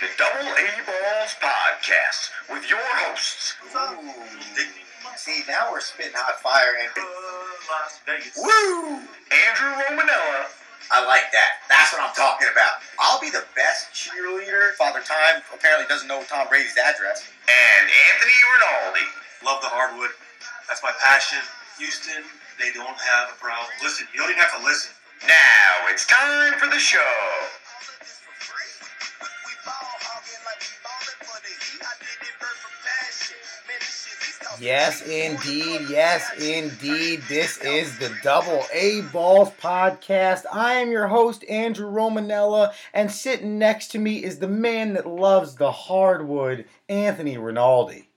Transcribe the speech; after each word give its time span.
the 0.00 0.08
Double 0.16 0.46
A 0.46 0.68
Balls 0.86 1.34
Podcast 1.42 2.30
with 2.50 2.68
your 2.70 2.78
hosts. 3.02 3.54
See, 5.16 5.42
now 5.48 5.72
we're 5.72 5.80
spitting 5.80 6.14
hot 6.14 6.38
fire, 6.40 6.78
and 6.78 6.90
Las 7.66 7.98
Vegas. 8.06 8.38
Woo! 8.38 9.02
Andrew 9.34 9.72
Romanella 9.82 10.46
I 10.88 11.04
like 11.04 11.28
that. 11.36 11.60
That's 11.68 11.92
what 11.92 12.00
I'm 12.00 12.14
talking 12.16 12.48
about. 12.48 12.80
I'll 12.96 13.20
be 13.20 13.28
the 13.28 13.44
best 13.52 13.92
cheerleader. 13.92 14.72
Father 14.80 15.04
Time 15.04 15.44
apparently 15.52 15.84
doesn't 15.84 16.08
know 16.08 16.24
Tom 16.24 16.48
Brady's 16.48 16.78
address. 16.80 17.28
and 17.44 17.84
Anthony 18.14 18.38
Rinaldi. 18.56 19.06
Love 19.44 19.60
the 19.60 19.68
hardwood. 19.68 20.10
That's 20.64 20.80
my 20.80 20.92
passion. 20.96 21.44
Houston, 21.76 22.24
they 22.56 22.72
don't 22.72 22.96
have 22.96 23.28
a 23.28 23.36
problem. 23.36 23.68
Listen, 23.84 24.08
you 24.16 24.20
don't 24.20 24.32
even 24.32 24.40
have 24.40 24.56
to 24.56 24.64
listen. 24.64 24.96
Now 25.28 25.92
it's 25.92 26.06
time 26.08 26.56
for 26.56 26.72
the 26.72 26.80
show. 26.80 27.04
Yes, 34.60 35.02
indeed. 35.02 35.82
Yes, 35.88 36.28
indeed. 36.40 37.22
This 37.28 37.58
is 37.58 37.96
the 37.98 38.12
Double 38.24 38.64
A 38.72 39.02
Balls 39.12 39.50
podcast. 39.60 40.44
I 40.52 40.74
am 40.74 40.90
your 40.90 41.06
host, 41.06 41.44
Andrew 41.48 41.88
Romanella, 41.88 42.72
and 42.92 43.10
sitting 43.10 43.58
next 43.58 43.88
to 43.88 43.98
me 44.00 44.24
is 44.24 44.40
the 44.40 44.48
man 44.48 44.94
that 44.94 45.06
loves 45.06 45.54
the 45.54 45.70
hardwood, 45.70 46.64
Anthony 46.88 47.38
Rinaldi. 47.38 48.08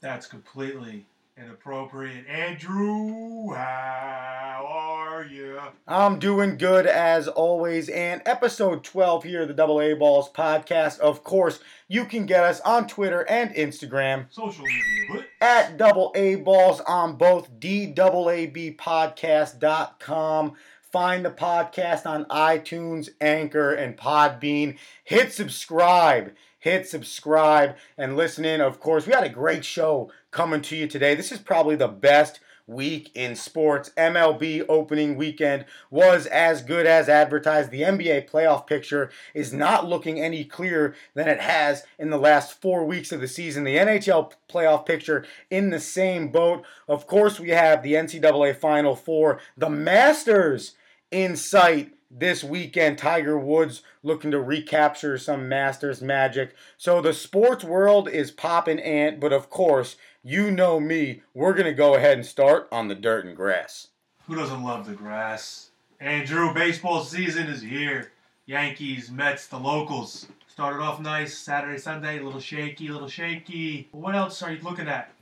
That's 0.00 0.26
completely 0.26 1.04
inappropriate. 1.36 2.26
Andrew, 2.28 3.52
how 3.54 4.66
are 4.68 5.24
you? 5.24 5.58
I'm 5.88 6.18
doing 6.18 6.58
good 6.58 6.86
as 6.86 7.26
always, 7.28 7.88
and 7.88 8.20
episode 8.26 8.84
12 8.84 9.24
here 9.24 9.40
of 9.42 9.48
the 9.48 9.54
Double 9.54 9.80
A 9.80 9.94
Balls 9.94 10.30
podcast. 10.30 10.98
Of 10.98 11.24
course, 11.24 11.60
you 11.88 12.04
can 12.04 12.26
get 12.26 12.44
us 12.44 12.60
on 12.60 12.86
Twitter 12.86 13.26
and 13.28 13.54
Instagram 13.54 14.26
Social 14.30 14.64
media, 14.64 15.06
but 15.10 15.24
at 15.40 15.78
double 15.78 16.12
A 16.14 16.34
balls 16.36 16.80
on 16.80 17.16
both 17.16 17.50
DAABpodcast.com. 17.58 20.52
Find 20.82 21.24
the 21.24 21.30
podcast 21.30 22.04
on 22.04 22.26
iTunes, 22.26 23.08
Anchor, 23.18 23.72
and 23.72 23.96
Podbean. 23.96 24.76
Hit 25.04 25.32
subscribe. 25.32 26.34
Hit 26.62 26.88
subscribe 26.88 27.74
and 27.98 28.16
listen 28.16 28.44
in. 28.44 28.60
Of 28.60 28.78
course, 28.78 29.04
we 29.04 29.12
had 29.12 29.24
a 29.24 29.28
great 29.28 29.64
show 29.64 30.12
coming 30.30 30.62
to 30.62 30.76
you 30.76 30.86
today. 30.86 31.16
This 31.16 31.32
is 31.32 31.40
probably 31.40 31.74
the 31.74 31.88
best 31.88 32.38
week 32.68 33.10
in 33.16 33.34
sports. 33.34 33.90
MLB 33.96 34.64
opening 34.68 35.16
weekend 35.16 35.64
was 35.90 36.26
as 36.26 36.62
good 36.62 36.86
as 36.86 37.08
advertised. 37.08 37.72
The 37.72 37.82
NBA 37.82 38.30
playoff 38.30 38.68
picture 38.68 39.10
is 39.34 39.52
not 39.52 39.88
looking 39.88 40.20
any 40.20 40.44
clearer 40.44 40.94
than 41.14 41.26
it 41.26 41.40
has 41.40 41.82
in 41.98 42.10
the 42.10 42.16
last 42.16 42.60
four 42.60 42.84
weeks 42.84 43.10
of 43.10 43.20
the 43.20 43.26
season. 43.26 43.64
The 43.64 43.78
NHL 43.78 44.30
playoff 44.48 44.86
picture 44.86 45.24
in 45.50 45.70
the 45.70 45.80
same 45.80 46.28
boat. 46.28 46.64
Of 46.86 47.08
course, 47.08 47.40
we 47.40 47.48
have 47.48 47.82
the 47.82 47.94
NCAA 47.94 48.54
Final 48.54 48.94
Four, 48.94 49.40
the 49.56 49.68
Masters 49.68 50.74
in 51.10 51.34
sight 51.34 51.92
this 52.12 52.44
weekend. 52.44 52.98
Tiger 52.98 53.38
Woods 53.38 53.82
looking 54.02 54.30
to 54.30 54.40
recapture 54.40 55.16
some 55.16 55.48
Masters 55.48 56.02
magic. 56.02 56.54
So 56.76 57.00
the 57.00 57.14
sports 57.14 57.64
world 57.64 58.08
is 58.08 58.30
popping 58.30 58.78
ant, 58.78 59.18
but 59.18 59.32
of 59.32 59.50
course, 59.50 59.96
you 60.22 60.50
know 60.50 60.78
me. 60.78 61.22
We're 61.34 61.54
going 61.54 61.66
to 61.66 61.72
go 61.72 61.94
ahead 61.94 62.18
and 62.18 62.26
start 62.26 62.68
on 62.70 62.88
the 62.88 62.94
dirt 62.94 63.24
and 63.24 63.36
grass. 63.36 63.88
who 64.26 64.34
doesn't 64.34 64.62
love 64.62 64.86
the 64.86 64.94
grass? 64.94 65.70
Andrew, 66.00 66.52
baseball 66.52 67.02
season 67.02 67.46
is 67.46 67.62
here. 67.62 68.12
Yankees, 68.46 69.10
Mets, 69.10 69.46
the 69.46 69.58
locals. 69.58 70.26
Started 70.48 70.82
off 70.82 71.00
nice 71.00 71.36
Saturday, 71.38 71.78
Sunday, 71.78 72.18
a 72.18 72.22
little 72.22 72.40
shaky, 72.40 72.88
a 72.88 72.92
little 72.92 73.08
shaky. 73.08 73.88
What 73.92 74.14
else 74.14 74.42
are 74.42 74.52
you 74.52 74.60
looking 74.62 74.88
at 74.88 75.12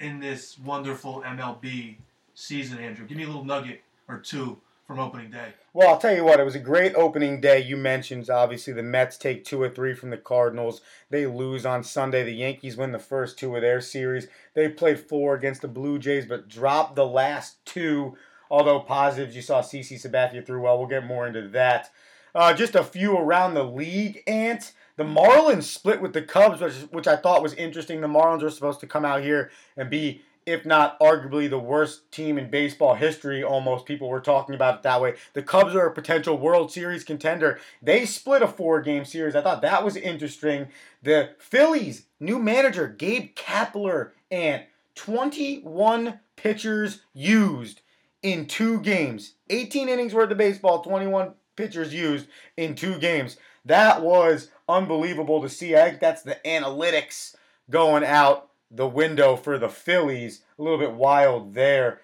in 0.00 0.20
this 0.20 0.58
wonderful 0.58 1.22
MLB 1.26 1.96
season, 2.34 2.78
Andrew? 2.78 3.06
Give 3.06 3.16
me 3.16 3.24
a 3.24 3.26
little 3.26 3.44
nugget 3.44 3.82
or 4.06 4.18
two 4.18 4.60
from 4.88 4.98
opening 4.98 5.30
day. 5.30 5.52
Well, 5.74 5.90
I'll 5.90 5.98
tell 5.98 6.16
you 6.16 6.24
what, 6.24 6.40
it 6.40 6.44
was 6.44 6.54
a 6.54 6.60
great 6.60 6.94
opening 6.94 7.42
day. 7.42 7.60
You 7.60 7.76
mentioned 7.76 8.30
obviously 8.30 8.72
the 8.72 8.82
Mets 8.82 9.18
take 9.18 9.44
two 9.44 9.60
or 9.60 9.68
three 9.68 9.92
from 9.92 10.08
the 10.08 10.16
Cardinals. 10.16 10.80
They 11.10 11.26
lose 11.26 11.66
on 11.66 11.84
Sunday. 11.84 12.24
The 12.24 12.32
Yankees 12.32 12.78
win 12.78 12.92
the 12.92 12.98
first 12.98 13.38
two 13.38 13.54
of 13.54 13.60
their 13.60 13.82
series. 13.82 14.28
They 14.54 14.66
played 14.70 14.98
four 14.98 15.34
against 15.34 15.60
the 15.60 15.68
Blue 15.68 15.98
Jays, 15.98 16.24
but 16.24 16.48
dropped 16.48 16.96
the 16.96 17.06
last 17.06 17.62
two. 17.66 18.16
Although 18.50 18.80
positives, 18.80 19.36
you 19.36 19.42
saw 19.42 19.60
CC 19.60 20.00
Sabathia 20.00 20.44
threw 20.44 20.62
well. 20.62 20.78
We'll 20.78 20.88
get 20.88 21.04
more 21.04 21.26
into 21.26 21.48
that. 21.48 21.90
Uh, 22.34 22.54
just 22.54 22.74
a 22.74 22.82
few 22.82 23.14
around 23.14 23.52
the 23.52 23.64
league, 23.64 24.22
Ant. 24.26 24.72
The 24.96 25.04
Marlins 25.04 25.64
split 25.64 26.00
with 26.00 26.14
the 26.14 26.22
Cubs, 26.22 26.62
which, 26.62 26.74
which 26.90 27.06
I 27.06 27.16
thought 27.16 27.42
was 27.42 27.52
interesting. 27.54 28.00
The 28.00 28.08
Marlins 28.08 28.42
were 28.42 28.50
supposed 28.50 28.80
to 28.80 28.86
come 28.86 29.04
out 29.04 29.22
here 29.22 29.50
and 29.76 29.90
be 29.90 30.22
if 30.48 30.64
not 30.64 30.98
arguably 30.98 31.48
the 31.48 31.58
worst 31.58 32.10
team 32.10 32.38
in 32.38 32.50
baseball 32.50 32.94
history, 32.94 33.44
almost 33.44 33.84
people 33.84 34.08
were 34.08 34.20
talking 34.20 34.54
about 34.54 34.76
it 34.76 34.82
that 34.82 35.00
way. 35.00 35.14
The 35.34 35.42
Cubs 35.42 35.74
are 35.74 35.86
a 35.86 35.92
potential 35.92 36.38
World 36.38 36.72
Series 36.72 37.04
contender. 37.04 37.60
They 37.82 38.06
split 38.06 38.40
a 38.40 38.48
four 38.48 38.80
game 38.80 39.04
series. 39.04 39.36
I 39.36 39.42
thought 39.42 39.60
that 39.62 39.84
was 39.84 39.96
interesting. 39.96 40.68
The 41.02 41.34
Phillies, 41.38 42.06
new 42.18 42.38
manager, 42.38 42.88
Gabe 42.88 43.34
Kapler, 43.36 44.12
and 44.30 44.64
21 44.94 46.18
pitchers 46.36 47.02
used 47.12 47.82
in 48.22 48.46
two 48.46 48.80
games. 48.80 49.34
18 49.50 49.88
innings 49.88 50.14
worth 50.14 50.30
of 50.30 50.38
baseball, 50.38 50.82
21 50.82 51.34
pitchers 51.56 51.92
used 51.92 52.26
in 52.56 52.74
two 52.74 52.98
games. 52.98 53.36
That 53.66 54.00
was 54.00 54.48
unbelievable 54.66 55.42
to 55.42 55.48
see. 55.48 55.76
I 55.76 55.90
think 55.90 56.00
that's 56.00 56.22
the 56.22 56.38
analytics 56.46 57.36
going 57.70 58.02
out 58.02 58.47
the 58.70 58.86
window 58.86 59.36
for 59.36 59.58
the 59.58 59.68
Phillies. 59.68 60.42
A 60.58 60.62
little 60.62 60.78
bit 60.78 60.92
wild 60.92 61.54
there. 61.54 62.00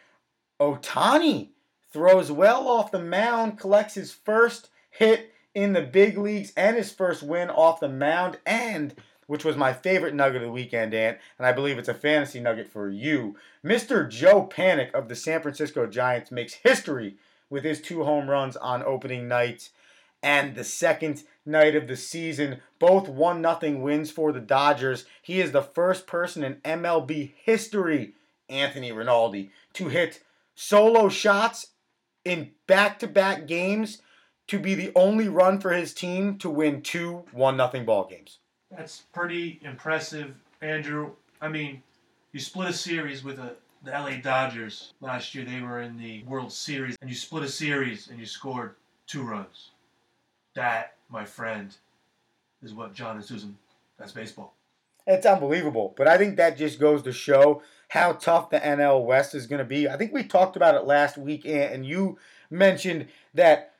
Ohtani 0.60 1.50
throws 1.92 2.30
well 2.30 2.69
off 2.69 2.91
the 2.91 2.98
mound, 2.98 3.58
collects 3.58 3.94
his 3.94 4.12
first 4.12 4.70
hit 4.91 5.32
in 5.54 5.72
the 5.72 5.82
big 5.82 6.19
leagues 6.19 6.52
and 6.56 6.76
his 6.76 6.92
first 6.92 7.22
win 7.22 7.50
off 7.50 7.80
the 7.80 7.88
mound, 7.88 8.38
and 8.44 8.94
which 9.26 9.44
was 9.44 9.56
my 9.56 9.72
favorite 9.72 10.14
nugget 10.14 10.42
of 10.42 10.42
the 10.42 10.52
weekend, 10.52 10.92
Ant, 10.92 11.19
and 11.38 11.47
I 11.47 11.52
believe 11.52 11.78
it's 11.78 11.88
a 11.88 11.94
fantasy 11.94 12.41
nugget 12.41 12.69
for 12.69 12.88
you. 12.88 13.36
Mr. 13.64 14.08
Joe 14.08 14.46
Panik 14.46 14.92
of 14.92 15.08
the 15.08 15.14
San 15.14 15.41
Francisco 15.41 15.86
Giants 15.86 16.31
makes 16.31 16.54
history 16.54 17.16
with 17.48 17.64
his 17.64 17.81
two 17.81 18.04
home 18.04 18.28
runs 18.28 18.56
on 18.56 18.82
opening 18.82 19.28
night 19.28 19.70
and 20.24 20.54
the 20.54 20.64
second 20.64 21.22
night 21.44 21.76
of 21.76 21.86
the 21.86 21.96
season. 21.96 22.60
Both 22.78 23.08
1 23.08 23.42
0 23.60 23.78
wins 23.78 24.10
for 24.10 24.32
the 24.32 24.40
Dodgers. 24.40 25.04
He 25.20 25.40
is 25.40 25.52
the 25.52 25.62
first 25.62 26.06
person 26.06 26.42
in 26.42 26.54
MLB 26.64 27.34
history, 27.36 28.14
Anthony 28.48 28.90
Rinaldi, 28.90 29.50
to 29.74 29.88
hit 29.88 30.22
solo 30.54 31.10
shots 31.10 31.68
in 32.24 32.52
back 32.66 32.98
to 33.00 33.06
back 33.06 33.46
games 33.46 34.00
to 34.46 34.58
be 34.58 34.74
the 34.74 34.92
only 34.96 35.28
run 35.28 35.60
for 35.60 35.72
his 35.72 35.92
team 35.92 36.38
to 36.38 36.48
win 36.48 36.80
two 36.80 37.24
1 37.32 37.56
0 37.56 37.84
ball 37.84 38.08
games. 38.08 38.38
That's 38.70 39.02
pretty 39.12 39.60
impressive, 39.62 40.34
Andrew. 40.62 41.10
I 41.42 41.48
mean, 41.48 41.82
you 42.32 42.40
split 42.40 42.70
a 42.70 42.72
series 42.72 43.22
with 43.22 43.38
a, 43.38 43.56
the 43.82 43.90
LA 43.90 44.16
Dodgers 44.22 44.94
last 45.02 45.34
year. 45.34 45.44
They 45.44 45.60
were 45.60 45.82
in 45.82 45.98
the 45.98 46.24
World 46.24 46.50
Series, 46.50 46.96
and 47.02 47.10
you 47.10 47.16
split 47.16 47.42
a 47.42 47.48
series 47.48 48.08
and 48.08 48.18
you 48.18 48.24
scored 48.24 48.74
two 49.06 49.22
runs. 49.22 49.70
That, 50.54 50.94
my 51.09 51.25
friend, 51.25 51.75
is 52.62 52.72
what 52.72 52.94
John 52.94 53.16
and 53.16 53.25
Susan. 53.25 53.56
That's 53.98 54.12
baseball. 54.12 54.54
It's 55.06 55.26
unbelievable. 55.26 55.94
But 55.97 56.09
I 56.09 56.16
think 56.16 56.37
that 56.37 56.56
just 56.56 56.81
goes 56.81 57.03
to 57.03 57.12
show 57.12 57.62
how 57.88 58.12
tough 58.12 58.50
the 58.50 58.59
NL 58.59 59.04
West 59.04 59.34
is 59.34 59.47
going 59.47 59.59
to 59.59 59.64
be. 59.64 59.88
I 59.88 59.97
think 59.97 60.12
we 60.12 60.25
talked 60.25 60.56
about 60.56 60.75
it 60.75 60.87
last 60.87 61.19
week, 61.19 61.44
and 61.44 61.84
you 61.84 62.19
mentioned 62.50 63.09
that 63.34 63.75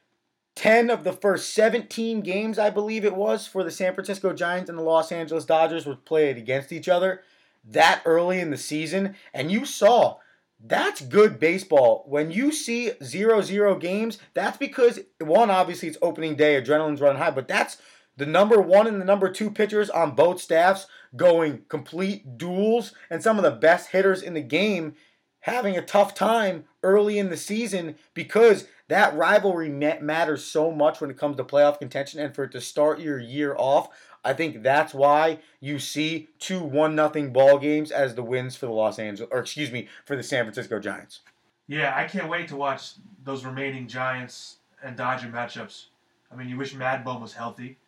10 0.56 0.90
of 0.90 1.02
the 1.02 1.12
first 1.12 1.54
17 1.54 2.20
games, 2.20 2.58
I 2.58 2.70
believe 2.70 3.04
it 3.04 3.16
was, 3.16 3.46
for 3.46 3.64
the 3.64 3.70
San 3.70 3.94
Francisco 3.94 4.32
Giants 4.32 4.69
and 4.69 4.78
the 4.78 4.82
Los 4.82 5.10
Angeles 5.10 5.44
Dodgers 5.44 5.87
were 5.87 5.96
played 5.96 6.37
against 6.37 6.72
each 6.72 6.88
other 6.88 7.22
that 7.64 8.02
early 8.04 8.40
in 8.40 8.50
the 8.50 8.56
season. 8.56 9.16
And 9.32 9.50
you 9.50 9.64
saw 9.64 10.19
that's 10.66 11.02
good 11.02 11.38
baseball. 11.38 12.05
When 12.08 12.31
you 12.31 12.50
see 12.50 12.93
0 13.02 13.43
0 13.43 13.76
games, 13.76 14.19
that's 14.32 14.56
because, 14.56 15.00
one, 15.20 15.50
obviously 15.50 15.88
it's 15.88 15.99
opening 16.00 16.37
day, 16.37 16.61
adrenaline's 16.61 17.00
running 17.00 17.20
high, 17.20 17.31
but 17.31 17.49
that's 17.49 17.76
the 18.16 18.26
number 18.26 18.61
one 18.61 18.87
and 18.87 19.00
the 19.00 19.05
number 19.05 19.28
two 19.28 19.50
pitchers 19.50 19.90
on 19.90 20.14
both 20.14 20.40
staffs 20.40 20.87
going 21.16 21.64
complete 21.69 22.38
duels, 22.38 22.93
and 23.11 23.22
some 23.22 23.37
of 23.37 23.44
the 23.44 23.50
best 23.50 23.90
hitters 23.90 24.22
in 24.22 24.34
the 24.34 24.40
game 24.40 24.94
having 25.40 25.76
a 25.76 25.82
tough 25.82 26.14
time 26.14 26.64
early 26.82 27.19
in 27.19 27.28
the 27.28 27.37
season 27.37 27.96
because 28.14 28.67
that 28.88 29.14
rivalry 29.14 29.69
matters 29.69 30.43
so 30.43 30.70
much 30.70 31.00
when 31.00 31.10
it 31.10 31.19
comes 31.19 31.37
to 31.37 31.44
playoff 31.44 31.78
contention 31.78 32.19
and 32.19 32.34
for 32.34 32.44
it 32.44 32.52
to 32.52 32.60
start 32.60 32.99
your 32.99 33.19
year 33.19 33.55
off 33.58 33.88
i 34.24 34.32
think 34.32 34.62
that's 34.62 34.94
why 34.94 35.38
you 35.60 35.78
see 35.78 36.28
two 36.38 36.60
one 36.60 36.94
nothing 36.94 37.32
ball 37.32 37.58
games 37.58 37.90
as 37.90 38.14
the 38.14 38.22
wins 38.22 38.56
for 38.56 38.66
the 38.66 38.72
los 38.72 38.98
angeles 38.98 39.28
or 39.32 39.38
excuse 39.40 39.70
me 39.70 39.88
for 40.04 40.16
the 40.16 40.22
san 40.22 40.44
francisco 40.44 40.78
giants 40.78 41.20
Yeah, 41.66 41.94
I 41.96 42.04
can't 42.04 42.28
wait 42.28 42.48
to 42.48 42.56
watch 42.56 42.92
those 43.22 43.44
remaining 43.44 43.88
Giants 43.88 44.56
and 44.82 44.96
Dodger 44.96 45.28
matchups. 45.28 45.86
I 46.30 46.36
mean, 46.36 46.48
you 46.48 46.58
wish 46.58 46.74
Mad 46.74 47.04
Bum 47.04 47.22
was 47.22 47.32
healthy. 47.32 47.78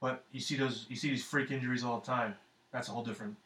But 0.00 0.24
you 0.32 0.40
see 0.40 0.56
those, 0.56 0.86
you 0.88 0.96
see 0.96 1.10
these 1.10 1.24
freak 1.24 1.50
injuries 1.50 1.84
all 1.84 2.00
the 2.00 2.06
time. 2.06 2.34
That's 2.72 2.88
a 2.88 2.92
whole 2.92 3.04
different. 3.04 3.36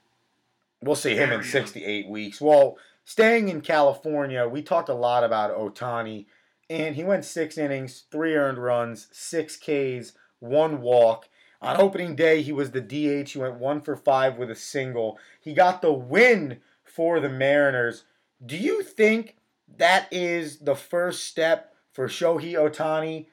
We'll 0.83 0.97
see 0.97 1.15
him 1.15 1.33
in 1.33 1.41
Very 1.41 1.45
six 1.45 1.73
to 1.73 1.83
eight 1.83 2.09
weeks. 2.09 2.41
Well, 2.41 2.77
staying 3.05 3.49
in 3.49 3.61
California, 3.61 4.47
we 4.47 4.63
talked 4.63 4.89
a 4.89 4.95
lot 4.95 5.25
about 5.25 5.57
Ohtani, 5.57 6.27
and 6.69 6.95
he 6.95 7.03
went 7.03 7.25
six 7.25 7.57
innings, 7.59 8.05
three 8.11 8.35
earned 8.35 8.59
runs, 8.59 9.09
six 9.11 9.57
Ks, 9.57 10.13
one 10.41 10.83
walk. 10.83 11.29
On 11.65 11.81
opening 11.81 12.15
day, 12.15 12.43
he 12.43 12.53
was 12.53 12.73
the 12.73 12.83
DH. 12.83 13.31
He 13.31 13.39
went 13.39 13.55
one 13.55 13.81
for 13.81 13.97
five 13.97 14.37
with 14.37 14.51
a 14.51 14.55
single. 14.55 15.19
He 15.41 15.55
got 15.55 15.81
the 15.81 15.95
win 15.95 16.59
for 16.85 17.21
the 17.21 17.31
Mariners. 17.31 18.05
Do 18.45 18.59
you 18.59 18.83
think 18.83 19.37
that 19.79 20.07
is 20.13 20.59
the 20.59 20.75
first 20.75 21.25
step 21.25 21.75
for 21.91 22.07
Shohei 22.07 22.53
Ohtani 22.53 23.29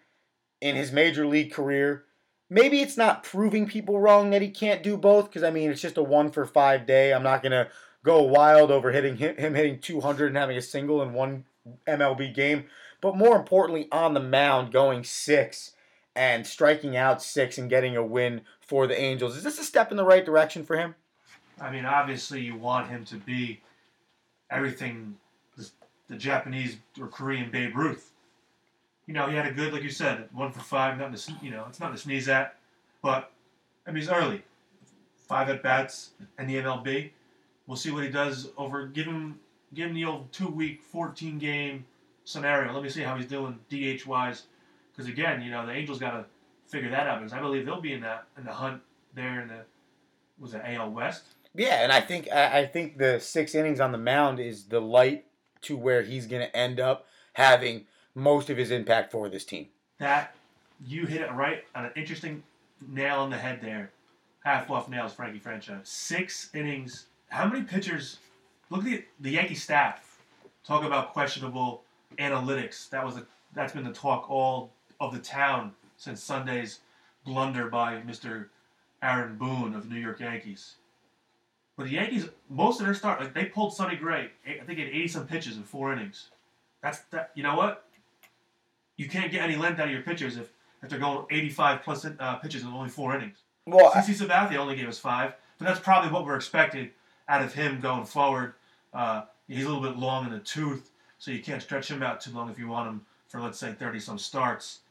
in 0.62 0.78
his 0.78 0.94
major 0.94 1.28
league 1.28 1.52
career? 1.52 2.06
Maybe 2.50 2.80
it's 2.80 2.96
not 2.96 3.24
proving 3.24 3.68
people 3.68 4.00
wrong 4.00 4.30
that 4.30 4.42
he 4.42 4.50
can't 4.50 4.82
do 4.82 4.96
both, 4.96 5.26
because 5.26 5.44
I 5.44 5.52
mean, 5.52 5.70
it's 5.70 5.82
just 5.82 5.98
a 5.98 6.04
one 6.04 6.32
for 6.32 6.46
five 6.46 6.86
day. 6.86 7.14
I'm 7.14 7.24
not 7.24 7.44
going 7.44 7.52
to 7.52 7.68
go 8.06 8.22
wild 8.24 8.72
over 8.72 8.94
hitting 8.94 9.18
him, 9.18 9.36
him 9.36 9.56
hitting 9.56 9.80
200 9.80 10.28
and 10.28 10.38
having 10.38 10.56
a 10.56 10.62
single 10.62 11.02
in 11.02 11.12
one 11.12 11.44
MLB 11.86 12.34
game. 12.34 12.64
But 13.02 13.18
more 13.18 13.36
importantly, 13.36 13.90
on 13.92 14.14
the 14.14 14.22
mound, 14.22 14.72
going 14.72 15.04
six 15.04 15.74
and 16.16 16.46
striking 16.46 16.98
out 16.98 17.22
six 17.22 17.58
and 17.58 17.70
getting 17.70 17.96
a 17.96 18.04
win 18.04 18.42
for 18.60 18.88
the 18.88 19.00
Angels. 19.00 19.38
Is 19.38 19.44
this 19.44 19.60
a 19.60 19.64
step 19.64 19.92
in 19.92 19.98
the 19.98 20.06
right 20.06 20.26
direction 20.26 20.64
for 20.64 20.78
him? 20.78 20.96
I 21.60 21.72
mean, 21.72 21.86
obviously, 21.86 22.42
you 22.42 22.56
want 22.56 22.90
him 22.90 23.06
to 23.06 23.16
be 23.16 23.62
everything 24.50 25.18
the, 25.56 26.16
Japanese 26.18 26.78
or 27.00 27.08
Korean 27.08 27.50
Babe 27.52 27.76
Ruth. 27.76 28.12
You 29.06 29.14
know, 29.14 29.28
he 29.28 29.36
had 29.36 29.48
a 29.48 29.52
good, 29.52 29.74
like 29.74 29.84
you 29.84 29.90
said, 29.90 30.28
one 30.34 30.52
for 30.52 30.60
five. 30.60 30.98
Nothing 30.98 31.36
to, 31.36 31.46
you 31.46 31.52
know, 31.52 31.66
it's 31.70 31.80
not 31.80 31.92
to 31.92 31.98
sneeze 31.98 32.28
at. 32.28 32.58
But 33.02 33.32
I 33.88 33.92
mean, 33.92 34.02
he's 34.02 34.10
early. 34.10 34.44
Five 35.28 35.50
at 35.50 35.64
bats 35.64 36.12
in 36.38 36.48
the 36.48 36.56
MLB. 36.56 37.12
We'll 37.68 37.78
see 37.78 37.92
what 37.92 38.04
he 38.04 38.10
does 38.10 38.50
over. 38.58 38.88
Give 38.88 39.06
him, 39.06 39.40
give 39.74 39.90
him 39.90 39.96
the 39.96 40.06
old 40.06 40.32
two 40.32 40.50
week, 40.50 40.82
fourteen 40.82 41.38
game 41.38 41.86
scenario. 42.26 42.74
Let 42.74 42.84
me 42.84 42.90
see 42.90 43.02
how 43.02 43.16
he's 43.16 43.28
doing 43.28 43.60
DH 43.70 44.06
wise. 44.06 44.44
Because 44.92 45.10
again, 45.10 45.42
you 45.42 45.52
know, 45.52 45.66
the 45.66 45.72
Angels 45.72 46.00
got 46.00 46.12
to 46.12 46.26
figure 46.68 46.90
that 46.90 47.08
out 47.08 47.20
because 47.20 47.34
I 47.34 47.40
believe 47.40 47.66
they'll 47.66 47.82
be 47.82 47.94
in 47.94 48.02
that 48.02 48.26
in 48.38 48.46
the 48.46 48.54
hunt 48.54 48.82
there 49.14 49.42
in 49.42 49.48
the 49.48 49.62
was 50.40 50.54
it 50.54 50.62
AL 50.66 50.92
West. 50.92 51.24
Yeah, 51.54 51.84
and 51.84 51.92
I 51.92 52.02
think 52.02 52.32
I 52.32 52.60
I 52.60 52.66
think 52.66 52.98
the 52.98 53.20
six 53.20 53.56
innings 53.56 53.80
on 53.80 53.92
the 53.92 53.98
mound 53.98 54.40
is 54.40 54.66
the 54.66 54.80
light 54.80 55.26
to 55.64 55.78
where 55.78 56.02
he's 56.02 56.26
going 56.26 56.42
to 56.42 56.56
end 56.56 56.80
up 56.80 57.06
having 57.34 57.86
most 58.16 58.50
of 58.50 58.58
his 58.58 58.72
impact 58.72 59.12
for 59.12 59.30
this 59.30 59.46
team. 59.46 59.68
that 60.00 60.36
you 60.86 61.06
hit 61.06 61.22
it 61.22 61.32
right 61.34 61.64
on 61.76 61.86
an 61.86 61.92
interesting 61.96 62.42
nail 62.88 63.18
on 63.18 63.30
the 63.30 63.38
head 63.38 63.60
there. 63.62 63.92
Half 64.44 64.72
off 64.72 64.90
nails, 64.90 65.14
Frankie 65.14 65.38
franchise. 65.40 65.88
Six 65.88 66.50
innings. 66.56 67.06
How 67.30 67.46
many 67.46 67.64
pitchers? 67.64 68.18
Look 68.72 68.80
at 68.82 68.86
the, 68.86 69.04
the 69.20 69.32
Yankee 69.32 69.56
staff. 69.56 70.20
Talk 70.66 70.84
about 70.84 71.14
questionable 71.14 71.84
analytics. 72.18 72.90
That 72.90 73.06
was 73.06 73.18
a, 73.18 73.26
that's 73.54 73.74
been 73.74 73.84
the 73.84 73.94
talk 73.94 74.30
all 74.30 74.72
of 75.02 75.12
the 75.12 75.20
town 75.20 75.74
since 75.98 76.24
Sunday's 76.24 76.80
blunder 77.26 77.70
by 77.70 78.02
Mr. 78.02 78.48
Aaron 79.04 79.36
Boone 79.36 79.74
of 79.74 79.90
the 79.90 79.94
New 79.94 80.00
York 80.00 80.20
Yankees. 80.20 80.76
But 81.76 81.88
the 81.88 81.94
Yankees, 81.94 82.30
most 82.50 82.80
of 82.80 82.86
their 82.86 82.94
start, 82.94 83.20
like 83.20 83.34
they 83.34 83.46
pulled 83.46 83.74
Sonny 83.74 83.96
Gray. 83.96 84.30
I 84.48 84.64
think 84.64 84.78
he 84.78 84.86
had 84.86 84.94
eighty 84.94 85.08
some 85.08 85.28
pitches 85.28 85.58
in 85.58 85.64
four 85.64 85.92
innings. 85.92 86.30
That's 86.84 87.00
that. 87.12 87.32
You 87.36 87.44
know 87.44 87.56
what? 87.56 87.86
You 88.98 89.10
can't 89.10 89.32
get 89.32 89.42
any 89.42 89.56
length 89.56 89.80
out 89.80 89.88
of 89.88 89.92
your 89.92 90.04
pitchers 90.04 90.38
if, 90.38 90.52
if 90.84 90.90
they're 90.90 91.00
going 91.00 91.26
85 91.32 91.82
plus 91.82 92.06
uh, 92.06 92.36
pitches 92.36 92.62
in 92.62 92.68
only 92.68 92.90
four 92.90 93.16
innings. 93.16 93.40
Well, 93.66 93.90
CC 93.92 94.16
Sabathia 94.16 94.58
only 94.58 94.76
gave 94.76 94.88
us 94.88 95.00
five, 95.00 95.34
but 95.58 95.66
that's 95.66 95.80
probably 95.80 96.12
what 96.12 96.24
we're 96.24 96.36
expecting 96.36 96.92
out 97.28 97.42
of 97.42 97.54
him 97.54 97.80
going 97.80 98.06
forward. 98.06 98.54
Uh, 98.94 99.24
he's 99.48 99.66
a 99.66 99.68
little 99.68 99.82
bit 99.82 99.98
long 99.98 100.26
in 100.26 100.32
the 100.32 100.40
tooth, 100.40 100.92
so 101.18 101.32
you 101.32 101.40
can't 101.40 101.64
stretch 101.64 101.90
him 101.90 102.04
out 102.04 102.22
too 102.22 102.32
long 102.32 102.50
if 102.52 102.60
you 102.60 102.68
want 102.68 102.90
him 102.90 103.02
for, 103.28 103.40
let's 103.40 103.58
say, 103.58 103.72
30 103.72 104.00
some 104.00 104.18
starts. 104.20 104.82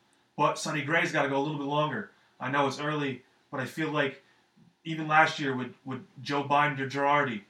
But 0.40 0.58
Sonny 0.58 0.80
Gray's 0.80 1.12
got 1.12 1.24
to 1.24 1.28
go 1.28 1.36
a 1.36 1.44
little 1.44 1.58
bit 1.58 1.66
longer. 1.66 2.12
I 2.40 2.50
know 2.50 2.66
it's 2.66 2.80
early, 2.80 3.20
but 3.50 3.60
I 3.60 3.66
feel 3.66 3.90
like 3.90 4.22
even 4.86 5.06
last 5.06 5.38
year 5.38 5.54
with, 5.54 5.74
with 5.84 6.00
Joe 6.22 6.44
Binder 6.44 6.88
Girardi, 6.88 7.42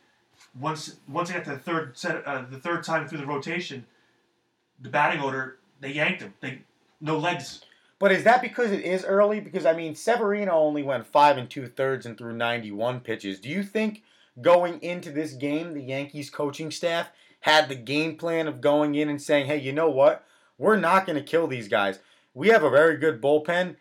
once 0.59 0.97
once 1.07 1.29
they 1.29 1.37
got 1.37 1.45
the 1.45 1.57
third 1.57 1.97
set, 1.97 2.27
uh, 2.27 2.47
the 2.51 2.59
third 2.59 2.83
time 2.83 3.07
through 3.07 3.19
the 3.19 3.27
rotation, 3.27 3.87
the 4.83 4.89
batting 4.89 5.23
order 5.23 5.59
they 5.81 5.93
yanked 5.93 6.21
him. 6.21 6.35
They 6.41 6.63
no 7.01 7.17
legs. 7.17 7.63
But 8.01 8.11
is 8.11 8.25
that 8.25 8.43
because 8.43 8.73
it 8.73 8.83
is 8.83 9.05
early? 9.05 9.39
Because 9.39 9.67
I 9.67 9.73
mean, 9.73 9.95
Severino 9.95 10.51
only 10.51 10.83
went 10.83 11.07
five 11.07 11.39
and 11.39 11.49
two 11.49 11.69
thirds 11.69 12.07
and 12.07 12.19
threw 12.19 12.33
ninety-one 12.33 12.99
pitches. 12.99 13.39
Do 13.39 13.51
you 13.51 13.63
think 13.63 14.03
going 14.43 14.83
into 14.83 15.13
this 15.13 15.35
game, 15.35 15.75
the 15.75 15.81
Yankees 15.81 16.29
coaching 16.29 16.73
staff 16.73 17.13
had 17.43 17.69
the 17.69 17.77
game 17.77 18.17
plan 18.17 18.49
of 18.49 18.61
going 18.61 18.97
in 18.97 19.09
and 19.09 19.23
saying, 19.23 19.47
"Hey, 19.47 19.59
you 19.59 19.73
know 19.73 19.91
what? 19.91 20.27
We're 20.59 20.75
not 20.77 21.07
going 21.07 21.17
to 21.17 21.25
kill 21.25 21.47
these 21.47 21.69
guys. 21.69 22.01
We 22.35 22.49
have 22.49 22.62
a 22.62 22.71
very 22.71 22.97
good 22.97 23.21
bullpen. 23.21 23.77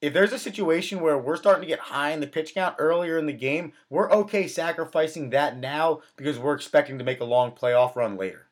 If 0.00 0.12
there's 0.12 0.32
a 0.32 0.38
situation 0.38 1.00
where 1.00 1.18
we're 1.18 1.36
starting 1.36 1.62
to 1.62 1.68
get 1.68 1.80
high 1.80 2.10
in 2.10 2.20
the 2.20 2.26
pitch 2.28 2.54
count 2.54 2.76
earlier 2.78 3.18
in 3.18 3.26
the 3.26 3.32
game, 3.32 3.72
we're 3.90 4.10
okay 4.12 4.46
sacrificing 4.46 5.30
that 5.30 5.58
now 5.58 6.02
because 6.16 6.38
we're 6.38 6.54
expecting 6.54 6.98
to 6.98 7.04
make 7.04 7.20
a 7.20 7.24
long 7.24 7.50
playoff 7.50 7.96
run 7.96 8.16
later." 8.16 8.46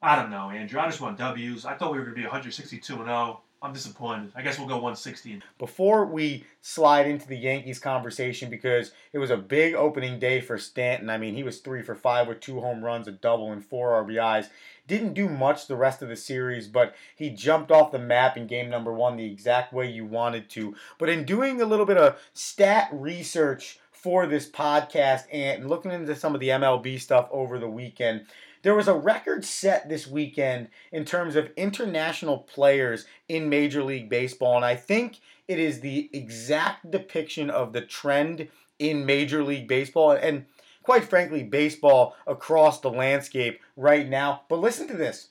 I 0.00 0.16
don't 0.16 0.30
know, 0.30 0.50
Andrew. 0.50 0.80
I 0.80 0.86
just 0.86 1.00
want 1.00 1.18
W's. 1.18 1.64
I 1.64 1.74
thought 1.74 1.92
we 1.92 1.98
were 1.98 2.04
going 2.04 2.16
to 2.16 2.20
be 2.20 2.24
162 2.24 2.94
and 2.94 3.06
0. 3.06 3.40
I'm 3.62 3.72
disappointed. 3.72 4.32
I 4.34 4.42
guess 4.42 4.58
we'll 4.58 4.66
go 4.66 4.74
160. 4.74 5.40
before 5.56 6.04
we 6.04 6.44
slide 6.60 7.06
into 7.06 7.28
the 7.28 7.36
Yankees 7.36 7.78
conversation 7.78 8.50
because 8.50 8.90
it 9.12 9.18
was 9.18 9.30
a 9.30 9.36
big 9.36 9.74
opening 9.74 10.18
day 10.18 10.40
for 10.40 10.58
Stanton. 10.58 11.08
I 11.08 11.16
mean, 11.16 11.34
he 11.36 11.44
was 11.44 11.60
three 11.60 11.82
for 11.82 11.94
five 11.94 12.26
with 12.26 12.40
two 12.40 12.60
home 12.60 12.84
runs, 12.84 13.06
a 13.06 13.12
double, 13.12 13.52
and 13.52 13.64
four 13.64 13.90
RBIs. 14.04 14.48
Didn't 14.86 15.14
do 15.14 15.28
much 15.28 15.66
the 15.66 15.76
rest 15.76 16.02
of 16.02 16.08
the 16.08 16.16
series, 16.16 16.66
but 16.66 16.94
he 17.14 17.30
jumped 17.30 17.70
off 17.70 17.92
the 17.92 17.98
map 17.98 18.36
in 18.36 18.46
game 18.46 18.68
number 18.68 18.92
one 18.92 19.16
the 19.16 19.30
exact 19.30 19.72
way 19.72 19.88
you 19.88 20.04
wanted 20.04 20.50
to. 20.50 20.74
But 20.98 21.08
in 21.08 21.24
doing 21.24 21.60
a 21.60 21.66
little 21.66 21.86
bit 21.86 21.96
of 21.96 22.18
stat 22.32 22.88
research 22.92 23.78
for 23.92 24.26
this 24.26 24.50
podcast 24.50 25.22
and 25.32 25.68
looking 25.68 25.92
into 25.92 26.16
some 26.16 26.34
of 26.34 26.40
the 26.40 26.48
MLB 26.48 27.00
stuff 27.00 27.28
over 27.30 27.58
the 27.58 27.70
weekend, 27.70 28.26
there 28.62 28.74
was 28.74 28.88
a 28.88 28.94
record 28.94 29.44
set 29.44 29.88
this 29.88 30.06
weekend 30.06 30.68
in 30.90 31.04
terms 31.04 31.36
of 31.36 31.50
international 31.56 32.38
players 32.38 33.06
in 33.28 33.48
Major 33.48 33.82
League 33.82 34.08
Baseball, 34.08 34.56
and 34.56 34.64
I 34.64 34.76
think 34.76 35.20
it 35.48 35.58
is 35.58 35.80
the 35.80 36.08
exact 36.12 36.90
depiction 36.90 37.50
of 37.50 37.72
the 37.72 37.80
trend 37.80 38.48
in 38.78 39.06
Major 39.06 39.44
League 39.44 39.68
Baseball 39.68 40.12
and, 40.12 40.46
quite 40.82 41.04
frankly, 41.04 41.42
baseball 41.42 42.16
across 42.26 42.80
the 42.80 42.90
landscape 42.90 43.60
right 43.76 44.08
now. 44.08 44.42
But 44.48 44.60
listen 44.60 44.88
to 44.88 44.96
this. 44.96 45.28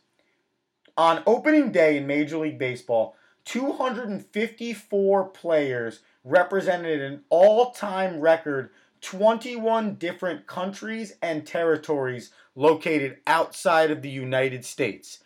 On 0.98 1.24
opening 1.25 1.72
day 1.72 1.98
in 1.98 2.08
Major 2.08 2.38
League 2.38 2.60
Baseball, 2.60 3.15
254 3.46 5.25
players 5.29 6.00
represented 6.24 7.01
an 7.01 7.24
all 7.29 7.72
time 7.72 8.20
record 8.20 8.70
21 9.01 9.96
different 9.96 10.46
countries 10.46 11.13
and 11.22 11.46
territories 11.46 12.31
located 12.55 13.17
outside 13.25 13.89
of 13.89 14.01
the 14.01 14.10
United 14.10 14.63
States. 14.63 15.20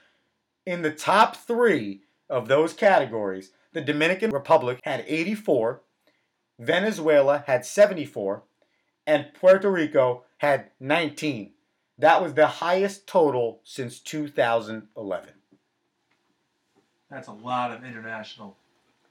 In 0.65 0.81
the 0.81 0.91
top 0.91 1.35
three 1.35 2.01
of 2.29 2.47
those 2.47 2.73
categories, 2.73 3.51
the 3.73 3.81
Dominican 3.81 4.31
Republic 4.31 4.79
had 4.83 5.03
84, 5.07 5.81
Venezuela 6.57 7.43
had 7.45 7.65
74, 7.65 8.43
and 9.07 9.33
Puerto 9.33 9.69
Rico 9.69 10.23
had 10.37 10.71
19. 10.79 11.51
That 11.97 12.21
was 12.21 12.33
the 12.33 12.47
highest 12.47 13.07
total 13.07 13.61
since 13.63 13.99
2011. 13.99 15.29
That's 17.09 17.27
a 17.27 17.33
lot 17.33 17.71
of 17.71 17.85
international 17.85 18.57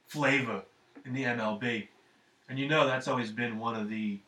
flavor 0.07 0.63
in 1.07 1.15
the 1.15 1.25
MLB. 1.25 1.89
And 2.49 2.59
you 2.59 2.69
know 2.69 2.87
that's 2.87 3.09
always 3.09 3.31
been 3.31 3.59
one 3.59 3.75
of 3.75 3.89
the 3.89 4.19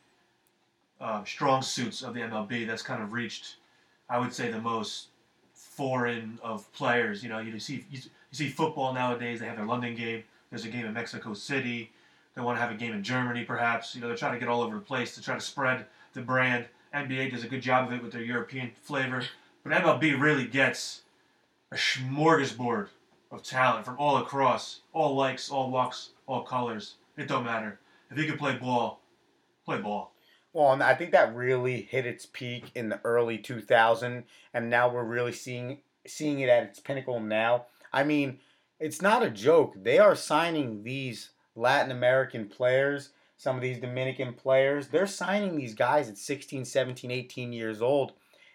uh, 1.01 1.25
strong 1.25 1.61
suits 1.63 2.03
of 2.03 2.15
the 2.15 2.21
MLB 2.21 2.67
that's 2.67 2.83
kind 2.83 3.03
of 3.03 3.13
reached, 3.13 3.57
I 4.09 4.19
would 4.19 4.33
say, 4.33 4.51
the 4.51 4.61
most 4.61 5.09
foreign 5.53 6.39
of 6.43 6.71
players. 6.73 7.23
You 7.23 7.29
know, 7.29 7.39
you 7.39 7.59
see 7.59 7.85
you, 7.91 7.99
you 7.99 8.11
see 8.33 8.49
football 8.49 8.95
nowadays. 8.95 9.41
They 9.41 9.47
have 9.47 9.57
their 9.57 9.67
London 9.67 9.95
game. 9.95 10.25
There's 10.51 10.65
a 10.65 10.69
game 10.69 10.87
in 10.87 10.95
Mexico 10.95 11.35
City. 11.35 11.91
They 12.37 12.43
want 12.43 12.59
to 12.59 12.63
have 12.63 12.71
a 12.71 12.75
game 12.75 12.93
in 12.93 13.03
Germany, 13.03 13.45
perhaps. 13.45 13.95
You 13.95 14.03
know, 14.03 14.09
they're 14.09 14.17
trying 14.17 14.35
to 14.35 14.39
get 14.39 14.49
all 14.49 14.63
over 14.63 14.77
the 14.77 14.83
place 14.83 15.15
to 15.15 15.23
try 15.23 15.35
to 15.35 15.41
spread 15.41 15.87
the 16.13 16.21
brand. 16.21 16.67
NBA 16.95 17.33
does 17.33 17.43
a 17.43 17.49
good 17.49 17.63
job 17.63 17.89
of 17.89 17.95
it 17.95 18.03
with 18.03 18.13
their 18.13 18.23
European 18.23 18.71
flavor, 18.83 19.25
but 19.65 19.73
MLB 19.73 20.21
really 20.21 20.47
gets 20.47 21.03
a 21.73 21.77
smorgasbord 21.77 22.89
of 23.33 23.43
talent 23.43 23.85
from 23.85 23.97
all 23.99 24.19
across, 24.19 24.81
all 24.93 25.17
likes, 25.17 25.51
all 25.51 25.71
walks, 25.71 26.11
all 26.27 26.43
colors. 26.43 26.95
It 27.17 27.27
don't 27.27 27.45
matter. 27.45 27.81
If 28.11 28.19
you 28.19 28.27
can 28.27 28.39
play 28.39 28.57
ball, 28.57 29.01
play 29.65 29.79
ball. 29.79 30.13
Well, 30.53 30.73
and 30.73 30.83
I 30.83 30.95
think 30.95 31.13
that 31.13 31.35
really 31.35 31.83
hit 31.83 32.07
its 32.07 32.27
peak 32.27 32.71
in 32.75 32.89
the 32.89 33.01
early 33.05 33.39
2000, 33.39 34.25
and 34.55 34.71
now 34.71 34.89
we're 34.89 35.05
really 35.05 35.33
seeing 35.33 35.79
seeing 36.07 36.41
it 36.41 36.49
at 36.49 36.63
its 36.63 36.81
pinnacle 36.81 37.19
now. 37.19 37.67
I 37.93 38.05
mean, 38.05 38.39
it's 38.79 39.03
not 39.03 39.23
a 39.23 39.31
joke. 39.31 39.75
They 39.83 39.99
are 39.99 40.15
signing 40.15 40.83
these 40.83 41.31
Latin 41.57 41.91
American 41.91 42.47
players, 42.47 43.11
some 43.37 43.57
of 43.57 43.63
these 43.63 43.79
Dominican 43.79 44.35
players, 44.35 44.89
they're 44.89 45.07
signing 45.07 45.57
these 45.57 45.75
guys 45.75 46.09
at 46.09 46.19
16, 46.19 46.65
17, 46.65 47.11
18 47.11 47.53
years 47.53 47.83
old. 47.83 48.13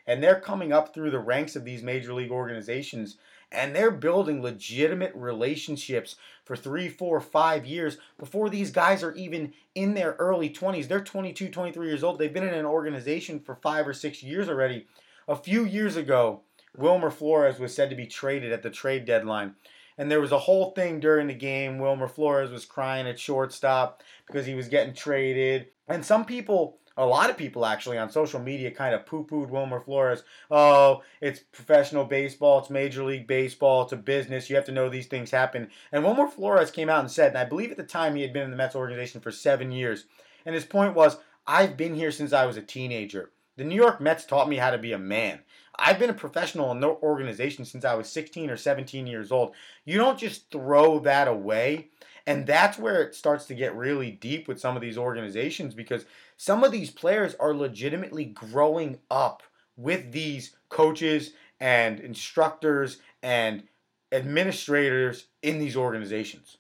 And 0.08 0.24
they're 0.24 0.40
coming 0.40 0.74
up 0.74 0.94
through 0.94 1.12
the 1.12 1.20
ranks 1.20 1.56
of 1.56 1.64
these 1.66 1.84
major 1.84 2.14
league 2.14 2.32
organizations 2.32 3.18
and 3.52 3.76
they're 3.76 3.92
building 3.92 4.42
legitimate 4.42 5.12
relationships 5.14 6.16
for 6.46 6.56
three, 6.56 6.88
four, 6.88 7.20
five 7.20 7.66
years 7.66 7.98
before 8.18 8.50
these 8.50 8.72
guys 8.72 9.04
are 9.04 9.14
even 9.14 9.54
in 9.76 9.94
their 9.94 10.16
early 10.20 10.50
20s. 10.50 10.88
They're 10.88 11.04
22, 11.04 11.50
23 11.50 11.88
years 11.88 12.04
old. 12.04 12.18
They've 12.18 12.34
been 12.34 12.48
in 12.48 12.54
an 12.54 12.66
organization 12.66 13.40
for 13.40 13.56
five 13.56 13.88
or 13.88 13.94
six 13.94 14.24
years 14.24 14.48
already. 14.48 14.88
A 15.28 15.36
few 15.36 15.66
years 15.66 15.98
ago, 15.98 16.42
Wilmer 16.78 17.12
Flores 17.12 17.60
was 17.60 17.76
said 17.76 17.90
to 17.90 17.96
be 17.96 18.08
traded 18.08 18.54
at 18.54 18.64
the 18.64 18.70
trade 18.70 19.06
deadline. 19.06 19.56
And 19.98 20.10
there 20.10 20.22
was 20.22 20.32
a 20.32 20.40
whole 20.40 20.72
thing 20.72 21.00
during 21.00 21.28
the 21.28 21.34
game. 21.34 21.80
Wilmer 21.80 22.08
Flores 22.08 22.52
was 22.52 22.66
crying 22.66 23.08
at 23.08 23.20
shortstop 23.20 24.04
because 24.28 24.46
he 24.46 24.56
was 24.56 24.68
getting 24.68 24.94
traded. 24.94 25.68
And 25.88 26.06
some 26.06 26.26
people 26.26 26.80
a 26.98 27.06
lot 27.06 27.30
of 27.30 27.38
people 27.38 27.66
actually 27.66 27.98
on 27.98 28.10
social 28.10 28.40
media 28.40 28.70
kind 28.70 28.94
of 28.94 29.06
poo-pooed 29.06 29.50
Wilmer 29.50 29.80
Flores. 29.80 30.24
Oh, 30.50 31.02
it's 31.22 31.40
professional 31.40 32.04
baseball, 32.04 32.60
it's 32.60 32.70
Major 32.70 33.04
League 33.04 33.28
Baseball, 33.28 33.84
it's 33.84 33.94
a 33.94 33.98
business. 33.98 34.50
You 34.50 34.56
have 34.56 34.66
to 34.66 34.72
know 34.72 34.90
these 34.90 35.08
things 35.08 35.32
happen. 35.32 35.70
And 35.92 36.04
Wilmer 36.04 36.28
Flores 36.28 36.72
came 36.72 36.90
out 36.90 37.00
and 37.00 37.12
said, 37.12 37.30
and 37.30 37.38
I 37.38 37.46
believe 37.46 37.72
at 37.72 37.78
the 37.78 37.84
time 37.84 38.16
he 38.16 38.22
had 38.22 38.34
been 38.34 38.44
in 38.44 38.52
the 38.52 38.58
Mets 38.58 38.76
organization 38.76 39.22
for 39.22 39.32
seven 39.32 39.72
years, 39.72 40.06
and 40.46 40.54
his 40.54 40.66
point 40.66 40.96
was, 40.96 41.18
I've 41.48 41.78
been 41.78 41.96
here 41.96 42.12
since 42.12 42.34
I 42.34 42.46
was 42.46 42.58
a 42.58 42.62
teenager. 42.62 43.32
The 43.58 43.64
New 43.64 43.76
York 43.76 44.00
Mets 44.00 44.26
taught 44.26 44.50
me 44.50 44.58
how 44.58 44.72
to 44.72 44.78
be 44.78 44.94
a 44.94 44.98
man. 44.98 45.40
I've 45.78 46.00
been 46.00 46.10
a 46.10 46.14
professional 46.14 46.72
in 46.72 46.80
the 46.80 46.88
organization 46.88 47.66
since 47.66 47.84
I 47.84 47.96
was 47.96 48.10
16 48.10 48.50
or 48.50 48.58
17 48.58 49.08
years 49.08 49.32
old. 49.32 49.54
You 49.84 49.98
don't 49.98 50.20
just 50.20 50.50
throw 50.52 51.00
that 51.00 51.28
away. 51.28 51.90
And 52.28 52.46
that's 52.46 52.78
where 52.78 53.02
it 53.02 53.16
starts 53.16 53.46
to 53.46 53.56
get 53.56 53.76
really 53.76 54.12
deep 54.12 54.48
with 54.48 54.60
some 54.60 54.76
of 54.76 54.82
these 54.82 54.98
organizations 54.98 55.74
because 55.74 56.06
some 56.38 56.64
of 56.64 56.72
these 56.72 56.92
players 56.92 57.36
are 57.40 57.54
legitimately 57.54 58.26
growing 58.26 59.00
up 59.10 59.44
with 59.76 60.12
these 60.12 60.56
coaches 60.70 61.32
and 61.60 62.00
instructors 62.00 63.00
and 63.24 63.64
administrators 64.12 65.26
in 65.42 65.60
these 65.60 65.76
organizations. 65.76 66.58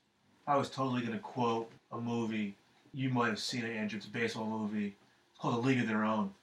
I 0.48 0.57
was 0.57 0.69
totally 0.69 1.01
going 1.01 1.13
to 1.13 1.19
quote 1.19 1.71
a 1.91 1.98
movie. 2.00 2.55
You 2.93 3.10
might 3.10 3.29
have 3.29 3.39
seen 3.39 3.63
it, 3.63 3.75
Andrew. 3.75 3.98
It's 3.98 4.07
a 4.07 4.10
baseball 4.10 4.48
movie. 4.48 4.95
It's 5.31 5.39
called 5.39 5.63
A 5.63 5.67
League 5.67 5.79
of 5.79 5.88
Their 5.88 6.03
Own. 6.03 6.33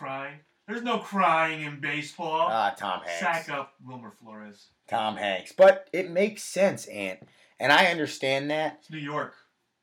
Crying. 0.00 0.40
There's 0.66 0.82
no 0.82 0.98
crying 0.98 1.62
in 1.62 1.80
baseball. 1.80 2.48
Ah, 2.50 2.74
Tom 2.76 3.00
Hanks. 3.00 3.20
Sack 3.20 3.50
up 3.50 3.74
Wilmer 3.86 4.12
Flores. 4.20 4.68
Tom 4.88 5.16
Hanks. 5.16 5.52
But 5.52 5.88
it 5.92 6.10
makes 6.10 6.42
sense, 6.42 6.86
Ant. 6.86 7.20
And 7.58 7.72
I 7.72 7.86
understand 7.86 8.50
that. 8.50 8.78
It's 8.80 8.90
New 8.90 8.98
York 8.98 9.34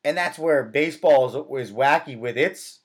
and 0.07 0.17
that's 0.17 0.39
where 0.39 0.63
baseball 0.63 1.27
is, 1.27 1.67
is 1.69 1.75
wacky 1.75 2.17
with 2.17 2.37
its 2.37 2.79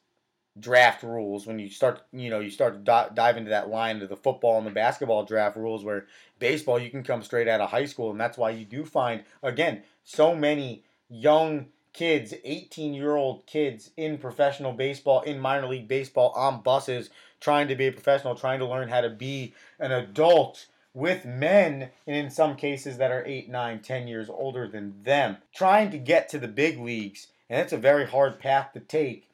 draft 0.58 1.04
rules 1.04 1.46
when 1.46 1.58
you 1.58 1.70
start 1.70 2.02
you 2.12 2.28
know 2.28 2.40
you 2.40 2.50
start 2.50 2.74
to 2.84 3.10
dive 3.14 3.36
into 3.36 3.48
that 3.48 3.70
line 3.70 4.02
of 4.02 4.08
the 4.08 4.16
football 4.16 4.58
and 4.58 4.66
the 4.66 4.70
basketball 4.70 5.24
draft 5.24 5.56
rules 5.56 5.84
where 5.84 6.06
baseball 6.40 6.78
you 6.78 6.90
can 6.90 7.02
come 7.04 7.22
straight 7.22 7.48
out 7.48 7.60
of 7.60 7.70
high 7.70 7.86
school 7.86 8.10
and 8.10 8.20
that's 8.20 8.36
why 8.36 8.50
you 8.50 8.64
do 8.64 8.84
find 8.84 9.22
again 9.42 9.82
so 10.04 10.34
many 10.34 10.82
young 11.08 11.66
kids 11.92 12.34
18 12.44 12.94
year 12.94 13.16
old 13.16 13.46
kids 13.46 13.90
in 13.96 14.18
professional 14.18 14.72
baseball 14.72 15.20
in 15.22 15.38
minor 15.38 15.68
league 15.68 15.88
baseball 15.88 16.30
on 16.36 16.62
buses 16.62 17.10
trying 17.40 17.68
to 17.68 17.74
be 17.74 17.86
a 17.86 17.92
professional 17.92 18.34
trying 18.34 18.58
to 18.58 18.66
learn 18.66 18.88
how 18.88 19.00
to 19.00 19.10
be 19.10 19.54
an 19.78 19.92
adult 19.92 20.66
with 20.94 21.24
men, 21.24 21.90
and 22.06 22.16
in 22.16 22.30
some 22.30 22.56
cases 22.56 22.98
that 22.98 23.10
are 23.10 23.24
8, 23.24 23.48
9, 23.48 23.80
10 23.80 24.08
years 24.08 24.28
older 24.28 24.68
than 24.68 25.02
them, 25.02 25.38
trying 25.54 25.90
to 25.90 25.98
get 25.98 26.28
to 26.28 26.38
the 26.38 26.48
big 26.48 26.78
leagues. 26.78 27.28
And 27.48 27.60
it's 27.60 27.72
a 27.72 27.78
very 27.78 28.06
hard 28.06 28.38
path 28.38 28.72
to 28.74 28.80
take. 28.80 29.28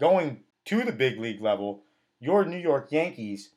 Going 0.00 0.40
to 0.66 0.82
the 0.82 0.92
big 0.92 1.18
league 1.18 1.40
level, 1.40 1.82
your 2.20 2.44
New 2.44 2.58
York 2.58 2.88
Yankees, 2.90 3.50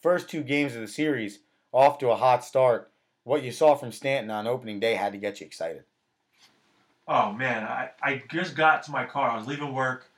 first 0.00 0.28
two 0.28 0.42
games 0.42 0.74
of 0.74 0.80
the 0.80 0.88
series, 0.88 1.40
off 1.72 1.98
to 1.98 2.10
a 2.10 2.16
hot 2.16 2.44
start. 2.44 2.90
What 3.24 3.42
you 3.42 3.52
saw 3.52 3.74
from 3.74 3.92
Stanton 3.92 4.30
on 4.30 4.46
opening 4.46 4.80
day 4.80 4.94
had 4.94 5.12
to 5.12 5.18
get 5.18 5.40
you 5.40 5.46
excited. 5.46 5.84
Oh 7.08 7.32
man, 7.32 7.64
I, 7.64 7.90
I 8.02 8.22
just 8.30 8.56
got 8.56 8.82
to 8.84 8.90
my 8.90 9.04
car. 9.04 9.30
I 9.30 9.36
was 9.36 9.46
leaving 9.46 9.72
work, 9.72 10.10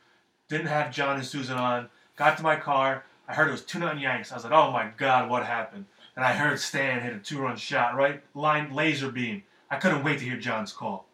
didn't 0.48 0.68
have 0.68 0.92
John 0.92 1.16
and 1.16 1.26
Susan 1.26 1.56
on. 1.56 1.88
Got 2.16 2.36
to 2.38 2.42
my 2.42 2.56
car. 2.56 3.04
I 3.28 3.34
heard 3.34 3.48
it 3.48 3.52
was 3.52 3.64
two 3.64 3.78
nothing 3.78 4.00
Yanks. 4.00 4.32
I 4.32 4.36
was 4.36 4.44
like, 4.44 4.52
oh 4.52 4.70
my 4.70 4.90
god, 4.96 5.28
what 5.28 5.44
happened? 5.44 5.84
and 6.18 6.26
I 6.26 6.32
heard 6.32 6.58
Stan 6.58 7.00
hit 7.00 7.14
a 7.14 7.20
two-run 7.20 7.56
shot, 7.56 7.94
right 7.94 8.20
line 8.34 8.74
laser 8.74 9.08
beam. 9.08 9.44
I 9.70 9.76
couldn't 9.76 10.02
wait 10.02 10.18
to 10.18 10.24
hear 10.24 10.36
John's 10.36 10.72
call. 10.72 11.06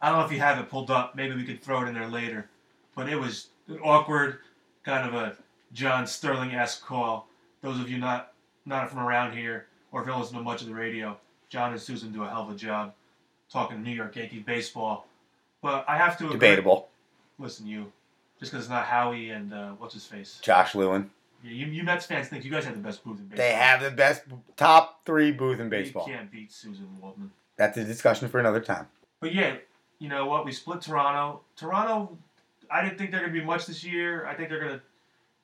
I 0.00 0.08
don't 0.08 0.20
know 0.20 0.24
if 0.24 0.30
you 0.30 0.38
have 0.38 0.60
it 0.60 0.70
pulled 0.70 0.88
up. 0.88 1.16
Maybe 1.16 1.34
we 1.34 1.42
could 1.42 1.60
throw 1.60 1.82
it 1.82 1.88
in 1.88 1.94
there 1.94 2.06
later. 2.06 2.48
But 2.94 3.08
it 3.08 3.16
was 3.16 3.48
awkward, 3.82 4.38
kind 4.84 5.08
of 5.08 5.14
a 5.14 5.36
John 5.72 6.06
Sterling-esque 6.06 6.86
call. 6.86 7.26
Those 7.60 7.80
of 7.80 7.90
you 7.90 7.98
not 7.98 8.34
not 8.66 8.88
from 8.88 9.00
around 9.00 9.36
here, 9.36 9.66
or 9.90 10.00
if 10.00 10.06
you 10.06 10.12
don't 10.12 10.20
listen 10.20 10.36
to 10.36 10.44
much 10.44 10.62
of 10.62 10.68
the 10.68 10.74
radio, 10.74 11.18
John 11.48 11.72
and 11.72 11.82
Susan 11.82 12.12
do 12.12 12.22
a 12.22 12.28
hell 12.28 12.42
of 12.42 12.50
a 12.50 12.54
job 12.54 12.94
talking 13.50 13.82
New 13.82 13.90
York 13.90 14.16
Yankees 14.16 14.42
baseball. 14.44 15.06
But 15.62 15.84
I 15.88 15.96
have 15.96 16.16
to 16.18 16.24
agree. 16.24 16.34
debatable. 16.34 16.88
Listen, 17.38 17.66
you, 17.66 17.92
just 18.38 18.52
because 18.52 18.66
it's 18.66 18.70
not 18.70 18.84
Howie 18.84 19.30
and 19.30 19.52
uh, 19.52 19.70
what's 19.72 19.94
his 19.94 20.06
face, 20.06 20.38
Josh 20.42 20.74
Lewin. 20.74 21.10
Yeah, 21.42 21.52
you, 21.52 21.66
you 21.66 21.82
Mets 21.82 22.06
fans 22.06 22.28
think 22.28 22.44
you 22.44 22.50
guys 22.50 22.64
have 22.64 22.74
the 22.74 22.80
best 22.80 23.04
booth 23.04 23.18
in 23.18 23.26
baseball. 23.26 23.46
They 23.46 23.52
have 23.52 23.82
the 23.82 23.90
best 23.90 24.22
top 24.56 25.04
three 25.04 25.32
booth 25.32 25.60
in 25.60 25.68
baseball. 25.68 26.06
You 26.06 26.14
can't 26.14 26.30
beat 26.30 26.52
Susan 26.52 26.88
Waldman. 27.00 27.30
That's 27.56 27.76
a 27.76 27.84
discussion 27.84 28.28
for 28.28 28.38
another 28.38 28.60
time. 28.60 28.86
But 29.20 29.34
yeah, 29.34 29.56
you 29.98 30.08
know 30.08 30.26
what? 30.26 30.44
We 30.44 30.52
split 30.52 30.80
Toronto. 30.82 31.40
Toronto, 31.56 32.16
I 32.70 32.82
didn't 32.82 32.98
think 32.98 33.10
they're 33.10 33.20
gonna 33.20 33.32
be 33.32 33.44
much 33.44 33.66
this 33.66 33.84
year. 33.84 34.26
I 34.26 34.34
think 34.34 34.48
they're 34.48 34.60
gonna 34.60 34.82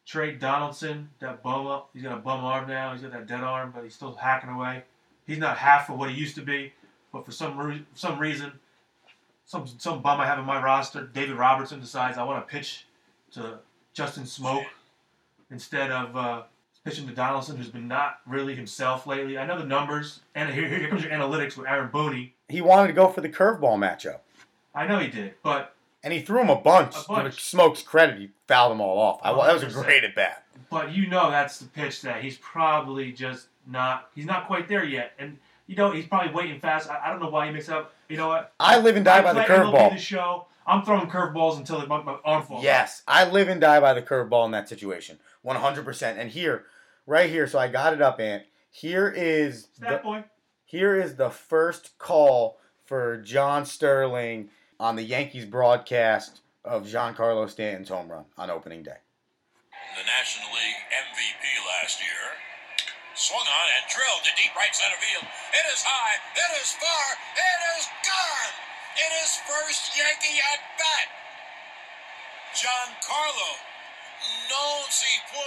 trade 0.06 0.40
Donaldson, 0.40 1.08
that 1.20 1.42
bum 1.42 1.66
up. 1.66 1.90
He's 1.92 2.02
got 2.02 2.12
a 2.12 2.20
bum 2.20 2.44
arm 2.44 2.68
now. 2.68 2.92
He's 2.92 3.02
got 3.02 3.12
that 3.12 3.26
dead 3.26 3.42
arm, 3.42 3.72
but 3.74 3.84
he's 3.84 3.94
still 3.94 4.14
hacking 4.14 4.50
away. 4.50 4.84
He's 5.26 5.38
not 5.38 5.56
half 5.56 5.88
of 5.90 5.98
what 5.98 6.10
he 6.10 6.16
used 6.16 6.34
to 6.36 6.42
be. 6.42 6.72
But 7.12 7.26
for 7.26 7.32
some 7.32 7.58
re- 7.58 7.84
some 7.94 8.18
reason, 8.18 8.52
some 9.44 9.66
some 9.66 10.00
bum 10.00 10.20
I 10.20 10.26
have 10.26 10.38
in 10.38 10.44
my 10.44 10.62
roster, 10.62 11.06
David 11.06 11.36
Robertson 11.36 11.80
decides 11.80 12.18
I 12.18 12.24
want 12.24 12.46
to 12.46 12.50
pitch 12.52 12.86
to 13.32 13.58
Justin 13.92 14.24
Smoak 14.24 14.64
instead 15.50 15.90
of 15.90 16.16
uh, 16.16 16.42
pitching 16.84 17.06
to 17.06 17.14
Donaldson, 17.14 17.56
who's 17.56 17.68
been 17.68 17.86
not 17.88 18.20
really 18.26 18.54
himself 18.54 19.06
lately. 19.06 19.38
I 19.38 19.46
know 19.46 19.58
the 19.58 19.66
numbers, 19.66 20.20
and 20.34 20.52
here, 20.52 20.68
here 20.68 20.88
comes 20.88 21.02
your 21.02 21.12
analytics 21.12 21.56
with 21.56 21.66
Aaron 21.66 21.90
Boone. 21.90 22.30
He 22.48 22.60
wanted 22.60 22.88
to 22.88 22.92
go 22.94 23.08
for 23.08 23.20
the 23.20 23.28
curveball 23.28 23.78
matchup. 23.78 24.20
I 24.74 24.86
know 24.86 24.98
he 24.98 25.08
did, 25.08 25.34
but 25.42 25.74
and 26.02 26.12
he 26.12 26.20
threw 26.20 26.40
him 26.40 26.50
a 26.50 26.56
bunch. 26.56 26.94
A 26.96 27.08
bunch. 27.08 27.50
To 27.50 27.56
Smoak's 27.56 27.82
credit, 27.82 28.18
he 28.18 28.30
fouled 28.48 28.72
them 28.72 28.80
all 28.80 28.98
off. 28.98 29.20
I, 29.22 29.32
that 29.32 29.54
was 29.54 29.62
a 29.62 29.82
great 29.82 30.02
at 30.02 30.14
bat. 30.14 30.44
But 30.70 30.92
you 30.92 31.06
know 31.06 31.30
that's 31.30 31.58
the 31.58 31.66
pitch 31.66 32.00
that 32.02 32.22
he's 32.22 32.38
probably 32.38 33.12
just 33.12 33.48
not. 33.66 34.08
He's 34.14 34.24
not 34.24 34.46
quite 34.46 34.68
there 34.68 34.84
yet, 34.84 35.12
and 35.18 35.38
you 35.72 35.78
know 35.78 35.90
he's 35.90 36.06
probably 36.06 36.32
waiting 36.34 36.60
fast. 36.60 36.90
I, 36.90 37.00
I 37.06 37.10
don't 37.10 37.20
know 37.20 37.30
why 37.30 37.46
he 37.46 37.52
makes 37.52 37.68
up. 37.70 37.94
You 38.08 38.18
know 38.18 38.28
what? 38.28 38.52
I 38.60 38.78
live 38.78 38.96
and 38.96 39.04
die 39.04 39.18
I 39.18 39.22
by 39.22 39.32
the 39.32 39.40
curveball. 39.40 39.92
The 39.92 39.98
show. 39.98 40.46
I'm 40.66 40.84
throwing 40.84 41.08
curveballs 41.08 41.56
until 41.56 41.84
my, 41.86 42.02
my 42.02 42.18
arm 42.24 42.44
falls. 42.44 42.62
Yes, 42.62 43.02
I 43.08 43.28
live 43.28 43.48
and 43.48 43.60
die 43.60 43.80
by 43.80 43.94
the 43.94 44.02
curveball 44.02 44.44
in 44.44 44.52
that 44.52 44.68
situation. 44.68 45.18
100%. 45.44 46.16
And 46.18 46.30
here, 46.30 46.66
right 47.06 47.28
here, 47.28 47.48
so 47.48 47.58
I 47.58 47.68
got 47.68 47.94
it 47.94 48.02
up, 48.02 48.20
Ant. 48.20 48.44
Here 48.70 49.08
is 49.08 49.66
the, 49.80 50.00
boy. 50.02 50.24
Here 50.64 51.00
is 51.00 51.16
the 51.16 51.30
first 51.30 51.98
call 51.98 52.60
for 52.84 53.16
John 53.16 53.66
Sterling 53.66 54.50
on 54.78 54.94
the 54.94 55.02
Yankees 55.02 55.46
broadcast 55.46 56.42
of 56.64 56.86
Giancarlo 56.86 57.50
Stanton's 57.50 57.88
home 57.88 58.08
run 58.08 58.26
on 58.38 58.50
opening 58.50 58.84
day. 58.84 58.98
The 59.96 60.04
National 60.04 60.48
League 60.52 60.76
MVP 60.94 61.82
last 61.82 62.00
year 62.00 62.21
swung 63.22 63.46
on 63.46 63.66
and 63.78 63.84
drilled 63.86 64.26
to 64.26 64.32
deep 64.34 64.50
right 64.58 64.74
center 64.74 64.98
field. 64.98 65.22
It 65.54 65.64
is 65.70 65.86
high, 65.86 66.18
it 66.34 66.50
is 66.58 66.74
far, 66.74 67.06
it 67.38 67.60
is 67.78 67.86
gone. 68.02 68.52
It 68.98 69.12
is 69.24 69.30
first 69.46 69.94
Yankee 69.94 70.42
at 70.42 70.60
bat. 70.76 71.08
Giancarlo 72.52 73.52
non 74.50 74.84
si 74.90 75.08
può. 75.30 75.42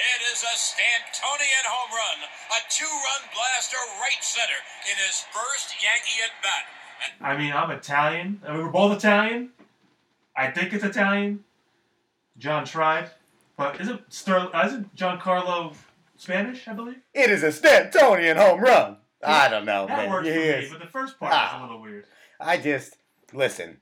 It 0.00 0.22
is 0.32 0.42
a 0.42 0.56
Stantonian 0.56 1.66
home 1.68 1.92
run, 1.92 2.28
a 2.56 2.60
two-run 2.70 3.22
blaster 3.34 3.76
right 4.00 4.22
center 4.22 4.60
in 4.88 4.96
his 4.96 5.24
first 5.30 5.74
Yankee 5.82 6.22
at 6.24 6.30
bat. 6.42 6.64
I 7.20 7.36
mean, 7.36 7.52
I'm 7.52 7.70
Italian. 7.70 8.40
I 8.46 8.52
mean, 8.52 8.64
we're 8.64 8.72
both 8.72 8.96
Italian. 8.96 9.50
I 10.36 10.50
think 10.50 10.72
it's 10.72 10.84
Italian. 10.84 11.44
John 12.38 12.64
tried, 12.64 13.10
but 13.60 13.80
isn't 13.80 14.12
Sterling? 14.12 14.48
Isn't 14.64 14.96
Giancarlo 14.96 15.74
Spanish? 16.16 16.66
I 16.66 16.72
believe. 16.72 16.96
It 17.14 17.30
is 17.30 17.42
a 17.42 17.48
Stantonian 17.48 18.36
home 18.36 18.60
run. 18.60 18.96
I 19.22 19.48
don't 19.48 19.66
know. 19.66 19.86
That 19.86 19.98
man. 19.98 20.10
works 20.10 20.28
for 20.28 20.34
me, 20.34 20.68
but 20.70 20.80
the 20.80 20.86
first 20.86 21.20
part 21.20 21.32
ah, 21.34 21.50
was 21.52 21.60
a 21.60 21.62
little 21.66 21.82
weird. 21.82 22.06
I 22.40 22.56
just 22.56 22.96
listen 23.32 23.80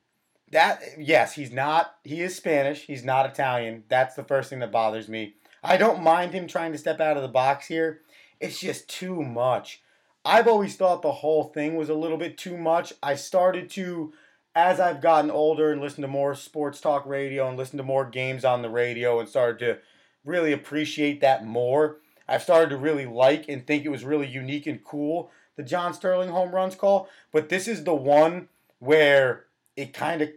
that 0.50 0.82
yes, 0.98 1.34
he's 1.34 1.52
not. 1.52 1.94
He 2.04 2.22
is 2.22 2.36
Spanish. 2.36 2.82
He's 2.86 3.04
not 3.04 3.26
Italian. 3.26 3.84
That's 3.88 4.14
the 4.14 4.24
first 4.24 4.50
thing 4.50 4.60
that 4.60 4.72
bothers 4.72 5.08
me. 5.08 5.34
I 5.62 5.76
don't 5.76 6.02
mind 6.02 6.32
him 6.32 6.46
trying 6.46 6.72
to 6.72 6.78
step 6.78 7.00
out 7.00 7.16
of 7.16 7.22
the 7.22 7.28
box 7.28 7.66
here. 7.66 8.00
It's 8.40 8.60
just 8.60 8.88
too 8.88 9.22
much. 9.22 9.82
I've 10.24 10.48
always 10.48 10.76
thought 10.76 11.02
the 11.02 11.12
whole 11.12 11.44
thing 11.44 11.76
was 11.76 11.88
a 11.88 11.94
little 11.94 12.18
bit 12.18 12.38
too 12.38 12.56
much. 12.56 12.92
I 13.02 13.14
started 13.14 13.70
to, 13.70 14.12
as 14.54 14.80
I've 14.80 15.00
gotten 15.00 15.30
older 15.30 15.70
and 15.70 15.80
listened 15.80 16.02
to 16.02 16.08
more 16.08 16.34
sports 16.34 16.80
talk 16.80 17.06
radio 17.06 17.48
and 17.48 17.56
listened 17.56 17.78
to 17.78 17.84
more 17.84 18.04
games 18.04 18.44
on 18.44 18.62
the 18.62 18.70
radio 18.70 19.20
and 19.20 19.28
started 19.28 19.58
to 19.60 19.78
really 20.24 20.52
appreciate 20.52 21.20
that 21.20 21.46
more, 21.46 21.98
I've 22.26 22.42
started 22.42 22.70
to 22.70 22.76
really 22.76 23.06
like 23.06 23.48
and 23.48 23.66
think 23.66 23.84
it 23.84 23.90
was 23.90 24.04
really 24.04 24.26
unique 24.26 24.66
and 24.66 24.82
cool, 24.84 25.30
the 25.56 25.62
John 25.62 25.94
Sterling 25.94 26.30
home 26.30 26.54
runs 26.54 26.74
call. 26.74 27.08
But 27.32 27.48
this 27.48 27.68
is 27.68 27.84
the 27.84 27.94
one 27.94 28.48
where 28.78 29.44
it 29.76 29.94
kind 29.94 30.22
of 30.22 30.30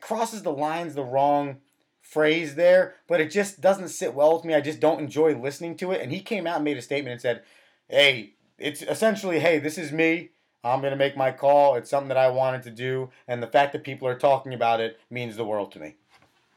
crosses 0.00 0.42
the 0.42 0.52
lines 0.52 0.94
the 0.94 1.04
wrong 1.04 1.58
phrase 2.00 2.54
there, 2.54 2.94
but 3.06 3.20
it 3.20 3.30
just 3.30 3.60
doesn't 3.60 3.88
sit 3.88 4.14
well 4.14 4.34
with 4.34 4.44
me. 4.44 4.54
I 4.54 4.60
just 4.60 4.80
don't 4.80 5.00
enjoy 5.00 5.38
listening 5.38 5.76
to 5.76 5.92
it. 5.92 6.00
And 6.00 6.10
he 6.10 6.20
came 6.20 6.46
out 6.46 6.56
and 6.56 6.64
made 6.64 6.78
a 6.78 6.82
statement 6.82 7.12
and 7.12 7.20
said, 7.20 7.42
hey, 7.88 8.32
it's 8.58 8.82
essentially, 8.82 9.40
hey, 9.40 9.58
this 9.58 9.78
is 9.78 9.92
me. 9.92 10.30
I'm 10.68 10.80
going 10.80 10.92
to 10.92 10.96
make 10.96 11.16
my 11.16 11.30
call. 11.30 11.74
It's 11.74 11.90
something 11.90 12.08
that 12.08 12.16
I 12.16 12.28
wanted 12.28 12.62
to 12.64 12.70
do. 12.70 13.10
And 13.26 13.42
the 13.42 13.46
fact 13.46 13.72
that 13.72 13.84
people 13.84 14.08
are 14.08 14.18
talking 14.18 14.54
about 14.54 14.80
it 14.80 14.98
means 15.10 15.36
the 15.36 15.44
world 15.44 15.72
to 15.72 15.78
me. 15.78 15.94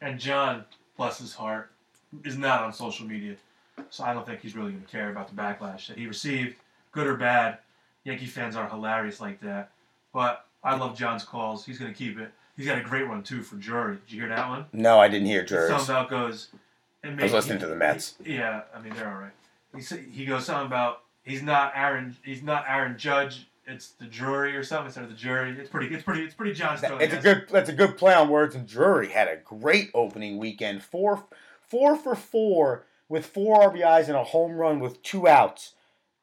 And 0.02 0.20
John, 0.20 0.66
bless 0.98 1.20
his 1.20 1.34
heart, 1.34 1.72
is 2.24 2.38
not 2.38 2.64
on 2.64 2.74
social 2.74 3.06
media. 3.06 3.36
So 3.90 4.04
I 4.04 4.14
don't 4.14 4.26
think 4.26 4.42
he's 4.42 4.56
really 4.56 4.72
going 4.72 4.84
to 4.84 4.90
care 4.90 5.10
about 5.10 5.28
the 5.28 5.36
backlash 5.36 5.88
that 5.88 5.98
he 5.98 6.08
received, 6.08 6.56
good 6.92 7.08
or 7.08 7.16
bad. 7.16 7.60
Yankee 8.04 8.26
fans 8.26 8.56
are 8.56 8.68
hilarious 8.68 9.20
like 9.20 9.40
that. 9.42 9.72
But 10.14 10.46
I 10.64 10.76
love 10.76 10.98
John's 10.98 11.24
calls. 11.24 11.66
He's 11.66 11.80
going 11.80 11.92
to 11.92 11.98
keep 11.98 12.20
it. 12.20 12.32
He's 12.58 12.66
got 12.66 12.78
a 12.78 12.82
great 12.82 13.08
one, 13.08 13.24
too, 13.24 13.42
for 13.42 13.56
Jury. 13.56 13.98
Did 14.06 14.14
you 14.14 14.22
hear 14.22 14.30
that 14.30 14.50
one? 14.50 14.66
No, 14.74 15.00
I 15.00 15.08
didn't 15.08 15.28
hear 15.28 15.44
Jers. 15.44 15.70
Something 15.70 15.96
about 15.96 16.10
goes. 16.10 16.50
I 17.04 17.24
was 17.24 17.34
listening 17.34 17.60
to 17.60 17.68
the 17.68 17.76
Mets. 17.76 18.16
Yeah, 18.24 18.62
I 18.76 18.80
mean 18.80 18.94
they're 18.94 19.12
all 19.12 19.20
right. 19.20 19.32
He 19.76 19.98
he 20.12 20.26
goes 20.26 20.46
something 20.46 20.68
about 20.68 21.02
he's 21.24 21.42
not 21.42 21.74
Aaron. 21.76 22.16
He's 22.24 22.44
not 22.44 22.66
Aaron 22.68 22.98
Judge. 22.98 23.48
It's 23.72 23.92
the 23.92 24.06
jury 24.06 24.56
or 24.56 24.64
something 24.64 24.88
instead 24.88 25.04
of 25.04 25.10
the 25.10 25.16
jury. 25.16 25.56
It's 25.58 25.70
pretty. 25.70 25.94
It's 25.94 26.04
pretty. 26.04 26.24
It's 26.24 26.34
pretty 26.34 26.54
John 26.54 26.78
Sterling. 26.78 27.02
It's 27.02 27.14
a 27.14 27.18
good. 27.18 27.48
That's 27.50 27.70
a 27.70 27.74
good 27.74 27.98
play 27.98 28.14
on 28.14 28.30
words. 28.30 28.56
And 28.56 28.68
Drury 28.68 29.10
had 29.10 29.28
a 29.28 29.38
great 29.38 29.92
opening 29.94 30.38
weekend. 30.38 30.84
Four, 30.84 31.26
four 31.62 31.96
for 31.96 32.16
four 32.16 32.86
with 33.10 33.26
four 33.26 33.72
RBIs 33.72 34.08
and 34.08 34.16
a 34.16 34.24
home 34.24 34.54
run 34.54 34.80
with 34.80 35.02
two 35.04 35.28
outs 35.28 35.74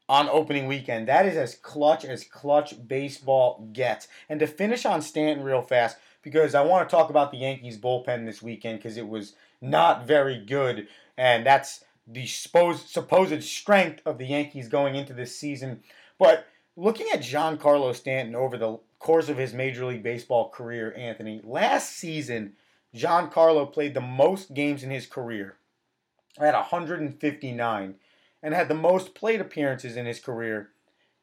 on 0.09 0.29
opening 0.29 0.67
weekend. 0.67 1.09
That 1.09 1.27
is 1.27 1.37
as 1.37 1.55
clutch 1.55 2.05
as 2.05 2.25
clutch 2.25 2.75
baseball 2.87 3.69
gets. 3.73 4.09
And 4.29 4.41
to 4.41 4.47
finish 4.47 4.87
on 4.87 5.03
Stanton 5.03 5.45
real 5.45 5.63
fast, 5.63 5.99
because 6.23 6.55
I 6.55 6.63
want 6.63 6.89
to 6.89 6.95
talk 6.95 7.11
about 7.11 7.31
the 7.31 7.39
Yankees 7.39 7.79
bullpen 7.79 8.25
this 8.25 8.43
weekend 8.43 8.79
because 8.79 8.97
it 8.97 9.09
was 9.09 9.35
not 9.61 10.07
very 10.07 10.39
good, 10.39 10.89
and 11.17 11.45
that's 11.45 11.85
the 12.07 12.27
supposed 12.27 12.89
supposed 12.89 13.43
strength 13.43 14.01
of 14.07 14.19
the 14.19 14.27
Yankees 14.27 14.69
going 14.69 14.95
into 14.95 15.13
this 15.13 15.39
season. 15.39 15.83
But 16.19 16.47
looking 16.79 17.09
at 17.13 17.23
John 17.23 17.59
Giancarlo 17.59 17.93
Stanton 17.93 18.37
over 18.37 18.57
the 18.57 18.79
course 19.01 19.29
of 19.29 19.37
his 19.37 19.53
Major 19.53 19.85
League 19.85 20.05
Baseball 20.05 20.49
career, 20.49 20.95
Anthony, 20.97 21.41
last 21.43 21.91
season, 21.97 22.53
Giancarlo 22.95 23.71
played 23.71 23.95
the 23.95 24.01
most 24.01 24.55
games 24.55 24.85
in 24.85 24.91
his 24.91 25.07
career 25.07 25.57
at 26.39 26.55
159 26.55 27.95
and 28.43 28.55
had 28.55 28.69
the 28.69 28.75
most 28.75 29.15
plate 29.17 29.41
appearances 29.41 29.97
in 29.97 30.07
his 30.07 30.21
career 30.21 30.71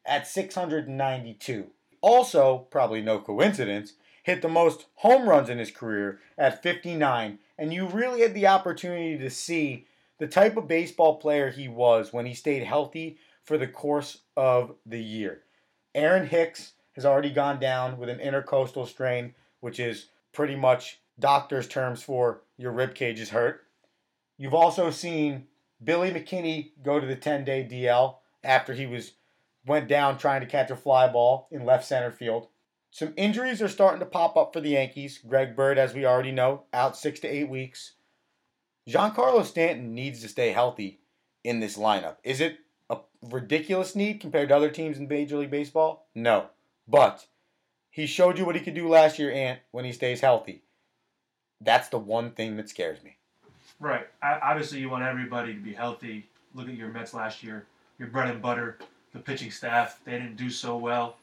at 0.05 0.27
692. 0.27 1.67
Also, 2.01 2.67
probably 2.69 3.01
no 3.01 3.19
coincidence, 3.19 3.93
hit 4.23 4.41
the 4.41 4.49
most 4.49 4.87
home 4.95 5.29
runs 5.29 5.49
in 5.49 5.57
his 5.57 5.71
career 5.71 6.19
at 6.37 6.61
59. 6.61 7.39
And 7.57 7.73
you 7.73 7.87
really 7.87 8.21
had 8.21 8.33
the 8.33 8.47
opportunity 8.47 9.17
to 9.17 9.29
see 9.29 9.87
the 10.19 10.27
type 10.27 10.57
of 10.57 10.67
baseball 10.67 11.17
player 11.17 11.49
he 11.49 11.69
was 11.69 12.11
when 12.11 12.25
he 12.25 12.33
stayed 12.33 12.63
healthy 12.63 13.17
for 13.45 13.57
the 13.57 13.67
course 13.67 14.19
of 14.35 14.75
the 14.85 15.01
year. 15.01 15.44
Aaron 15.95 16.27
Hicks 16.27 16.73
has 16.93 17.05
already 17.05 17.31
gone 17.31 17.59
down 17.59 17.97
with 17.97 18.09
an 18.09 18.19
intercostal 18.19 18.85
strain, 18.85 19.33
which 19.61 19.79
is 19.79 20.09
pretty 20.33 20.55
much 20.55 20.99
doctor's 21.17 21.67
terms 21.67 22.03
for 22.03 22.41
your 22.57 22.73
rib 22.73 22.93
cage 22.93 23.19
is 23.19 23.29
hurt. 23.29 23.61
You've 24.37 24.53
also 24.53 24.91
seen 24.91 25.47
Billy 25.83 26.11
McKinney 26.11 26.71
go 26.83 26.99
to 26.99 27.07
the 27.07 27.15
10-day 27.15 27.67
DL 27.71 28.17
after 28.43 28.73
he 28.73 28.85
was 28.85 29.13
went 29.65 29.87
down 29.87 30.17
trying 30.17 30.41
to 30.41 30.47
catch 30.47 30.69
a 30.69 30.75
fly 30.75 31.07
ball 31.07 31.47
in 31.49 31.65
left 31.65 31.85
center 31.85 32.11
field. 32.11 32.47
Some 32.91 33.13
injuries 33.17 33.61
are 33.61 33.67
starting 33.67 33.99
to 33.99 34.05
pop 34.05 34.37
up 34.37 34.53
for 34.53 34.61
the 34.61 34.69
Yankees. 34.69 35.19
Greg 35.27 35.55
Bird, 35.55 35.77
as 35.77 35.93
we 35.93 36.05
already 36.05 36.31
know, 36.31 36.63
out 36.71 36.95
six 36.95 37.19
to 37.21 37.27
eight 37.27 37.49
weeks. 37.49 37.93
Giancarlo 38.87 39.43
Stanton 39.43 39.95
needs 39.95 40.21
to 40.21 40.27
stay 40.27 40.51
healthy 40.51 40.99
in 41.43 41.59
this 41.59 41.77
lineup. 41.77 42.17
Is 42.23 42.39
it 42.39 42.59
ridiculous 43.31 43.95
need 43.95 44.19
compared 44.19 44.49
to 44.49 44.55
other 44.55 44.69
teams 44.69 44.97
in 44.97 45.07
Major 45.07 45.37
League 45.37 45.51
Baseball? 45.51 46.07
No. 46.15 46.47
But 46.87 47.25
he 47.89 48.05
showed 48.05 48.37
you 48.37 48.45
what 48.45 48.55
he 48.55 48.61
could 48.61 48.73
do 48.73 48.87
last 48.87 49.19
year, 49.19 49.31
Ant, 49.31 49.59
when 49.71 49.85
he 49.85 49.91
stays 49.91 50.21
healthy. 50.21 50.63
That's 51.61 51.89
the 51.89 51.97
one 51.97 52.31
thing 52.31 52.57
that 52.57 52.69
scares 52.69 53.03
me. 53.03 53.17
Right. 53.79 54.07
I, 54.21 54.39
obviously, 54.41 54.79
you 54.79 54.89
want 54.89 55.03
everybody 55.03 55.53
to 55.53 55.59
be 55.59 55.73
healthy. 55.73 56.27
Look 56.53 56.67
at 56.69 56.75
your 56.75 56.89
Mets 56.89 57.13
last 57.13 57.43
year. 57.43 57.65
Your 57.97 58.09
bread 58.09 58.29
and 58.29 58.41
butter, 58.41 58.77
the 59.13 59.19
pitching 59.19 59.51
staff, 59.51 59.99
they 60.03 60.11
didn't 60.11 60.35
do 60.35 60.49
so 60.49 60.75
well, 60.75 61.15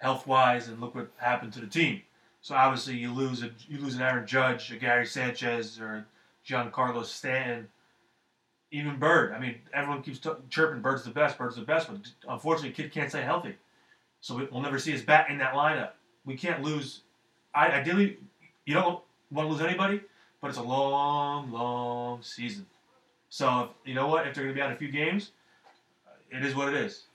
health 0.00 0.26
wise, 0.26 0.68
and 0.68 0.80
look 0.80 0.94
what 0.94 1.08
happened 1.16 1.52
to 1.52 1.60
the 1.60 1.66
team. 1.66 2.02
So 2.42 2.54
obviously, 2.54 2.96
you 2.96 3.12
lose 3.12 3.42
a 3.42 3.50
you 3.68 3.78
lose 3.78 3.96
an 3.96 4.02
Aaron 4.02 4.26
Judge, 4.26 4.70
a 4.72 4.76
Gary 4.76 5.06
Sanchez, 5.06 5.80
or 5.80 6.06
Giancarlo 6.46 7.04
Stanton, 7.04 7.68
even 8.70 8.98
Bird. 8.98 9.32
I 9.32 9.38
mean, 9.38 9.56
everyone 9.72 10.02
keeps 10.02 10.18
t- 10.18 10.30
chirping 10.50 10.82
Bird's 10.82 11.04
the 11.04 11.10
best, 11.10 11.38
Bird's 11.38 11.56
the 11.56 11.62
best, 11.62 11.88
but 11.88 12.00
unfortunately, 12.28 12.72
kid 12.72 12.92
can't 12.92 13.10
stay 13.10 13.22
healthy. 13.22 13.56
So 14.20 14.36
we- 14.36 14.46
we'll 14.46 14.62
never 14.62 14.78
see 14.78 14.92
his 14.92 15.02
bat 15.02 15.30
in 15.30 15.38
that 15.38 15.54
lineup. 15.54 15.92
We 16.24 16.36
can't 16.36 16.62
lose. 16.62 17.02
I 17.54 17.68
ideally, 17.68 18.18
you 18.64 18.74
don't 18.74 19.02
want 19.30 19.48
to 19.48 19.52
lose 19.52 19.62
anybody, 19.62 20.00
but 20.40 20.48
it's 20.48 20.58
a 20.58 20.62
long, 20.62 21.50
long 21.50 22.22
season. 22.22 22.66
So 23.28 23.74
you 23.84 23.94
know 23.94 24.08
what? 24.08 24.26
If 24.26 24.34
they're 24.34 24.44
going 24.44 24.54
to 24.54 24.58
be 24.58 24.62
out 24.62 24.72
a 24.72 24.76
few 24.76 24.90
games, 24.90 25.30
it 26.30 26.44
is 26.44 26.54
what 26.54 26.68
it 26.68 26.74
is. 26.74 27.06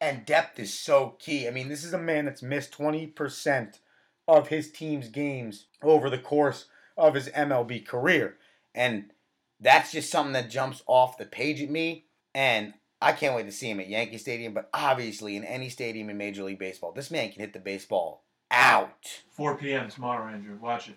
And 0.00 0.24
depth 0.24 0.58
is 0.58 0.72
so 0.72 1.16
key. 1.18 1.46
I 1.46 1.50
mean, 1.50 1.68
this 1.68 1.84
is 1.84 1.92
a 1.92 1.98
man 1.98 2.24
that's 2.24 2.42
missed 2.42 2.72
20% 2.72 3.80
of 4.26 4.48
his 4.48 4.70
team's 4.70 5.08
games 5.08 5.66
over 5.82 6.08
the 6.08 6.18
course 6.18 6.66
of 6.96 7.14
his 7.14 7.28
MLB 7.30 7.86
career. 7.86 8.38
And 8.74 9.10
that's 9.60 9.92
just 9.92 10.10
something 10.10 10.32
that 10.32 10.50
jumps 10.50 10.82
off 10.86 11.18
the 11.18 11.26
page 11.26 11.62
at 11.62 11.70
me. 11.70 12.04
And 12.34 12.74
I 13.02 13.12
can't 13.12 13.34
wait 13.34 13.46
to 13.46 13.52
see 13.52 13.70
him 13.70 13.80
at 13.80 13.88
Yankee 13.88 14.18
Stadium, 14.18 14.54
but 14.54 14.68
obviously 14.72 15.36
in 15.36 15.44
any 15.44 15.68
stadium 15.68 16.10
in 16.10 16.16
Major 16.16 16.44
League 16.44 16.58
Baseball, 16.58 16.92
this 16.92 17.10
man 17.10 17.30
can 17.30 17.40
hit 17.40 17.52
the 17.52 17.58
baseball 17.58 18.22
out. 18.50 19.22
4 19.30 19.56
p.m. 19.56 19.88
tomorrow, 19.88 20.32
Andrew. 20.32 20.56
Watch 20.60 20.88
it 20.88 20.96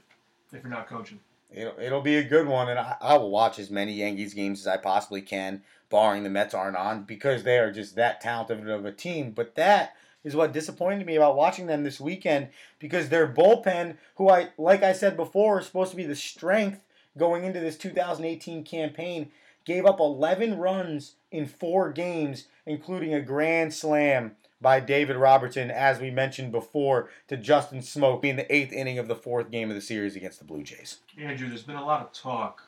if 0.52 0.64
you're 0.64 0.72
not 0.72 0.88
coaching. 0.88 1.20
It'll, 1.52 1.80
it'll 1.80 2.02
be 2.02 2.16
a 2.16 2.24
good 2.24 2.48
one, 2.48 2.70
and 2.70 2.80
I, 2.80 2.96
I 3.00 3.18
will 3.18 3.30
watch 3.30 3.60
as 3.60 3.70
many 3.70 3.94
Yankees 3.94 4.34
games 4.34 4.60
as 4.60 4.68
I 4.68 4.78
possibly 4.78 5.22
can, 5.22 5.62
barring 5.90 6.24
the 6.24 6.30
Mets 6.30 6.54
aren't 6.54 6.78
on, 6.78 7.04
because 7.04 7.44
they 7.44 7.60
are 7.60 7.72
just 7.72 7.96
that 7.96 8.22
talented 8.22 8.68
of 8.68 8.86
a 8.86 8.92
team. 8.92 9.32
But 9.32 9.56
that 9.56 9.96
is 10.24 10.36
what 10.36 10.52
disappointed 10.52 11.06
me 11.06 11.16
about 11.16 11.36
watching 11.36 11.68
them 11.68 11.84
this 11.84 12.00
weekend, 12.00 12.50
because 12.80 13.10
their 13.10 13.32
bullpen, 13.32 13.98
who 14.16 14.30
I 14.30 14.50
like 14.58 14.84
I 14.84 14.94
said 14.94 15.16
before, 15.16 15.60
is 15.60 15.68
supposed 15.68 15.92
to 15.92 15.98
be 15.98 16.06
the 16.06 16.16
strength 16.16 16.82
going 17.18 17.44
into 17.44 17.60
this 17.60 17.78
2018 17.78 18.64
campaign, 18.64 19.32
gave 19.66 19.86
up 19.86 20.00
11 20.00 20.58
runs 20.58 21.16
in 21.32 21.46
four 21.46 21.92
games, 21.92 22.48
including 22.66 23.14
a 23.14 23.22
grand 23.22 23.74
slam 23.74 24.36
by 24.62 24.80
David 24.80 25.18
Robertson, 25.18 25.70
as 25.70 26.00
we 26.00 26.10
mentioned 26.10 26.52
before, 26.52 27.10
to 27.28 27.36
Justin 27.36 27.80
Smoak 27.80 28.24
in 28.24 28.38
the 28.38 28.54
eighth 28.54 28.72
inning 28.72 28.98
of 28.98 29.08
the 29.08 29.16
fourth 29.16 29.52
game 29.52 29.70
of 29.70 29.76
the 29.76 29.82
series 29.82 30.16
against 30.16 30.40
the 30.40 30.46
Blue 30.46 30.64
Jays. 30.64 31.00
Andrew, 31.20 31.50
there's 31.50 31.64
been 31.64 31.76
a 31.76 31.86
lot 31.86 32.02
of 32.02 32.14
talk 32.14 32.64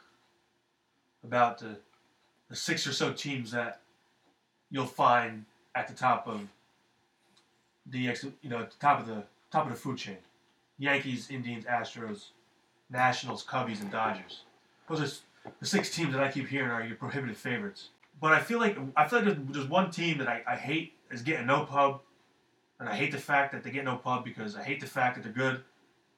about 1.24 1.60
the, 1.60 1.78
the 2.50 2.56
six 2.56 2.86
or 2.86 2.92
so 2.92 3.14
teams 3.14 3.52
that 3.52 3.82
you'll 4.70 4.86
find 4.86 5.46
at 5.74 5.88
the 5.88 5.94
top 5.94 6.28
of 6.28 6.42
the 7.88 8.00
you 8.42 8.50
know 8.50 8.68
top 8.80 9.00
of 9.00 9.08
the 9.08 9.24
top 9.52 9.66
of 9.66 9.72
the 9.72 9.78
food 9.78 9.98
chain. 9.98 10.18
Yankees, 10.78 11.30
Indians, 11.30 11.66
Astros, 11.66 12.28
Nationals, 12.90 13.46
Cubbies, 13.46 13.82
and 13.82 13.92
Dodgers. 13.92 14.42
Those 14.88 15.02
are 15.02 15.52
the 15.60 15.66
six 15.66 15.94
teams 15.94 16.14
that 16.14 16.24
I 16.24 16.32
keep 16.32 16.48
hearing 16.48 16.72
are 16.72 16.84
your 16.84 16.96
prohibitive 16.96 17.38
favorites. 17.38 17.90
But 18.22 18.34
I 18.34 18.40
feel 18.40 18.60
like 18.60 18.78
I 18.96 19.08
feel 19.08 19.20
like 19.20 19.28
there's, 19.28 19.48
there's 19.50 19.68
one 19.68 19.92
team 19.92 20.18
that 20.20 20.28
I, 20.28 20.42
I 20.48 20.56
hate 20.56 20.94
is 21.12 21.22
getting 21.22 21.48
no 21.48 21.66
pub, 21.66 22.02
and 22.80 22.88
I 22.88 22.96
hate 22.96 23.12
the 23.12 23.18
fact 23.18 23.52
that 23.52 23.64
they 23.64 23.72
get 23.72 23.84
no 23.84 23.98
pub 23.98 24.24
because 24.24 24.56
I 24.56 24.64
hate 24.64 24.80
the 24.80 24.88
fact 24.88 25.16
that 25.16 25.24
they're 25.24 25.34
good. 25.34 25.62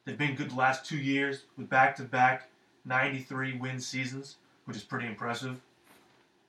They've 0.06 0.17
been 0.17 0.36
good 0.36 0.51
the 0.51 0.56
last 0.56 0.86
two 0.86 0.97
years 0.97 1.43
with 1.58 1.69
back-to-back 1.69 2.47
93 2.86 3.58
win 3.58 3.80
seasons, 3.80 4.38
which 4.65 4.77
is 4.77 4.84
pretty 4.84 5.06
impressive. 5.06 5.60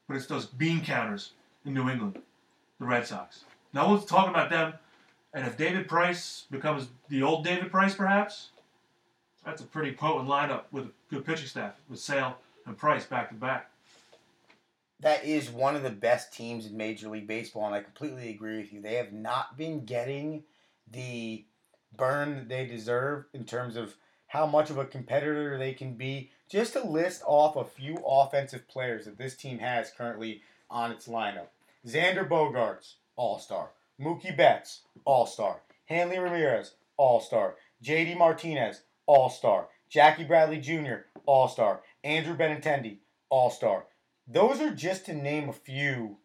But 0.07 0.17
it's 0.17 0.27
those 0.27 0.47
bean 0.47 0.81
counters 0.81 1.33
in 1.65 1.75
New 1.75 1.91
England, 1.91 2.21
the 2.79 2.87
Red 2.87 3.07
Sox. 3.07 3.45
No 3.75 3.89
one's 3.89 4.05
talking 4.05 4.31
about 4.31 4.51
them. 4.51 4.75
And 5.35 5.47
if 5.47 5.57
David 5.57 5.89
Price 5.89 6.47
becomes 6.51 6.89
the 7.09 7.23
old 7.23 7.45
David 7.45 7.71
Price, 7.71 7.95
perhaps, 7.95 8.51
that's 9.49 9.63
a 9.63 9.65
pretty 9.65 9.93
potent 9.93 10.29
lineup 10.29 10.65
with 10.73 10.85
a 10.85 10.91
good 11.09 11.25
pitching 11.25 11.47
staff 11.47 11.73
with 11.89 11.99
Sale 11.99 12.37
and 12.67 12.77
Price 12.77 13.07
back 13.07 13.31
to 13.31 13.35
back. 13.35 13.71
that 15.01 15.25
is 15.25 15.49
one 15.49 15.75
of 15.75 15.83
the 15.83 15.89
best 15.89 16.35
teams 16.35 16.67
in 16.67 16.77
Major 16.77 17.09
League 17.09 17.27
Baseball, 17.27 17.65
and 17.65 17.75
I 17.75 17.81
completely 17.81 18.29
agree 18.29 18.59
with 18.59 18.75
you. 18.75 18.83
They 18.83 18.97
have 18.97 19.15
not 19.15 19.57
been 19.57 19.87
getting 19.87 20.43
the 20.91 21.47
burn 21.97 22.47
they 22.49 22.67
deserve 22.67 23.25
in 23.33 23.45
terms 23.45 23.77
of 23.77 23.95
how 24.27 24.45
much 24.45 24.69
of 24.69 24.77
a 24.77 24.85
competitor 24.85 25.57
they 25.57 25.73
can 25.73 25.95
be. 25.95 26.31
Just 26.51 26.75
to 26.75 26.87
list 26.87 27.23
off 27.25 27.57
a 27.57 27.65
few 27.65 27.97
offensive 28.07 28.69
players 28.69 29.07
that 29.07 29.17
this 29.17 29.35
team 29.35 29.61
has 29.61 29.91
currently 29.97 30.43
on 30.71 30.93
its 30.93 31.09
lineup 31.09 31.47
Xander 31.87 32.29
Bogaerts, 32.29 32.97
All 33.17 33.39
Star. 33.39 33.71
Mookie 33.99 34.37
Betts, 34.37 34.83
All 35.07 35.25
Star. 35.25 35.61
Hanley 35.87 36.19
Ramirez, 36.19 36.75
All 36.99 37.21
Star. 37.21 37.55
JD 37.83 38.19
Martinez, 38.19 38.83
All 39.09 39.31
Star. 39.31 39.69
Jackie 39.89 40.25
Bradley 40.25 40.61
Jr., 40.61 41.07
All 41.27 41.49
Star. 41.49 41.81
Andrew 42.05 42.37
Benintendi, 42.37 42.99
All 43.31 43.51
Star. 43.51 43.87
Those 44.29 44.61
are 44.61 44.71
just 44.71 45.07
to 45.07 45.15
name 45.15 45.49
a 45.49 45.55
few 45.55 46.19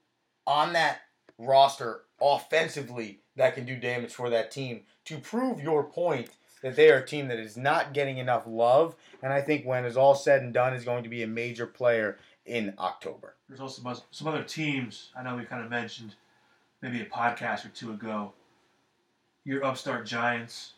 on 0.46 0.74
that 0.74 1.00
roster 1.40 2.02
offensively 2.22 3.22
that 3.38 3.56
can 3.56 3.66
do 3.66 3.78
damage 3.78 4.14
for 4.14 4.30
that 4.30 4.52
team 4.52 4.82
to 5.06 5.18
prove 5.18 5.62
your 5.62 5.84
point 5.86 6.30
that 6.62 6.76
they 6.76 6.92
are 6.92 7.00
a 7.00 7.06
team 7.06 7.30
that 7.30 7.40
is 7.40 7.58
not 7.58 7.94
getting 7.94 8.18
enough 8.18 8.44
love. 8.46 8.96
And 9.22 9.34
I 9.34 9.42
think 9.42 9.66
when 9.66 9.86
it's 9.86 9.98
all 9.98 10.16
said 10.16 10.42
and 10.42 10.54
done, 10.54 10.74
is 10.74 10.86
going 10.86 11.04
to 11.04 11.10
be 11.10 11.24
a 11.24 11.28
major 11.28 11.66
player 11.66 12.18
in 12.46 12.74
October. 12.78 13.36
There's 13.48 13.62
also 13.62 13.82
some, 13.82 13.98
some 14.12 14.28
other 14.28 14.44
teams 14.44 15.10
I 15.18 15.24
know 15.24 15.36
we 15.38 15.46
kind 15.46 15.64
of 15.64 15.70
mentioned 15.70 16.16
maybe 16.82 17.02
a 17.02 17.06
podcast 17.06 17.66
or 17.66 17.70
two 17.70 17.92
ago. 17.92 18.34
Your 19.46 19.64
upstart 19.66 20.06
Giants 20.06 20.74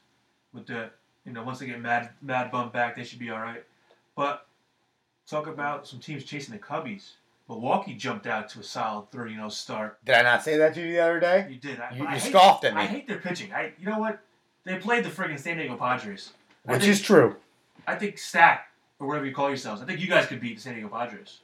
with 0.54 0.68
the 0.68 0.90
you 1.26 1.32
know 1.34 1.44
once 1.44 1.60
they 1.60 1.66
get 1.66 1.80
Mad 1.82 2.10
Mad 2.22 2.52
Bum 2.52 2.70
back, 2.70 2.96
they 2.96 3.04
should 3.04 3.20
be 3.20 3.30
all 3.30 3.40
right. 3.40 3.64
But 4.16 4.46
talk 5.28 5.48
about 5.48 5.88
some 5.88 6.00
teams 6.00 6.24
chasing 6.24 6.54
the 6.54 6.60
Cubbies. 6.60 7.12
Milwaukee 7.48 7.94
jumped 7.94 8.26
out 8.26 8.50
to 8.50 8.60
a 8.60 8.64
solid 8.64 9.12
3-0 9.12 9.52
start. 9.52 10.04
Did 10.04 10.16
I 10.16 10.24
not 10.24 10.44
say 10.44 10.58
that 10.58 10.74
to 10.74 10.82
you 10.82 10.94
the 10.94 11.00
other 11.00 11.20
day? 11.20 11.46
You 11.50 11.58
did. 11.58 11.80
I, 11.80 11.94
You- 11.94 12.06
I 12.08 12.14
you 12.16 12.20
hate- 12.20 12.30
scoffed 12.32 12.64
at 12.66 12.74
me. 12.74 12.82
I 12.82 12.86
hate 12.88 13.08
their 13.08 13.20
pitching. 13.20 13.54
I 13.54 13.74
you 13.80 13.86
know 13.86 14.00
what? 14.00 14.20
They 14.64 14.78
played 14.78 15.04
the 15.06 15.10
friggin' 15.10 15.40
San 15.40 15.58
Diego 15.58 15.76
Padres. 15.78 16.32
Which 16.64 16.80
think- 16.82 16.92
is 16.92 17.02
true. 17.02 17.36
I 17.88 17.96
think 17.96 18.18
Stack 18.18 18.70
or 19.00 19.08
whatever 19.08 19.26
you 19.28 19.36
call 19.36 19.50
yourselves. 19.50 19.82
I 19.82 19.86
think 19.86 20.00
you 20.00 20.08
guys 20.08 20.26
could 20.26 20.40
beat 20.42 20.56
the 20.56 20.62
San 20.62 20.74
Diego 20.74 20.90
Padres. 20.90 21.42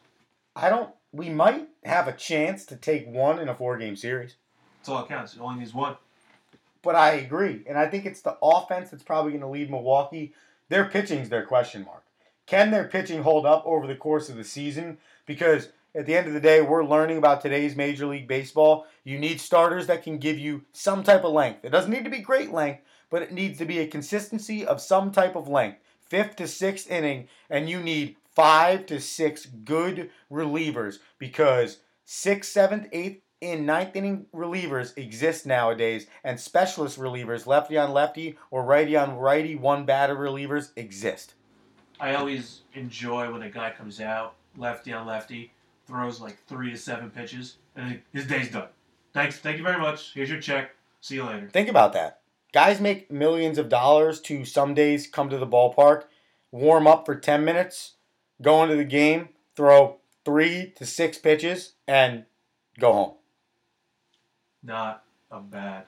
I 0.55 0.69
don't. 0.69 0.89
We 1.11 1.29
might 1.29 1.67
have 1.83 2.07
a 2.07 2.13
chance 2.13 2.65
to 2.67 2.75
take 2.77 3.05
one 3.07 3.37
in 3.37 3.47
a 3.49 3.53
four-game 3.53 3.95
series. 3.95 4.35
That's 4.79 4.89
all 4.89 4.99
that 4.99 5.07
counts. 5.09 5.35
It 5.35 5.39
only 5.41 5.59
needs 5.59 5.73
one. 5.73 5.97
But 6.83 6.95
I 6.95 7.11
agree, 7.11 7.63
and 7.67 7.77
I 7.77 7.87
think 7.87 8.05
it's 8.05 8.21
the 8.21 8.37
offense 8.41 8.89
that's 8.89 9.03
probably 9.03 9.31
going 9.31 9.41
to 9.41 9.47
lead 9.47 9.69
Milwaukee. 9.69 10.33
Their 10.69 10.85
pitching's 10.85 11.29
their 11.29 11.45
question 11.45 11.85
mark. 11.85 12.03
Can 12.47 12.71
their 12.71 12.87
pitching 12.87 13.21
hold 13.21 13.45
up 13.45 13.63
over 13.65 13.85
the 13.85 13.95
course 13.95 14.29
of 14.29 14.35
the 14.35 14.43
season? 14.43 14.97
Because 15.25 15.69
at 15.93 16.05
the 16.05 16.15
end 16.15 16.27
of 16.27 16.33
the 16.33 16.39
day, 16.39 16.61
we're 16.61 16.83
learning 16.83 17.17
about 17.17 17.41
today's 17.41 17.75
Major 17.75 18.07
League 18.07 18.27
Baseball. 18.27 18.87
You 19.03 19.19
need 19.19 19.39
starters 19.39 19.87
that 19.87 20.03
can 20.03 20.17
give 20.17 20.39
you 20.39 20.63
some 20.73 21.03
type 21.03 21.23
of 21.23 21.33
length. 21.33 21.63
It 21.63 21.69
doesn't 21.69 21.91
need 21.91 22.05
to 22.05 22.09
be 22.09 22.19
great 22.19 22.51
length, 22.51 22.81
but 23.09 23.21
it 23.21 23.31
needs 23.31 23.57
to 23.59 23.65
be 23.65 23.79
a 23.79 23.87
consistency 23.87 24.65
of 24.65 24.81
some 24.81 25.11
type 25.11 25.35
of 25.35 25.47
length. 25.47 25.79
Fifth 25.99 26.37
to 26.37 26.47
sixth 26.47 26.89
inning, 26.89 27.27
and 27.49 27.69
you 27.69 27.79
need 27.79 28.15
five 28.33 28.85
to 28.87 28.99
six 28.99 29.45
good 29.45 30.09
relievers 30.31 30.97
because 31.19 31.77
sixth, 32.05 32.51
seventh, 32.51 32.87
eighth, 32.91 33.21
and 33.41 33.65
ninth 33.65 33.95
inning 33.95 34.25
relievers 34.33 34.97
exist 34.97 35.45
nowadays, 35.45 36.07
and 36.23 36.39
specialist 36.39 36.99
relievers, 36.99 37.47
lefty 37.47 37.77
on 37.77 37.91
lefty 37.91 38.37
or 38.51 38.63
righty 38.63 38.95
on 38.95 39.17
righty, 39.17 39.55
one 39.55 39.85
batter 39.85 40.15
relievers 40.15 40.71
exist. 40.75 41.33
I 41.99 42.15
always 42.15 42.61
enjoy 42.73 43.31
when 43.31 43.41
a 43.43 43.49
guy 43.49 43.71
comes 43.71 43.99
out 44.01 44.35
lefty 44.57 44.93
on 44.93 45.07
lefty, 45.07 45.51
throws 45.87 46.19
like 46.19 46.37
three 46.47 46.71
to 46.71 46.77
seven 46.77 47.09
pitches, 47.09 47.57
and 47.75 48.01
his 48.13 48.27
day's 48.27 48.51
done. 48.51 48.67
Thanks, 49.13 49.37
thank 49.37 49.57
you 49.57 49.63
very 49.63 49.79
much. 49.79 50.13
Here's 50.13 50.29
your 50.29 50.39
check. 50.39 50.71
See 51.01 51.15
you 51.15 51.25
later. 51.25 51.49
Think 51.49 51.69
about 51.69 51.93
that. 51.93 52.19
Guys 52.53 52.81
make 52.81 53.11
millions 53.11 53.57
of 53.57 53.69
dollars 53.69 54.19
to 54.21 54.45
some 54.45 54.73
days 54.73 55.07
come 55.07 55.29
to 55.29 55.37
the 55.37 55.47
ballpark, 55.47 56.03
warm 56.51 56.85
up 56.85 57.05
for 57.05 57.15
10 57.15 57.45
minutes, 57.45 57.93
go 58.41 58.61
into 58.63 58.75
the 58.75 58.83
game, 58.83 59.29
throw 59.55 59.99
three 60.25 60.73
to 60.75 60.85
six 60.85 61.17
pitches, 61.17 61.73
and 61.87 62.25
go 62.79 62.93
home. 62.93 63.13
Not 64.63 65.03
a 65.31 65.39
bad 65.39 65.85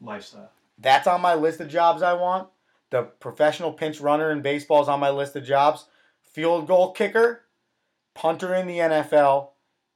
lifestyle. 0.00 0.50
That's 0.78 1.06
on 1.06 1.20
my 1.20 1.34
list 1.34 1.60
of 1.60 1.68
jobs 1.68 2.02
I 2.02 2.12
want. 2.14 2.48
The 2.90 3.02
professional 3.02 3.72
pinch 3.72 4.00
runner 4.00 4.30
in 4.30 4.42
baseball 4.42 4.82
is 4.82 4.88
on 4.88 5.00
my 5.00 5.10
list 5.10 5.36
of 5.36 5.44
jobs. 5.44 5.86
Field 6.22 6.66
goal 6.66 6.92
kicker, 6.92 7.44
punter 8.14 8.54
in 8.54 8.66
the 8.66 8.78
NFL, 8.78 9.48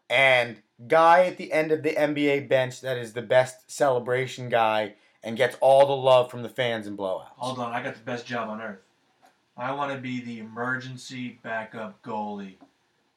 and 0.08 0.62
guy 0.88 1.26
at 1.26 1.36
the 1.36 1.52
end 1.52 1.70
of 1.70 1.82
the 1.82 1.92
NBA 1.92 2.48
bench 2.48 2.80
that 2.80 2.96
is 2.96 3.12
the 3.12 3.22
best 3.22 3.70
celebration 3.70 4.48
guy 4.48 4.94
and 5.22 5.36
gets 5.36 5.56
all 5.60 5.86
the 5.86 5.96
love 5.96 6.30
from 6.30 6.42
the 6.42 6.48
fans 6.48 6.86
and 6.86 6.98
blowouts. 6.98 7.26
Hold 7.36 7.58
on, 7.58 7.72
I 7.72 7.82
got 7.82 7.94
the 7.94 8.00
best 8.00 8.26
job 8.26 8.48
on 8.48 8.60
earth. 8.60 8.80
I 9.56 9.72
want 9.72 9.92
to 9.92 9.98
be 9.98 10.20
the 10.20 10.38
emergency 10.38 11.38
backup 11.42 12.02
goalie 12.02 12.54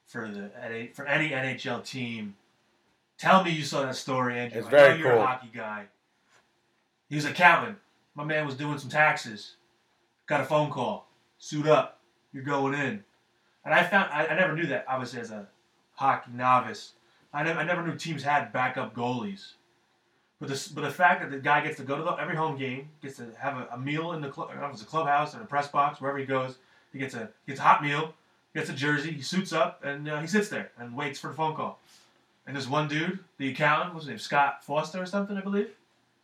for 0.06 0.28
the 0.28 0.88
for 0.92 1.06
any 1.06 1.30
NHL 1.30 1.84
team. 1.84 2.36
Tell 3.18 3.44
me 3.44 3.50
you 3.50 3.62
saw 3.62 3.82
that 3.82 3.96
story, 3.96 4.38
Andrew. 4.38 4.58
It's 4.58 4.68
I 4.68 4.70
very 4.70 4.88
know 4.90 4.96
you're 4.96 5.12
cool. 5.12 5.22
a 5.22 5.26
hockey 5.26 5.50
guy. 5.54 5.84
He 7.08 7.16
was 7.16 7.24
an 7.24 7.32
accountant. 7.32 7.78
My 8.14 8.24
man 8.24 8.46
was 8.46 8.56
doing 8.56 8.78
some 8.78 8.90
taxes. 8.90 9.56
Got 10.26 10.40
a 10.40 10.44
phone 10.44 10.70
call. 10.70 11.08
Suit 11.38 11.66
up. 11.66 12.00
You're 12.32 12.44
going 12.44 12.74
in. 12.74 13.04
And 13.64 13.74
I 13.74 13.82
found 13.84 14.10
I, 14.12 14.26
I 14.26 14.34
never 14.34 14.54
knew 14.54 14.66
that. 14.66 14.84
Obviously, 14.88 15.20
as 15.20 15.30
a 15.30 15.46
hockey 15.94 16.32
novice, 16.34 16.92
I 17.32 17.42
never, 17.42 17.60
I 17.60 17.64
never 17.64 17.86
knew 17.86 17.96
teams 17.96 18.22
had 18.22 18.52
backup 18.52 18.94
goalies. 18.94 19.52
But 20.40 20.48
the, 20.48 20.70
but 20.74 20.82
the 20.82 20.90
fact 20.90 21.22
that 21.22 21.30
the 21.30 21.38
guy 21.38 21.62
gets 21.62 21.76
to 21.76 21.84
go 21.84 21.96
to 21.96 22.02
the, 22.02 22.10
every 22.12 22.36
home 22.36 22.58
game, 22.58 22.88
gets 23.00 23.16
to 23.16 23.28
have 23.38 23.56
a, 23.56 23.68
a 23.72 23.78
meal 23.78 24.12
in 24.12 24.20
the 24.20 24.28
club, 24.28 24.48
I 24.50 24.54
don't 24.54 24.62
know 24.62 24.68
if 24.68 24.74
it's 24.74 24.82
a 24.82 24.86
clubhouse 24.86 25.34
or 25.34 25.40
a 25.40 25.46
press 25.46 25.68
box, 25.68 26.00
wherever 26.00 26.18
he 26.18 26.26
goes, 26.26 26.58
he 26.92 26.98
gets 26.98 27.14
a 27.14 27.30
gets 27.46 27.60
a 27.60 27.62
hot 27.62 27.82
meal, 27.82 28.12
gets 28.54 28.68
a 28.68 28.72
jersey, 28.72 29.12
he 29.12 29.22
suits 29.22 29.52
up, 29.52 29.82
and 29.84 30.08
uh, 30.08 30.20
he 30.20 30.26
sits 30.26 30.48
there 30.48 30.72
and 30.78 30.94
waits 30.94 31.18
for 31.18 31.28
the 31.28 31.34
phone 31.34 31.54
call. 31.54 31.78
And 32.46 32.54
there's 32.54 32.68
one 32.68 32.88
dude, 32.88 33.18
the 33.38 33.50
accountant, 33.50 33.94
what's 33.94 34.04
his 34.06 34.10
name, 34.10 34.18
Scott 34.18 34.64
Foster 34.64 35.00
or 35.00 35.06
something, 35.06 35.36
I 35.36 35.40
believe. 35.40 35.70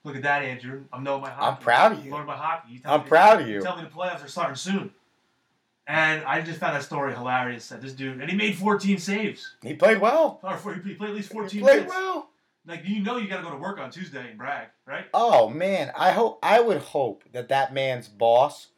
Look 0.04 0.16
at 0.16 0.22
that, 0.22 0.42
Andrew. 0.42 0.84
I'm 0.92 1.02
knowing 1.02 1.22
my 1.22 1.30
hockey. 1.30 1.56
I'm 1.56 1.62
proud 1.62 1.92
of 1.92 2.04
you. 2.04 2.10
Learning 2.10 2.26
my 2.26 2.36
hockey. 2.36 2.72
You 2.74 2.78
tell 2.80 2.94
I'm 2.94 3.02
me- 3.02 3.08
proud 3.08 3.40
of 3.42 3.48
you. 3.48 3.60
Tell 3.62 3.76
me 3.76 3.82
the 3.84 3.88
playoffs 3.90 4.24
are 4.24 4.28
starting 4.28 4.56
soon. 4.56 4.90
And 5.86 6.22
I 6.24 6.40
just 6.40 6.60
found 6.60 6.76
that 6.76 6.82
story 6.84 7.12
hilarious. 7.14 7.68
That 7.68 7.82
this 7.82 7.92
dude, 7.92 8.20
and 8.20 8.30
he 8.30 8.36
made 8.36 8.54
14 8.56 8.98
saves. 8.98 9.56
He 9.62 9.74
played 9.74 10.00
well. 10.00 10.38
Or 10.42 10.56
he 10.74 10.94
played 10.94 11.10
at 11.10 11.16
least 11.16 11.32
14 11.32 11.50
He 11.50 11.60
played 11.60 11.74
minutes. 11.76 11.90
well. 11.94 12.28
Like 12.66 12.82
you 12.86 13.02
know, 13.02 13.16
you 13.16 13.26
got 13.28 13.38
to 13.38 13.42
go 13.42 13.50
to 13.50 13.56
work 13.56 13.78
on 13.78 13.90
Tuesday 13.90 14.28
and 14.28 14.38
brag, 14.38 14.68
right? 14.86 15.06
Oh 15.14 15.48
man, 15.48 15.90
I 15.96 16.12
hope 16.12 16.38
I 16.42 16.60
would 16.60 16.78
hope 16.78 17.24
that 17.32 17.48
that 17.48 17.72
man's 17.74 18.06
boss 18.06 18.68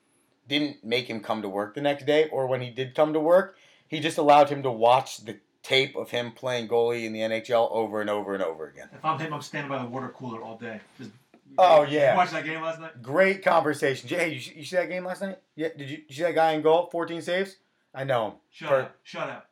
didn't 0.49 0.83
make 0.85 1.11
him 1.11 1.21
come 1.21 1.43
to 1.43 1.49
work 1.49 1.75
the 1.75 1.81
next 1.81 2.07
day, 2.07 2.29
or 2.31 2.47
when 2.47 2.63
he 2.63 2.71
did 2.71 2.95
come 2.95 3.13
to 3.13 3.21
work, 3.21 3.57
he 3.89 3.99
just 4.01 4.19
allowed 4.19 4.49
him 4.49 4.63
to 4.63 4.71
watch 4.71 5.25
the 5.25 5.39
tape 5.63 5.95
of 5.97 6.11
him 6.11 6.33
playing 6.33 6.69
goalie 6.69 7.05
in 7.05 7.13
the 7.13 7.21
NHL 7.21 7.69
over 7.71 8.01
and 8.01 8.11
over 8.11 8.35
and 8.35 8.43
over 8.43 8.67
again. 8.67 8.89
If 8.93 9.05
I'm 9.05 9.19
him, 9.19 9.33
I'm 9.33 9.43
standing 9.43 9.69
by 9.71 9.79
the 9.83 9.89
water 9.89 10.09
cooler 10.09 10.43
all 10.43 10.57
day. 10.59 10.81
Just, 10.99 11.11
Oh, 11.59 11.83
You 11.83 11.99
yeah. 11.99 12.17
watch 12.17 12.31
that 12.31 12.45
game 12.47 12.63
last 12.63 12.81
night? 12.81 13.03
Great 13.03 13.45
conversation. 13.45 14.09
Hey, 14.09 14.33
you, 14.33 14.41
see- 14.41 14.55
you 14.57 14.65
see 14.65 14.77
that 14.77 14.89
game 14.89 15.05
last 15.05 15.21
night? 15.21 15.39
Yeah. 15.55 15.69
Did 15.77 15.91
you, 15.91 15.99
you 16.09 16.15
see 16.15 16.23
that 16.23 16.35
guy 16.35 16.53
in 16.53 16.63
goal? 16.63 16.89
14 16.91 17.21
saves. 17.21 17.57
I 17.95 18.05
know 18.05 18.27
him. 18.29 18.33
Shut 18.51 18.69
Per- 18.71 18.81
up! 18.81 18.97
Shut 19.03 19.29
up! 19.29 19.51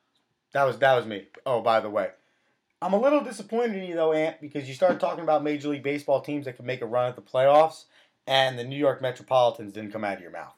That 0.52 0.64
was 0.64 0.78
that 0.78 0.94
was 0.96 1.04
me. 1.04 1.26
Oh, 1.44 1.60
by 1.60 1.80
the 1.80 1.90
way, 1.90 2.08
I'm 2.80 2.94
a 2.94 2.98
little 2.98 3.20
disappointed 3.20 3.76
in 3.76 3.84
you 3.84 3.94
though, 3.94 4.14
Ant, 4.14 4.40
because 4.40 4.66
you 4.66 4.74
started 4.74 4.98
talking 4.98 5.22
about 5.22 5.44
Major 5.44 5.68
League 5.68 5.82
Baseball 5.82 6.22
teams 6.22 6.46
that 6.46 6.56
could 6.56 6.64
make 6.64 6.80
a 6.80 6.86
run 6.86 7.06
at 7.06 7.16
the 7.16 7.22
playoffs, 7.22 7.84
and 8.26 8.58
the 8.58 8.64
New 8.64 8.78
York 8.78 9.02
Metropolitans 9.02 9.74
didn't 9.74 9.92
come 9.92 10.02
out 10.02 10.14
of 10.16 10.22
your 10.22 10.30
mouth. 10.30 10.54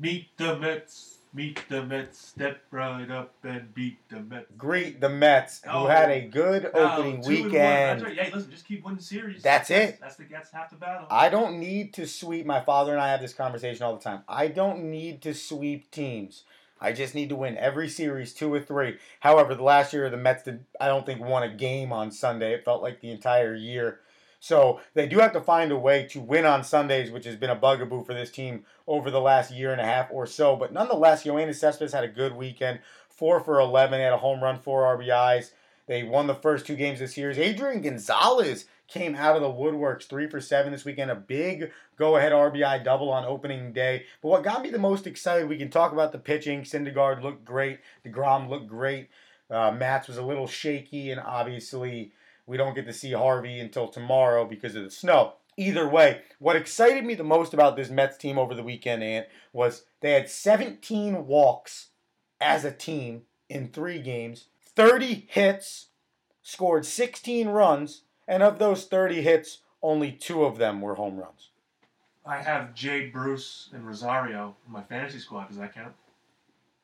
Meet 0.00 0.36
the 0.36 0.58
Mets. 0.58 1.11
Meet 1.34 1.66
the 1.70 1.82
Mets. 1.84 2.18
Step 2.18 2.60
right 2.70 3.10
up 3.10 3.32
and 3.42 3.72
beat 3.74 3.96
the 4.10 4.20
Mets. 4.20 4.46
Greet 4.58 5.00
the 5.00 5.08
Mets, 5.08 5.62
who 5.64 5.70
Oh. 5.70 5.86
had 5.86 6.10
a 6.10 6.20
good 6.26 6.66
opening 6.74 6.82
No, 6.84 7.00
two 7.00 7.06
and 7.06 7.24
one. 7.24 7.28
weekend. 7.44 7.52
That's 7.52 8.02
right. 8.02 8.14
Yeah, 8.14 8.30
listen, 8.34 8.50
just 8.50 8.66
keep 8.66 8.84
winning 8.84 9.00
series. 9.00 9.42
That's 9.42 9.70
it. 9.70 9.98
That's 9.98 10.16
the 10.16 10.24
that's 10.30 10.50
half 10.50 10.68
the 10.68 10.76
battle. 10.76 11.06
I 11.10 11.30
don't 11.30 11.58
need 11.58 11.94
to 11.94 12.06
sweep. 12.06 12.44
My 12.44 12.60
father 12.60 12.92
and 12.92 13.00
I 13.00 13.08
have 13.10 13.22
this 13.22 13.32
conversation 13.32 13.82
all 13.82 13.96
the 13.96 14.02
time. 14.02 14.24
I 14.28 14.48
don't 14.48 14.90
need 14.90 15.22
to 15.22 15.32
sweep 15.32 15.90
teams. 15.90 16.44
I 16.82 16.92
just 16.92 17.14
need 17.14 17.28
to 17.30 17.36
win 17.36 17.56
every 17.56 17.88
series, 17.88 18.34
two 18.34 18.52
or 18.52 18.60
three. 18.60 18.98
However, 19.20 19.54
the 19.54 19.62
last 19.62 19.92
year 19.94 20.10
the 20.10 20.16
Mets 20.18 20.42
did. 20.42 20.66
I 20.78 20.86
don't 20.88 21.06
think 21.06 21.22
won 21.22 21.44
a 21.44 21.48
game 21.48 21.92
on 21.94 22.10
Sunday. 22.10 22.52
It 22.52 22.64
felt 22.64 22.82
like 22.82 23.00
the 23.00 23.10
entire 23.10 23.54
year. 23.54 24.00
So 24.42 24.80
they 24.94 25.06
do 25.06 25.20
have 25.20 25.32
to 25.34 25.40
find 25.40 25.70
a 25.70 25.78
way 25.78 26.04
to 26.10 26.20
win 26.20 26.44
on 26.44 26.64
Sundays, 26.64 27.12
which 27.12 27.26
has 27.26 27.36
been 27.36 27.48
a 27.48 27.54
bugaboo 27.54 28.02
for 28.02 28.12
this 28.12 28.32
team 28.32 28.64
over 28.88 29.08
the 29.08 29.20
last 29.20 29.52
year 29.52 29.70
and 29.70 29.80
a 29.80 29.84
half 29.84 30.08
or 30.10 30.26
so. 30.26 30.56
But 30.56 30.72
nonetheless, 30.72 31.22
Yoenis 31.22 31.60
Cespedes 31.60 31.92
had 31.92 32.02
a 32.02 32.08
good 32.08 32.34
weekend. 32.34 32.80
Four 33.08 33.38
for 33.38 33.60
11, 33.60 34.00
had 34.00 34.12
a 34.12 34.16
home 34.16 34.42
run, 34.42 34.58
four 34.58 34.82
RBIs. 34.98 35.52
They 35.86 36.02
won 36.02 36.26
the 36.26 36.34
first 36.34 36.66
two 36.66 36.74
games 36.74 36.98
this 36.98 37.14
series. 37.14 37.38
Adrian 37.38 37.82
Gonzalez 37.82 38.64
came 38.88 39.14
out 39.14 39.36
of 39.36 39.42
the 39.42 39.48
woodworks, 39.48 40.08
three 40.08 40.28
for 40.28 40.40
seven 40.40 40.72
this 40.72 40.84
weekend. 40.84 41.12
A 41.12 41.14
big 41.14 41.70
go 41.96 42.16
ahead 42.16 42.32
RBI 42.32 42.82
double 42.82 43.12
on 43.12 43.24
opening 43.24 43.72
day. 43.72 44.06
But 44.22 44.28
what 44.30 44.42
got 44.42 44.62
me 44.62 44.70
the 44.70 44.78
most 44.78 45.06
excited, 45.06 45.48
we 45.48 45.56
can 45.56 45.70
talk 45.70 45.92
about 45.92 46.10
the 46.10 46.18
pitching. 46.18 46.62
Syndergaard 46.62 47.22
looked 47.22 47.44
great. 47.44 47.78
DeGrom 48.04 48.48
looked 48.48 48.66
great. 48.66 49.08
Uh, 49.48 49.70
Matz 49.70 50.08
was 50.08 50.16
a 50.16 50.22
little 50.22 50.48
shaky, 50.48 51.12
and 51.12 51.20
obviously 51.20 52.10
we 52.52 52.58
don't 52.58 52.74
get 52.74 52.84
to 52.84 52.92
see 52.92 53.12
Harvey 53.12 53.58
until 53.60 53.88
tomorrow 53.88 54.44
because 54.44 54.76
of 54.76 54.84
the 54.84 54.90
snow. 54.90 55.32
Either 55.56 55.88
way, 55.88 56.20
what 56.38 56.54
excited 56.54 57.02
me 57.02 57.14
the 57.14 57.24
most 57.24 57.54
about 57.54 57.76
this 57.76 57.88
Mets 57.88 58.18
team 58.18 58.38
over 58.38 58.54
the 58.54 58.62
weekend, 58.62 59.02
Ant, 59.02 59.26
was 59.54 59.86
they 60.02 60.12
had 60.12 60.28
17 60.28 61.26
walks 61.26 61.88
as 62.42 62.66
a 62.66 62.70
team 62.70 63.22
in 63.48 63.68
three 63.68 63.98
games, 63.98 64.48
30 64.76 65.28
hits, 65.30 65.86
scored 66.42 66.84
16 66.84 67.48
runs, 67.48 68.02
and 68.28 68.42
of 68.42 68.58
those 68.58 68.84
30 68.84 69.22
hits, 69.22 69.60
only 69.82 70.12
two 70.12 70.44
of 70.44 70.58
them 70.58 70.82
were 70.82 70.96
home 70.96 71.16
runs. 71.16 71.48
I 72.26 72.42
have 72.42 72.74
Jay 72.74 73.06
Bruce 73.06 73.70
and 73.72 73.86
Rosario 73.86 74.56
in 74.66 74.72
my 74.74 74.82
fantasy 74.82 75.20
squad. 75.20 75.48
Does 75.48 75.56
that 75.56 75.74
count? 75.74 75.94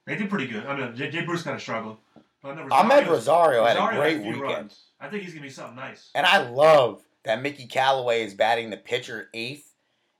They 0.06 0.16
did 0.16 0.30
pretty 0.30 0.46
good. 0.46 0.64
I 0.64 0.74
mean, 0.74 0.96
Jay, 0.96 1.26
Bruce 1.26 1.42
kind 1.42 1.56
of 1.56 1.60
struggled. 1.60 1.98
But 2.42 2.54
no, 2.56 2.62
Amed 2.66 3.06
Rosario's- 3.06 3.08
Rosario 3.08 3.64
had 3.64 3.76
a 3.76 3.80
Rosario 3.80 4.00
great 4.00 4.18
weekend. 4.20 4.40
runs. 4.42 4.80
I 5.00 5.08
think 5.08 5.22
he's 5.24 5.32
gonna 5.32 5.42
be 5.46 5.50
something 5.50 5.76
nice. 5.76 6.10
And 6.14 6.26
I 6.26 6.48
love 6.48 7.02
that 7.24 7.42
Mickey 7.42 7.66
Callaway 7.66 8.22
is 8.22 8.34
batting 8.34 8.70
the 8.70 8.76
pitcher 8.76 9.28
eighth 9.34 9.74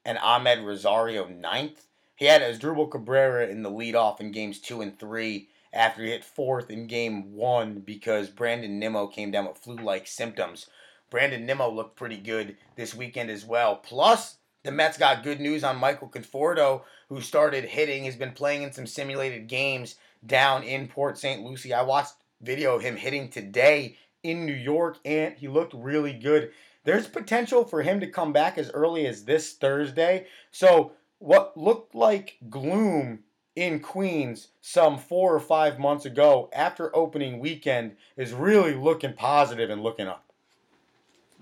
and 0.05 0.19
Amed 0.19 0.65
Rosario 0.65 1.27
ninth. 1.29 1.87
He 2.17 2.27
had 2.27 2.43
Asdrubal 2.43 2.91
Cabrera 2.91 3.47
in 3.47 3.63
the 3.63 3.71
leadoff 3.71 4.21
in 4.21 4.33
games 4.33 4.59
two 4.59 4.81
and 4.81 4.99
three 4.99 5.49
after 5.73 6.03
he 6.03 6.11
hit 6.11 6.25
fourth 6.25 6.71
in 6.71 6.87
game 6.87 7.35
one 7.35 7.81
because 7.81 8.29
Brandon 8.31 8.79
Nimmo 8.79 9.07
came 9.07 9.31
down 9.31 9.47
with 9.47 9.59
flu 9.59 9.77
like 9.77 10.07
symptoms. 10.07 10.67
Brandon 11.11 11.47
Nimmo 11.47 11.71
looked 11.71 11.97
pretty 11.97 12.17
good 12.19 12.57
this 12.77 12.95
weekend 12.95 13.31
as 13.31 13.45
well. 13.45 13.77
Plus, 13.77 14.37
the 14.65 14.73
Mets 14.73 14.99
got 14.99 15.23
good 15.23 15.41
news 15.41 15.63
on 15.65 15.77
Michael 15.77 16.09
Conforto, 16.09 16.83
who 17.09 17.21
started 17.21 17.65
hitting, 17.65 18.05
has 18.05 18.17
been 18.17 18.33
playing 18.33 18.63
in 18.63 18.73
some 18.73 18.87
simulated 18.87 19.47
games 19.47 19.95
down 20.27 20.63
in 20.63 20.89
Port 20.89 21.19
St. 21.19 21.43
Lucie. 21.43 21.75
I 21.75 21.83
watched 21.83 22.15
video 22.41 22.75
of 22.75 22.83
him 22.83 22.97
hitting 22.97 23.29
today 23.29 23.97
in 24.23 24.47
New 24.47 24.55
York, 24.55 24.99
and 25.05 25.35
he 25.37 25.49
looked 25.49 25.75
really 25.75 26.13
good. 26.13 26.53
There's 26.85 27.07
potential 27.07 27.65
for 27.65 27.83
him 27.83 28.01
to 28.01 28.07
come 28.07 28.33
back 28.33 28.59
as 28.59 28.71
early 28.71 29.07
as 29.07 29.25
this 29.25 29.53
Thursday. 29.55 30.27
So, 30.51 30.93
what 31.19 31.57
looked 31.57 31.95
like 31.95 32.39
gloom 32.49 33.21
in 33.59 33.81
Queens 33.81 34.49
some 34.61 34.97
four 34.97 35.35
or 35.35 35.41
five 35.41 35.81
months 35.81 36.05
ago 36.05 36.49
after 36.53 36.95
opening 36.95 37.41
weekend 37.41 37.97
is 38.17 38.33
really 38.33 38.73
looking 38.75 39.13
positive 39.15 39.69
and 39.69 39.83
looking 39.83 40.07
up. 40.07 40.25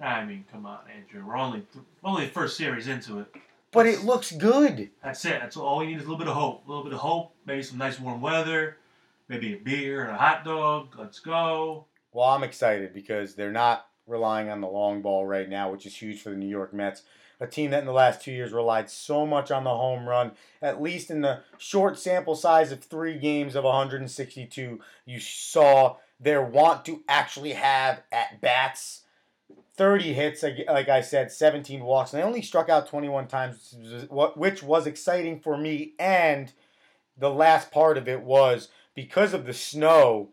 I 0.01 0.25
mean, 0.25 0.45
come 0.51 0.65
on, 0.65 0.81
Andrew. 0.95 1.27
We're 1.27 1.37
only 1.37 1.67
only 2.03 2.27
the 2.27 2.33
first 2.33 2.57
series 2.57 2.89
into 2.89 3.19
it. 3.21 3.35
But 3.77 3.87
it 3.87 4.05
looks 4.05 4.33
good. 4.33 4.89
That's 5.05 5.23
it. 5.27 5.39
That's 5.39 5.55
all 5.55 5.81
we 5.81 5.89
need 5.89 5.99
is 5.99 6.05
a 6.05 6.07
little 6.07 6.17
bit 6.17 6.29
of 6.29 6.35
hope. 6.35 6.67
A 6.67 6.69
little 6.69 6.83
bit 6.83 6.95
of 6.95 7.01
hope. 7.01 7.35
Maybe 7.45 7.62
some 7.62 7.77
nice 7.77 8.01
warm 8.01 8.23
weather. 8.23 8.79
Maybe 9.29 9.53
a 9.53 9.59
beer 9.59 10.01
and 10.03 10.12
a 10.12 10.17
hot 10.17 10.47
dog. 10.47 10.97
Let's 10.99 11.21
go. 11.21 11.85
Well, 12.11 12.27
I'm 12.27 12.43
excited 12.43 12.95
because 12.95 13.35
they're 13.35 13.53
not 13.53 13.87
relying 14.07 14.49
on 14.49 14.62
the 14.62 14.67
long 14.67 15.03
ball 15.03 15.27
right 15.27 15.47
now, 15.47 15.71
which 15.71 15.85
is 15.85 15.95
huge 15.95 16.23
for 16.23 16.31
the 16.31 16.37
New 16.37 16.49
York 16.49 16.73
Mets. 16.73 17.03
A 17.39 17.47
team 17.47 17.71
that 17.73 17.81
in 17.81 17.85
the 17.85 17.93
last 17.93 18.23
two 18.23 18.33
years 18.33 18.51
relied 18.51 18.89
so 18.89 19.27
much 19.27 19.51
on 19.51 19.65
the 19.65 19.71
home 19.77 20.09
run, 20.09 20.33
at 20.62 20.81
least 20.81 21.11
in 21.11 21.21
the 21.21 21.43
short 21.59 21.99
sample 21.99 22.35
size 22.35 22.73
of 22.73 22.83
three 22.83 23.19
games 23.19 23.55
of 23.55 23.65
162, 23.65 24.81
you 25.05 25.21
saw 25.21 25.97
their 26.19 26.41
want 26.41 26.87
to 26.87 27.03
actually 27.09 27.53
have 27.53 28.01
at 28.11 28.41
bats. 28.41 29.03
30 29.77 30.12
hits, 30.15 30.43
like 30.43 30.89
I 30.89 31.01
said, 31.03 31.31
17 31.31 31.85
walks, 31.85 32.12
and 32.12 32.23
they 32.23 32.27
only 32.27 32.43
struck 32.43 32.69
out 32.69 32.89
21 32.89 33.29
times, 33.29 33.77
which 34.11 34.62
was 34.62 34.87
exciting 34.87 35.41
for 35.41 35.59
me. 35.59 35.93
And 35.99 36.53
the 37.17 37.31
last 37.31 37.71
part 37.71 37.99
of 37.99 38.09
it 38.09 38.23
was 38.23 38.69
because 38.95 39.35
of 39.35 39.45
the 39.47 39.55
snow 39.55 40.31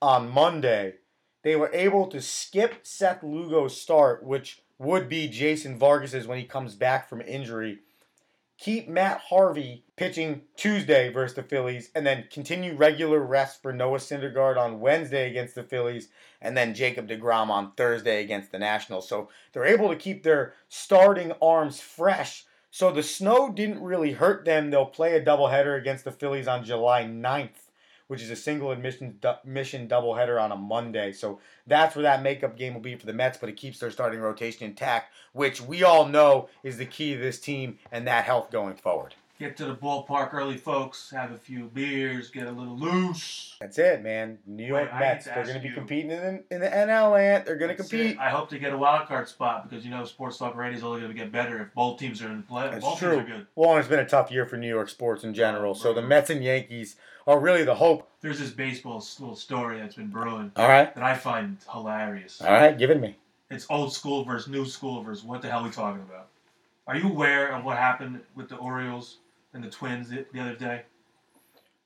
on 0.00 0.30
Monday, 0.30 0.94
they 1.42 1.56
were 1.56 1.70
able 1.72 2.06
to 2.08 2.20
skip 2.20 2.80
Seth 2.82 3.22
Lugo's 3.22 3.80
start, 3.80 4.24
which 4.24 4.62
would 4.78 5.08
be 5.08 5.28
Jason 5.28 5.78
Vargas's 5.78 6.26
when 6.26 6.38
he 6.38 6.44
comes 6.44 6.74
back 6.74 7.08
from 7.08 7.20
injury. 7.20 7.78
Keep 8.58 8.88
Matt 8.88 9.20
Harvey 9.28 9.84
pitching 9.96 10.42
Tuesday 10.56 11.10
versus 11.10 11.36
the 11.36 11.42
Phillies, 11.42 11.90
and 11.94 12.06
then 12.06 12.26
continue 12.30 12.74
regular 12.74 13.20
rest 13.20 13.60
for 13.60 13.72
Noah 13.72 13.98
Syndergaard 13.98 14.56
on 14.56 14.80
Wednesday 14.80 15.28
against 15.28 15.54
the 15.54 15.62
Phillies, 15.62 16.08
and 16.40 16.56
then 16.56 16.74
Jacob 16.74 17.08
DeGrom 17.08 17.50
on 17.50 17.72
Thursday 17.72 18.22
against 18.22 18.52
the 18.52 18.58
Nationals. 18.58 19.08
So 19.08 19.28
they're 19.52 19.64
able 19.64 19.90
to 19.90 19.96
keep 19.96 20.22
their 20.22 20.54
starting 20.68 21.32
arms 21.42 21.80
fresh. 21.80 22.44
So 22.70 22.90
the 22.90 23.02
snow 23.02 23.50
didn't 23.50 23.82
really 23.82 24.12
hurt 24.12 24.44
them. 24.44 24.70
They'll 24.70 24.86
play 24.86 25.16
a 25.16 25.24
doubleheader 25.24 25.78
against 25.78 26.04
the 26.04 26.12
Phillies 26.12 26.48
on 26.48 26.64
July 26.64 27.04
9th 27.04 27.65
which 28.08 28.22
is 28.22 28.30
a 28.30 28.36
single 28.36 28.70
admission 28.70 29.18
du- 29.20 29.38
mission 29.44 29.88
doubleheader 29.88 30.40
on 30.40 30.52
a 30.52 30.56
Monday. 30.56 31.12
So 31.12 31.40
that's 31.66 31.96
where 31.96 32.04
that 32.04 32.22
makeup 32.22 32.56
game 32.56 32.74
will 32.74 32.80
be 32.80 32.94
for 32.96 33.06
the 33.06 33.12
Mets, 33.12 33.38
but 33.38 33.48
it 33.48 33.56
keeps 33.56 33.78
their 33.78 33.90
starting 33.90 34.20
rotation 34.20 34.66
intact, 34.66 35.12
which 35.32 35.60
we 35.60 35.82
all 35.84 36.06
know 36.06 36.48
is 36.62 36.76
the 36.78 36.86
key 36.86 37.14
to 37.14 37.20
this 37.20 37.40
team 37.40 37.78
and 37.90 38.06
that 38.06 38.24
health 38.24 38.50
going 38.50 38.74
forward. 38.76 39.14
Get 39.38 39.54
to 39.58 39.66
the 39.66 39.74
ballpark 39.74 40.32
early, 40.32 40.56
folks. 40.56 41.10
Have 41.10 41.30
a 41.30 41.36
few 41.36 41.64
beers. 41.66 42.30
Get 42.30 42.46
a 42.46 42.50
little 42.50 42.74
loose. 42.78 43.54
That's 43.60 43.78
it, 43.78 44.02
man. 44.02 44.38
New 44.46 44.64
York 44.64 44.90
Wait, 44.90 44.98
Mets, 44.98 45.26
they're 45.26 45.42
going 45.42 45.56
to 45.56 45.60
be 45.60 45.68
you- 45.68 45.74
competing 45.74 46.10
in, 46.12 46.42
in 46.50 46.60
the 46.60 46.68
NL, 46.68 47.20
Ant. 47.20 47.44
They're 47.44 47.56
going 47.58 47.68
to 47.68 47.74
compete. 47.74 48.12
it. 48.12 48.18
I 48.18 48.30
hope 48.30 48.48
to 48.48 48.58
get 48.58 48.72
a 48.72 48.78
wild 48.78 49.06
card 49.08 49.28
spot 49.28 49.68
because 49.68 49.84
you 49.84 49.90
know 49.90 50.06
Sports 50.06 50.38
Talk 50.38 50.56
Radio 50.56 50.78
is 50.78 50.82
only 50.82 51.00
going 51.02 51.12
to 51.12 51.18
get 51.18 51.30
better 51.30 51.60
if 51.60 51.74
both 51.74 51.98
teams 51.98 52.22
are 52.22 52.28
in 52.32 52.44
play. 52.44 52.70
That's 52.70 52.82
both 52.82 52.98
true. 52.98 53.16
teams 53.16 53.28
are 53.28 53.32
good. 53.36 53.46
Well, 53.56 53.76
it's 53.76 53.88
been 53.88 53.98
a 53.98 54.08
tough 54.08 54.30
year 54.30 54.46
for 54.46 54.56
New 54.56 54.70
York 54.70 54.88
sports 54.88 55.22
in 55.22 55.34
general. 55.34 55.74
So 55.74 55.92
the 55.92 56.00
Mets 56.00 56.30
and 56.30 56.42
Yankees 56.42 56.96
are 57.26 57.38
really 57.38 57.64
the 57.64 57.74
hope. 57.74 58.08
There's 58.20 58.38
this 58.38 58.50
baseball 58.50 59.04
little 59.18 59.36
story 59.36 59.78
that's 59.78 59.96
been 59.96 60.08
brewing 60.08 60.52
All 60.56 60.68
right. 60.68 60.94
that 60.94 61.04
I 61.04 61.14
find 61.14 61.58
hilarious. 61.70 62.40
All 62.40 62.52
right. 62.52 62.76
Give 62.76 62.90
it 62.90 63.00
me. 63.00 63.16
It's 63.50 63.66
old 63.70 63.92
school 63.92 64.24
versus 64.24 64.48
new 64.48 64.64
school 64.64 65.02
versus 65.02 65.24
what 65.24 65.42
the 65.42 65.48
hell 65.48 65.60
are 65.60 65.64
we 65.64 65.70
talking 65.70 66.02
about? 66.02 66.28
Are 66.86 66.96
you 66.96 67.08
aware 67.08 67.52
of 67.52 67.64
what 67.64 67.76
happened 67.76 68.20
with 68.34 68.48
the 68.48 68.56
Orioles 68.56 69.18
and 69.54 69.62
the 69.62 69.70
Twins 69.70 70.08
the, 70.08 70.24
the 70.32 70.40
other 70.40 70.54
day? 70.54 70.82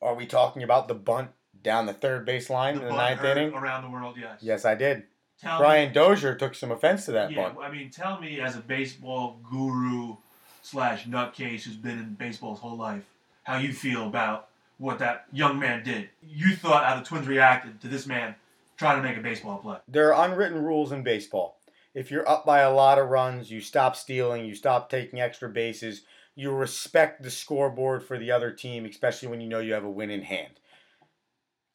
Are 0.02 0.14
we 0.14 0.26
talking 0.26 0.62
about 0.62 0.88
the 0.88 0.94
bunt 0.94 1.30
down 1.62 1.86
the 1.86 1.92
third 1.92 2.24
base 2.24 2.48
line 2.48 2.76
in 2.76 2.84
the 2.84 2.90
ninth 2.90 3.22
er, 3.22 3.32
inning? 3.32 3.54
around 3.54 3.84
the 3.84 3.90
world, 3.90 4.16
yes. 4.18 4.38
Yes, 4.40 4.64
I 4.64 4.74
did. 4.74 5.04
Tell 5.40 5.58
Brian 5.58 5.92
Dozier 5.92 6.34
took 6.34 6.54
some 6.54 6.70
offense 6.70 7.06
to 7.06 7.12
that 7.12 7.30
me, 7.30 7.36
yeah, 7.36 7.50
bunt. 7.50 7.58
I 7.62 7.70
mean, 7.70 7.90
tell 7.90 8.20
me 8.20 8.40
as 8.40 8.56
a 8.56 8.60
baseball 8.60 9.38
guru 9.50 10.16
slash 10.62 11.06
nutcase 11.06 11.62
who's 11.62 11.76
been 11.76 11.98
in 11.98 12.14
baseball 12.14 12.52
his 12.52 12.60
whole 12.60 12.76
life, 12.76 13.04
how 13.44 13.58
you 13.58 13.72
feel 13.72 14.06
about 14.06 14.49
what 14.80 14.98
that 14.98 15.26
young 15.30 15.58
man 15.58 15.84
did. 15.84 16.08
You 16.26 16.56
thought 16.56 16.84
how 16.84 16.96
the 16.96 17.04
Twins 17.04 17.28
reacted 17.28 17.80
to 17.82 17.88
this 17.88 18.06
man 18.06 18.34
trying 18.78 18.96
to 18.96 19.06
make 19.06 19.18
a 19.18 19.20
baseball 19.20 19.58
play. 19.58 19.76
There 19.86 20.12
are 20.12 20.28
unwritten 20.28 20.64
rules 20.64 20.90
in 20.90 21.02
baseball. 21.02 21.60
If 21.94 22.10
you're 22.10 22.28
up 22.28 22.46
by 22.46 22.60
a 22.60 22.72
lot 22.72 22.98
of 22.98 23.10
runs, 23.10 23.50
you 23.50 23.60
stop 23.60 23.94
stealing, 23.94 24.46
you 24.46 24.54
stop 24.54 24.88
taking 24.88 25.20
extra 25.20 25.50
bases, 25.50 26.02
you 26.34 26.50
respect 26.50 27.22
the 27.22 27.30
scoreboard 27.30 28.02
for 28.02 28.18
the 28.18 28.30
other 28.30 28.52
team, 28.52 28.86
especially 28.86 29.28
when 29.28 29.42
you 29.42 29.48
know 29.48 29.60
you 29.60 29.74
have 29.74 29.84
a 29.84 29.90
win 29.90 30.10
in 30.10 30.22
hand. 30.22 30.60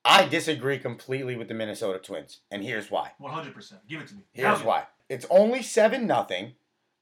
I 0.03 0.27
disagree 0.27 0.79
completely 0.79 1.35
with 1.35 1.47
the 1.47 1.53
Minnesota 1.53 1.99
Twins, 1.99 2.39
and 2.49 2.63
here's 2.63 2.89
why. 2.89 3.11
100%. 3.21 3.73
Give 3.87 4.01
it 4.01 4.07
to 4.07 4.15
me. 4.15 4.21
Here's 4.33 4.63
why. 4.63 4.85
It's 5.09 5.27
only 5.29 5.61
7 5.61 6.07
nothing. 6.07 6.53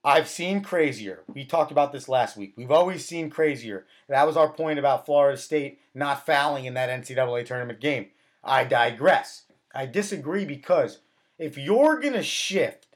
I've 0.06 0.28
seen 0.28 0.62
crazier. 0.62 1.24
We 1.34 1.46
talked 1.46 1.72
about 1.72 1.94
this 1.94 2.10
last 2.10 2.36
week. 2.36 2.54
We've 2.58 2.72
always 2.72 3.06
seen 3.06 3.30
crazier. 3.30 3.86
That 4.10 4.28
was 4.28 4.36
our 4.36 4.50
point 4.50 4.78
about 4.78 5.06
Florida 5.06 5.38
State 5.38 5.80
not 5.94 6.26
fouling 6.26 6.66
in 6.66 6.74
that 6.74 6.90
NCAA 6.90 7.46
tournament 7.46 7.80
game. 7.80 8.08
I 8.44 8.66
digress. 8.66 9.44
I 9.74 9.86
disagree 9.86 10.44
because 10.44 11.00
if 11.40 11.58
you're 11.58 12.02
going 12.02 12.14
to 12.14 12.24
shift 12.24 12.88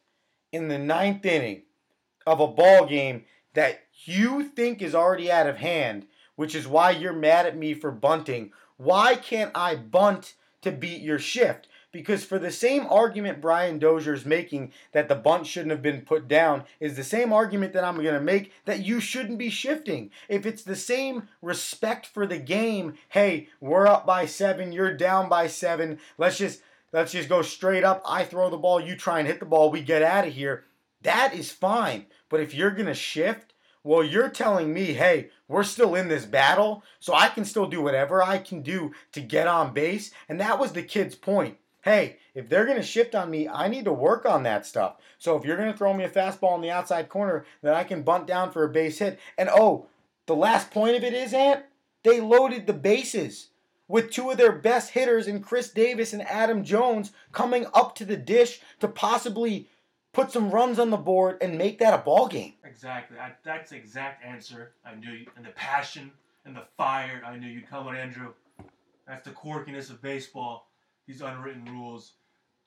in 0.51 0.67
the 0.67 0.77
ninth 0.77 1.25
inning 1.25 1.63
of 2.25 2.41
a 2.41 2.47
ball 2.47 2.85
game 2.85 3.23
that 3.53 3.85
you 4.03 4.43
think 4.43 4.81
is 4.81 4.93
already 4.93 5.31
out 5.31 5.47
of 5.47 5.57
hand, 5.57 6.07
which 6.35 6.53
is 6.53 6.67
why 6.67 6.91
you're 6.91 7.13
mad 7.13 7.45
at 7.45 7.57
me 7.57 7.73
for 7.73 7.89
bunting, 7.89 8.51
why 8.75 9.15
can't 9.15 9.51
I 9.55 9.75
bunt 9.75 10.33
to 10.61 10.71
beat 10.71 11.01
your 11.01 11.19
shift? 11.19 11.69
Because 11.91 12.25
for 12.25 12.37
the 12.37 12.51
same 12.51 12.85
argument 12.87 13.41
Brian 13.41 13.79
Dozier 13.79 14.13
is 14.13 14.25
making 14.25 14.73
that 14.91 15.07
the 15.07 15.15
bunt 15.15 15.47
shouldn't 15.47 15.71
have 15.71 15.81
been 15.81 16.01
put 16.01 16.27
down 16.27 16.63
is 16.79 16.95
the 16.95 17.03
same 17.03 17.31
argument 17.31 17.73
that 17.73 17.83
I'm 17.83 17.95
going 17.95 18.13
to 18.13 18.19
make 18.19 18.51
that 18.65 18.85
you 18.85 18.99
shouldn't 18.99 19.37
be 19.37 19.49
shifting. 19.49 20.11
If 20.27 20.45
it's 20.45 20.63
the 20.63 20.75
same 20.75 21.29
respect 21.41 22.05
for 22.05 22.27
the 22.27 22.39
game, 22.39 22.95
hey, 23.09 23.47
we're 23.61 23.87
up 23.87 24.05
by 24.05 24.25
7, 24.25 24.71
you're 24.71 24.93
down 24.93 25.29
by 25.29 25.47
7, 25.47 25.97
let's 26.17 26.37
just 26.37 26.61
let's 26.91 27.13
just 27.13 27.29
go 27.29 27.41
straight 27.41 27.83
up. 27.83 28.01
I 28.05 28.23
throw 28.25 28.49
the 28.49 28.57
ball, 28.57 28.81
you 28.81 28.95
try 28.95 29.19
and 29.19 29.27
hit 29.27 29.39
the 29.39 29.45
ball, 29.45 29.71
we 29.71 29.81
get 29.81 30.03
out 30.03 30.27
of 30.27 30.33
here. 30.33 30.65
That 31.03 31.33
is 31.33 31.51
fine. 31.51 32.07
But 32.29 32.41
if 32.41 32.53
you're 32.53 32.71
going 32.71 32.87
to 32.87 32.93
shift, 32.93 33.53
well, 33.83 34.03
you're 34.03 34.29
telling 34.29 34.73
me, 34.73 34.93
hey, 34.93 35.29
we're 35.47 35.63
still 35.63 35.95
in 35.95 36.09
this 36.09 36.25
battle, 36.25 36.83
so 36.99 37.13
I 37.13 37.29
can 37.29 37.45
still 37.45 37.67
do 37.67 37.81
whatever 37.81 38.21
I 38.21 38.37
can 38.37 38.61
do 38.61 38.91
to 39.13 39.21
get 39.21 39.47
on 39.47 39.73
base. 39.73 40.11
And 40.27 40.41
that 40.41 40.59
was 40.59 40.73
the 40.73 40.83
kid's 40.83 41.15
point. 41.15 41.57
Hey, 41.87 42.17
if 42.35 42.49
they're 42.49 42.65
going 42.65 42.77
to 42.77 42.83
shift 42.83 43.15
on 43.15 43.31
me, 43.31 43.47
I 43.47 43.69
need 43.69 43.85
to 43.85 43.93
work 43.93 44.25
on 44.25 44.43
that 44.43 44.65
stuff. 44.65 44.97
So 45.17 45.37
if 45.37 45.45
you're 45.45 45.55
going 45.57 45.71
to 45.71 45.77
throw 45.77 45.93
me 45.93 46.03
a 46.03 46.09
fastball 46.09 46.55
in 46.55 46.61
the 46.61 46.69
outside 46.69 47.07
corner, 47.07 47.45
then 47.61 47.73
I 47.73 47.85
can 47.85 48.03
bunt 48.03 48.27
down 48.27 48.51
for 48.51 48.63
a 48.63 48.69
base 48.69 48.99
hit. 48.99 49.19
And 49.37 49.49
oh, 49.49 49.87
the 50.25 50.35
last 50.35 50.69
point 50.69 50.97
of 50.97 51.03
it 51.03 51.13
is, 51.13 51.33
Ant, 51.33 51.63
they 52.03 52.19
loaded 52.19 52.67
the 52.67 52.73
bases. 52.73 53.49
with 53.87 54.11
two 54.11 54.29
of 54.29 54.37
their 54.37 54.51
best 54.51 54.91
hitters 54.91 55.27
in 55.27 55.41
Chris 55.41 55.69
Davis 55.69 56.13
and 56.13 56.21
Adam 56.23 56.63
Jones 56.63 57.11
coming 57.31 57.65
up 57.73 57.95
to 57.95 58.05
the 58.05 58.17
dish 58.17 58.59
to 58.79 58.87
possibly 58.87 59.69
put 60.13 60.31
some 60.31 60.51
runs 60.51 60.79
on 60.79 60.89
the 60.89 60.97
board 60.97 61.37
and 61.41 61.57
make 61.57 61.79
that 61.79 61.93
a 61.93 62.03
ball 62.03 62.27
game. 62.27 62.53
Exactly. 62.63 63.17
I, 63.17 63.31
that's 63.43 63.69
the 63.69 63.77
exact 63.77 64.25
answer. 64.25 64.73
I 64.85 64.95
knew, 64.95 65.11
you, 65.11 65.27
and 65.35 65.45
the 65.45 65.51
passion 65.51 66.11
and 66.45 66.55
the 66.55 66.63
fire. 66.75 67.21
I 67.25 67.37
knew 67.37 67.47
you'd 67.47 67.69
come 67.69 67.85
with 67.85 67.95
Andrew. 67.95 68.33
That's 69.07 69.23
the 69.25 69.31
quirkiness 69.31 69.89
of 69.89 70.01
baseball. 70.01 70.66
These 71.07 71.21
unwritten 71.21 71.65
rules. 71.65 72.13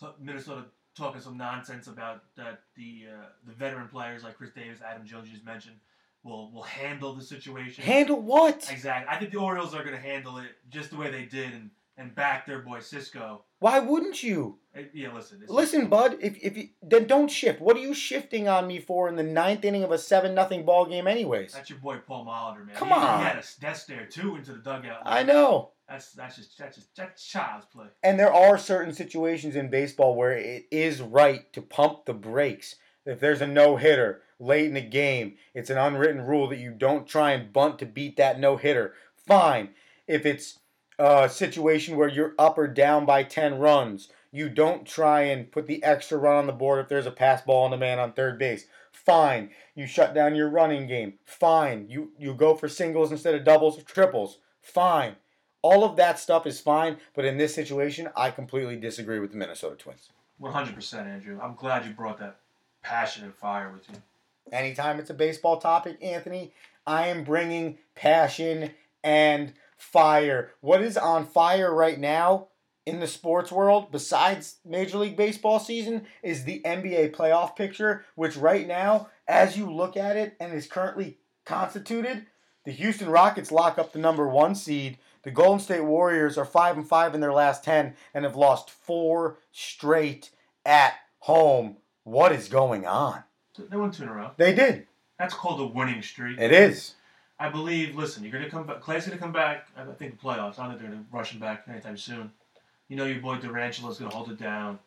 T- 0.00 0.06
Minnesota 0.18 0.64
talking 0.96 1.20
some 1.20 1.36
nonsense 1.36 1.86
about 1.86 2.22
that 2.36 2.62
the 2.76 3.06
uh, 3.10 3.26
the 3.46 3.52
veteran 3.52 3.88
players 3.88 4.24
like 4.24 4.36
Chris 4.36 4.50
Davis, 4.50 4.78
Adam 4.84 5.06
Jones, 5.06 5.28
you 5.28 5.34
just 5.34 5.46
mentioned, 5.46 5.76
will 6.22 6.50
will 6.50 6.62
handle 6.62 7.14
the 7.14 7.22
situation. 7.22 7.84
Handle 7.84 8.20
what? 8.20 8.68
exactly. 8.70 9.06
I 9.08 9.18
think 9.18 9.30
the 9.30 9.38
Orioles 9.38 9.74
are 9.74 9.82
going 9.82 9.94
to 9.94 10.00
handle 10.00 10.38
it 10.38 10.50
just 10.68 10.90
the 10.90 10.96
way 10.96 11.10
they 11.10 11.24
did 11.24 11.52
and, 11.52 11.70
and 11.96 12.14
back 12.14 12.46
their 12.46 12.60
boy 12.60 12.78
Sisco. 12.78 13.40
Why 13.58 13.78
wouldn't 13.78 14.22
you? 14.22 14.58
Eh, 14.74 14.84
yeah, 14.94 15.12
listen. 15.12 15.42
Listen, 15.48 15.88
bud. 15.88 16.16
If 16.20 16.38
if 16.42 16.56
you 16.56 16.68
then 16.82 17.06
don't 17.06 17.28
shift. 17.28 17.60
What 17.60 17.76
are 17.76 17.80
you 17.80 17.94
shifting 17.94 18.48
on 18.48 18.66
me 18.66 18.78
for 18.78 19.08
in 19.08 19.16
the 19.16 19.22
ninth 19.22 19.64
inning 19.64 19.84
of 19.84 19.90
a 19.90 19.98
seven 19.98 20.34
nothing 20.34 20.64
ball 20.64 20.86
game, 20.86 21.06
anyways? 21.06 21.52
That's 21.52 21.70
your 21.70 21.78
boy 21.78 21.98
Paul 21.98 22.24
Molitor, 22.24 22.66
man. 22.66 22.76
Come 22.76 22.88
he, 22.88 22.94
on. 22.94 23.18
He 23.18 23.24
had 23.24 23.36
a 23.36 23.44
death 23.60 23.78
stare 23.78 24.06
too 24.06 24.36
into 24.36 24.52
the 24.52 24.58
dugout. 24.58 25.02
I 25.04 25.22
know. 25.22 25.70
That's 25.90 26.12
that's 26.12 26.36
just 26.36 26.56
that's 26.56 26.76
just 26.76 26.94
that's 26.96 27.26
child's 27.26 27.66
play. 27.66 27.86
And 28.04 28.18
there 28.18 28.32
are 28.32 28.56
certain 28.56 28.94
situations 28.94 29.56
in 29.56 29.70
baseball 29.70 30.14
where 30.14 30.32
it 30.32 30.66
is 30.70 31.02
right 31.02 31.52
to 31.52 31.60
pump 31.60 32.04
the 32.04 32.14
brakes. 32.14 32.76
If 33.04 33.18
there's 33.18 33.40
a 33.40 33.46
no 33.46 33.76
hitter 33.76 34.22
late 34.38 34.66
in 34.66 34.74
the 34.74 34.82
game, 34.82 35.34
it's 35.52 35.68
an 35.68 35.78
unwritten 35.78 36.22
rule 36.22 36.46
that 36.48 36.60
you 36.60 36.70
don't 36.70 37.08
try 37.08 37.32
and 37.32 37.52
bunt 37.52 37.80
to 37.80 37.86
beat 37.86 38.16
that 38.18 38.38
no 38.38 38.56
hitter. 38.56 38.94
Fine. 39.26 39.70
If 40.06 40.24
it's 40.24 40.60
a 40.96 41.28
situation 41.28 41.96
where 41.96 42.08
you're 42.08 42.34
up 42.38 42.56
or 42.56 42.68
down 42.68 43.04
by 43.04 43.24
10 43.24 43.58
runs, 43.58 44.10
you 44.30 44.48
don't 44.48 44.86
try 44.86 45.22
and 45.22 45.50
put 45.50 45.66
the 45.66 45.82
extra 45.82 46.18
run 46.18 46.36
on 46.36 46.46
the 46.46 46.52
board 46.52 46.78
if 46.78 46.88
there's 46.88 47.06
a 47.06 47.10
pass 47.10 47.42
ball 47.42 47.64
on 47.64 47.72
the 47.72 47.76
man 47.76 47.98
on 47.98 48.12
third 48.12 48.38
base. 48.38 48.66
Fine. 48.92 49.50
You 49.74 49.86
shut 49.86 50.14
down 50.14 50.36
your 50.36 50.50
running 50.50 50.86
game. 50.86 51.14
Fine. 51.24 51.86
You 51.88 52.12
you 52.16 52.34
go 52.34 52.54
for 52.54 52.68
singles 52.68 53.10
instead 53.10 53.34
of 53.34 53.44
doubles 53.44 53.76
or 53.76 53.82
triples. 53.82 54.38
Fine. 54.60 55.16
All 55.62 55.84
of 55.84 55.96
that 55.96 56.18
stuff 56.18 56.46
is 56.46 56.60
fine, 56.60 56.96
but 57.14 57.24
in 57.24 57.36
this 57.36 57.54
situation, 57.54 58.08
I 58.16 58.30
completely 58.30 58.76
disagree 58.76 59.18
with 59.18 59.32
the 59.32 59.36
Minnesota 59.36 59.76
Twins. 59.76 60.08
One 60.38 60.52
hundred 60.52 60.74
percent, 60.74 61.06
Andrew. 61.06 61.38
I'm 61.42 61.54
glad 61.54 61.84
you 61.84 61.92
brought 61.92 62.18
that 62.18 62.36
passion 62.82 63.24
and 63.24 63.34
fire 63.34 63.70
with 63.70 63.88
you. 63.90 64.02
Anytime 64.52 64.98
it's 64.98 65.10
a 65.10 65.14
baseball 65.14 65.58
topic, 65.58 65.98
Anthony, 66.02 66.52
I 66.86 67.08
am 67.08 67.24
bringing 67.24 67.78
passion 67.94 68.70
and 69.04 69.52
fire. 69.76 70.52
What 70.60 70.82
is 70.82 70.96
on 70.96 71.26
fire 71.26 71.74
right 71.74 71.98
now 71.98 72.48
in 72.86 73.00
the 73.00 73.06
sports 73.06 73.52
world, 73.52 73.92
besides 73.92 74.56
Major 74.64 74.98
League 74.98 75.16
Baseball 75.16 75.58
season, 75.58 76.06
is 76.22 76.44
the 76.44 76.62
NBA 76.64 77.12
playoff 77.12 77.54
picture, 77.54 78.04
which 78.14 78.36
right 78.36 78.66
now, 78.66 79.08
as 79.28 79.56
you 79.56 79.70
look 79.70 79.96
at 79.96 80.16
it 80.16 80.36
and 80.40 80.52
is 80.52 80.66
currently 80.66 81.18
constituted, 81.44 82.26
the 82.64 82.72
Houston 82.72 83.08
Rockets 83.08 83.52
lock 83.52 83.78
up 83.78 83.92
the 83.92 83.98
number 83.98 84.26
one 84.26 84.54
seed. 84.54 84.98
The 85.22 85.30
Golden 85.30 85.60
State 85.60 85.84
Warriors 85.84 86.38
are 86.38 86.44
five 86.44 86.76
and 86.76 86.88
five 86.88 87.14
in 87.14 87.20
their 87.20 87.32
last 87.32 87.62
ten 87.62 87.94
and 88.14 88.24
have 88.24 88.36
lost 88.36 88.70
four 88.70 89.38
straight 89.52 90.30
at 90.64 90.94
home. 91.18 91.76
What 92.04 92.32
is 92.32 92.48
going 92.48 92.86
on? 92.86 93.22
They 93.58 93.76
won 93.76 93.90
two 93.90 94.04
in 94.04 94.08
a 94.08 94.12
row. 94.14 94.30
They 94.38 94.54
did. 94.54 94.86
That's 95.18 95.34
called 95.34 95.60
a 95.60 95.66
winning 95.66 96.00
streak. 96.00 96.38
It 96.40 96.52
is. 96.52 96.94
I 97.38 97.50
believe. 97.50 97.94
Listen, 97.96 98.22
you're 98.22 98.32
gonna 98.32 98.48
come 98.48 98.66
back. 98.66 98.80
Klay's 98.80 99.06
gonna 99.06 99.18
come 99.18 99.32
back. 99.32 99.66
I 99.76 99.84
think 99.92 100.18
the 100.18 100.26
playoffs. 100.26 100.58
I 100.58 100.62
don't 100.62 100.70
think 100.70 100.80
they're 100.80 100.90
gonna 100.90 101.04
rush 101.12 101.32
him 101.32 101.40
back 101.40 101.64
anytime 101.68 101.98
soon. 101.98 102.30
You 102.88 102.96
know 102.96 103.04
your 103.04 103.20
boy 103.20 103.36
Durantula's 103.36 103.98
gonna 103.98 104.14
hold 104.14 104.30
it 104.30 104.38
down. 104.38 104.78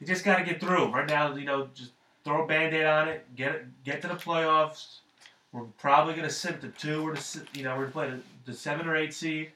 You 0.00 0.06
just 0.06 0.24
gotta 0.24 0.44
get 0.44 0.60
through. 0.60 0.90
Right 0.92 1.06
now, 1.08 1.34
you 1.34 1.44
know, 1.44 1.68
just 1.74 1.92
throw 2.24 2.44
a 2.44 2.46
band-aid 2.46 2.84
on 2.86 3.08
it. 3.08 3.36
Get 3.36 3.54
it. 3.54 3.84
Get 3.84 4.00
to 4.02 4.08
the 4.08 4.14
playoffs. 4.14 5.00
We're 5.52 5.64
probably 5.78 6.14
gonna 6.14 6.30
sit 6.30 6.52
at 6.54 6.60
the 6.62 6.68
two 6.68 7.06
or 7.06 7.14
the 7.14 7.20
si- 7.20 7.40
you 7.54 7.64
know 7.64 7.76
we're 7.76 7.86
gonna 7.88 7.92
play 7.92 8.20
the, 8.50 8.56
seven 8.56 8.86
or 8.86 8.96
eight 8.96 9.14
seed, 9.14 9.50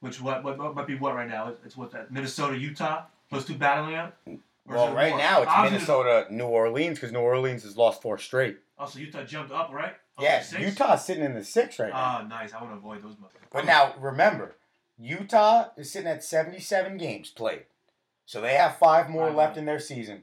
which 0.00 0.20
what 0.20 0.42
what, 0.44 0.58
what 0.58 0.74
might 0.74 0.86
be 0.86 0.96
what 0.96 1.14
right 1.14 1.28
now? 1.28 1.48
It's, 1.48 1.60
it's 1.66 1.76
what 1.76 1.90
that 1.92 2.10
Minnesota 2.12 2.58
Utah 2.58 3.04
those 3.30 3.44
two 3.46 3.54
battling 3.54 3.94
out. 3.94 4.14
Well, 4.66 4.94
right 4.94 5.10
more? 5.10 5.18
now 5.18 5.42
it's 5.42 5.50
Obviously- 5.50 5.72
Minnesota, 5.78 6.26
New 6.30 6.44
Orleans, 6.46 6.98
because 6.98 7.12
New 7.12 7.20
Orleans 7.20 7.64
has 7.64 7.76
lost 7.76 8.00
four 8.02 8.18
straight. 8.18 8.58
Oh, 8.78 8.82
also, 8.82 8.98
Utah 9.00 9.24
jumped 9.24 9.52
up, 9.52 9.72
right? 9.72 9.94
Up 10.18 10.22
Yes, 10.22 10.50
six? 10.50 10.62
Utah's 10.62 11.04
sitting 11.04 11.24
in 11.24 11.34
the 11.34 11.44
six 11.44 11.78
right 11.78 11.90
now. 11.92 12.20
Oh, 12.22 12.26
nice. 12.26 12.52
I 12.52 12.60
want 12.60 12.72
to 12.74 12.76
avoid 12.78 13.02
those. 13.02 13.14
motherfuckers. 13.14 13.50
But 13.52 13.64
now 13.64 13.94
remember, 13.98 14.56
Utah 14.98 15.68
is 15.76 15.90
sitting 15.90 16.08
at 16.08 16.22
77 16.22 16.96
games 16.96 17.30
played. 17.30 17.64
So 18.26 18.40
they 18.40 18.54
have 18.54 18.76
five 18.78 19.08
more 19.10 19.28
Five 19.28 19.36
left 19.36 19.56
in 19.56 19.64
their 19.64 19.80
season. 19.80 20.22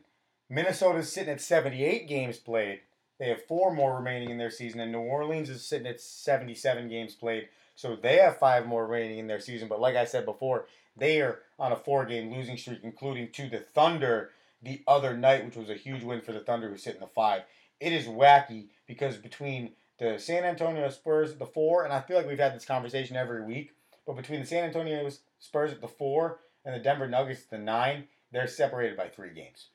Minnesota's 0.49 1.11
sitting 1.11 1.33
at 1.33 1.41
78 1.41 2.07
games 2.07 2.37
played. 2.37 2.81
They 3.19 3.27
have 3.29 3.45
four 3.45 3.73
more 3.73 3.97
remaining 3.97 4.29
in 4.29 4.37
their 4.37 4.49
season. 4.51 4.79
And 4.79 4.91
New 4.91 4.99
Orleans 4.99 5.49
is 5.49 5.63
sitting 5.65 5.87
at 5.87 5.99
77 5.99 6.87
games 6.87 7.13
played. 7.15 7.49
So 7.79 7.95
they 7.95 8.17
have 8.17 8.39
five 8.39 8.65
more 8.65 8.85
remaining 8.85 9.19
in 9.19 9.27
their 9.27 9.39
season. 9.39 9.69
But 9.69 9.79
like 9.79 9.95
I 9.95 10.03
said 10.03 10.25
before, 10.25 10.65
they 10.97 11.21
are 11.21 11.39
on 11.57 11.71
a 11.71 11.77
four 11.77 12.03
game 12.03 12.29
losing 12.29 12.57
streak, 12.57 12.79
including 12.83 13.31
to 13.31 13.47
the 13.47 13.59
Thunder 13.59 14.31
the 14.61 14.81
other 14.85 15.15
night, 15.15 15.45
which 15.45 15.55
was 15.55 15.69
a 15.69 15.75
huge 15.75 16.03
win 16.03 16.19
for 16.19 16.33
the 16.33 16.41
Thunder, 16.41 16.67
who's 16.67 16.83
sitting 16.83 16.99
the 16.99 17.07
five. 17.07 17.43
It 17.79 17.93
is 17.93 18.03
wacky 18.03 18.65
because 18.85 19.15
between 19.15 19.71
the 19.97 20.19
San 20.19 20.43
Antonio 20.43 20.89
Spurs 20.89 21.31
at 21.31 21.39
the 21.39 21.45
four, 21.45 21.85
and 21.85 21.93
I 21.93 22.01
feel 22.01 22.17
like 22.17 22.27
we've 22.27 22.37
had 22.37 22.53
this 22.53 22.65
conversation 22.65 23.15
every 23.15 23.45
week, 23.45 23.71
but 24.05 24.17
between 24.17 24.41
the 24.41 24.45
San 24.45 24.65
Antonio 24.65 25.09
Spurs 25.39 25.71
at 25.71 25.79
the 25.79 25.87
four 25.87 26.39
and 26.65 26.75
the 26.75 26.79
Denver 26.79 27.07
Nuggets 27.07 27.43
at 27.43 27.49
the 27.49 27.59
nine, 27.59 28.09
they're 28.33 28.47
separated 28.47 28.97
by 28.97 29.07
three 29.07 29.33
games. 29.33 29.67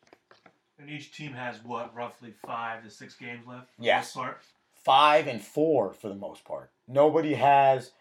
And 0.78 0.90
each 0.90 1.16
team 1.16 1.32
has 1.32 1.56
what, 1.64 1.94
roughly 1.94 2.34
five 2.44 2.84
to 2.84 2.90
six 2.90 3.14
games 3.14 3.46
left. 3.46 3.68
Yes. 3.78 4.14
Five 4.74 5.26
and 5.26 5.40
four 5.40 5.94
for 5.94 6.10
the 6.10 6.14
most 6.14 6.44
part. 6.44 6.70
Nobody 6.86 7.34
has 7.34 7.92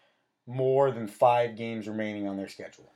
more 0.46 0.90
than 0.90 1.08
five 1.08 1.56
games 1.56 1.88
remaining 1.88 2.28
on 2.28 2.36
their 2.36 2.48
schedule. 2.48 2.90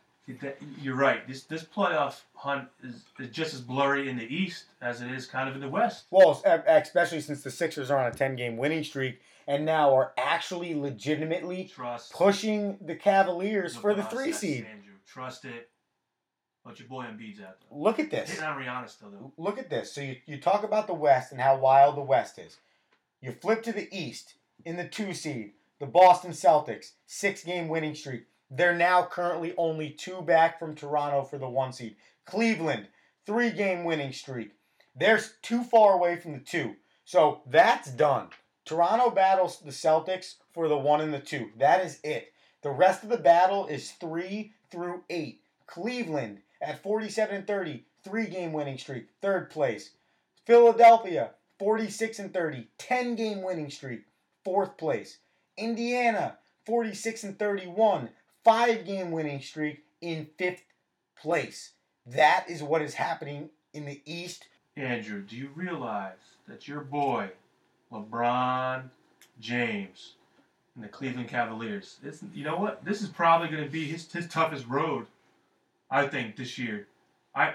You're 0.82 0.96
right. 0.96 1.26
This 1.26 1.44
this 1.44 1.64
playoff 1.64 2.20
hunt 2.34 2.68
is, 2.82 3.04
is 3.18 3.30
just 3.30 3.54
as 3.54 3.62
blurry 3.62 4.10
in 4.10 4.18
the 4.18 4.26
East 4.26 4.66
as 4.82 5.00
it 5.00 5.10
is 5.10 5.26
kind 5.26 5.48
of 5.48 5.54
in 5.54 5.62
the 5.62 5.68
West. 5.68 6.04
Well, 6.10 6.42
especially 6.66 7.20
since 7.22 7.42
the 7.42 7.50
Sixers 7.50 7.90
are 7.90 7.98
on 7.98 8.12
a 8.12 8.14
10 8.14 8.36
game 8.36 8.58
winning 8.58 8.84
streak 8.84 9.20
and 9.46 9.64
now 9.64 9.94
are 9.94 10.12
actually 10.18 10.74
legitimately 10.74 11.70
Trust. 11.74 12.12
pushing 12.12 12.76
the 12.82 12.94
Cavaliers 12.94 13.72
the 13.74 13.80
for 13.80 13.94
the 13.94 14.02
three 14.04 14.32
seed. 14.32 14.66
Andrew. 14.70 14.92
Trust 15.06 15.46
it. 15.46 15.70
But 16.62 16.78
your 16.78 16.88
boy 16.88 17.04
Embiid's 17.04 17.40
out 17.40 17.56
there. 17.60 17.78
Look 17.78 17.98
at 17.98 18.10
this. 18.10 18.28
Hitting 18.28 18.44
on 18.44 18.60
Rihanna 18.60 18.90
still 18.90 19.10
though. 19.10 19.32
Look 19.38 19.58
at 19.58 19.70
this. 19.70 19.90
So 19.90 20.02
you, 20.02 20.16
you 20.26 20.38
talk 20.38 20.64
about 20.64 20.86
the 20.86 20.94
West 20.94 21.32
and 21.32 21.40
how 21.40 21.56
wild 21.56 21.96
the 21.96 22.02
West 22.02 22.38
is. 22.38 22.58
You 23.22 23.32
flip 23.32 23.62
to 23.62 23.72
the 23.72 23.88
East 23.90 24.34
in 24.66 24.76
the 24.76 24.86
two 24.86 25.14
seed, 25.14 25.52
the 25.78 25.86
Boston 25.86 26.32
Celtics, 26.32 26.92
six 27.06 27.44
game 27.44 27.68
winning 27.68 27.94
streak. 27.94 28.24
They're 28.50 28.74
now 28.74 29.04
currently 29.04 29.54
only 29.56 29.90
two 29.90 30.22
back 30.22 30.58
from 30.58 30.74
Toronto 30.74 31.22
for 31.22 31.38
the 31.38 31.48
one 31.48 31.72
seed. 31.72 31.96
Cleveland, 32.24 32.88
three 33.26 33.50
game 33.50 33.84
winning 33.84 34.12
streak. 34.12 34.52
They're 34.96 35.20
too 35.42 35.62
far 35.62 35.94
away 35.94 36.16
from 36.16 36.32
the 36.32 36.40
two. 36.40 36.76
So 37.04 37.42
that's 37.46 37.90
done. 37.90 38.28
Toronto 38.64 39.10
battles 39.10 39.60
the 39.60 39.70
Celtics 39.70 40.34
for 40.52 40.68
the 40.68 40.76
one 40.76 41.00
and 41.00 41.14
the 41.14 41.20
two. 41.20 41.50
That 41.58 41.84
is 41.84 42.00
it. 42.02 42.32
The 42.62 42.70
rest 42.70 43.02
of 43.02 43.08
the 43.08 43.16
battle 43.16 43.66
is 43.66 43.92
three 43.92 44.52
through 44.70 45.04
eight. 45.08 45.40
Cleveland 45.66 46.40
at 46.60 46.82
47 46.82 47.36
and 47.36 47.46
30, 47.46 47.84
three 48.02 48.26
game 48.26 48.52
winning 48.52 48.78
streak, 48.78 49.08
third 49.22 49.50
place. 49.50 49.92
Philadelphia, 50.44 51.30
46 51.58 52.18
and 52.18 52.34
30, 52.34 52.68
10 52.78 53.14
game 53.14 53.42
winning 53.42 53.70
streak, 53.70 54.02
fourth 54.44 54.76
place. 54.76 55.18
Indiana, 55.58 56.38
46 56.64 57.24
and 57.24 57.38
31, 57.38 58.10
five 58.44 58.86
game 58.86 59.10
winning 59.10 59.40
streak 59.40 59.84
in 60.00 60.28
fifth 60.38 60.62
place. 61.20 61.72
That 62.06 62.46
is 62.48 62.62
what 62.62 62.82
is 62.82 62.94
happening 62.94 63.50
in 63.74 63.84
the 63.84 64.00
East. 64.06 64.46
Andrew, 64.76 65.22
do 65.22 65.36
you 65.36 65.50
realize 65.54 66.12
that 66.46 66.68
your 66.68 66.80
boy, 66.80 67.30
LeBron 67.92 68.84
James, 69.40 70.14
and 70.74 70.84
the 70.84 70.88
Cleveland 70.88 71.28
Cavaliers, 71.28 71.98
it's, 72.02 72.22
you 72.32 72.44
know 72.44 72.56
what? 72.56 72.84
This 72.84 73.02
is 73.02 73.08
probably 73.08 73.48
going 73.48 73.64
to 73.64 73.70
be 73.70 73.86
his, 73.86 74.10
his 74.10 74.28
toughest 74.28 74.66
road, 74.66 75.06
I 75.90 76.06
think, 76.06 76.36
this 76.36 76.56
year. 76.56 76.86
I 77.34 77.54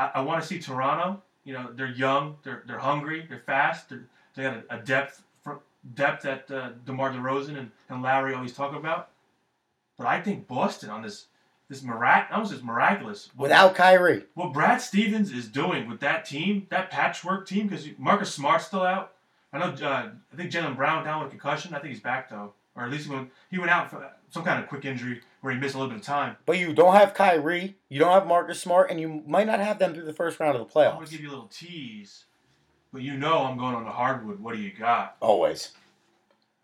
I, 0.00 0.10
I 0.16 0.20
want 0.22 0.40
to 0.40 0.48
see 0.48 0.58
Toronto. 0.58 1.22
You 1.44 1.54
know, 1.54 1.70
they're 1.74 1.90
young, 1.90 2.36
they're, 2.42 2.62
they're 2.66 2.78
hungry, 2.78 3.26
they're 3.28 3.42
fast, 3.44 3.88
they're, 3.88 4.06
they 4.34 4.42
got 4.42 4.64
a, 4.70 4.76
a 4.76 4.78
depth 4.78 5.22
depth 5.94 6.22
that 6.22 6.50
uh, 6.50 6.70
DeMar 6.84 7.12
DeRozan 7.12 7.58
and, 7.58 7.70
and 7.88 8.02
Lowry 8.02 8.34
always 8.34 8.52
talk 8.52 8.74
about. 8.74 9.08
But 9.98 10.06
I 10.06 10.20
think 10.20 10.46
Boston 10.46 10.90
on 10.90 11.02
this 11.02 11.26
this 11.68 11.82
mirac 11.82 12.28
almost 12.32 12.52
is 12.52 12.62
miraculous. 12.64 13.30
What- 13.36 13.44
Without 13.44 13.74
Kyrie. 13.76 14.24
what 14.34 14.52
Brad 14.52 14.80
Stevens 14.80 15.30
is 15.30 15.46
doing 15.46 15.88
with 15.88 16.00
that 16.00 16.24
team, 16.24 16.66
that 16.70 16.90
patchwork 16.90 17.46
team, 17.46 17.68
because 17.68 17.86
Marcus 17.96 18.34
Smart's 18.34 18.66
still 18.66 18.82
out. 18.82 19.12
I 19.52 19.58
know. 19.58 19.66
Uh, 19.86 20.10
I 20.32 20.36
think 20.36 20.50
Jaylen 20.50 20.74
Brown 20.76 21.04
down 21.04 21.20
with 21.22 21.28
a 21.28 21.30
concussion. 21.30 21.72
I 21.74 21.78
think 21.78 21.92
he's 21.92 22.02
back 22.02 22.28
though, 22.28 22.54
or 22.74 22.82
or 22.82 22.84
at 22.86 22.90
least 22.90 23.06
he 23.06 23.12
went, 23.12 23.30
he 23.50 23.58
went 23.58 23.70
out 23.70 23.90
for 23.90 24.10
some 24.30 24.42
kind 24.44 24.62
of 24.62 24.68
quick 24.68 24.84
injury 24.84 25.20
where 25.42 25.52
he 25.52 25.58
missed 25.60 25.74
a 25.74 25.78
little 25.78 25.90
bit 25.92 26.00
of 26.00 26.06
time. 26.06 26.36
But 26.46 26.58
you 26.58 26.72
don't 26.72 26.94
have 26.94 27.14
Kyrie, 27.14 27.76
you 27.88 27.98
don't 27.98 28.12
have 28.12 28.26
Marcus 28.26 28.60
Smart, 28.60 28.90
and 28.90 29.00
you 29.00 29.22
might 29.26 29.46
not 29.46 29.58
have 29.60 29.78
them 29.78 29.92
through 29.94 30.04
the 30.04 30.12
first 30.12 30.38
round 30.40 30.56
of 30.56 30.66
the 30.66 30.72
playoffs. 30.72 30.90
I'm 30.92 30.94
gonna 30.98 31.06
give 31.10 31.20
you 31.20 31.28
a 31.28 31.30
little 31.30 31.48
tease, 31.48 32.24
but 32.92 33.02
you 33.02 33.14
know 33.16 33.38
I'm 33.38 33.58
going 33.58 33.74
on 33.74 33.84
the 33.84 33.90
hardwood. 33.90 34.40
What 34.40 34.54
do 34.54 34.60
you 34.60 34.72
got? 34.72 35.16
Always. 35.20 35.72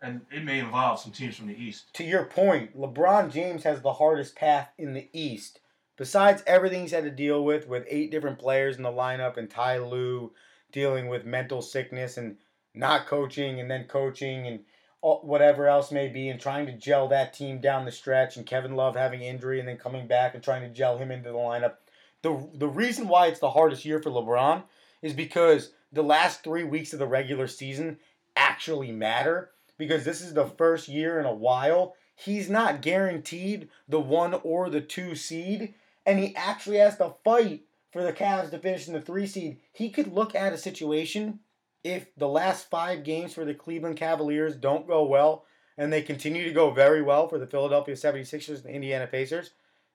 And 0.01 0.21
it 0.31 0.43
may 0.43 0.59
involve 0.59 0.99
some 0.99 1.11
teams 1.11 1.35
from 1.35 1.47
the 1.47 1.57
East. 1.57 1.93
To 1.95 2.03
your 2.03 2.25
point, 2.25 2.77
LeBron 2.77 3.31
James 3.31 3.63
has 3.63 3.81
the 3.81 3.93
hardest 3.93 4.35
path 4.35 4.69
in 4.77 4.93
the 4.93 5.09
East. 5.11 5.59
Besides 5.97 6.43
everything 6.45 6.81
he's 6.81 6.91
had 6.91 7.05
to 7.05 7.09
deal 7.11 7.43
with, 7.43 7.67
with 7.67 7.87
eight 7.89 8.11
different 8.11 8.37
players 8.37 8.77
in 8.77 8.83
the 8.83 8.91
lineup, 8.91 9.37
and 9.37 9.49
Ty 9.49 9.79
Lue 9.79 10.31
dealing 10.71 11.07
with 11.07 11.25
mental 11.25 11.63
sickness 11.63 12.17
and 12.17 12.37
not 12.75 13.07
coaching, 13.07 13.59
and 13.59 13.71
then 13.71 13.85
coaching, 13.85 14.45
and 14.45 14.59
whatever 15.01 15.67
else 15.67 15.91
may 15.91 16.07
be, 16.07 16.29
and 16.29 16.39
trying 16.39 16.67
to 16.67 16.73
gel 16.73 17.07
that 17.07 17.33
team 17.33 17.59
down 17.59 17.85
the 17.85 17.91
stretch, 17.91 18.37
and 18.37 18.45
Kevin 18.45 18.75
Love 18.75 18.95
having 18.95 19.21
injury 19.21 19.59
and 19.59 19.67
then 19.67 19.77
coming 19.77 20.05
back 20.05 20.35
and 20.35 20.43
trying 20.43 20.61
to 20.61 20.69
gel 20.69 20.99
him 20.99 21.09
into 21.09 21.29
the 21.29 21.35
lineup. 21.35 21.77
The, 22.21 22.47
the 22.53 22.67
reason 22.67 23.07
why 23.07 23.27
it's 23.27 23.39
the 23.39 23.49
hardest 23.49 23.83
year 23.83 23.99
for 23.99 24.11
LeBron 24.11 24.61
is 25.01 25.13
because 25.13 25.71
the 25.91 26.03
last 26.03 26.43
three 26.43 26.63
weeks 26.63 26.93
of 26.93 26.99
the 26.99 27.07
regular 27.07 27.47
season 27.47 27.97
actually 28.35 28.91
matter 28.91 29.51
because 29.77 30.03
this 30.03 30.21
is 30.21 30.33
the 30.33 30.45
first 30.45 30.87
year 30.87 31.19
in 31.19 31.25
a 31.25 31.33
while 31.33 31.95
he's 32.17 32.49
not 32.49 32.81
guaranteed 32.81 33.69
the 33.87 33.99
one 33.99 34.33
or 34.43 34.69
the 34.69 34.81
two 34.81 35.15
seed, 35.15 35.73
and 36.05 36.19
he 36.19 36.35
actually 36.35 36.77
has 36.77 36.97
to 36.97 37.13
fight 37.23 37.63
for 37.91 38.03
the 38.03 38.11
Cavs 38.11 38.49
to 38.51 38.59
finish 38.59 38.87
in 38.87 38.93
the 38.93 39.01
three 39.01 39.27
seed. 39.27 39.59
He 39.71 39.89
could 39.89 40.13
look 40.13 40.35
at 40.35 40.53
a 40.53 40.57
situation 40.57 41.39
if 41.83 42.13
the 42.15 42.27
last 42.27 42.69
five 42.69 43.03
games 43.03 43.33
for 43.33 43.45
the 43.45 43.53
Cleveland 43.53 43.97
Cavaliers 43.97 44.55
don't 44.55 44.87
go 44.87 45.05
well 45.05 45.45
and 45.77 45.93
they 45.93 46.01
continue 46.01 46.43
to 46.43 46.51
go 46.51 46.71
very 46.71 47.01
well 47.01 47.29
for 47.29 47.37
the 47.37 47.47
Philadelphia 47.47 47.95
76ers 47.95 48.55
and 48.55 48.63
the 48.63 48.73
Indiana 48.73 49.07
Pacers, 49.07 49.51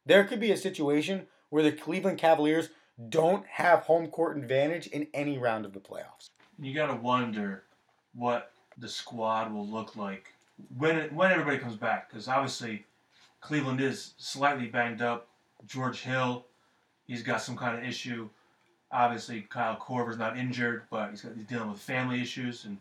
there 0.06 0.24
could 0.24 0.40
be 0.40 0.52
a 0.52 0.56
situation 0.56 1.26
where 1.50 1.62
the 1.62 1.72
Cleveland 1.72 2.18
Cavaliers 2.18 2.70
don't 3.08 3.46
have 3.46 3.80
home 3.80 4.08
court 4.08 4.36
advantage 4.36 4.86
in 4.88 5.06
any 5.14 5.38
round 5.38 5.64
of 5.64 5.72
the 5.72 5.80
playoffs. 5.80 6.30
You 6.58 6.74
gotta 6.74 6.94
wonder 6.94 7.64
what 8.14 8.52
the 8.78 8.88
squad 8.88 9.52
will 9.52 9.66
look 9.66 9.96
like 9.96 10.34
when 10.76 10.96
it, 10.96 11.12
when 11.12 11.30
everybody 11.30 11.58
comes 11.58 11.76
back, 11.76 12.10
because 12.10 12.28
obviously 12.28 12.84
Cleveland 13.40 13.80
is 13.80 14.14
slightly 14.18 14.66
banged 14.66 15.02
up. 15.02 15.28
George 15.66 16.02
Hill, 16.02 16.46
he's 17.06 17.22
got 17.22 17.42
some 17.42 17.56
kind 17.56 17.78
of 17.78 17.84
issue. 17.84 18.28
Obviously, 18.90 19.42
Kyle 19.48 19.76
Korver's 19.76 20.18
not 20.18 20.36
injured, 20.36 20.82
but 20.90 21.10
he's, 21.10 21.22
got, 21.22 21.34
he's 21.34 21.46
dealing 21.46 21.70
with 21.70 21.80
family 21.80 22.20
issues, 22.20 22.64
and 22.64 22.78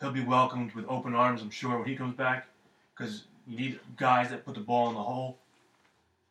he'll 0.00 0.10
be 0.10 0.22
welcomed 0.22 0.72
with 0.72 0.86
open 0.88 1.14
arms, 1.14 1.42
I'm 1.42 1.50
sure, 1.50 1.78
when 1.78 1.88
he 1.88 1.96
comes 1.96 2.14
back, 2.14 2.46
because 2.96 3.24
you 3.46 3.56
need 3.56 3.80
guys 3.96 4.30
that 4.30 4.44
put 4.44 4.54
the 4.54 4.60
ball 4.60 4.88
in 4.88 4.94
the 4.94 5.02
hole. 5.02 5.38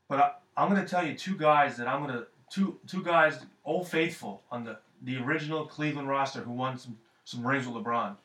But 0.08 0.20
I, 0.20 0.32
I'm 0.58 0.70
going 0.70 0.82
to 0.84 0.90
tell 0.90 1.06
you 1.06 1.14
two 1.14 1.38
guys 1.38 1.78
that 1.78 1.88
I'm 1.88 2.04
going 2.04 2.18
to 2.18 2.28
two 2.52 2.80
two 2.88 3.04
guys, 3.04 3.40
old 3.66 3.88
faithful 3.88 4.44
on 4.52 4.64
the 4.64 4.78
the 5.02 5.18
original 5.18 5.66
Cleveland 5.66 6.08
roster 6.08 6.42
who 6.42 6.52
won 6.52 6.78
some 6.78 6.98
some 7.24 7.46
rings 7.46 7.68
with 7.68 7.84
LeBron. 7.84 8.16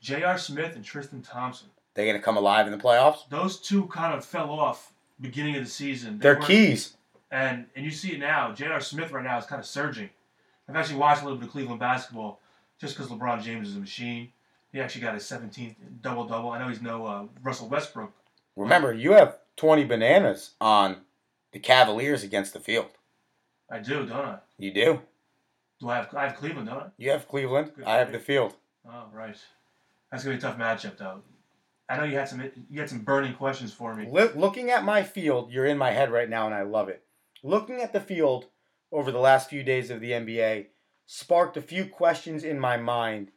J.R. 0.00 0.38
Smith 0.38 0.76
and 0.76 0.84
Tristan 0.84 1.22
Thompson. 1.22 1.68
They're 1.94 2.04
going 2.04 2.16
to 2.16 2.22
come 2.22 2.36
alive 2.36 2.66
in 2.66 2.72
the 2.72 2.78
playoffs. 2.78 3.28
Those 3.30 3.58
two 3.58 3.86
kind 3.86 4.14
of 4.14 4.24
fell 4.24 4.50
off 4.50 4.92
beginning 5.20 5.56
of 5.56 5.64
the 5.64 5.70
season. 5.70 6.18
They 6.18 6.22
They're 6.22 6.36
keys. 6.36 6.96
and 7.30 7.66
and 7.74 7.84
you 7.84 7.90
see 7.90 8.12
it 8.12 8.20
now. 8.20 8.52
J.R. 8.52 8.80
Smith 8.80 9.10
right 9.12 9.24
now 9.24 9.38
is 9.38 9.46
kind 9.46 9.60
of 9.60 9.66
surging. 9.66 10.10
I've 10.68 10.76
actually 10.76 10.98
watched 10.98 11.22
a 11.22 11.24
little 11.24 11.38
bit 11.38 11.46
of 11.46 11.52
Cleveland 11.52 11.80
basketball 11.80 12.40
just 12.80 12.96
because 12.96 13.10
LeBron 13.10 13.42
James 13.42 13.68
is 13.68 13.76
a 13.76 13.80
machine. 13.80 14.32
He 14.72 14.80
actually 14.80 15.02
got 15.02 15.14
his 15.14 15.22
17th 15.24 15.76
double 16.02 16.26
double. 16.26 16.50
I 16.50 16.58
know 16.58 16.68
he's 16.68 16.82
no 16.82 17.06
uh, 17.06 17.24
Russell 17.42 17.68
Westbrook. 17.68 18.12
Remember, 18.56 18.92
you 18.92 19.12
have 19.12 19.38
20 19.56 19.84
bananas 19.84 20.50
on 20.60 20.98
the 21.52 21.58
Cavaliers 21.58 22.22
against 22.22 22.52
the 22.52 22.60
field. 22.60 22.88
I 23.70 23.78
do, 23.80 24.06
don't 24.06 24.24
I? 24.24 24.38
You 24.58 24.72
do. 24.72 25.00
Do 25.80 25.88
I 25.88 25.96
have 25.96 26.14
I 26.14 26.28
have 26.28 26.36
Cleveland, 26.36 26.68
don't 26.68 26.82
I? 26.82 26.86
You 26.96 27.10
have 27.10 27.28
Cleveland. 27.28 27.72
Good 27.74 27.84
I 27.84 27.96
have 27.96 28.12
the 28.12 28.18
field. 28.18 28.54
Oh, 28.88 29.04
right. 29.12 29.36
That's 30.10 30.24
gonna 30.24 30.36
be 30.36 30.38
a 30.38 30.42
tough 30.42 30.58
matchup, 30.58 30.96
though. 30.96 31.22
I 31.88 31.96
know 31.96 32.04
you 32.04 32.16
had 32.16 32.28
some 32.28 32.42
you 32.70 32.80
had 32.80 32.88
some 32.88 33.00
burning 33.00 33.34
questions 33.34 33.72
for 33.72 33.94
me. 33.94 34.08
Look, 34.10 34.34
looking 34.34 34.70
at 34.70 34.84
my 34.84 35.02
field, 35.02 35.52
you're 35.52 35.66
in 35.66 35.78
my 35.78 35.90
head 35.90 36.10
right 36.10 36.28
now, 36.28 36.46
and 36.46 36.54
I 36.54 36.62
love 36.62 36.88
it. 36.88 37.04
Looking 37.42 37.80
at 37.80 37.92
the 37.92 38.00
field 38.00 38.46
over 38.90 39.12
the 39.12 39.18
last 39.18 39.50
few 39.50 39.62
days 39.62 39.90
of 39.90 40.00
the 40.00 40.12
NBA 40.12 40.66
sparked 41.06 41.56
a 41.56 41.62
few 41.62 41.86
questions 41.86 42.44
in 42.44 42.58
my 42.58 42.76
mind, 42.76 43.30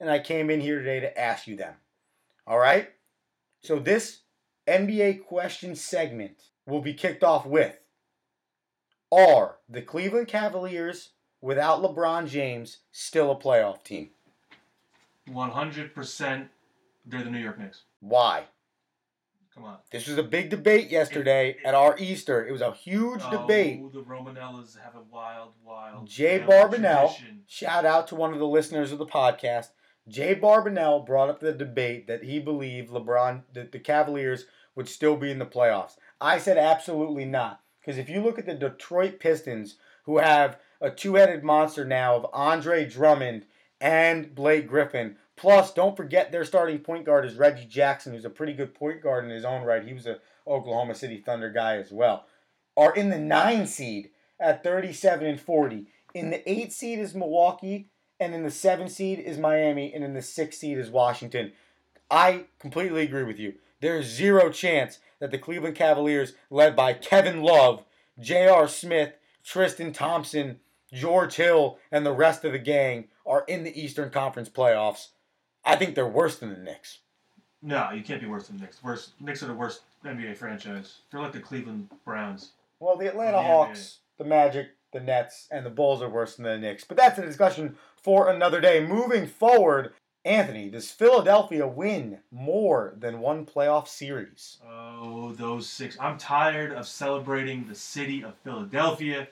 and 0.00 0.10
I 0.10 0.18
came 0.18 0.50
in 0.50 0.60
here 0.60 0.78
today 0.78 1.00
to 1.00 1.18
ask 1.18 1.46
you 1.46 1.56
them. 1.56 1.74
All 2.46 2.58
right? 2.58 2.90
So, 3.62 3.78
this 3.78 4.20
NBA 4.68 5.24
question 5.24 5.74
segment 5.74 6.42
will 6.66 6.80
be 6.80 6.94
kicked 6.94 7.24
off 7.24 7.46
with 7.46 7.78
Are 9.12 9.56
the 9.68 9.82
Cleveland 9.82 10.28
Cavaliers, 10.28 11.10
without 11.40 11.80
LeBron 11.80 12.28
James, 12.28 12.78
still 12.90 13.30
a 13.30 13.36
playoff 13.36 13.84
team? 13.84 14.10
One 15.28 15.50
hundred 15.50 15.94
percent, 15.94 16.48
they're 17.04 17.22
the 17.22 17.30
New 17.30 17.38
York 17.38 17.58
Knicks. 17.58 17.82
Why? 18.00 18.44
Come 19.54 19.64
on. 19.64 19.78
This 19.90 20.06
was 20.06 20.18
a 20.18 20.22
big 20.22 20.50
debate 20.50 20.90
yesterday 20.90 21.56
at 21.64 21.74
our 21.74 21.96
Easter. 21.98 22.46
It 22.46 22.52
was 22.52 22.60
a 22.60 22.72
huge 22.72 23.22
oh, 23.24 23.30
debate. 23.30 23.80
Oh, 23.82 23.88
the 23.88 24.02
Romanellas 24.02 24.78
have 24.78 24.94
a 24.94 25.02
wild, 25.10 25.52
wild. 25.64 26.06
Jay 26.06 26.38
Barbanel, 26.38 27.16
tradition. 27.16 27.42
shout 27.46 27.86
out 27.86 28.06
to 28.08 28.14
one 28.14 28.34
of 28.34 28.38
the 28.38 28.46
listeners 28.46 28.92
of 28.92 28.98
the 28.98 29.06
podcast. 29.06 29.68
Jay 30.08 30.34
Barbanel 30.34 31.06
brought 31.06 31.30
up 31.30 31.40
the 31.40 31.52
debate 31.52 32.06
that 32.06 32.24
he 32.24 32.38
believed 32.38 32.90
LeBron, 32.90 33.44
that 33.54 33.72
the 33.72 33.78
Cavaliers 33.78 34.44
would 34.74 34.88
still 34.88 35.16
be 35.16 35.30
in 35.30 35.38
the 35.38 35.46
playoffs. 35.46 35.96
I 36.20 36.38
said 36.38 36.58
absolutely 36.58 37.24
not. 37.24 37.60
Because 37.86 37.98
if 37.98 38.10
you 38.10 38.20
look 38.20 38.36
at 38.36 38.46
the 38.46 38.54
Detroit 38.54 39.20
Pistons, 39.20 39.76
who 40.06 40.18
have 40.18 40.58
a 40.80 40.90
two 40.90 41.14
headed 41.14 41.44
monster 41.44 41.84
now 41.84 42.16
of 42.16 42.26
Andre 42.32 42.84
Drummond 42.84 43.46
and 43.80 44.34
Blake 44.34 44.66
Griffin, 44.66 45.16
plus 45.36 45.72
don't 45.72 45.96
forget 45.96 46.32
their 46.32 46.44
starting 46.44 46.80
point 46.80 47.06
guard 47.06 47.24
is 47.24 47.36
Reggie 47.36 47.66
Jackson, 47.66 48.12
who's 48.12 48.24
a 48.24 48.30
pretty 48.30 48.54
good 48.54 48.74
point 48.74 49.00
guard 49.00 49.24
in 49.24 49.30
his 49.30 49.44
own 49.44 49.62
right. 49.62 49.84
He 49.84 49.94
was 49.94 50.06
a 50.06 50.18
Oklahoma 50.48 50.96
City 50.96 51.18
Thunder 51.18 51.48
guy 51.48 51.76
as 51.76 51.92
well. 51.92 52.26
Are 52.76 52.92
in 52.92 53.08
the 53.08 53.18
nine 53.18 53.68
seed 53.68 54.10
at 54.40 54.64
37 54.64 55.24
and 55.24 55.40
40. 55.40 55.86
In 56.12 56.30
the 56.30 56.50
eight 56.50 56.72
seed 56.72 56.98
is 56.98 57.14
Milwaukee, 57.14 57.88
and 58.18 58.34
in 58.34 58.42
the 58.42 58.50
seven 58.50 58.88
seed 58.88 59.20
is 59.20 59.38
Miami, 59.38 59.94
and 59.94 60.02
in 60.02 60.12
the 60.12 60.22
six 60.22 60.58
seed 60.58 60.76
is 60.76 60.90
Washington. 60.90 61.52
I 62.10 62.46
completely 62.58 63.02
agree 63.02 63.24
with 63.24 63.38
you. 63.38 63.54
There's 63.80 64.06
zero 64.06 64.50
chance 64.50 64.98
that 65.18 65.30
the 65.30 65.38
Cleveland 65.38 65.76
Cavaliers, 65.76 66.34
led 66.50 66.76
by 66.76 66.92
Kevin 66.92 67.42
Love, 67.42 67.84
J.R. 68.18 68.68
Smith, 68.68 69.14
Tristan 69.44 69.92
Thompson, 69.92 70.60
George 70.92 71.34
Hill, 71.36 71.78
and 71.90 72.04
the 72.04 72.12
rest 72.12 72.44
of 72.44 72.52
the 72.52 72.58
gang, 72.58 73.08
are 73.26 73.44
in 73.48 73.64
the 73.64 73.80
Eastern 73.80 74.10
Conference 74.10 74.48
playoffs. 74.48 75.08
I 75.64 75.76
think 75.76 75.94
they're 75.94 76.06
worse 76.06 76.38
than 76.38 76.50
the 76.50 76.56
Knicks. 76.58 76.98
No, 77.62 77.90
you 77.90 78.02
can't 78.02 78.20
be 78.20 78.26
worse 78.26 78.46
than 78.46 78.56
the 78.56 78.62
Knicks. 78.62 78.82
Worse, 78.82 79.10
Knicks 79.20 79.42
are 79.42 79.46
the 79.46 79.54
worst 79.54 79.82
NBA 80.04 80.36
franchise. 80.36 80.98
They're 81.10 81.20
like 81.20 81.32
the 81.32 81.40
Cleveland 81.40 81.88
Browns. 82.04 82.52
Well, 82.78 82.96
the 82.96 83.08
Atlanta 83.08 83.38
Yeah, 83.38 83.46
Hawks, 83.46 83.98
the 84.18 84.24
Magic, 84.24 84.68
the 84.92 85.00
Nets, 85.00 85.48
and 85.50 85.66
the 85.66 85.70
Bulls 85.70 86.02
are 86.02 86.08
worse 86.08 86.36
than 86.36 86.44
the 86.44 86.58
Knicks. 86.58 86.84
But 86.84 86.96
that's 86.96 87.18
a 87.18 87.22
discussion 87.22 87.76
for 88.00 88.28
another 88.30 88.60
day. 88.60 88.86
Moving 88.86 89.26
forward, 89.26 89.92
Anthony, 90.26 90.68
does 90.68 90.90
Philadelphia 90.90 91.68
win 91.68 92.18
more 92.32 92.94
than 92.98 93.20
one 93.20 93.46
playoff 93.46 93.86
series? 93.86 94.58
Oh, 94.68 95.32
those 95.32 95.68
six. 95.68 95.96
I'm 96.00 96.18
tired 96.18 96.72
of 96.72 96.88
celebrating 96.88 97.68
the 97.68 97.76
city 97.76 98.24
of 98.24 98.34
Philadelphia, 98.42 99.28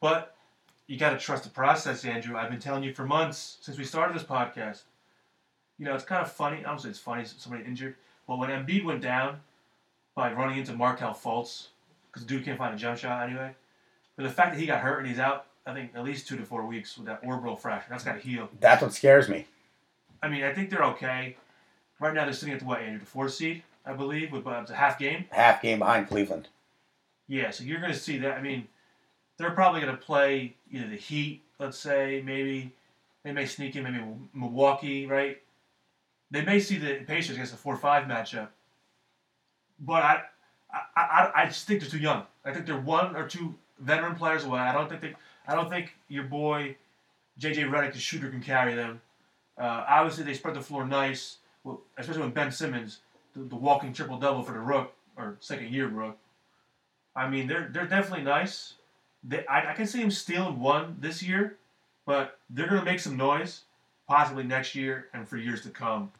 but 0.00 0.34
you 0.88 0.98
got 0.98 1.10
to 1.10 1.18
trust 1.18 1.44
the 1.44 1.50
process, 1.50 2.04
Andrew. 2.04 2.36
I've 2.36 2.50
been 2.50 2.58
telling 2.58 2.82
you 2.82 2.92
for 2.92 3.06
months 3.06 3.58
since 3.60 3.78
we 3.78 3.84
started 3.84 4.16
this 4.16 4.24
podcast. 4.24 4.82
You 5.78 5.84
know, 5.84 5.94
it's 5.94 6.04
kind 6.04 6.20
of 6.20 6.32
funny. 6.32 6.58
I 6.58 6.62
don't 6.62 6.80
say 6.80 6.88
it's 6.88 6.98
funny, 6.98 7.24
somebody 7.24 7.64
injured, 7.64 7.94
but 8.26 8.38
when 8.38 8.50
Embiid 8.50 8.84
went 8.84 9.02
down 9.02 9.38
by 10.16 10.32
running 10.32 10.58
into 10.58 10.72
Markelle 10.72 11.14
Fultz, 11.14 11.68
because 12.10 12.26
the 12.26 12.28
dude 12.28 12.44
can't 12.44 12.58
find 12.58 12.74
a 12.74 12.76
jump 12.76 12.98
shot 12.98 13.28
anyway, 13.28 13.54
but 14.16 14.24
the 14.24 14.30
fact 14.30 14.54
that 14.54 14.60
he 14.60 14.66
got 14.66 14.80
hurt 14.80 14.98
and 14.98 15.08
he's 15.08 15.20
out, 15.20 15.46
I 15.64 15.74
think, 15.74 15.92
at 15.94 16.02
least 16.02 16.26
two 16.26 16.36
to 16.36 16.44
four 16.44 16.66
weeks 16.66 16.96
with 16.96 17.06
that 17.06 17.20
orbital 17.24 17.54
fracture, 17.54 17.86
that's 17.88 18.02
got 18.02 18.14
to 18.14 18.20
heal. 18.20 18.48
That's 18.58 18.82
what 18.82 18.92
scares 18.92 19.28
me. 19.28 19.46
I 20.24 20.28
mean, 20.28 20.42
I 20.42 20.54
think 20.54 20.70
they're 20.70 20.84
okay. 20.84 21.36
Right 22.00 22.14
now, 22.14 22.24
they're 22.24 22.32
sitting 22.32 22.54
at 22.54 22.60
the 22.60 22.66
what, 22.66 22.80
Andrew? 22.80 22.98
The 22.98 23.04
fourth 23.04 23.34
seed, 23.34 23.62
I 23.84 23.92
believe, 23.92 24.32
with 24.32 24.46
uh, 24.46 24.64
a 24.66 24.74
half 24.74 24.98
game. 24.98 25.26
Half 25.30 25.60
game 25.60 25.80
behind 25.80 26.08
Cleveland. 26.08 26.48
Yeah, 27.28 27.50
so 27.50 27.62
you're 27.62 27.78
going 27.80 27.92
to 27.92 27.98
see 27.98 28.16
that. 28.18 28.38
I 28.38 28.40
mean, 28.40 28.66
they're 29.36 29.50
probably 29.50 29.82
going 29.82 29.94
to 29.94 30.00
play 30.00 30.54
either 30.72 30.88
the 30.88 30.96
Heat, 30.96 31.42
let's 31.58 31.78
say, 31.78 32.22
maybe 32.24 32.72
they 33.22 33.32
may 33.32 33.44
sneak 33.44 33.76
in 33.76 33.84
maybe 33.84 34.02
Milwaukee, 34.32 35.04
right? 35.04 35.42
They 36.30 36.42
may 36.42 36.58
see 36.58 36.78
the 36.78 37.04
Pacers 37.06 37.36
against 37.36 37.52
a 37.52 37.56
four-five 37.56 38.04
matchup, 38.04 38.48
but 39.78 40.02
I, 40.02 40.22
I, 40.72 40.80
I, 40.96 41.32
I 41.42 41.46
just 41.46 41.66
think 41.66 41.80
they're 41.80 41.90
too 41.90 41.98
young. 41.98 42.24
I 42.46 42.52
think 42.52 42.64
they're 42.64 42.80
one 42.80 43.14
or 43.14 43.28
two 43.28 43.54
veteran 43.78 44.14
players 44.14 44.44
away. 44.44 44.60
I 44.60 44.72
don't 44.72 44.88
think 44.88 45.02
they, 45.02 45.14
I 45.46 45.54
don't 45.54 45.68
think 45.68 45.94
your 46.08 46.24
boy 46.24 46.76
JJ 47.38 47.70
Redick, 47.70 47.92
the 47.92 47.98
shooter, 47.98 48.30
can 48.30 48.40
carry 48.40 48.74
them. 48.74 49.00
Uh, 49.58 49.84
obviously, 49.88 50.24
they 50.24 50.34
spread 50.34 50.54
the 50.54 50.60
floor 50.60 50.86
nice, 50.86 51.38
especially 51.96 52.22
when 52.22 52.30
Ben 52.30 52.50
Simmons. 52.50 53.00
the, 53.34 53.44
the 53.44 53.56
walking 53.56 53.92
triple 53.92 54.18
double 54.18 54.42
for 54.42 54.52
the 54.52 54.58
Rook 54.58 54.94
or 55.16 55.36
second 55.40 55.72
year 55.72 55.86
Rook. 55.88 56.18
I 57.16 57.28
mean, 57.28 57.46
they're 57.46 57.70
they're 57.72 57.86
definitely 57.86 58.24
nice. 58.24 58.74
They, 59.22 59.46
I, 59.46 59.70
I 59.70 59.74
can 59.74 59.86
see 59.86 60.00
them 60.00 60.10
stealing 60.10 60.60
one 60.60 60.96
this 61.00 61.22
year, 61.22 61.56
but 62.06 62.38
they're 62.50 62.68
gonna 62.68 62.84
make 62.84 63.00
some 63.00 63.16
noise, 63.16 63.62
possibly 64.08 64.42
next 64.42 64.74
year 64.74 65.06
and 65.14 65.28
for 65.28 65.36
years 65.36 65.62
to 65.62 65.70
come. 65.70 66.10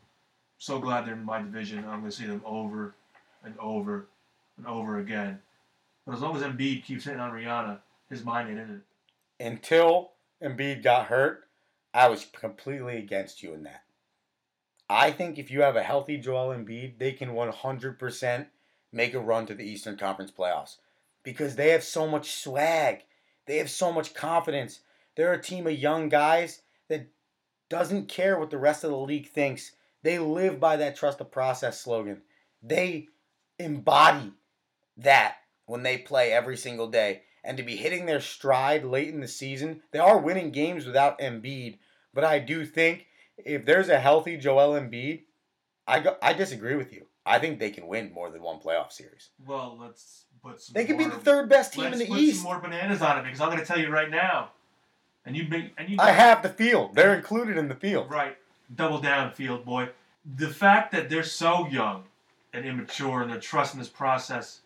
So 0.58 0.78
glad 0.78 1.06
they're 1.06 1.14
in 1.14 1.24
my 1.24 1.42
division. 1.42 1.78
I'm 1.80 2.00
gonna 2.00 2.12
see 2.12 2.26
them 2.26 2.42
over 2.44 2.94
and 3.42 3.54
over 3.58 4.06
and 4.56 4.66
over 4.66 4.98
again. 4.98 5.40
But 6.06 6.14
as 6.14 6.20
long 6.20 6.36
as 6.36 6.42
Embiid 6.42 6.84
keeps 6.84 7.04
hitting 7.04 7.20
on 7.20 7.32
Rihanna, 7.32 7.78
his 8.08 8.24
mind 8.24 8.50
ain't 8.50 8.58
in 8.58 8.70
it. 8.76 9.44
Until 9.44 10.12
Embiid 10.42 10.82
got 10.82 11.06
hurt, 11.06 11.48
I 11.94 12.08
was 12.08 12.26
completely 12.26 12.98
against 12.98 13.42
you 13.42 13.54
in 13.54 13.62
that. 13.62 13.84
I 14.90 15.12
think 15.12 15.38
if 15.38 15.50
you 15.50 15.62
have 15.62 15.76
a 15.76 15.82
healthy 15.82 16.18
Joel 16.18 16.54
Embiid, 16.54 16.98
they 16.98 17.12
can 17.12 17.30
100% 17.30 18.46
make 18.92 19.14
a 19.14 19.20
run 19.20 19.46
to 19.46 19.54
the 19.54 19.64
Eastern 19.64 19.96
Conference 19.96 20.30
playoffs 20.30 20.76
because 21.22 21.54
they 21.54 21.70
have 21.70 21.84
so 21.84 22.06
much 22.06 22.32
swag. 22.32 23.04
They 23.46 23.58
have 23.58 23.70
so 23.70 23.92
much 23.92 24.12
confidence. 24.12 24.80
They're 25.16 25.32
a 25.32 25.42
team 25.42 25.66
of 25.66 25.74
young 25.74 26.08
guys 26.08 26.62
that 26.88 27.06
doesn't 27.70 28.08
care 28.08 28.38
what 28.38 28.50
the 28.50 28.58
rest 28.58 28.84
of 28.84 28.90
the 28.90 28.96
league 28.96 29.30
thinks. 29.30 29.72
They 30.02 30.18
live 30.18 30.60
by 30.60 30.76
that 30.76 30.96
trust 30.96 31.18
the 31.18 31.24
process 31.24 31.80
slogan. 31.80 32.22
They 32.62 33.08
embody 33.58 34.32
that 34.96 35.36
when 35.66 35.82
they 35.82 35.98
play 35.98 36.32
every 36.32 36.56
single 36.56 36.88
day. 36.88 37.22
And 37.44 37.56
to 37.58 37.62
be 37.62 37.76
hitting 37.76 38.06
their 38.06 38.20
stride 38.20 38.84
late 38.84 39.08
in 39.08 39.20
the 39.20 39.28
season, 39.28 39.82
they 39.92 39.98
are 39.98 40.18
winning 40.18 40.50
games 40.50 40.86
without 40.86 41.18
Embiid. 41.18 41.78
But 42.14 42.24
I 42.24 42.38
do 42.38 42.64
think 42.64 43.06
if 43.36 43.66
there's 43.66 43.90
a 43.90 44.00
healthy 44.00 44.36
Joel 44.36 44.80
Embiid, 44.80 45.22
I 45.86 46.00
go, 46.00 46.16
I 46.22 46.32
disagree 46.32 46.74
with 46.74 46.92
you. 46.92 47.06
I 47.26 47.38
think 47.38 47.58
they 47.58 47.70
can 47.70 47.86
win 47.86 48.12
more 48.12 48.30
than 48.30 48.42
one 48.42 48.60
playoff 48.60 48.92
series. 48.92 49.30
Well, 49.46 49.76
let's 49.80 50.24
put 50.42 50.60
some. 50.60 50.74
They 50.74 50.84
could 50.84 50.98
be 50.98 51.04
the 51.04 51.10
third 51.10 51.48
best 51.48 51.74
team 51.74 51.84
in 51.84 51.90
let's 51.92 52.02
the 52.04 52.08
put 52.08 52.18
East. 52.18 52.36
some 52.36 52.44
more 52.44 52.58
bananas 52.58 53.02
on 53.02 53.18
it 53.18 53.24
because 53.24 53.40
I'm 53.40 53.48
going 53.48 53.60
to 53.60 53.66
tell 53.66 53.78
you 53.78 53.88
right 53.88 54.10
now, 54.10 54.50
and 55.26 55.36
you 55.36 55.46
make 55.48 55.72
and 55.76 55.88
you 55.88 55.96
I 56.00 56.10
have 56.12 56.42
the 56.42 56.48
field. 56.48 56.94
They're 56.94 57.14
included 57.14 57.56
in 57.56 57.68
the 57.68 57.74
field. 57.74 58.10
right 58.10 58.36
double 58.74 58.98
down 58.98 59.32
field 59.32 59.64
boy. 59.64 59.88
The 60.36 60.48
fact 60.48 60.92
that 60.92 61.10
they're 61.10 61.22
so 61.22 61.68
young 61.68 62.04
and 62.52 62.64
immature 62.64 63.22
and 63.22 63.30
they're 63.30 63.40
trusting 63.40 63.78
this 63.78 63.88
process 63.88 64.60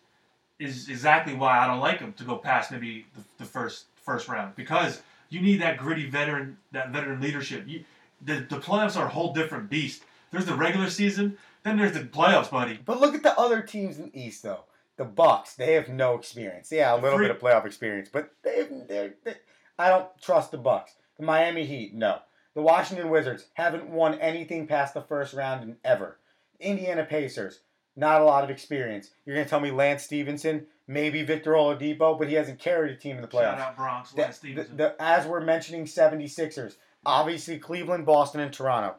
is 0.59 0.89
exactly 0.89 1.33
why 1.33 1.59
I 1.59 1.67
don't 1.67 1.79
like 1.79 1.99
them 1.99 2.13
to 2.13 2.23
go 2.23 2.35
past 2.37 2.71
maybe 2.71 3.05
the, 3.15 3.23
the 3.39 3.45
first 3.45 3.85
first 3.95 4.27
round 4.27 4.55
because 4.55 5.01
you 5.29 5.41
need 5.41 5.61
that 5.61 5.77
gritty 5.77 6.09
veteran 6.09 6.57
that 6.71 6.89
veteran 6.91 7.21
leadership. 7.21 7.63
You, 7.67 7.83
the 8.21 8.45
the 8.49 8.57
playoffs 8.57 8.97
are 8.97 9.05
a 9.05 9.09
whole 9.09 9.33
different 9.33 9.69
beast. 9.69 10.03
There's 10.31 10.45
the 10.45 10.53
regular 10.55 10.89
season, 10.89 11.37
then 11.63 11.77
there's 11.77 11.93
the 11.93 12.01
playoffs, 12.01 12.51
buddy. 12.51 12.79
But 12.83 12.99
look 12.99 13.15
at 13.15 13.23
the 13.23 13.37
other 13.39 13.61
teams 13.61 13.97
in 13.97 14.05
the 14.11 14.19
East, 14.19 14.43
though. 14.43 14.65
The 14.97 15.05
Bucks, 15.05 15.55
they 15.55 15.73
have 15.73 15.89
no 15.89 16.15
experience. 16.15 16.71
Yeah, 16.71 16.93
a 16.93 16.97
little 16.97 17.17
free- 17.17 17.27
bit 17.27 17.35
of 17.35 17.41
playoff 17.41 17.65
experience, 17.65 18.09
but 18.11 18.31
they, 18.43 18.67
they're, 18.87 19.13
they 19.23 19.35
I 19.77 19.89
don't 19.89 20.07
trust 20.21 20.51
the 20.51 20.57
Bucks. 20.57 20.93
The 21.17 21.25
Miami 21.25 21.65
Heat, 21.65 21.93
no. 21.95 22.19
The 22.53 22.61
Washington 22.61 23.09
Wizards 23.09 23.45
haven't 23.53 23.89
won 23.89 24.15
anything 24.19 24.67
past 24.67 24.93
the 24.93 25.01
first 25.01 25.33
round 25.33 25.63
in 25.63 25.77
ever. 25.85 26.17
Indiana 26.59 27.05
Pacers, 27.05 27.61
not 27.95 28.21
a 28.21 28.23
lot 28.23 28.43
of 28.43 28.49
experience. 28.49 29.11
You're 29.25 29.35
gonna 29.35 29.47
tell 29.47 29.59
me 29.59 29.71
Lance 29.71 30.03
Stephenson, 30.03 30.65
maybe 30.87 31.23
Victor 31.23 31.51
Oladipo, 31.53 32.17
but 32.17 32.27
he 32.29 32.35
hasn't 32.35 32.59
carried 32.59 32.91
a 32.91 32.95
team 32.95 33.15
in 33.17 33.21
the 33.21 33.27
playoffs. 33.27 33.57
Shout 33.57 33.59
out 33.59 33.75
Bronx, 33.77 34.13
Lance 34.15 34.39
the- 34.39 34.47
Stephenson. 34.47 34.77
the- 34.77 34.95
as 34.99 35.25
we're 35.27 35.41
mentioning 35.41 35.85
76ers, 35.85 36.77
obviously 37.05 37.59
Cleveland, 37.59 38.05
Boston, 38.05 38.41
and 38.41 38.53
Toronto. 38.53 38.95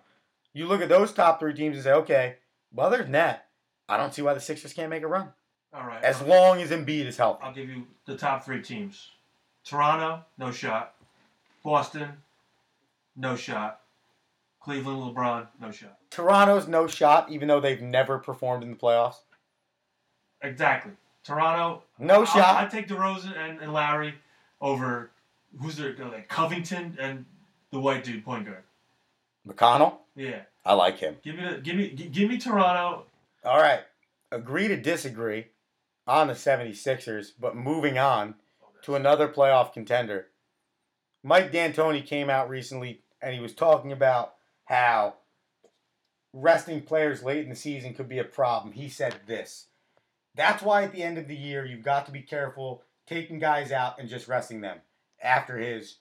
You 0.53 0.67
look 0.67 0.81
at 0.83 0.89
those 0.89 1.13
top 1.13 1.39
three 1.41 1.55
teams 1.55 1.77
and 1.77 1.85
say, 1.85 1.93
okay, 1.93 2.37
well, 2.73 2.87
other 2.89 2.99
than 2.99 3.13
that, 3.13 3.47
I 3.89 3.97
don't 3.97 4.13
see 4.15 4.23
why 4.23 4.35
the 4.35 4.41
Sixers 4.41 4.73
can't 4.73 4.91
make 4.91 5.03
a 5.03 5.09
run. 5.09 5.33
All 5.73 5.85
right. 5.87 6.03
As 6.03 6.21
long 6.23 6.61
as 6.61 6.71
Embiid 6.71 7.07
is 7.07 7.17
healthy. 7.17 7.45
I'll 7.45 7.53
give 7.55 7.69
you 7.69 7.87
the 8.07 8.17
top 8.17 8.45
three 8.45 8.61
teams. 8.63 9.11
Toronto, 9.65 10.25
no 10.39 10.51
shot. 10.51 10.95
Boston, 11.63 12.23
no 13.17 13.37
shot. 13.37 13.80
Cleveland, 14.61 15.15
LeBron, 15.17 15.49
no 15.61 15.71
shot. 15.71 15.97
Toronto's 16.11 16.69
no 16.69 16.87
shot, 16.87 17.31
even 17.31 17.49
though 17.49 17.61
they've 17.61 17.81
never 17.81 18.19
performed 18.19 18.63
in 18.63 18.71
the 18.71 18.77
playoffs. 18.77 19.17
Exactly. 20.43 20.93
Toronto, 21.25 21.83
No 21.99 22.21
I'll- 22.21 22.27
shot. 22.27 22.57
I'd 22.65 22.71
take 22.71 22.89
DeRozan 22.89 23.37
and, 23.37 23.61
and 23.61 23.73
Lowry 23.73 24.15
over 24.61 25.11
who's 25.61 25.77
their 25.77 25.95
like 25.97 26.29
Covington 26.29 26.97
and 27.01 27.25
the 27.73 27.81
white 27.81 28.05
dude 28.05 28.25
point 28.25 28.47
guard. 28.47 28.63
McConnell, 29.47 29.99
Yeah, 30.15 30.43
I 30.65 30.75
like 30.75 30.99
him. 30.99 31.17
give 31.23 31.37
me 31.37 31.43
the 31.49 31.59
give 31.59 31.77
me 31.77 31.89
give 31.91 32.29
me 32.29 32.39
Toronto. 32.39 33.05
All 33.45 33.59
right. 33.61 33.81
Agree 34.33 34.69
to 34.69 34.77
disagree 34.77 35.47
on 36.07 36.29
the 36.29 36.35
76ers, 36.35 37.33
but 37.39 37.57
moving 37.57 37.99
on 37.99 38.35
to 38.83 38.95
another 38.95 39.29
playoff 39.29 39.73
contender. 39.73 40.29
Mike 41.23 41.51
D'Antoni 41.53 42.05
came 42.07 42.31
out 42.31 42.49
recently 42.49 43.03
and 43.21 43.35
he 43.35 43.41
was 43.41 43.55
talking 43.55 43.93
about 43.93 44.35
how 44.71 45.15
resting 46.33 46.81
players 46.81 47.25
late 47.25 47.43
in 47.43 47.51
the 47.51 47.57
season 47.57 47.93
could 47.93 48.09
be 48.09 48.21
a 48.21 48.25
problem. 48.25 48.73
He 48.73 48.89
said 48.89 49.17
this. 49.27 49.67
That's 50.37 50.63
why 50.63 50.85
at 50.85 50.93
the 50.93 51.03
end 51.03 51.19
of 51.19 51.27
the 51.27 51.37
year 51.37 51.67
you've 51.67 51.83
got 51.83 52.07
to 52.07 52.13
be 52.13 52.23
careful 52.23 52.85
taking 53.05 53.41
guys 53.41 53.73
out 53.73 53.99
and 53.99 54.09
just 54.09 54.29
resting 54.29 54.61
them. 54.61 54.79
After 55.21 55.59
his 55.59 55.97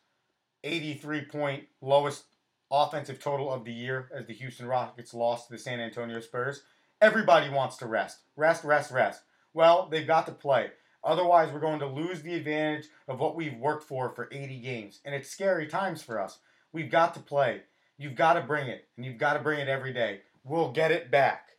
83 0.64 1.22
point 1.26 1.64
lowest 1.82 2.26
offensive 2.70 3.20
total 3.20 3.52
of 3.52 3.66
the 3.66 3.74
year 3.74 4.08
as 4.16 4.28
the 4.28 4.34
Houston 4.34 4.68
Rockets 4.68 5.16
lost 5.16 5.48
to 5.48 5.54
the 5.54 5.60
San 5.60 5.80
Antonio 5.80 6.20
Spurs, 6.20 6.62
everybody 7.02 7.50
wants 7.50 7.78
to 7.78 7.88
rest. 7.88 8.20
Rest, 8.36 8.64
rest, 8.64 8.92
rest. 8.92 9.24
Well, 9.52 9.88
they've 9.90 10.06
got 10.06 10.28
to 10.28 10.32
play. 10.32 10.70
Otherwise, 11.04 11.52
we're 11.52 11.60
going 11.60 11.80
to 11.80 11.88
lose 11.88 12.22
the 12.22 12.36
advantage 12.36 12.86
of 13.08 13.20
what 13.20 13.36
we've 13.36 13.58
worked 13.58 13.86
for 13.86 14.12
for 14.12 14.30
80 14.32 14.60
games. 14.60 15.00
And 15.04 15.16
it's 15.16 15.30
scary 15.30 15.66
times 15.66 16.04
for 16.04 16.22
us. 16.22 16.38
We've 16.72 16.92
got 16.92 17.16
to 17.16 17.20
play. 17.20 17.64
You've 18.00 18.16
got 18.16 18.34
to 18.34 18.42
bring 18.42 18.68
it, 18.68 18.88
and 18.96 19.06
you've 19.06 19.18
got 19.18 19.34
to 19.34 19.40
bring 19.40 19.60
it 19.60 19.68
every 19.68 19.92
day. 19.92 20.22
We'll 20.46 20.72
get 20.72 20.90
it 20.90 21.12
back. 21.12 21.50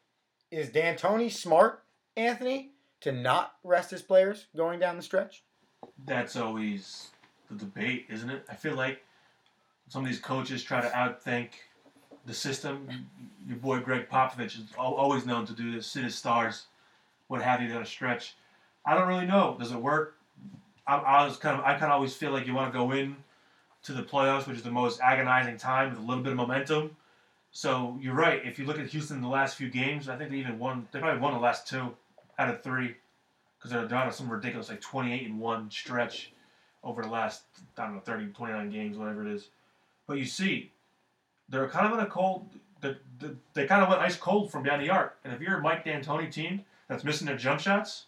Is 0.51 0.70
D'Antoni 0.70 1.30
smart, 1.30 1.82
Anthony, 2.16 2.70
to 3.03 3.12
not 3.12 3.53
rest 3.62 3.91
his 3.91 4.01
players 4.01 4.47
going 4.57 4.80
down 4.80 4.97
the 4.97 5.03
stretch? 5.03 5.45
That's 6.07 6.36
always 6.36 7.09
the 7.51 7.57
debate, 7.57 8.07
isn't 8.09 8.30
it? 8.30 8.47
I 8.49 8.55
feel 8.55 8.74
like 8.74 9.03
some 9.88 10.03
of 10.03 10.09
these 10.09 10.18
coaches 10.18 10.64
try 10.64 10.80
to 10.80 10.88
outthink 10.88 11.51
the 12.24 12.32
system. 12.32 12.88
Your 13.47 13.59
boy 13.59 13.80
Gregg 13.80 14.09
Popovich 14.09 14.59
is 14.59 14.64
always 14.78 15.26
known 15.26 15.45
to 15.45 15.53
do 15.53 15.70
this, 15.72 15.86
sit 15.86 16.05
his 16.05 16.14
stars, 16.14 16.68
what 17.28 17.43
have 17.43 17.61
you, 17.61 17.68
down 17.68 17.82
a 17.82 17.86
stretch. 17.86 18.34
I 18.86 18.95
don't 18.95 19.09
really 19.09 19.26
know. 19.26 19.57
Does 19.61 19.72
it 19.72 19.78
work? 19.78 20.16
I, 20.86 20.97
I 20.97 21.26
was 21.26 21.36
kind 21.36 21.59
of, 21.59 21.66
I 21.66 21.72
kind 21.72 21.93
of 21.93 21.97
always 21.97 22.14
feel 22.14 22.30
like 22.30 22.47
you 22.47 22.55
want 22.55 22.72
to 22.72 22.78
go 22.78 22.93
in 22.93 23.16
to 23.83 23.93
the 23.93 24.03
playoffs, 24.03 24.47
which 24.47 24.57
is 24.57 24.62
the 24.62 24.70
most 24.70 25.01
agonizing 25.01 25.57
time 25.57 25.91
with 25.91 25.99
a 25.99 26.03
little 26.03 26.22
bit 26.22 26.33
of 26.33 26.37
momentum. 26.37 26.97
So 27.51 27.99
you're 28.01 28.14
right. 28.14 28.45
If 28.45 28.59
you 28.59 28.66
look 28.66 28.78
at 28.78 28.87
Houston 28.89 29.16
in 29.16 29.22
the 29.22 29.28
last 29.28 29.57
few 29.57 29.68
games, 29.68 30.09
I 30.09 30.16
think 30.16 30.31
they 30.31 30.37
even 30.37 30.59
won. 30.59 30.87
They 30.93 31.01
probably 31.01 31.20
won 31.20 31.35
the 31.35 31.41
last 31.41 31.66
two 31.66 31.95
out 32.39 32.49
of 32.49 32.62
three 32.62 32.97
because 33.59 33.72
they're 33.72 33.89
down 33.89 34.07
to 34.07 34.12
some 34.12 34.31
ridiculous 34.31 34.68
like 34.68 34.81
28 34.81 35.26
and 35.26 35.39
one 35.41 35.70
stretch 35.70 36.33
over 36.83 37.03
the 37.03 37.09
last 37.09 37.43
I 37.76 37.85
don't 37.85 37.95
know 37.95 38.01
30, 38.01 38.28
29 38.28 38.70
games, 38.70 38.97
whatever 38.97 39.26
it 39.26 39.33
is. 39.33 39.49
But 40.07 40.18
you 40.18 40.24
see, 40.24 40.72
they're 41.49 41.68
kind 41.68 41.87
of 41.87 41.99
in 41.99 42.05
a 42.05 42.09
cold. 42.09 42.49
They, 42.81 42.97
they, 43.18 43.28
they 43.55 43.66
kind 43.66 43.83
of 43.83 43.89
went 43.89 44.01
ice 44.01 44.16
cold 44.16 44.51
from 44.51 44.62
behind 44.62 44.83
the 44.83 44.91
arc. 44.91 45.18
And 45.24 45.33
if 45.35 45.41
you're 45.41 45.59
a 45.59 45.61
Mike 45.61 45.85
D'Antoni 45.85 46.33
team 46.33 46.64
that's 46.89 47.05
missing 47.05 47.26
their 47.26 47.37
jump 47.37 47.61
shots, 47.61 48.07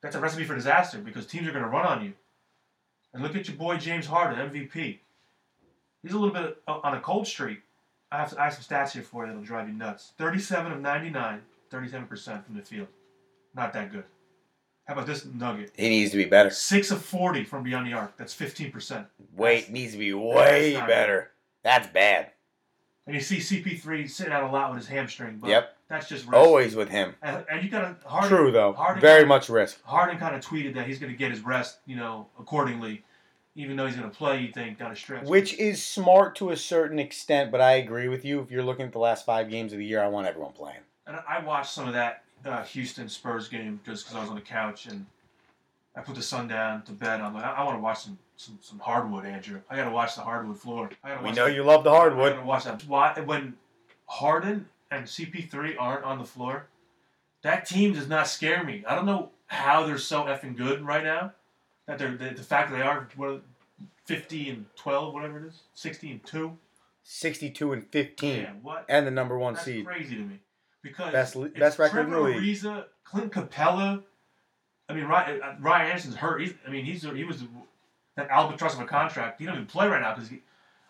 that's 0.00 0.16
a 0.16 0.20
recipe 0.20 0.44
for 0.44 0.54
disaster 0.54 0.98
because 0.98 1.26
teams 1.26 1.46
are 1.46 1.52
going 1.52 1.62
to 1.62 1.70
run 1.70 1.86
on 1.86 2.04
you. 2.04 2.12
And 3.14 3.22
look 3.22 3.36
at 3.36 3.48
your 3.48 3.56
boy 3.56 3.76
James 3.76 4.06
Harden, 4.06 4.50
MVP. 4.50 4.98
He's 6.02 6.12
a 6.12 6.18
little 6.18 6.34
bit 6.34 6.58
uh, 6.66 6.80
on 6.82 6.94
a 6.94 7.00
cold 7.00 7.26
streak. 7.26 7.60
I 8.10 8.18
have, 8.18 8.34
I 8.38 8.44
have 8.44 8.54
some 8.54 8.62
stats 8.62 8.92
here 8.92 9.02
for 9.02 9.24
you 9.24 9.28
that'll 9.30 9.44
drive 9.44 9.68
you 9.68 9.74
nuts. 9.74 10.12
37 10.18 10.72
of 10.72 10.80
99, 10.80 11.40
37% 11.70 12.44
from 12.44 12.54
the 12.56 12.62
field. 12.62 12.88
Not 13.54 13.72
that 13.72 13.92
good. 13.92 14.04
How 14.84 14.94
about 14.94 15.06
this 15.06 15.24
nugget? 15.24 15.72
He 15.76 15.88
needs 15.88 16.10
to 16.10 16.16
be 16.16 16.24
better. 16.24 16.50
6 16.50 16.90
of 16.90 17.02
40 17.02 17.44
from 17.44 17.62
beyond 17.62 17.86
the 17.86 17.92
arc. 17.92 18.16
That's 18.16 18.34
15%. 18.34 19.06
Wait, 19.36 19.70
needs 19.70 19.92
to 19.92 19.98
be 19.98 20.12
way 20.12 20.72
That's 20.74 20.86
better. 20.86 21.30
That's 21.62 21.86
bad. 21.88 22.32
And 23.06 23.14
you 23.16 23.20
see 23.20 23.38
CP3 23.38 24.08
sitting 24.08 24.32
out 24.32 24.44
a 24.44 24.52
lot 24.52 24.70
with 24.70 24.78
his 24.80 24.88
hamstring. 24.88 25.38
But 25.40 25.50
Yep. 25.50 25.76
That's 25.88 26.08
just 26.08 26.24
risk. 26.24 26.34
Always 26.36 26.74
with 26.74 26.88
him. 26.88 27.14
And, 27.20 27.44
and 27.50 27.62
you 27.62 27.68
got 27.68 28.00
Harden. 28.04 28.30
True, 28.30 28.50
though. 28.52 28.72
Harden 28.72 29.00
Very 29.00 29.20
kinda- 29.22 29.28
much 29.28 29.48
risk. 29.48 29.82
Harden 29.84 30.18
kind 30.18 30.34
of 30.34 30.40
tweeted 30.44 30.74
that 30.74 30.86
he's 30.86 30.98
going 30.98 31.12
to 31.12 31.18
get 31.18 31.30
his 31.30 31.40
rest, 31.40 31.78
you 31.84 31.96
know, 31.96 32.28
accordingly, 32.38 33.04
even 33.56 33.76
though 33.76 33.86
he's 33.86 33.96
going 33.96 34.08
to 34.08 34.16
play. 34.16 34.40
You 34.40 34.52
think 34.52 34.78
got 34.78 34.92
a 34.92 34.96
stretch. 34.96 35.24
Which 35.24 35.54
is 35.58 35.84
smart 35.84 36.36
to 36.36 36.50
a 36.50 36.56
certain 36.56 36.98
extent, 36.98 37.50
but 37.50 37.60
I 37.60 37.72
agree 37.72 38.08
with 38.08 38.24
you. 38.24 38.40
If 38.40 38.50
you're 38.50 38.62
looking 38.62 38.86
at 38.86 38.92
the 38.92 38.98
last 39.00 39.26
five 39.26 39.50
games 39.50 39.72
of 39.72 39.78
the 39.80 39.84
year, 39.84 40.02
I 40.02 40.06
want 40.08 40.26
everyone 40.26 40.52
playing. 40.52 40.80
And 41.06 41.18
I 41.28 41.40
watched 41.40 41.72
some 41.72 41.86
of 41.88 41.94
that 41.94 42.22
uh, 42.46 42.62
Houston 42.64 43.08
Spurs 43.08 43.48
game 43.48 43.80
just 43.84 44.04
because 44.04 44.16
I 44.16 44.20
was 44.20 44.28
on 44.30 44.36
the 44.36 44.40
couch 44.40 44.86
and 44.86 45.04
I 45.94 46.00
put 46.00 46.14
the 46.14 46.22
sun 46.22 46.48
down 46.48 46.82
to 46.82 46.92
bed. 46.92 47.20
I'm 47.20 47.34
like, 47.34 47.44
I, 47.44 47.62
want 47.64 47.76
to 47.76 47.82
watch 47.82 47.98
some, 48.04 48.18
some 48.36 48.58
some 48.62 48.78
hardwood, 48.78 49.26
Andrew. 49.26 49.60
I 49.68 49.76
got 49.76 49.84
to 49.84 49.90
watch 49.90 50.14
the 50.14 50.22
hardwood 50.22 50.58
floor. 50.58 50.88
I 51.04 51.08
gotta 51.10 51.20
We 51.22 51.26
watch 51.28 51.36
know 51.36 51.44
the- 51.48 51.54
you 51.54 51.62
love 51.64 51.84
the 51.84 51.90
hardwood. 51.90 52.32
I 52.32 52.36
gotta 52.36 52.46
watch 52.46 52.64
that. 52.64 52.82
Why 52.86 53.12
when 53.20 53.54
Harden 54.06 54.68
and 54.90 55.04
CP3 55.06 55.76
aren't 55.78 56.04
on 56.04 56.18
the 56.18 56.24
floor, 56.24 56.66
that 57.42 57.66
team 57.66 57.92
does 57.92 58.08
not 58.08 58.26
scare 58.28 58.64
me. 58.64 58.84
I 58.86 58.94
don't 58.94 59.06
know 59.06 59.30
how 59.46 59.84
they're 59.86 59.98
so 59.98 60.24
effing 60.24 60.56
good 60.56 60.82
right 60.84 61.04
now. 61.04 61.32
That 61.86 61.98
they're 61.98 62.16
the, 62.16 62.30
the 62.30 62.42
fact 62.42 62.70
that 62.70 62.76
they 62.76 62.82
are 62.82 63.08
what, 63.16 63.42
50 64.06 64.50
and 64.50 64.66
12, 64.76 65.12
whatever 65.14 65.38
it 65.38 65.46
is, 65.48 65.60
60 65.74 66.10
and 66.12 66.24
2. 66.24 66.56
62 67.04 67.72
and 67.72 67.86
15, 67.90 68.36
Yeah, 68.40 68.50
what? 68.62 68.84
and 68.88 69.06
the 69.06 69.10
number 69.10 69.36
one 69.38 69.54
That's 69.54 69.64
seed. 69.66 69.84
crazy 69.84 70.14
to 70.16 70.22
me. 70.22 70.38
Because 70.82 71.12
Best 71.12 71.36
best 71.54 71.78
record 71.78 72.00
in 72.06 72.10
the 72.10 72.16
Trevor 72.16 72.40
league. 72.40 72.56
Ariza, 72.56 72.84
Clint 73.04 73.32
Capela. 73.32 74.02
I 74.92 74.94
mean, 74.96 75.06
Ryan, 75.06 75.42
uh, 75.42 75.54
Ryan 75.60 75.90
Anderson's 75.90 76.16
hurt. 76.16 76.40
He's, 76.40 76.54
I 76.66 76.70
mean, 76.70 76.84
he's 76.84 77.02
he 77.02 77.24
was 77.24 77.42
that 78.16 78.28
albatross 78.28 78.74
of 78.74 78.80
a 78.80 78.84
contract. 78.84 79.40
He 79.40 79.46
don't 79.46 79.54
even 79.54 79.66
play 79.66 79.88
right 79.88 80.00
now 80.00 80.14
because. 80.14 80.30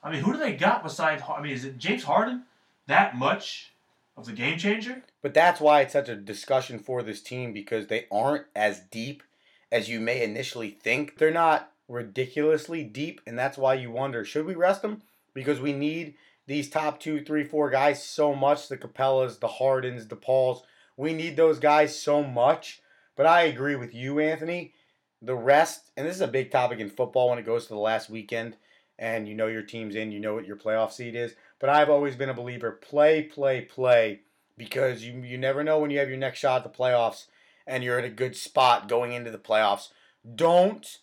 I 0.05 0.11
mean, 0.11 0.23
who 0.25 0.33
do 0.33 0.39
they 0.39 0.55
got 0.55 0.83
besides? 0.83 1.23
I 1.29 1.41
mean, 1.41 1.53
is 1.53 1.65
it 1.65 1.79
James 1.79 2.03
Harden 2.03 2.43
that 2.89 3.17
much 3.17 3.73
of 4.17 4.27
the 4.27 4.33
game 4.33 4.59
changer? 4.59 5.03
But 5.23 5.33
that's 5.33 5.61
why 5.61 5.83
it's 5.83 5.93
such 5.93 6.09
a 6.09 6.17
discussion 6.17 6.81
for 6.81 7.05
this 7.05 7.23
team 7.23 7.53
because 7.53 7.87
they 7.87 8.07
aren't 8.11 8.47
as 8.57 8.81
deep 8.81 9.23
as 9.71 9.89
you 9.89 10.01
may 10.01 10.23
initially 10.23 10.71
think. 10.71 11.19
They're 11.19 11.31
not 11.31 11.71
ridiculously 11.89 12.83
deep, 12.83 13.21
and 13.27 13.39
that's 13.39 13.57
why 13.57 13.75
you 13.75 13.93
wonder 13.93 14.25
should 14.25 14.47
we 14.47 14.55
rest 14.55 14.83
them? 14.83 15.03
Because 15.35 15.61
we 15.61 15.73
need 15.73 16.15
these 16.47 16.69
top 16.69 16.99
two, 16.99 17.25
three, 17.25 17.45
four 17.45 17.71
guys 17.71 18.05
so 18.05 18.35
much 18.35 18.69
the 18.69 18.77
Capelas, 18.77 19.39
the 19.39 19.49
Hardens, 19.49 20.09
the 20.09 20.17
Pauls. 20.17 20.65
We 20.97 21.13
need 21.15 21.37
those 21.37 21.59
guys 21.59 21.99
so 21.99 22.23
much. 22.23 22.82
But 23.17 23.27
I 23.27 23.43
agree 23.43 23.77
with 23.77 23.95
you, 23.95 24.21
Anthony. 24.21 24.75
The 25.21 25.35
rest, 25.35 25.91
and 25.97 26.07
this 26.07 26.17
is 26.17 26.23
a 26.23 26.29
big 26.29 26.51
topic 26.51 26.81
in 26.81 26.91
football 26.91 27.31
when 27.31 27.39
it 27.39 27.47
goes 27.47 27.65
to 27.65 27.75
the 27.75 27.81
last 27.81 28.11
weekend 28.11 28.57
and 28.99 29.29
you 29.29 29.35
know 29.35 29.47
your 29.47 29.63
team's 29.63 29.95
in, 29.95 30.13
you 30.13 30.21
know 30.21 30.35
what 30.35 30.47
your 30.47 30.57
playoff 30.57 30.93
seed 30.93 31.15
is. 31.15 31.35
But 31.59 31.71
I've 31.71 31.91
always 31.91 32.17
been 32.17 32.29
a 32.29 32.35
believer 32.35 32.73
play, 32.73 33.23
play, 33.23 33.63
play 33.63 34.21
because 34.57 35.03
you 35.03 35.21
you 35.23 35.39
never 35.39 35.65
know 35.65 35.79
when 35.79 35.91
you 35.91 35.99
have 35.99 36.09
your 36.09 36.19
next 36.19 36.39
shot 36.39 36.65
at 36.65 36.73
the 36.73 36.79
playoffs 36.79 37.27
and 37.67 37.83
you're 37.83 37.99
in 37.99 38.05
a 38.05 38.11
good 38.11 38.37
spot 38.37 38.89
going 38.89 39.13
into 39.13 39.31
the 39.31 39.39
playoffs. 39.39 39.89
Don't 40.35 40.99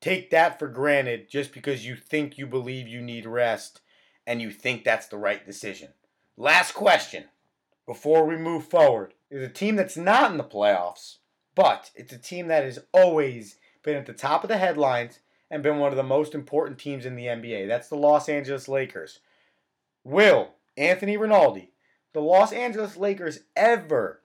take 0.00 0.30
that 0.30 0.58
for 0.58 0.68
granted 0.68 1.28
just 1.28 1.52
because 1.52 1.86
you 1.86 1.96
think 1.96 2.38
you 2.38 2.46
believe 2.46 2.88
you 2.88 3.00
need 3.00 3.26
rest 3.26 3.80
and 4.26 4.40
you 4.40 4.50
think 4.50 4.84
that's 4.84 5.06
the 5.06 5.18
right 5.18 5.44
decision. 5.44 5.88
Last 6.36 6.72
question 6.72 7.24
before 7.90 8.24
we 8.24 8.36
move 8.36 8.64
forward 8.64 9.14
is 9.30 9.42
a 9.42 9.48
team 9.48 9.74
that's 9.74 9.96
not 9.96 10.30
in 10.30 10.36
the 10.36 10.44
playoffs, 10.44 11.16
but 11.56 11.90
it's 11.96 12.12
a 12.12 12.18
team 12.18 12.46
that 12.46 12.62
has 12.62 12.78
always 12.94 13.56
been 13.82 13.96
at 13.96 14.06
the 14.06 14.12
top 14.12 14.44
of 14.44 14.48
the 14.48 14.58
headlines 14.58 15.18
and 15.50 15.60
been 15.60 15.78
one 15.78 15.90
of 15.90 15.96
the 15.96 16.04
most 16.04 16.32
important 16.32 16.78
teams 16.78 17.04
in 17.04 17.16
the 17.16 17.24
NBA. 17.24 17.66
That's 17.66 17.88
the 17.88 17.96
Los 17.96 18.28
Angeles 18.28 18.68
Lakers. 18.68 19.18
Will 20.04 20.50
Anthony 20.76 21.16
Rinaldi, 21.16 21.72
the 22.12 22.20
Los 22.20 22.52
Angeles 22.52 22.96
Lakers, 22.96 23.40
ever 23.56 24.20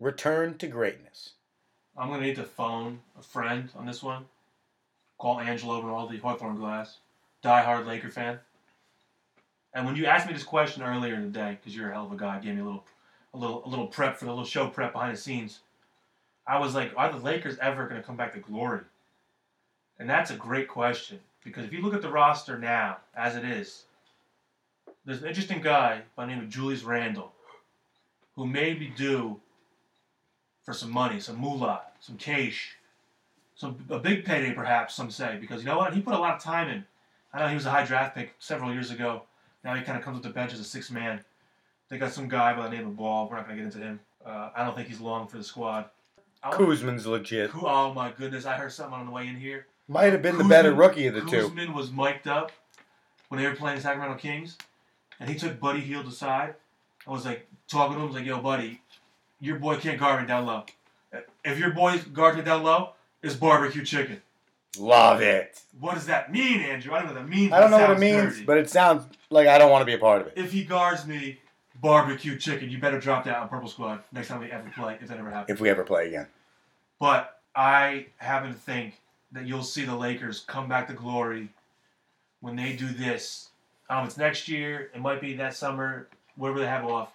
return 0.00 0.56
to 0.56 0.66
greatness? 0.66 1.34
I'm 1.94 2.08
gonna 2.08 2.22
need 2.22 2.36
to 2.36 2.44
phone 2.44 3.00
a 3.18 3.22
friend 3.22 3.68
on 3.76 3.84
this 3.84 4.02
one. 4.02 4.24
Call 5.18 5.40
Angelo 5.40 5.82
Rinaldi, 5.82 6.16
Hawthorne 6.16 6.56
Glass, 6.56 7.00
diehard 7.44 7.84
Laker 7.84 8.08
fan. 8.08 8.38
And 9.76 9.84
when 9.84 9.94
you 9.94 10.06
asked 10.06 10.26
me 10.26 10.32
this 10.32 10.42
question 10.42 10.82
earlier 10.82 11.16
in 11.16 11.24
the 11.24 11.28
day, 11.28 11.58
because 11.60 11.76
you're 11.76 11.90
a 11.90 11.92
hell 11.92 12.06
of 12.06 12.12
a 12.12 12.16
guy, 12.16 12.38
gave 12.38 12.54
me 12.54 12.62
a 12.62 12.64
little, 12.64 12.86
a 13.34 13.36
little, 13.36 13.62
a 13.66 13.68
little 13.68 13.86
prep 13.86 14.16
for 14.16 14.24
the 14.24 14.30
little 14.30 14.46
show 14.46 14.68
prep 14.68 14.94
behind 14.94 15.14
the 15.14 15.20
scenes. 15.20 15.60
I 16.46 16.58
was 16.58 16.74
like, 16.74 16.92
are 16.96 17.12
the 17.12 17.18
Lakers 17.18 17.58
ever 17.58 17.86
gonna 17.86 18.02
come 18.02 18.16
back 18.16 18.32
to 18.32 18.40
glory? 18.40 18.80
And 19.98 20.08
that's 20.08 20.30
a 20.30 20.36
great 20.36 20.66
question 20.66 21.20
because 21.44 21.66
if 21.66 21.74
you 21.74 21.82
look 21.82 21.92
at 21.92 22.00
the 22.00 22.08
roster 22.08 22.58
now, 22.58 22.96
as 23.14 23.36
it 23.36 23.44
is, 23.44 23.84
there's 25.04 25.20
an 25.20 25.28
interesting 25.28 25.60
guy 25.60 26.00
by 26.16 26.24
the 26.24 26.32
name 26.32 26.42
of 26.42 26.48
Julius 26.48 26.82
Randle, 26.82 27.32
who 28.34 28.46
may 28.46 28.72
be 28.72 28.86
due 28.86 29.38
for 30.64 30.72
some 30.72 30.90
money, 30.90 31.20
some 31.20 31.36
moolah, 31.36 31.82
some 32.00 32.16
cash, 32.16 32.76
some 33.54 33.76
a 33.90 33.98
big 33.98 34.24
payday 34.24 34.54
perhaps. 34.54 34.94
Some 34.94 35.10
say 35.10 35.36
because 35.38 35.60
you 35.60 35.66
know 35.66 35.76
what 35.76 35.92
he 35.92 36.00
put 36.00 36.14
a 36.14 36.18
lot 36.18 36.34
of 36.34 36.42
time 36.42 36.70
in. 36.70 36.86
I 37.34 37.40
know 37.40 37.48
he 37.48 37.54
was 37.54 37.66
a 37.66 37.70
high 37.70 37.84
draft 37.84 38.14
pick 38.14 38.34
several 38.38 38.72
years 38.72 38.90
ago. 38.90 39.24
Now 39.66 39.74
he 39.74 39.82
kind 39.82 39.98
of 39.98 40.04
comes 40.04 40.14
with 40.14 40.22
the 40.22 40.30
bench 40.30 40.52
as 40.52 40.60
a 40.60 40.64
six 40.64 40.92
man. 40.92 41.18
They 41.88 41.98
got 41.98 42.12
some 42.12 42.28
guy 42.28 42.54
by 42.56 42.68
the 42.68 42.76
name 42.76 42.86
of 42.86 42.96
Ball. 42.96 43.28
We're 43.28 43.34
not 43.36 43.46
gonna 43.48 43.56
get 43.56 43.64
into 43.64 43.78
him. 43.78 43.98
Uh, 44.24 44.50
I 44.54 44.64
don't 44.64 44.76
think 44.76 44.86
he's 44.86 45.00
long 45.00 45.26
for 45.26 45.38
the 45.38 45.44
squad. 45.44 45.86
I 46.40 46.52
Kuzman's 46.52 47.04
legit. 47.04 47.50
Ku- 47.50 47.66
Oh 47.66 47.92
my 47.92 48.12
goodness! 48.12 48.46
I 48.46 48.54
heard 48.54 48.70
something 48.72 48.94
on 48.94 49.06
the 49.06 49.10
way 49.12 49.26
in 49.26 49.34
here. 49.34 49.66
Might 49.88 50.12
have 50.12 50.22
been 50.22 50.38
the 50.38 50.44
better 50.44 50.70
Kuzman- 50.72 50.78
rookie 50.78 51.06
of 51.08 51.14
the 51.14 51.22
two. 51.22 51.48
Kuzman 51.48 51.74
was 51.74 51.90
mic'd 51.90 52.28
up 52.28 52.52
when 53.28 53.42
they 53.42 53.48
were 53.48 53.56
playing 53.56 53.76
the 53.78 53.82
Sacramento 53.82 54.16
Kings, 54.18 54.56
and 55.18 55.28
he 55.28 55.34
took 55.36 55.58
Buddy 55.58 55.80
Hield 55.80 56.06
aside. 56.06 56.54
I 57.04 57.10
was 57.10 57.24
like 57.24 57.48
talking 57.66 57.96
to 57.96 58.02
him, 58.02 58.06
was 58.06 58.14
like, 58.16 58.24
"Yo, 58.24 58.40
Buddy, 58.40 58.80
your 59.40 59.58
boy 59.58 59.78
can't 59.78 59.98
guard 59.98 60.22
me 60.22 60.28
down 60.28 60.46
low. 60.46 60.64
If 61.44 61.58
your 61.58 61.70
boy 61.70 61.98
guards 62.12 62.36
me 62.36 62.44
down 62.44 62.62
low, 62.62 62.90
it's 63.20 63.34
barbecue 63.34 63.84
chicken." 63.84 64.22
Love 64.78 65.22
it. 65.22 65.60
What 65.80 65.94
does 65.94 66.06
that 66.06 66.30
mean, 66.30 66.60
Andrew? 66.60 66.92
I 66.92 66.98
don't 66.98 67.08
know 67.08 67.14
what 67.14 67.20
that 67.20 67.28
means. 67.28 67.52
I 67.52 67.60
don't 67.60 67.70
know 67.70 67.78
what 67.78 67.90
it 67.90 67.98
means, 67.98 68.34
dirty. 68.34 68.44
but 68.44 68.58
it 68.58 68.68
sounds 68.68 69.06
like 69.30 69.48
I 69.48 69.58
don't 69.58 69.70
want 69.70 69.82
to 69.82 69.86
be 69.86 69.94
a 69.94 69.98
part 69.98 70.20
of 70.20 70.26
it. 70.28 70.34
if 70.36 70.52
he 70.52 70.64
guards 70.64 71.06
me, 71.06 71.38
barbecue 71.80 72.36
chicken, 72.38 72.70
you 72.70 72.78
better 72.78 73.00
drop 73.00 73.24
that 73.24 73.36
on 73.38 73.48
Purple 73.48 73.68
Squad 73.68 74.00
next 74.12 74.28
time 74.28 74.40
we 74.40 74.50
ever 74.50 74.70
play, 74.74 74.98
if 75.00 75.08
that 75.08 75.18
ever 75.18 75.30
happens. 75.30 75.54
If 75.54 75.60
we 75.60 75.68
ever 75.70 75.84
play 75.84 76.08
again. 76.08 76.26
But 76.98 77.40
I 77.54 78.06
happen 78.18 78.52
to 78.52 78.58
think 78.58 79.00
that 79.32 79.46
you'll 79.46 79.62
see 79.62 79.84
the 79.84 79.94
Lakers 79.94 80.40
come 80.46 80.68
back 80.68 80.86
to 80.88 80.94
glory 80.94 81.48
when 82.40 82.56
they 82.56 82.74
do 82.74 82.88
this. 82.88 83.50
Um, 83.88 84.06
it's 84.06 84.16
next 84.16 84.48
year. 84.48 84.90
It 84.94 85.00
might 85.00 85.20
be 85.20 85.34
that 85.36 85.54
summer, 85.54 86.08
whatever 86.36 86.60
they 86.60 86.66
have 86.66 86.84
off. 86.84 87.12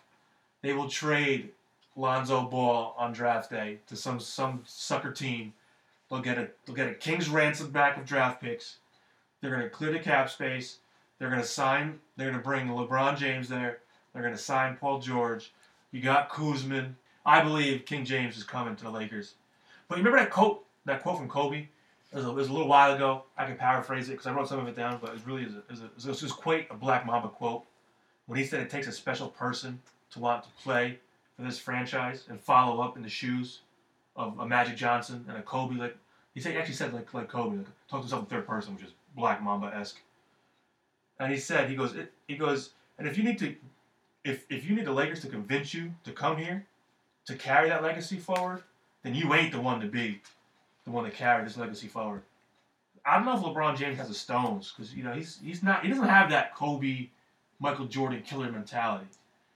They 0.61 0.73
will 0.73 0.89
trade 0.89 1.49
Lonzo 1.95 2.43
Ball 2.43 2.95
on 2.97 3.13
draft 3.13 3.49
day 3.49 3.79
to 3.87 3.95
some 3.95 4.19
some 4.19 4.63
sucker 4.65 5.11
team. 5.11 5.53
They'll 6.11 6.19
get 6.19 6.37
a 6.37 6.49
they'll 6.65 6.75
get 6.75 6.89
a 6.89 6.93
king's 6.93 7.29
ransom 7.29 7.71
back 7.71 7.97
of 7.97 8.05
draft 8.05 8.41
picks. 8.41 8.77
They're 9.39 9.49
gonna 9.49 9.69
clear 9.69 9.93
the 9.93 9.99
cap 9.99 10.29
space. 10.29 10.79
They're 11.17 11.29
gonna 11.29 11.43
sign. 11.43 11.99
They're 12.17 12.29
gonna 12.29 12.43
bring 12.43 12.67
LeBron 12.67 13.17
James 13.17 13.47
there. 13.47 13.79
They're 14.13 14.21
gonna 14.21 14.37
sign 14.37 14.75
Paul 14.75 14.99
George. 14.99 15.53
You 15.91 16.01
got 16.01 16.29
Kuzman. 16.29 16.95
I 17.25 17.41
believe 17.41 17.85
King 17.85 18.03
James 18.03 18.37
is 18.37 18.43
coming 18.43 18.75
to 18.75 18.83
the 18.83 18.89
Lakers. 18.89 19.35
But 19.87 19.97
you 19.97 20.03
remember 20.03 20.19
that 20.19 20.31
quote, 20.31 20.65
that 20.85 21.01
quote 21.01 21.17
from 21.17 21.29
Kobe? 21.29 21.67
It 22.11 22.15
was 22.15 22.25
a, 22.25 22.29
it 22.29 22.35
was 22.35 22.49
a 22.49 22.51
little 22.51 22.67
while 22.67 22.93
ago. 22.93 23.23
I 23.37 23.45
can 23.45 23.55
paraphrase 23.55 24.09
it 24.09 24.13
because 24.13 24.27
I 24.27 24.33
wrote 24.33 24.49
some 24.49 24.59
of 24.59 24.67
it 24.67 24.75
down, 24.75 24.99
but 25.01 25.13
it 25.13 25.21
really 25.25 25.43
is 25.43 25.81
a, 25.81 26.09
is 26.09 26.31
quite 26.33 26.67
a 26.69 26.73
Black 26.73 27.05
Mamba 27.05 27.29
quote 27.29 27.63
when 28.25 28.37
he 28.37 28.45
said 28.45 28.59
it 28.59 28.69
takes 28.69 28.87
a 28.87 28.91
special 28.91 29.29
person 29.29 29.79
to 30.11 30.19
want 30.19 30.43
to 30.43 30.49
play 30.61 30.99
for 31.37 31.43
this 31.43 31.57
franchise 31.57 32.25
and 32.27 32.39
follow 32.39 32.81
up 32.81 32.97
in 32.97 33.03
the 33.03 33.09
shoes 33.09 33.61
of 34.15 34.39
a 34.39 34.45
Magic 34.47 34.75
Johnson 34.75 35.25
and 35.27 35.37
a 35.37 35.41
Kobe. 35.41 35.75
Like 35.75 35.97
he 36.33 36.41
said, 36.41 36.53
he 36.53 36.57
actually 36.57 36.75
said 36.75 36.93
like 36.93 37.13
like 37.13 37.29
Kobe, 37.29 37.57
like 37.57 37.67
talk 37.89 37.99
to 37.99 38.03
himself 38.03 38.23
in 38.23 38.25
third 38.27 38.47
person, 38.47 38.75
which 38.75 38.83
is 38.83 38.93
Black 39.15 39.41
Mamba 39.41 39.67
esque. 39.75 39.99
And 41.19 41.31
he 41.31 41.37
said, 41.37 41.69
he 41.69 41.75
goes, 41.75 41.95
it, 41.95 42.11
he 42.27 42.35
goes, 42.35 42.71
and 42.97 43.07
if 43.07 43.17
you 43.17 43.23
need 43.23 43.37
to, 43.39 43.55
if 44.23 44.45
if 44.49 44.67
you 44.67 44.75
need 44.75 44.85
the 44.85 44.91
Lakers 44.91 45.21
to 45.21 45.27
convince 45.27 45.73
you 45.73 45.93
to 46.03 46.11
come 46.11 46.37
here 46.37 46.65
to 47.25 47.35
carry 47.35 47.69
that 47.69 47.83
legacy 47.83 48.17
forward, 48.17 48.63
then 49.03 49.13
you 49.13 49.33
ain't 49.33 49.51
the 49.51 49.61
one 49.61 49.79
to 49.81 49.87
be 49.87 50.21
the 50.85 50.91
one 50.91 51.03
to 51.03 51.11
carry 51.11 51.43
this 51.43 51.57
legacy 51.57 51.87
forward. 51.87 52.23
I 53.05 53.15
don't 53.15 53.25
know 53.25 53.35
if 53.35 53.41
LeBron 53.41 53.77
James 53.77 53.97
has 53.97 54.07
the 54.07 54.13
stones 54.13 54.71
because 54.71 54.93
you 54.93 55.03
know 55.03 55.13
he's 55.13 55.39
he's 55.43 55.63
not 55.63 55.83
he 55.83 55.89
doesn't 55.89 56.07
have 56.07 56.29
that 56.29 56.55
Kobe, 56.55 57.09
Michael 57.59 57.85
Jordan 57.85 58.21
killer 58.21 58.51
mentality. 58.51 59.05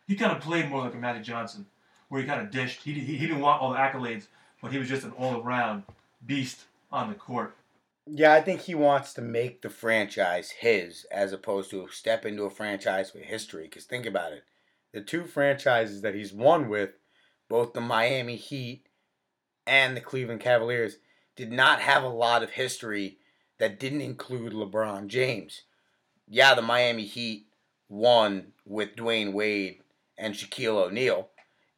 He 0.08 0.16
kind 0.16 0.32
of 0.32 0.42
played 0.42 0.70
more 0.70 0.82
like 0.82 0.94
a 0.94 0.98
Magic 0.98 1.24
Johnson, 1.24 1.66
where 2.10 2.22
he 2.22 2.28
kind 2.28 2.42
of 2.42 2.52
dished. 2.52 2.84
He, 2.84 2.94
he, 2.94 3.18
he 3.18 3.28
didn't 3.28 3.42
want 3.42 3.62
all 3.62 3.72
the 3.72 3.78
accolades, 3.80 4.28
but 4.66 4.72
he 4.72 4.80
was 4.80 4.90
just 4.90 5.04
an 5.04 5.12
all 5.12 5.40
around 5.42 5.84
beast 6.26 6.66
on 6.92 7.08
the 7.10 7.14
court. 7.14 7.56
Yeah, 8.08 8.34
I 8.34 8.42
think 8.42 8.62
he 8.62 8.74
wants 8.74 9.14
to 9.14 9.22
make 9.22 9.62
the 9.62 9.70
franchise 9.70 10.50
his 10.50 11.06
as 11.12 11.32
opposed 11.32 11.70
to 11.70 11.88
step 11.92 12.26
into 12.26 12.46
a 12.46 12.50
franchise 12.50 13.14
with 13.14 13.26
history. 13.26 13.66
Because 13.66 13.84
think 13.84 14.08
about 14.08 14.34
it 14.34 14.44
the 14.92 15.02
two 15.02 15.26
franchises 15.26 16.02
that 16.02 16.16
he's 16.16 16.34
won 16.34 16.68
with, 16.68 16.98
both 17.48 17.74
the 17.74 17.82
Miami 17.82 18.38
Heat 18.38 18.88
and 19.68 19.96
the 19.96 20.02
Cleveland 20.02 20.42
Cavaliers, 20.42 20.98
did 21.36 21.52
not 21.52 21.80
have 21.80 22.02
a 22.02 22.08
lot 22.10 22.42
of 22.42 22.50
history 22.50 23.20
that 23.60 23.80
didn't 23.80 24.02
include 24.02 24.52
LeBron 24.52 25.06
James. 25.06 25.62
Yeah, 26.28 26.56
the 26.56 26.64
Miami 26.64 27.06
Heat 27.06 27.46
won 27.88 28.54
with 28.66 28.96
Dwyane 28.96 29.32
Wade 29.32 29.82
and 30.18 30.34
Shaquille 30.34 30.88
O'Neal. 30.88 31.30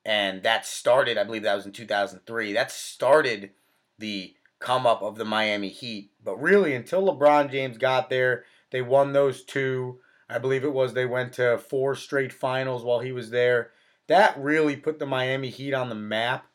And 0.08 0.42
that 0.44 0.66
started, 0.66 1.18
I 1.18 1.26
believe 1.26 1.44
that 1.44 1.56
was 1.56 1.66
in 1.66 1.74
2003. 1.74 2.54
That 2.54 2.72
started 2.72 3.52
the 4.00 4.34
come 4.58 4.88
up 4.88 5.02
of 5.02 5.18
the 5.18 5.26
Miami 5.26 5.68
Heat. 5.68 6.12
But 6.24 6.42
really, 6.42 6.74
until 6.74 7.04
LeBron 7.04 7.52
James 7.52 7.78
got 7.78 8.10
there, 8.10 8.46
they 8.72 8.82
won 8.82 9.12
those 9.12 9.44
two. 9.44 10.00
I 10.30 10.40
believe 10.40 10.64
it 10.64 10.72
was 10.72 10.94
they 10.94 11.06
went 11.06 11.34
to 11.34 11.58
four 11.58 11.94
straight 11.94 12.32
finals 12.32 12.86
while 12.86 13.00
he 13.00 13.12
was 13.12 13.32
there. 13.32 13.72
That 14.08 14.40
really 14.40 14.78
put 14.78 14.98
the 14.98 15.06
Miami 15.06 15.50
Heat 15.50 15.74
on 15.74 15.90
the 15.90 15.96
map. 15.96 16.46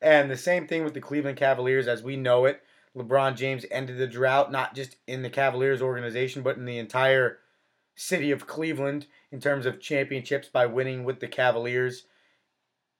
And 0.00 0.30
the 0.30 0.36
same 0.36 0.68
thing 0.68 0.84
with 0.84 0.94
the 0.94 1.00
Cleveland 1.00 1.36
Cavaliers 1.36 1.88
as 1.88 2.04
we 2.04 2.16
know 2.16 2.44
it. 2.44 2.62
LeBron 2.96 3.36
James 3.36 3.66
ended 3.72 3.98
the 3.98 4.06
drought, 4.06 4.52
not 4.52 4.76
just 4.76 4.98
in 5.08 5.22
the 5.22 5.30
Cavaliers 5.30 5.82
organization, 5.82 6.42
but 6.42 6.58
in 6.58 6.64
the 6.64 6.78
entire 6.78 7.38
city 7.96 8.30
of 8.30 8.46
Cleveland 8.46 9.08
in 9.32 9.40
terms 9.40 9.66
of 9.66 9.80
championships 9.80 10.48
by 10.48 10.66
winning 10.66 11.02
with 11.02 11.18
the 11.18 11.26
Cavaliers. 11.26 12.04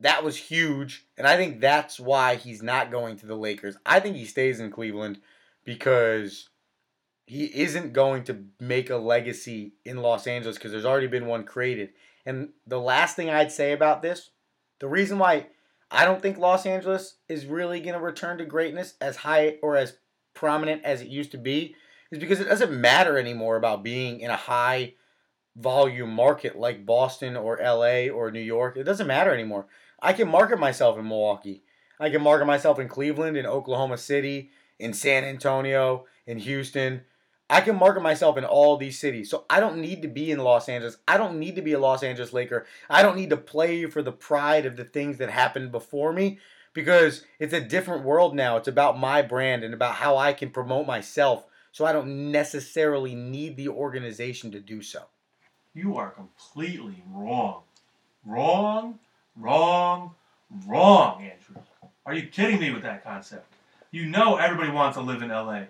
That 0.05 0.23
was 0.23 0.37
huge, 0.37 1.07
and 1.17 1.27
I 1.27 1.39
think 1.39 1.61
that's 1.61 1.99
why 1.99 2.35
he's 2.35 2.63
not 2.63 2.91
going 2.91 3.17
to 3.17 3.27
the 3.27 3.35
Lakers. 3.35 3.79
I 3.87 4.01
think 4.01 4.17
he 4.17 4.27
stays 4.27 4.61
in 4.61 4.71
Cleveland 4.71 5.19
because 5.65 6.51
he 7.27 7.45
isn't 7.47 7.95
going 7.95 8.25
to 8.25 8.45
make 8.61 8.91
a 8.91 8.99
legacy 8.99 9.73
in 9.83 10.03
Los 10.03 10.27
Angeles 10.27 10.59
because 10.59 10.73
there's 10.73 10.85
already 10.85 11.07
been 11.07 11.25
one 11.25 11.45
created. 11.45 11.95
And 12.27 12.51
the 12.67 12.79
last 12.79 13.17
thing 13.17 13.31
I'd 13.31 13.51
say 13.51 13.73
about 13.73 14.03
this, 14.03 14.29
the 14.79 14.89
reason 14.89 15.19
why 15.19 15.47
I 15.91 16.05
don't 16.05 16.21
think 16.21 16.37
Los 16.37 16.67
Angeles 16.67 17.17
is 17.27 17.47
really 17.47 17.81
going 17.81 17.95
to 17.95 18.05
return 18.05 18.37
to 18.39 18.45
greatness 18.45 18.95
as 19.01 19.17
high 19.17 19.57
or 19.63 19.79
as 19.79 19.97
prominent 20.35 20.85
as 20.85 21.01
it 21.01 21.09
used 21.09 21.31
to 21.31 21.39
be 21.39 21.77
is 22.11 22.19
because 22.19 22.41
it 22.41 22.49
doesn't 22.49 22.79
matter 22.79 23.19
anymore 23.19 23.57
about 23.57 23.83
being 23.83 24.21
in 24.21 24.31
a 24.31 24.37
high 24.37 24.93
volume 25.57 26.11
market 26.11 26.59
like 26.59 26.85
Boston 26.85 27.39
or 27.39 27.59
LA 27.63 28.09
or 28.09 28.31
New 28.31 28.41
York. 28.41 28.77
It 28.77 28.85
doesn't 28.85 29.07
matter 29.07 29.33
anymore. 29.33 29.67
I 30.05 30.13
can 30.13 30.29
market 30.29 30.61
myself 30.61 30.99
in 30.99 31.09
Milwaukee. 31.09 31.63
I 31.99 32.11
can 32.11 32.23
market 32.23 32.45
myself 32.45 32.79
in 32.79 32.89
Cleveland, 32.89 33.39
in 33.39 33.47
Oklahoma 33.47 33.97
City, 33.97 34.51
in 34.79 34.93
San 34.93 35.25
Antonio, 35.25 36.05
in 36.27 36.39
Houston. 36.39 37.01
I 37.49 37.63
can 37.63 37.77
market 37.77 38.03
myself 38.03 38.37
in 38.37 38.45
all 38.45 38.77
these 38.77 38.99
cities. 38.99 39.31
So 39.31 39.47
I 39.49 39.61
don't 39.61 39.79
need 39.79 40.03
to 40.03 40.09
be 40.09 40.31
in 40.31 40.41
Los 40.41 40.69
Angeles. 40.69 40.99
I 41.09 41.17
don't 41.17 41.39
need 41.39 41.57
to 41.57 41.63
be 41.63 41.73
a 41.73 41.79
Los 41.79 42.03
Angeles 42.03 42.35
Laker. 42.35 42.67
I 42.91 43.03
don't 43.03 43.17
need 43.17 43.31
to 43.31 43.39
play 43.39 43.87
for 43.87 44.03
the 44.03 44.13
pride 44.13 44.67
of 44.67 44.77
the 44.77 44.85
things 44.85 45.17
that 45.19 45.31
happened 45.31 45.73
before 45.73 46.13
me 46.13 46.39
because 46.75 47.25
it's 47.39 47.55
a 47.55 47.61
different 47.61 48.05
world 48.05 48.35
now. 48.35 48.59
It's 48.59 48.69
about 48.69 48.99
my 48.99 49.23
brand 49.23 49.65
and 49.65 49.73
about 49.73 49.95
how 49.95 50.19
I 50.19 50.35
can 50.35 50.51
promote 50.51 50.87
myself. 50.87 51.47
So 51.73 51.87
I 51.87 51.93
don't 51.93 52.31
necessarily 52.31 53.15
need 53.15 53.57
the 53.57 53.69
organization 53.69 54.51
to 54.53 54.61
do 54.61 54.83
so. 54.83 55.05
You 55.73 55.97
are 55.97 56.11
completely 56.11 57.03
wrong. 57.11 57.63
Wrong, 58.27 58.99
wrong, 59.37 60.15
wrong, 60.67 61.23
Andrew. 61.23 61.63
Are 62.07 62.15
you 62.15 62.27
kidding 62.29 62.61
me 62.61 62.71
with 62.71 62.83
that 62.83 63.05
concept? 63.05 63.53
You 63.91 64.07
know 64.07 64.37
everybody 64.37 64.71
wants 64.71 64.97
to 64.97 65.03
live 65.03 65.23
in 65.23 65.29
LA. 65.29 65.53
Ain't 65.53 65.69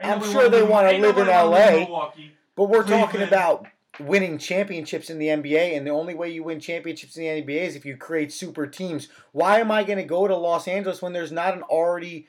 I'm 0.00 0.22
sure 0.22 0.48
they 0.48 0.62
wanna 0.62 0.88
ain't 0.88 1.02
live 1.02 1.18
in 1.18 1.26
LA. 1.26 2.10
But 2.56 2.64
we're 2.64 2.86
talking 2.86 3.22
about 3.22 3.66
winning 4.00 4.38
championships 4.38 5.10
in 5.10 5.18
the 5.18 5.26
NBA, 5.26 5.76
and 5.76 5.86
the 5.86 5.90
only 5.90 6.14
way 6.14 6.30
you 6.30 6.44
win 6.44 6.60
championships 6.60 7.16
in 7.16 7.22
the 7.24 7.42
NBA 7.42 7.66
is 7.66 7.76
if 7.76 7.84
you 7.84 7.96
create 7.96 8.32
super 8.32 8.66
teams. 8.66 9.08
Why 9.32 9.60
am 9.60 9.70
I 9.70 9.84
going 9.84 9.98
to 9.98 10.04
go 10.04 10.26
to 10.28 10.36
Los 10.36 10.68
Angeles 10.68 11.02
when 11.02 11.12
there's 11.12 11.32
not 11.32 11.54
an 11.54 11.62
already 11.62 12.26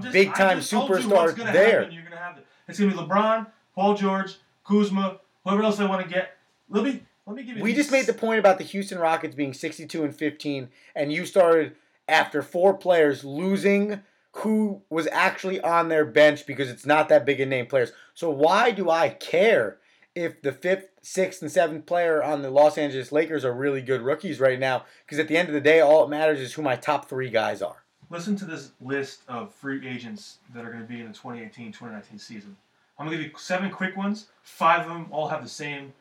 just, 0.00 0.12
big 0.12 0.34
time 0.34 0.60
told 0.60 0.88
you 0.88 0.96
superstar 0.96 1.34
there. 1.52 1.80
Happen. 1.80 1.94
You're 1.94 2.04
gonna 2.04 2.16
have 2.16 2.38
it. 2.38 2.46
It's 2.68 2.78
gonna 2.78 2.92
be 2.92 2.96
LeBron, 2.98 3.46
Paul 3.74 3.94
George, 3.94 4.36
Kuzma, 4.64 5.18
whoever 5.44 5.62
else 5.62 5.78
they 5.78 5.86
want 5.86 6.02
to 6.02 6.08
get. 6.08 6.36
Let 6.68 6.84
me 6.84 7.02
let 7.30 7.36
me 7.36 7.44
give 7.44 7.56
you. 7.58 7.62
We 7.62 7.74
just 7.74 7.92
made 7.92 8.06
the 8.06 8.12
point 8.12 8.40
about 8.40 8.58
the 8.58 8.64
Houston 8.64 8.98
Rockets 8.98 9.34
being 9.34 9.54
62 9.54 10.02
and 10.02 10.14
15, 10.14 10.68
and 10.96 11.12
you 11.12 11.24
started 11.24 11.76
after 12.08 12.42
four 12.42 12.74
players 12.74 13.24
losing 13.24 14.00
who 14.32 14.82
was 14.90 15.08
actually 15.12 15.60
on 15.60 15.88
their 15.88 16.04
bench 16.04 16.46
because 16.46 16.68
it's 16.68 16.86
not 16.86 17.08
that 17.08 17.24
big 17.24 17.40
a 17.40 17.46
name 17.46 17.66
players. 17.66 17.92
So 18.14 18.30
why 18.30 18.70
do 18.72 18.90
I 18.90 19.10
care 19.10 19.78
if 20.14 20.42
the 20.42 20.52
fifth, 20.52 20.88
sixth, 21.02 21.40
and 21.40 21.50
seventh 21.50 21.86
player 21.86 22.22
on 22.22 22.42
the 22.42 22.50
Los 22.50 22.78
Angeles 22.78 23.12
Lakers 23.12 23.44
are 23.44 23.52
really 23.52 23.80
good 23.80 24.02
rookies 24.02 24.40
right 24.40 24.58
now? 24.58 24.84
Because 25.04 25.18
at 25.18 25.28
the 25.28 25.36
end 25.36 25.48
of 25.48 25.54
the 25.54 25.60
day, 25.60 25.80
all 25.80 26.04
it 26.04 26.10
matters 26.10 26.40
is 26.40 26.52
who 26.52 26.62
my 26.62 26.76
top 26.76 27.08
three 27.08 27.30
guys 27.30 27.62
are. 27.62 27.84
Listen 28.08 28.34
to 28.36 28.44
this 28.44 28.72
list 28.80 29.20
of 29.28 29.54
free 29.54 29.86
agents 29.86 30.38
that 30.52 30.64
are 30.64 30.70
going 30.70 30.82
to 30.82 30.88
be 30.88 31.00
in 31.00 31.06
the 31.06 31.16
2018-2019 31.16 32.20
season. 32.20 32.56
I'm 32.98 33.06
going 33.06 33.16
to 33.16 33.22
give 33.22 33.32
you 33.32 33.38
seven 33.38 33.70
quick 33.70 33.96
ones. 33.96 34.26
Five 34.42 34.82
of 34.82 34.88
them 34.88 35.06
all 35.10 35.28
have 35.28 35.42
the 35.42 35.48
same. 35.48 35.92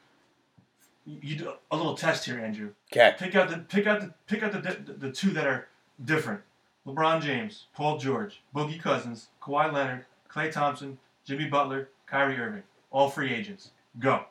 You 1.22 1.36
do 1.36 1.53
a 1.72 1.76
little 1.76 1.95
test 1.95 2.26
here, 2.26 2.39
Andrew. 2.39 2.74
Okay. 2.93 3.16
Pick 3.18 3.36
out 3.36 3.49
the 3.49 3.57
pick 3.57 3.88
out 3.88 4.01
the 4.01 4.14
pick 4.28 4.43
out 4.43 4.51
the 4.51 4.60
the, 4.60 4.93
the 4.93 5.12
two 5.12 5.32
that 5.32 5.47
are 5.47 5.68
different. 6.03 6.41
LeBron 6.86 7.22
James, 7.22 7.66
Paul 7.74 7.97
George, 7.97 8.41
Boogie 8.55 8.80
Cousins, 8.80 9.30
Kawhi 9.41 9.72
Leonard, 9.72 10.05
Klay 10.32 10.51
Thompson, 10.51 10.97
Jimmy 11.26 11.45
Butler, 11.45 11.89
Kyrie 12.05 12.38
Irving. 12.38 12.64
All 12.91 13.10
free 13.10 13.34
agents. 13.34 13.72
Go. 13.97 14.26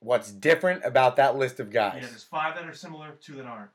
What's 0.00 0.32
different 0.32 0.84
about 0.84 1.16
that 1.16 1.36
list 1.36 1.60
of 1.60 1.70
guys? 1.70 1.98
Yeah, 2.02 2.08
there's 2.08 2.24
five 2.24 2.56
that 2.56 2.66
are 2.66 2.74
similar, 2.74 3.12
two 3.20 3.34
that 3.34 3.46
aren't. 3.46 3.70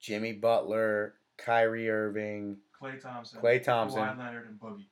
Jimmy 0.00 0.32
Butler, 0.32 1.14
Kyrie 1.36 1.88
Irving. 1.88 2.56
Klay 2.80 3.00
Thompson, 3.00 3.40
Klay 3.40 3.62
Thompson. 3.62 4.00
Kawhi 4.00 4.18
Leonard, 4.18 4.48
and 4.48 4.60
Boogie. 4.60 4.86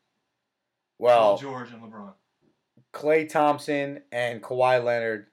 Well, 0.99 1.31
Paul 1.31 1.39
George 1.39 1.73
and 1.73 1.83
LeBron. 1.83 2.13
Klay 2.93 3.29
Thompson 3.29 4.03
and 4.11 4.43
Kawhi 4.43 4.83
Leonard 4.83 5.27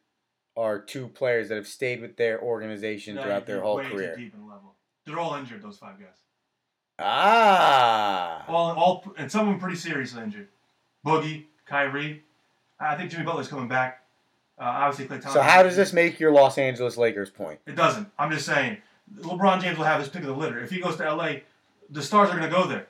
are 0.55 0.79
two 0.79 1.07
players 1.07 1.49
that 1.49 1.55
have 1.55 1.67
stayed 1.67 2.01
with 2.01 2.17
their 2.17 2.39
organization 2.41 3.15
No, 3.15 3.23
throughout 3.23 3.45
their 3.45 3.61
whole 3.61 3.81
career. 3.83 4.15
deep 4.15 4.33
in 4.33 4.47
level. 4.47 4.75
They're 5.05 5.19
all 5.19 5.35
injured. 5.35 5.61
Those 5.61 5.77
five 5.77 5.99
guys. 5.99 6.17
Ah. 6.99 8.45
All, 8.47 8.71
all, 8.71 9.13
and 9.17 9.31
some 9.31 9.41
of 9.41 9.47
them 9.53 9.59
pretty 9.59 9.77
seriously 9.77 10.21
injured. 10.23 10.47
Boogie, 11.05 11.45
Kyrie. 11.65 12.23
I 12.79 12.95
think 12.95 13.11
Jimmy 13.11 13.23
Butler's 13.23 13.47
coming 13.47 13.67
back. 13.67 14.03
Uh, 14.59 14.63
obviously, 14.65 15.05
Klay 15.05 15.21
Thompson. 15.21 15.33
So 15.33 15.41
how 15.41 15.63
does 15.63 15.75
this 15.75 15.93
make 15.93 16.19
your 16.19 16.31
Los 16.31 16.57
Angeles 16.57 16.97
Lakers 16.97 17.29
point? 17.29 17.59
It 17.65 17.75
doesn't. 17.75 18.09
I'm 18.19 18.31
just 18.31 18.45
saying. 18.45 18.77
LeBron 19.15 19.61
James 19.61 19.77
will 19.77 19.85
have 19.85 19.99
his 19.99 20.09
pick 20.09 20.21
of 20.21 20.27
the 20.27 20.33
litter. 20.35 20.59
If 20.63 20.69
he 20.69 20.79
goes 20.79 20.95
to 20.97 21.13
LA, 21.13 21.35
the 21.89 22.01
stars 22.01 22.29
are 22.29 22.37
going 22.37 22.49
to 22.49 22.55
go 22.55 22.67
there. 22.67 22.87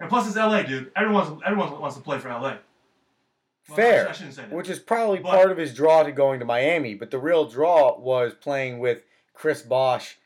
And 0.00 0.10
plus, 0.10 0.26
it's 0.26 0.36
LA, 0.36 0.62
dude. 0.62 0.90
Everyone, 0.94 1.40
everyone 1.46 1.80
wants 1.80 1.96
to 1.96 2.02
play 2.02 2.18
for 2.18 2.28
LA. 2.28 2.56
Well, 3.68 3.76
Fair. 3.76 4.08
I 4.08 4.12
shouldn't 4.12 4.34
say 4.34 4.42
that. 4.42 4.52
Which 4.52 4.68
is 4.68 4.78
probably 4.78 5.18
But- 5.18 5.30
part 5.30 5.50
of 5.50 5.58
his 5.58 5.74
draw 5.74 6.02
to 6.02 6.12
going 6.12 6.38
to 6.40 6.46
Miami, 6.46 6.94
but 6.94 7.10
the 7.10 7.18
real 7.18 7.46
draw 7.48 7.98
was 7.98 8.34
playing 8.34 8.78
with 8.78 9.02
Chris 9.34 9.62
Bosh 9.62 10.18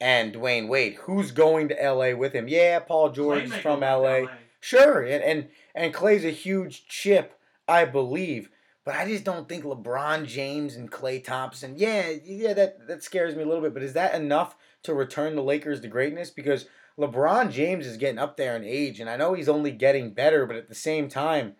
and 0.00 0.34
Dwyane 0.34 0.68
Wade. 0.68 0.94
Who's 1.02 1.30
going 1.32 1.68
to 1.68 1.74
LA 1.82 2.14
with 2.14 2.32
him? 2.32 2.48
Yeah, 2.48 2.78
Paul 2.80 3.10
George 3.10 3.44
is 3.44 3.54
from 3.54 3.80
to 3.80 3.86
LA. 3.86 4.26
Sure, 4.60 5.02
and, 5.02 5.22
and 5.22 5.48
and 5.74 5.92
Klay's 5.92 6.24
a 6.24 6.30
huge 6.30 6.86
chip, 6.86 7.38
I 7.68 7.84
believe. 7.84 8.48
But 8.84 8.94
I 8.96 9.06
just 9.06 9.24
don't 9.24 9.48
think 9.48 9.64
LeBron 9.64 10.26
James 10.26 10.76
and 10.76 10.90
Klay 10.90 11.22
Thompson. 11.22 11.74
Yeah, 11.76 12.10
yeah, 12.24 12.52
that 12.54 12.86
that 12.86 13.02
scares 13.02 13.34
me 13.34 13.42
a 13.42 13.46
little 13.46 13.62
bit. 13.62 13.74
But 13.74 13.82
is 13.82 13.92
that 13.94 14.14
enough 14.14 14.56
to 14.84 14.94
return 14.94 15.36
the 15.36 15.42
Lakers 15.42 15.80
to 15.80 15.88
greatness? 15.88 16.30
Because 16.30 16.66
LeBron 16.98 17.50
James 17.50 17.86
is 17.86 17.96
getting 17.96 18.18
up 18.18 18.36
there 18.36 18.56
in 18.56 18.64
age, 18.64 19.00
and 19.00 19.10
I 19.10 19.16
know 19.16 19.34
he's 19.34 19.48
only 19.48 19.70
getting 19.70 20.12
better. 20.14 20.46
But 20.46 20.56
at 20.56 20.68
the 20.68 20.74
same 20.74 21.08
time, 21.08 21.56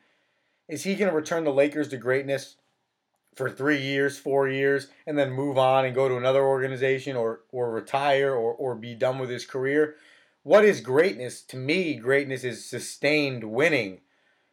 is 0.68 0.84
he 0.84 0.94
going 0.94 1.10
to 1.10 1.16
return 1.16 1.44
the 1.44 1.52
Lakers 1.52 1.88
to 1.88 1.96
greatness 1.96 2.56
for 3.34 3.50
three 3.50 3.80
years, 3.80 4.18
four 4.18 4.48
years, 4.48 4.88
and 5.06 5.18
then 5.18 5.32
move 5.32 5.58
on 5.58 5.84
and 5.84 5.94
go 5.94 6.08
to 6.08 6.16
another 6.16 6.42
organization, 6.42 7.16
or 7.16 7.40
or 7.52 7.70
retire, 7.70 8.32
or 8.32 8.52
or 8.52 8.74
be 8.74 8.94
done 8.94 9.18
with 9.18 9.30
his 9.30 9.46
career? 9.46 9.96
What 10.42 10.64
is 10.64 10.80
greatness? 10.80 11.42
To 11.42 11.56
me, 11.56 11.94
greatness 11.94 12.44
is 12.44 12.68
sustained 12.68 13.44
winning. 13.44 14.00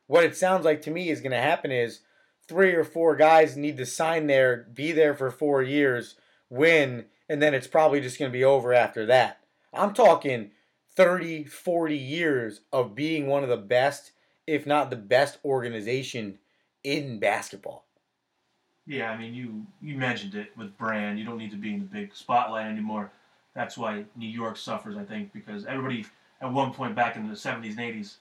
What 0.07 0.23
it 0.23 0.35
sounds 0.35 0.65
like 0.65 0.81
to 0.83 0.91
me 0.91 1.09
is 1.09 1.21
going 1.21 1.31
to 1.31 1.37
happen 1.37 1.71
is 1.71 2.01
three 2.47 2.73
or 2.73 2.83
four 2.83 3.15
guys 3.15 3.55
need 3.55 3.77
to 3.77 3.85
sign 3.85 4.27
there, 4.27 4.67
be 4.73 4.91
there 4.91 5.13
for 5.13 5.31
four 5.31 5.61
years, 5.61 6.15
win, 6.49 7.05
and 7.29 7.41
then 7.41 7.53
it's 7.53 7.67
probably 7.67 8.01
just 8.01 8.19
going 8.19 8.31
to 8.31 8.37
be 8.37 8.43
over 8.43 8.73
after 8.73 9.05
that. 9.05 9.39
I'm 9.73 9.93
talking 9.93 10.51
30, 10.95 11.45
40 11.45 11.97
years 11.97 12.61
of 12.73 12.95
being 12.95 13.27
one 13.27 13.43
of 13.43 13.49
the 13.49 13.57
best, 13.57 14.11
if 14.47 14.65
not 14.65 14.89
the 14.89 14.95
best 14.95 15.37
organization 15.45 16.39
in 16.83 17.19
basketball. 17.19 17.85
Yeah, 18.87 19.11
I 19.11 19.17
mean, 19.17 19.33
you 19.33 19.65
you 19.81 19.95
mentioned 19.95 20.35
it 20.35 20.55
with 20.57 20.77
brand. 20.77 21.19
You 21.19 21.25
don't 21.25 21.37
need 21.37 21.51
to 21.51 21.57
be 21.57 21.73
in 21.73 21.79
the 21.79 21.85
big 21.85 22.15
spotlight 22.15 22.65
anymore. 22.65 23.11
That's 23.53 23.77
why 23.77 24.05
New 24.15 24.29
York 24.29 24.57
suffers, 24.57 24.97
I 24.97 25.03
think, 25.03 25.33
because 25.33 25.65
everybody 25.65 26.05
at 26.41 26.51
one 26.51 26.73
point 26.73 26.95
back 26.95 27.15
in 27.15 27.27
the 27.27 27.35
'70s 27.35 27.77
and 27.77 27.79
'80s, 27.79 28.15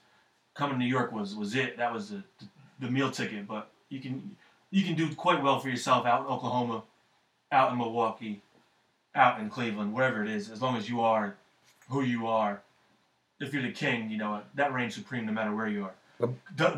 coming 0.53 0.75
to 0.75 0.79
New 0.79 0.89
York 0.89 1.11
was 1.11 1.35
was 1.35 1.55
it. 1.55 1.77
That 1.77 1.91
was 1.91 2.09
the 2.11 2.23
the 2.79 2.89
meal 2.89 3.09
ticket. 3.09 3.47
But 3.47 3.71
you 3.89 3.99
can 3.99 4.35
you 4.69 4.83
can 4.83 4.95
do 4.95 5.13
quite 5.15 5.41
well 5.41 5.59
for 5.59 5.69
yourself 5.69 6.05
out 6.05 6.21
in 6.21 6.27
Oklahoma, 6.27 6.83
out 7.51 7.71
in 7.71 7.77
Milwaukee, 7.77 8.41
out 9.15 9.39
in 9.39 9.49
Cleveland, 9.49 9.93
wherever 9.93 10.23
it 10.23 10.29
is, 10.29 10.49
as 10.49 10.61
long 10.61 10.77
as 10.77 10.89
you 10.89 11.01
are 11.01 11.35
who 11.89 12.03
you 12.03 12.27
are. 12.27 12.61
If 13.39 13.53
you're 13.53 13.63
the 13.63 13.71
king, 13.71 14.11
you 14.11 14.17
know 14.17 14.41
that 14.55 14.73
reigns 14.73 14.95
supreme 14.95 15.25
no 15.25 15.31
matter 15.31 15.55
where 15.55 15.67
you 15.67 15.85
are. 15.85 15.93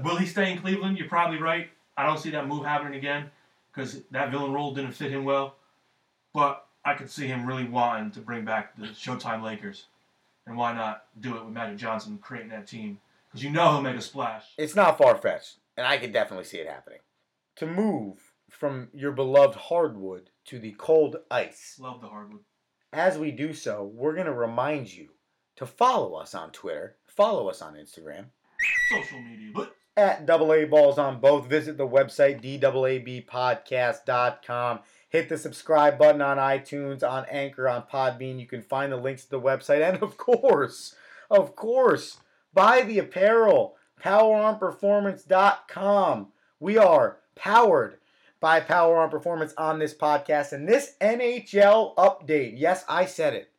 Will 0.03 0.17
he 0.17 0.25
stay 0.25 0.51
in 0.51 0.59
Cleveland? 0.59 0.97
You're 0.97 1.07
probably 1.07 1.37
right. 1.37 1.69
I 1.97 2.05
don't 2.05 2.19
see 2.19 2.31
that 2.31 2.47
move 2.47 2.65
happening 2.65 2.95
again 2.95 3.29
because 3.71 4.01
that 4.11 4.31
villain 4.31 4.53
role 4.53 4.73
didn't 4.73 4.93
fit 4.93 5.11
him 5.11 5.25
well. 5.25 5.55
But 6.33 6.65
I 6.85 6.93
could 6.95 7.09
see 7.09 7.27
him 7.27 7.45
really 7.45 7.65
wanting 7.65 8.11
to 8.11 8.19
bring 8.19 8.45
back 8.45 8.75
the 8.77 8.87
Showtime 8.87 9.43
Lakers. 9.43 9.85
And 10.45 10.57
why 10.57 10.73
not 10.73 11.05
do 11.19 11.37
it 11.37 11.45
with 11.45 11.53
Magic 11.53 11.77
Johnson 11.77 12.19
creating 12.21 12.49
that 12.49 12.67
team? 12.67 12.99
Because 13.29 13.43
you 13.43 13.49
know 13.49 13.71
he'll 13.71 13.81
make 13.81 13.95
a 13.95 14.01
splash. 14.01 14.43
It's 14.57 14.75
not 14.75 14.97
far 14.97 15.15
fetched, 15.15 15.55
and 15.77 15.87
I 15.87 15.97
could 15.97 16.11
definitely 16.11 16.45
see 16.45 16.57
it 16.57 16.67
happening. 16.67 16.99
To 17.57 17.65
move 17.65 18.33
from 18.49 18.89
your 18.93 19.11
beloved 19.11 19.55
hardwood 19.55 20.29
to 20.45 20.59
the 20.59 20.75
cold 20.77 21.17
ice. 21.31 21.77
Love 21.79 22.01
the 22.01 22.07
hardwood. 22.07 22.41
As 22.91 23.17
we 23.17 23.31
do 23.31 23.53
so, 23.53 23.83
we're 23.83 24.13
going 24.13 24.27
to 24.27 24.33
remind 24.33 24.93
you 24.93 25.09
to 25.55 25.65
follow 25.65 26.15
us 26.15 26.35
on 26.35 26.51
Twitter, 26.51 26.97
follow 27.07 27.47
us 27.47 27.61
on 27.61 27.75
Instagram, 27.75 28.25
Social 28.89 29.22
media. 29.22 29.51
But 29.53 29.76
at 29.95 30.26
double 30.26 30.51
A 30.53 30.66
balls 30.66 30.97
on 30.97 31.20
both. 31.20 31.45
Visit 31.47 31.78
the 31.78 31.88
website, 31.88 32.41
DAABpodcast.com. 32.41 34.80
Hit 35.09 35.30
the 35.30 35.38
subscribe 35.38 35.99
button 35.99 36.22
on 36.22 36.38
iTunes, 36.38 37.07
on 37.07 37.26
Anchor, 37.30 37.70
on 37.70 37.84
Podbean. 37.84 38.39
You 38.39 38.47
can 38.47 38.64
find 38.64 38.91
the 38.91 38.97
links 38.97 39.26
to 39.26 39.32
the 39.32 39.39
website. 39.39 39.88
And 39.88 40.01
of 40.01 40.18
course, 40.18 40.95
of 41.30 41.55
course, 41.55 42.18
buy 42.53 42.82
the 42.82 42.97
apparel. 42.99 43.76
PowerOnPerformance.com. 44.03 46.28
We 46.59 46.78
are 46.78 47.18
powered 47.36 47.97
by 48.39 48.59
Power 48.59 48.97
On 48.97 49.09
Performance 49.09 49.53
on 49.57 49.80
this 49.80 49.93
podcast. 49.93 50.51
And 50.51 50.68
this 50.68 50.95
NHL 50.99 51.95
update, 51.95 52.55
yes, 52.57 52.84
I 52.89 53.05
said 53.05 53.34
it, 53.34 53.49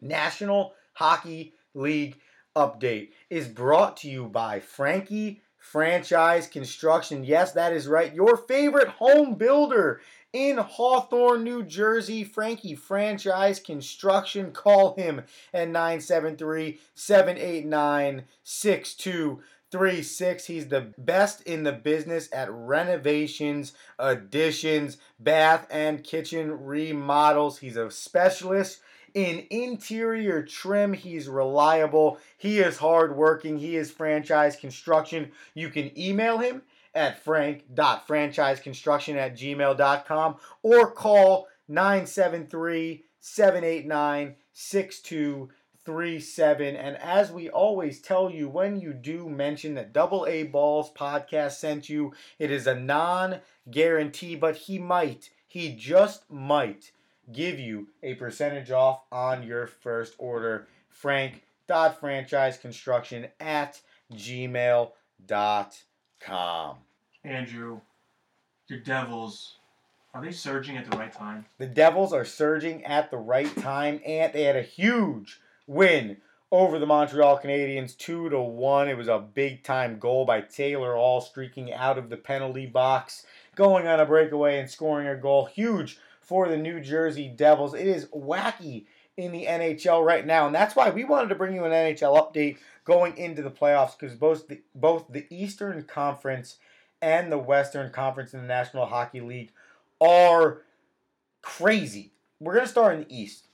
National 0.00 0.72
Hockey 0.94 1.52
League 1.74 2.16
update 2.58 3.10
is 3.30 3.46
brought 3.46 3.96
to 3.98 4.10
you 4.10 4.26
by 4.26 4.58
Frankie 4.58 5.40
Franchise 5.56 6.48
Construction. 6.48 7.24
Yes, 7.24 7.52
that 7.52 7.72
is 7.72 7.86
right. 7.86 8.12
Your 8.12 8.36
favorite 8.36 8.88
home 8.88 9.34
builder 9.34 10.00
in 10.32 10.58
Hawthorne, 10.58 11.44
New 11.44 11.62
Jersey. 11.62 12.24
Frankie 12.24 12.74
Franchise 12.74 13.60
Construction. 13.60 14.50
Call 14.50 14.96
him 14.96 15.22
at 15.54 15.68
973 15.68 16.80
789 16.94 18.24
6236. 18.42 20.46
He's 20.46 20.68
the 20.68 20.92
best 20.98 21.42
in 21.42 21.62
the 21.62 21.72
business 21.72 22.28
at 22.32 22.50
renovations, 22.50 23.72
additions, 23.98 24.96
bath 25.20 25.66
and 25.70 26.02
kitchen 26.02 26.64
remodels. 26.64 27.58
He's 27.58 27.76
a 27.76 27.90
specialist 27.90 28.80
in 29.18 29.46
interior 29.50 30.42
trim. 30.44 30.92
He's 30.92 31.28
reliable. 31.28 32.20
He 32.36 32.60
is 32.60 32.76
hardworking. 32.76 33.58
He 33.58 33.74
is 33.74 33.90
franchise 33.90 34.54
construction. 34.54 35.32
You 35.54 35.70
can 35.70 35.90
email 35.98 36.38
him 36.38 36.62
at 36.94 37.24
frank.franchiseconstruction 37.24 39.16
at 39.16 39.36
gmail.com 39.36 40.36
or 40.62 40.92
call 40.92 41.48
973 41.66 43.02
789 43.18 44.36
6237. 44.52 46.76
And 46.76 46.96
as 46.98 47.32
we 47.32 47.50
always 47.50 48.00
tell 48.00 48.30
you, 48.30 48.48
when 48.48 48.80
you 48.80 48.92
do 48.92 49.28
mention 49.28 49.74
that 49.74 49.92
Double 49.92 50.28
A 50.28 50.44
Balls 50.44 50.92
podcast 50.92 51.54
sent 51.54 51.88
you, 51.88 52.14
it 52.38 52.52
is 52.52 52.68
a 52.68 52.76
non 52.76 53.40
guarantee, 53.68 54.36
but 54.36 54.54
he 54.54 54.78
might, 54.78 55.30
he 55.48 55.74
just 55.74 56.30
might 56.30 56.92
give 57.32 57.58
you 57.58 57.88
a 58.02 58.14
percentage 58.14 58.70
off 58.70 59.02
on 59.10 59.42
your 59.42 59.66
first 59.66 60.14
order. 60.18 60.68
Frank.franchiseconstruction 60.90 63.30
at 63.40 63.80
gmail.com. 64.12 64.92
Andrew, 67.24 67.80
your 68.68 68.80
Devils, 68.80 69.54
are 70.14 70.24
they 70.24 70.32
surging 70.32 70.76
at 70.76 70.90
the 70.90 70.96
right 70.96 71.12
time? 71.12 71.46
The 71.58 71.66
Devils 71.66 72.12
are 72.12 72.24
surging 72.24 72.84
at 72.84 73.10
the 73.10 73.18
right 73.18 73.54
time, 73.56 74.00
and 74.04 74.32
they 74.32 74.44
had 74.44 74.56
a 74.56 74.62
huge 74.62 75.40
win 75.66 76.18
over 76.50 76.78
the 76.78 76.86
Montreal 76.86 77.38
Canadiens, 77.38 77.96
two 77.96 78.30
to 78.30 78.40
one. 78.40 78.88
It 78.88 78.96
was 78.96 79.08
a 79.08 79.18
big 79.18 79.62
time 79.62 79.98
goal 79.98 80.24
by 80.24 80.40
Taylor 80.40 80.94
Hall 80.94 81.20
streaking 81.20 81.72
out 81.72 81.98
of 81.98 82.08
the 82.08 82.16
penalty 82.16 82.66
box, 82.66 83.26
going 83.54 83.86
on 83.86 84.00
a 84.00 84.06
breakaway 84.06 84.58
and 84.58 84.70
scoring 84.70 85.06
a 85.06 85.16
goal. 85.16 85.44
Huge 85.44 85.98
for 86.28 86.46
the 86.46 86.58
New 86.58 86.78
Jersey 86.78 87.26
Devils. 87.26 87.72
It 87.72 87.86
is 87.86 88.04
wacky 88.06 88.84
in 89.16 89.32
the 89.32 89.46
NHL 89.46 90.04
right 90.04 90.26
now, 90.26 90.46
and 90.46 90.54
that's 90.54 90.76
why 90.76 90.90
we 90.90 91.02
wanted 91.02 91.30
to 91.30 91.34
bring 91.34 91.54
you 91.54 91.64
an 91.64 91.72
NHL 91.72 92.16
update 92.16 92.58
going 92.84 93.16
into 93.16 93.40
the 93.42 93.50
playoffs 93.50 93.98
because 93.98 94.14
both 94.14 94.46
the 94.46 94.60
both 94.74 95.06
the 95.08 95.26
Eastern 95.30 95.82
Conference 95.84 96.58
and 97.00 97.32
the 97.32 97.38
Western 97.38 97.90
Conference 97.90 98.34
in 98.34 98.42
the 98.42 98.46
National 98.46 98.84
Hockey 98.84 99.22
League 99.22 99.52
are 100.02 100.62
crazy. 101.40 102.12
We're 102.38 102.54
gonna 102.54 102.68
start 102.68 102.94
in 102.94 103.00
the 103.00 103.14
East. 103.14 103.46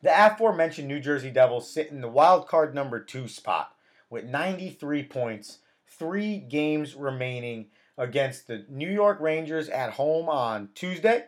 The 0.00 0.10
aforementioned 0.10 0.86
New 0.86 1.00
Jersey 1.00 1.30
Devils 1.30 1.68
sit 1.68 1.90
in 1.90 2.00
the 2.00 2.08
wild 2.08 2.46
card 2.46 2.76
number 2.76 3.00
two 3.00 3.26
spot 3.26 3.74
with 4.08 4.24
93 4.24 5.02
points, 5.02 5.58
three 5.88 6.38
games 6.38 6.94
remaining 6.94 7.66
against 7.96 8.46
the 8.46 8.64
New 8.68 8.88
York 8.88 9.18
Rangers 9.20 9.68
at 9.68 9.94
home 9.94 10.28
on 10.28 10.68
Tuesday, 10.76 11.24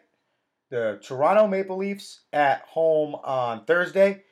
the 0.71 0.99
Toronto 1.03 1.47
Maple 1.47 1.77
Leafs 1.77 2.21
at 2.33 2.63
home 2.63 3.17
on 3.17 3.65
Thursday, 3.65 4.23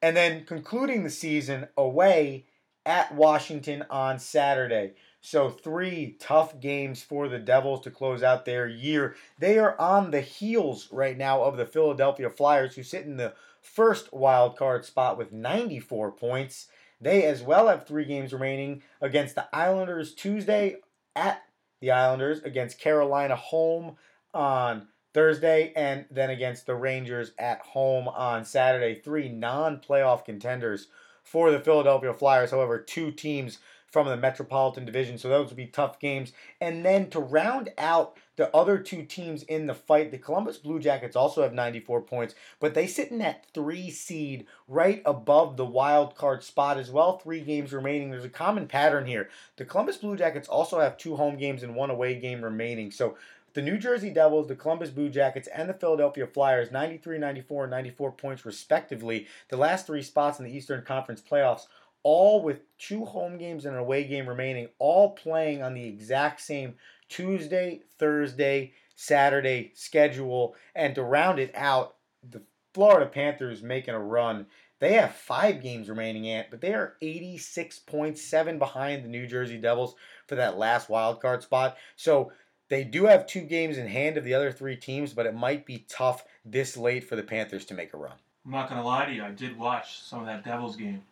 and 0.00 0.16
then 0.16 0.44
concluding 0.44 1.04
the 1.04 1.10
season 1.10 1.68
away 1.76 2.46
at 2.86 3.14
Washington 3.14 3.84
on 3.90 4.18
Saturday. 4.18 4.94
So, 5.20 5.50
three 5.50 6.16
tough 6.20 6.60
games 6.60 7.02
for 7.02 7.28
the 7.28 7.40
Devils 7.40 7.82
to 7.82 7.90
close 7.90 8.22
out 8.22 8.44
their 8.44 8.68
year. 8.68 9.16
They 9.38 9.58
are 9.58 9.78
on 9.78 10.12
the 10.12 10.20
heels 10.20 10.88
right 10.92 11.18
now 11.18 11.42
of 11.42 11.56
the 11.56 11.66
Philadelphia 11.66 12.30
Flyers, 12.30 12.76
who 12.76 12.84
sit 12.84 13.04
in 13.04 13.16
the 13.16 13.34
first 13.60 14.12
wild 14.12 14.56
card 14.56 14.84
spot 14.84 15.18
with 15.18 15.32
94 15.32 16.12
points. 16.12 16.68
They 17.00 17.24
as 17.24 17.42
well 17.42 17.68
have 17.68 17.86
three 17.86 18.04
games 18.04 18.32
remaining 18.32 18.82
against 19.00 19.34
the 19.34 19.48
Islanders 19.52 20.14
Tuesday 20.14 20.76
at 21.14 21.42
the 21.80 21.90
Islanders, 21.90 22.40
against 22.40 22.80
Carolina 22.80 23.36
home 23.36 23.96
on 24.32 24.88
Thursday, 25.14 25.72
and 25.74 26.06
then 26.10 26.30
against 26.30 26.66
the 26.66 26.74
Rangers 26.74 27.32
at 27.38 27.60
home 27.60 28.08
on 28.08 28.44
Saturday. 28.44 29.00
Three 29.00 29.28
non 29.28 29.78
playoff 29.78 30.24
contenders 30.24 30.88
for 31.22 31.50
the 31.50 31.60
Philadelphia 31.60 32.14
Flyers. 32.14 32.50
However, 32.50 32.78
two 32.78 33.10
teams 33.10 33.58
from 33.90 34.06
the 34.06 34.16
Metropolitan 34.16 34.84
Division, 34.84 35.16
so 35.16 35.28
those 35.28 35.48
would 35.48 35.56
be 35.56 35.66
tough 35.66 35.98
games. 35.98 36.32
And 36.60 36.84
then 36.84 37.08
to 37.10 37.20
round 37.20 37.70
out 37.78 38.16
the 38.36 38.54
other 38.54 38.78
two 38.78 39.02
teams 39.02 39.42
in 39.42 39.66
the 39.66 39.74
fight, 39.74 40.10
the 40.10 40.18
Columbus 40.18 40.58
Blue 40.58 40.78
Jackets 40.78 41.16
also 41.16 41.42
have 41.42 41.54
94 41.54 42.02
points, 42.02 42.34
but 42.60 42.74
they 42.74 42.86
sit 42.86 43.10
in 43.10 43.18
that 43.18 43.46
three 43.54 43.90
seed 43.90 44.46
right 44.68 45.02
above 45.06 45.56
the 45.56 45.64
wild 45.64 46.14
card 46.14 46.44
spot 46.44 46.78
as 46.78 46.90
well. 46.90 47.18
Three 47.18 47.40
games 47.40 47.72
remaining. 47.72 48.10
There's 48.10 48.24
a 48.24 48.28
common 48.28 48.68
pattern 48.68 49.06
here. 49.06 49.30
The 49.56 49.64
Columbus 49.64 49.96
Blue 49.96 50.16
Jackets 50.16 50.48
also 50.48 50.78
have 50.80 50.98
two 50.98 51.16
home 51.16 51.38
games 51.38 51.62
and 51.62 51.74
one 51.74 51.90
away 51.90 52.14
game 52.20 52.44
remaining. 52.44 52.90
So 52.90 53.16
the 53.58 53.64
New 53.64 53.76
Jersey 53.76 54.10
Devils, 54.10 54.46
the 54.46 54.54
Columbus 54.54 54.90
Blue 54.90 55.08
Jackets, 55.08 55.48
and 55.48 55.68
the 55.68 55.74
Philadelphia 55.74 56.28
Flyers, 56.28 56.70
93, 56.70 57.18
94, 57.18 57.64
and 57.64 57.72
94 57.72 58.12
points 58.12 58.46
respectively. 58.46 59.26
The 59.48 59.56
last 59.56 59.84
three 59.84 60.02
spots 60.02 60.38
in 60.38 60.44
the 60.44 60.56
Eastern 60.56 60.84
Conference 60.84 61.20
playoffs, 61.20 61.66
all 62.04 62.40
with 62.40 62.60
two 62.78 63.04
home 63.04 63.36
games 63.36 63.64
and 63.64 63.74
an 63.74 63.80
away 63.80 64.04
game 64.04 64.28
remaining, 64.28 64.68
all 64.78 65.10
playing 65.10 65.60
on 65.60 65.74
the 65.74 65.84
exact 65.84 66.40
same 66.40 66.76
Tuesday, 67.08 67.80
Thursday, 67.98 68.74
Saturday 68.94 69.72
schedule. 69.74 70.54
And 70.76 70.94
to 70.94 71.02
round 71.02 71.40
it 71.40 71.50
out, 71.56 71.96
the 72.30 72.42
Florida 72.74 73.06
Panthers 73.06 73.60
making 73.60 73.94
a 73.94 73.98
run. 73.98 74.46
They 74.78 74.92
have 74.92 75.16
five 75.16 75.60
games 75.60 75.88
remaining, 75.88 76.28
Ant, 76.28 76.46
but 76.52 76.60
they 76.60 76.74
are 76.74 76.94
86.7 77.02 78.58
behind 78.60 79.04
the 79.04 79.08
New 79.08 79.26
Jersey 79.26 79.58
Devils 79.58 79.96
for 80.28 80.36
that 80.36 80.56
last 80.56 80.88
wild 80.88 81.20
card 81.20 81.42
spot. 81.42 81.76
So 81.96 82.30
they 82.68 82.84
do 82.84 83.06
have 83.06 83.26
two 83.26 83.40
games 83.42 83.78
in 83.78 83.86
hand 83.86 84.16
of 84.16 84.24
the 84.24 84.34
other 84.34 84.52
three 84.52 84.76
teams, 84.76 85.12
but 85.12 85.26
it 85.26 85.34
might 85.34 85.66
be 85.66 85.84
tough 85.88 86.24
this 86.44 86.76
late 86.76 87.04
for 87.04 87.16
the 87.16 87.22
Panthers 87.22 87.64
to 87.66 87.74
make 87.74 87.94
a 87.94 87.96
run. 87.96 88.14
I'm 88.44 88.52
not 88.52 88.68
gonna 88.68 88.84
lie 88.84 89.06
to 89.06 89.12
you, 89.12 89.22
I 89.22 89.30
did 89.30 89.58
watch 89.58 90.00
some 90.00 90.20
of 90.20 90.26
that 90.26 90.44
Devils 90.44 90.76
game. 90.76 91.02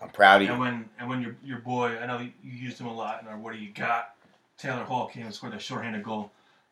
I'm 0.00 0.10
proud 0.10 0.42
of 0.42 0.46
you. 0.46 0.52
And 0.52 0.60
when 0.60 0.88
and 0.98 1.08
when 1.08 1.20
your 1.20 1.36
your 1.44 1.58
boy, 1.58 1.98
I 1.98 2.06
know 2.06 2.20
you 2.20 2.30
used 2.42 2.78
him 2.78 2.86
a 2.86 2.94
lot 2.94 3.20
in 3.20 3.28
our 3.28 3.36
What 3.36 3.52
Do 3.52 3.58
You 3.58 3.72
Got? 3.72 4.14
Taylor 4.56 4.84
Hall 4.84 5.06
came 5.06 5.24
and 5.24 5.34
scored 5.34 5.52
that 5.52 5.62
shorthanded 5.62 6.02
goal. 6.02 6.30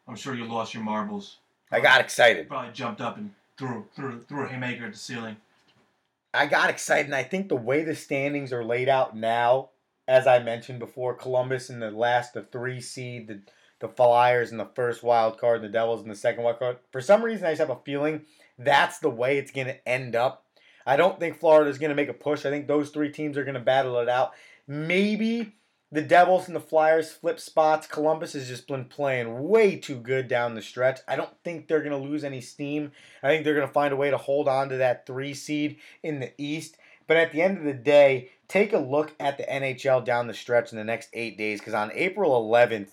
I'm 0.08 0.16
sure 0.16 0.34
you 0.34 0.44
lost 0.44 0.74
your 0.74 0.82
marbles. 0.82 1.38
I 1.70 1.80
got 1.80 2.00
excited. 2.00 2.48
Probably 2.48 2.72
jumped 2.72 3.00
up 3.00 3.16
and 3.16 3.32
threw 3.58 3.86
threw 3.94 4.20
threw 4.22 4.44
a 4.44 4.48
haymaker 4.48 4.86
at 4.86 4.92
the 4.92 4.98
ceiling. 4.98 5.36
I 6.32 6.46
got 6.46 6.70
excited, 6.70 7.06
and 7.06 7.14
I 7.14 7.22
think 7.22 7.48
the 7.48 7.56
way 7.56 7.82
the 7.82 7.94
standings 7.94 8.52
are 8.52 8.64
laid 8.64 8.88
out 8.88 9.16
now, 9.16 9.70
as 10.06 10.26
I 10.26 10.38
mentioned 10.38 10.78
before, 10.78 11.14
Columbus 11.14 11.70
in 11.70 11.80
the 11.80 11.90
last, 11.90 12.34
the 12.34 12.42
three 12.42 12.80
seed, 12.80 13.26
the 13.28 13.40
the 13.80 13.88
Flyers 13.88 14.52
in 14.52 14.58
the 14.58 14.70
first 14.74 15.02
wild 15.02 15.38
card, 15.38 15.62
the 15.62 15.68
Devils 15.68 16.02
in 16.02 16.08
the 16.08 16.14
second 16.14 16.44
wild 16.44 16.58
card. 16.58 16.78
For 16.90 17.00
some 17.00 17.22
reason, 17.22 17.46
I 17.46 17.50
just 17.50 17.60
have 17.60 17.70
a 17.70 17.80
feeling 17.84 18.22
that's 18.58 18.98
the 18.98 19.10
way 19.10 19.38
it's 19.38 19.50
going 19.50 19.66
to 19.66 19.88
end 19.88 20.16
up. 20.16 20.44
I 20.86 20.96
don't 20.96 21.18
think 21.18 21.38
Florida 21.38 21.68
is 21.68 21.78
going 21.78 21.90
to 21.90 21.96
make 21.96 22.08
a 22.08 22.14
push. 22.14 22.46
I 22.46 22.50
think 22.50 22.66
those 22.66 22.90
three 22.90 23.10
teams 23.10 23.36
are 23.36 23.44
going 23.44 23.54
to 23.54 23.60
battle 23.60 23.98
it 23.98 24.08
out. 24.08 24.32
Maybe 24.66 25.52
the 25.92 26.02
Devils 26.02 26.46
and 26.46 26.56
the 26.56 26.60
Flyers 26.60 27.12
flip 27.12 27.38
spots. 27.38 27.86
Columbus 27.86 28.32
has 28.32 28.48
just 28.48 28.66
been 28.66 28.84
playing 28.84 29.48
way 29.48 29.76
too 29.76 29.96
good 29.96 30.28
down 30.28 30.54
the 30.54 30.62
stretch. 30.62 31.00
I 31.06 31.16
don't 31.16 31.34
think 31.44 31.66
they're 31.66 31.82
going 31.82 31.90
to 31.90 32.08
lose 32.08 32.24
any 32.24 32.40
steam. 32.40 32.92
I 33.22 33.28
think 33.28 33.44
they're 33.44 33.54
going 33.54 33.66
to 33.66 33.72
find 33.72 33.92
a 33.92 33.96
way 33.96 34.10
to 34.10 34.16
hold 34.16 34.48
on 34.48 34.68
to 34.70 34.76
that 34.78 35.06
three 35.06 35.34
seed 35.34 35.76
in 36.02 36.20
the 36.20 36.32
East. 36.38 36.76
But 37.06 37.16
at 37.16 37.32
the 37.32 37.42
end 37.42 37.58
of 37.58 37.64
the 37.64 37.72
day, 37.72 38.30
take 38.48 38.72
a 38.72 38.78
look 38.78 39.14
at 39.20 39.38
the 39.38 39.44
NHL 39.44 40.04
down 40.04 40.26
the 40.26 40.34
stretch 40.34 40.72
in 40.72 40.78
the 40.78 40.84
next 40.84 41.08
eight 41.12 41.38
days 41.38 41.60
because 41.60 41.74
on 41.74 41.92
April 41.94 42.48
11th, 42.48 42.90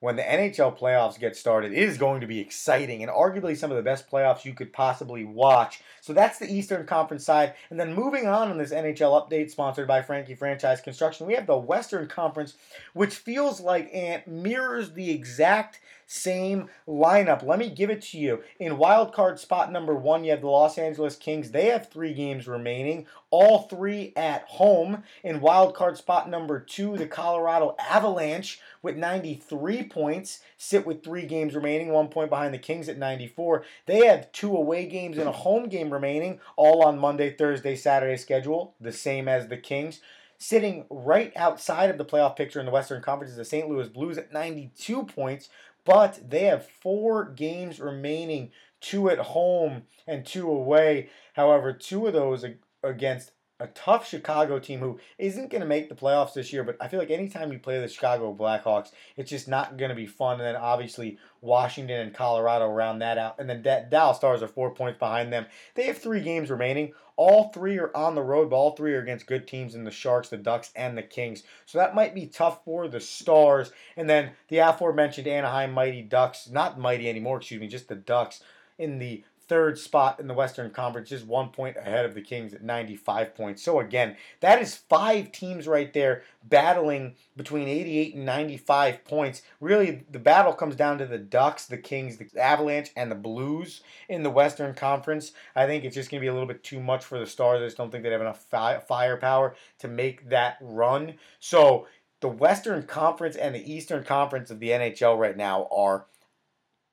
when 0.00 0.16
the 0.16 0.22
NHL 0.22 0.78
playoffs 0.78 1.18
get 1.18 1.36
started, 1.36 1.72
it 1.72 1.78
is 1.78 1.98
going 1.98 2.20
to 2.20 2.26
be 2.26 2.38
exciting 2.38 3.02
and 3.02 3.10
arguably 3.10 3.56
some 3.56 3.70
of 3.70 3.76
the 3.76 3.82
best 3.82 4.08
playoffs 4.08 4.44
you 4.44 4.54
could 4.54 4.72
possibly 4.72 5.24
watch. 5.24 5.80
So 6.00 6.12
that's 6.12 6.38
the 6.38 6.52
Eastern 6.52 6.86
Conference 6.86 7.24
side. 7.24 7.54
And 7.70 7.80
then 7.80 7.94
moving 7.94 8.28
on 8.28 8.50
in 8.50 8.58
this 8.58 8.72
NHL 8.72 9.28
update 9.28 9.50
sponsored 9.50 9.88
by 9.88 10.02
Frankie 10.02 10.36
Franchise 10.36 10.80
Construction, 10.80 11.26
we 11.26 11.34
have 11.34 11.46
the 11.46 11.58
Western 11.58 12.06
Conference, 12.06 12.54
which 12.92 13.16
feels 13.16 13.60
like 13.60 13.92
Ant 13.92 14.28
mirrors 14.28 14.92
the 14.92 15.10
exact 15.10 15.80
same 16.10 16.70
lineup. 16.88 17.44
Let 17.44 17.58
me 17.58 17.68
give 17.68 17.90
it 17.90 18.00
to 18.02 18.18
you. 18.18 18.42
In 18.58 18.78
wild 18.78 19.12
card 19.12 19.38
spot 19.38 19.70
number 19.70 19.94
one, 19.94 20.24
you 20.24 20.30
have 20.30 20.40
the 20.40 20.48
Los 20.48 20.78
Angeles 20.78 21.16
Kings. 21.16 21.50
They 21.50 21.66
have 21.66 21.90
three 21.90 22.14
games 22.14 22.48
remaining, 22.48 23.06
all 23.30 23.68
three 23.68 24.14
at 24.16 24.44
home. 24.44 25.04
In 25.22 25.42
wild 25.42 25.74
card 25.74 25.98
spot 25.98 26.30
number 26.30 26.60
two, 26.60 26.96
the 26.96 27.06
Colorado 27.06 27.76
Avalanche 27.78 28.58
with 28.80 28.96
93 28.96 29.82
points 29.84 30.40
sit 30.56 30.86
with 30.86 31.04
three 31.04 31.26
games 31.26 31.54
remaining, 31.54 31.90
one 31.90 32.08
point 32.08 32.30
behind 32.30 32.54
the 32.54 32.58
Kings 32.58 32.88
at 32.88 32.96
94. 32.96 33.64
They 33.84 34.06
have 34.06 34.32
two 34.32 34.56
away 34.56 34.86
games 34.86 35.18
and 35.18 35.28
a 35.28 35.32
home 35.32 35.68
game 35.68 35.92
remaining, 35.92 36.40
all 36.56 36.82
on 36.84 36.98
Monday, 36.98 37.34
Thursday, 37.34 37.76
Saturday 37.76 38.16
schedule, 38.16 38.74
the 38.80 38.92
same 38.92 39.28
as 39.28 39.48
the 39.48 39.58
Kings. 39.58 40.00
Sitting 40.40 40.84
right 40.88 41.32
outside 41.34 41.90
of 41.90 41.98
the 41.98 42.04
playoff 42.04 42.36
picture 42.36 42.60
in 42.60 42.66
the 42.66 42.70
Western 42.70 43.02
Conference 43.02 43.32
is 43.32 43.36
the 43.36 43.44
St. 43.44 43.68
Louis 43.68 43.88
Blues 43.88 44.16
at 44.18 44.32
92 44.32 45.02
points, 45.02 45.48
but 45.88 46.20
they 46.28 46.44
have 46.44 46.68
four 46.68 47.24
games 47.24 47.80
remaining, 47.80 48.50
two 48.78 49.08
at 49.08 49.18
home 49.18 49.84
and 50.06 50.26
two 50.26 50.50
away. 50.50 51.08
However, 51.32 51.72
two 51.72 52.06
of 52.06 52.12
those 52.12 52.44
against 52.82 53.32
a 53.60 53.66
tough 53.68 54.08
Chicago 54.08 54.58
team 54.58 54.78
who 54.78 55.00
isn't 55.18 55.50
going 55.50 55.60
to 55.60 55.66
make 55.66 55.88
the 55.88 55.94
playoffs 55.94 56.32
this 56.32 56.52
year, 56.52 56.62
but 56.62 56.76
I 56.80 56.88
feel 56.88 57.00
like 57.00 57.10
anytime 57.10 57.52
you 57.52 57.58
play 57.58 57.80
the 57.80 57.88
Chicago 57.88 58.34
Blackhawks, 58.34 58.92
it's 59.16 59.30
just 59.30 59.48
not 59.48 59.76
going 59.76 59.88
to 59.88 59.96
be 59.96 60.06
fun. 60.06 60.34
And 60.34 60.44
then 60.44 60.56
obviously 60.56 61.18
Washington 61.40 62.00
and 62.00 62.14
Colorado 62.14 62.68
round 62.68 63.02
that 63.02 63.18
out. 63.18 63.40
And 63.40 63.50
then 63.50 63.62
Dallas 63.62 64.18
Stars 64.18 64.42
are 64.42 64.48
four 64.48 64.74
points 64.74 64.98
behind 64.98 65.32
them. 65.32 65.46
They 65.74 65.86
have 65.86 65.98
three 65.98 66.20
games 66.20 66.50
remaining. 66.50 66.92
All 67.16 67.50
three 67.52 67.78
are 67.78 67.94
on 67.96 68.14
the 68.14 68.22
road, 68.22 68.50
but 68.50 68.56
all 68.56 68.76
three 68.76 68.94
are 68.94 69.02
against 69.02 69.26
good 69.26 69.48
teams 69.48 69.74
in 69.74 69.82
the 69.82 69.90
Sharks, 69.90 70.28
the 70.28 70.36
Ducks, 70.36 70.70
and 70.76 70.96
the 70.96 71.02
Kings. 71.02 71.42
So 71.66 71.78
that 71.78 71.96
might 71.96 72.14
be 72.14 72.26
tough 72.26 72.64
for 72.64 72.86
the 72.86 73.00
Stars. 73.00 73.72
And 73.96 74.08
then 74.08 74.30
the 74.46 74.58
aforementioned 74.58 75.26
Anaheim 75.26 75.72
Mighty 75.72 76.02
Ducks, 76.02 76.48
not 76.48 76.78
Mighty 76.78 77.08
anymore, 77.08 77.38
excuse 77.38 77.60
me, 77.60 77.66
just 77.66 77.88
the 77.88 77.96
Ducks 77.96 78.40
in 78.78 79.00
the 79.00 79.24
third 79.48 79.78
spot 79.78 80.20
in 80.20 80.28
the 80.28 80.34
Western 80.34 80.70
Conference, 80.70 81.08
just 81.08 81.26
one 81.26 81.48
point 81.48 81.76
ahead 81.76 82.04
of 82.04 82.14
the 82.14 82.20
Kings 82.20 82.52
at 82.52 82.62
95 82.62 83.34
points. 83.34 83.62
So 83.62 83.80
again, 83.80 84.16
that 84.40 84.60
is 84.60 84.76
five 84.76 85.32
teams 85.32 85.66
right 85.66 85.92
there 85.92 86.22
battling 86.44 87.14
between 87.36 87.66
88 87.66 88.14
and 88.14 88.26
95 88.26 89.04
points. 89.04 89.42
Really, 89.60 90.04
the 90.10 90.18
battle 90.18 90.52
comes 90.52 90.76
down 90.76 90.98
to 90.98 91.06
the 91.06 91.18
Ducks, 91.18 91.66
the 91.66 91.78
Kings, 91.78 92.18
the 92.18 92.28
Avalanche, 92.40 92.90
and 92.96 93.10
the 93.10 93.16
Blues 93.16 93.82
in 94.08 94.22
the 94.22 94.30
Western 94.30 94.74
Conference. 94.74 95.32
I 95.56 95.66
think 95.66 95.84
it's 95.84 95.94
just 95.94 96.10
going 96.10 96.20
to 96.20 96.24
be 96.24 96.28
a 96.28 96.32
little 96.32 96.48
bit 96.48 96.62
too 96.62 96.80
much 96.80 97.04
for 97.04 97.18
the 97.18 97.26
Stars. 97.26 97.62
I 97.62 97.66
just 97.66 97.76
don't 97.76 97.90
think 97.90 98.04
they 98.04 98.10
have 98.10 98.20
enough 98.20 98.44
fi- 98.44 98.80
firepower 98.80 99.56
to 99.78 99.88
make 99.88 100.28
that 100.28 100.58
run. 100.60 101.14
So 101.40 101.86
the 102.20 102.28
Western 102.28 102.82
Conference 102.82 103.36
and 103.36 103.54
the 103.54 103.72
Eastern 103.72 104.04
Conference 104.04 104.50
of 104.50 104.60
the 104.60 104.70
NHL 104.70 105.18
right 105.18 105.36
now 105.36 105.68
are 105.70 106.06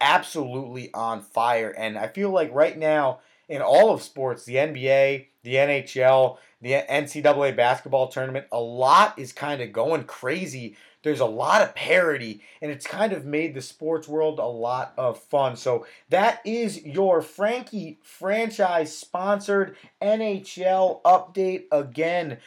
absolutely 0.05 0.93
on 0.93 1.21
fire. 1.21 1.73
And 1.75 1.97
I 1.97 2.07
feel 2.07 2.29
like 2.29 2.53
right 2.53 2.77
now, 2.77 3.19
in 3.49 3.61
all 3.61 3.91
of 3.91 4.03
sports, 4.03 4.45
the 4.45 4.55
NBA, 4.55 5.25
the 5.43 5.55
NHL, 5.55 6.37
the 6.61 6.83
NCAA 6.89 7.55
basketball 7.55 8.07
tournament, 8.07 8.45
a 8.51 8.59
lot 8.59 9.17
is 9.17 9.33
kind 9.33 9.61
of 9.61 9.73
going 9.73 10.03
crazy. 10.03 10.77
There's 11.01 11.19
a 11.19 11.25
lot 11.25 11.61
of 11.61 11.75
parity, 11.75 12.41
and 12.61 12.71
it's 12.71 12.87
kind 12.87 13.13
of 13.13 13.25
made 13.25 13.53
the 13.53 13.61
sports 13.61 14.07
world 14.07 14.39
a 14.39 14.45
lot 14.45 14.93
of 14.97 15.21
fun. 15.21 15.55
So 15.55 15.85
that 16.09 16.41
is 16.45 16.83
your 16.83 17.21
Frankie 17.21 17.99
franchise 18.01 18.95
sponsored 18.95 19.75
NHL 20.01 21.01
update 21.03 21.65
again 21.71 22.39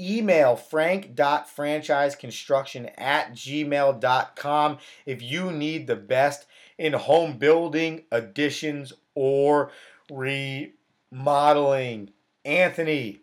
email 0.00 0.56
frank.franchiseconstruction 0.56 2.90
at 2.98 3.32
gmail.com 3.32 4.78
if 5.06 5.22
you 5.22 5.52
need 5.52 5.86
the 5.86 5.94
best 5.94 6.46
in 6.78 6.94
home 6.94 7.38
building, 7.38 8.02
additions, 8.10 8.92
or 9.14 9.70
remodeling. 10.10 12.10
Anthony, 12.44 13.20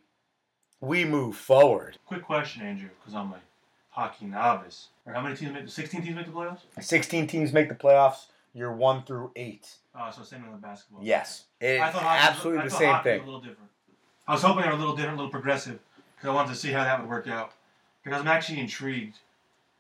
we 0.82 1.06
move 1.06 1.38
forward. 1.38 1.98
Quick 2.06 2.24
question, 2.24 2.62
Andrew, 2.62 2.90
because 3.00 3.16
I'm 3.16 3.32
a 3.32 3.40
hockey 3.90 4.26
novice. 4.26 4.90
Or 5.06 5.14
how 5.14 5.22
many 5.22 5.36
teams 5.36 5.54
make? 5.54 5.66
the 5.66 5.72
16 5.72 6.04
teams 6.04 6.16
make 6.16 6.26
the 6.26 6.32
playoffs? 6.32 6.60
16 6.80 7.28
teams 7.28 7.54
make 7.54 7.70
the 7.70 7.76
playoffs. 7.76 8.26
You're 8.54 8.74
one 8.74 9.04
through 9.04 9.32
eight. 9.36 9.76
Oh, 9.98 10.10
so 10.16 10.24
same 10.24 10.44
with 10.44 10.62
the 10.62 10.68
basketball. 10.68 11.04
Yes, 11.04 11.46
it's 11.60 11.82
I 11.82 11.92
thought 11.92 12.04
absolutely 12.04 12.64
was, 12.64 12.72
the 12.72 12.78
I 12.78 12.80
same 12.80 12.90
thought 12.90 12.96
hockey 12.98 13.10
thing. 13.10 13.20
Was 13.20 13.24
a 13.24 13.26
little 13.26 13.42
different. 13.42 13.70
I 14.28 14.34
was 14.34 14.42
hoping 14.42 14.62
they 14.64 14.70
were 14.70 14.76
a 14.76 14.78
little 14.78 14.96
different, 14.96 15.16
a 15.16 15.18
little 15.18 15.32
progressive, 15.32 15.80
because 16.16 16.30
I 16.30 16.34
wanted 16.34 16.50
to 16.50 16.56
see 16.56 16.72
how 16.72 16.84
that 16.84 17.02
would 17.02 17.10
work 17.10 17.28
out. 17.28 17.52
Because 18.04 18.22
I'm 18.22 18.28
actually 18.28 18.60
intrigued. 18.60 19.18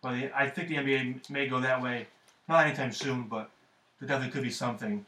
But 0.02 0.32
I 0.36 0.50
think 0.50 0.68
the 0.68 0.76
NBA 0.76 1.30
may 1.30 1.48
go 1.48 1.60
that 1.62 1.82
way, 1.82 2.08
not 2.48 2.66
anytime 2.66 2.92
soon, 2.92 3.24
but 3.24 3.50
there 4.06 4.18
definitely 4.18 4.34
could 4.34 4.44
be 4.44 4.52
something 4.52 5.06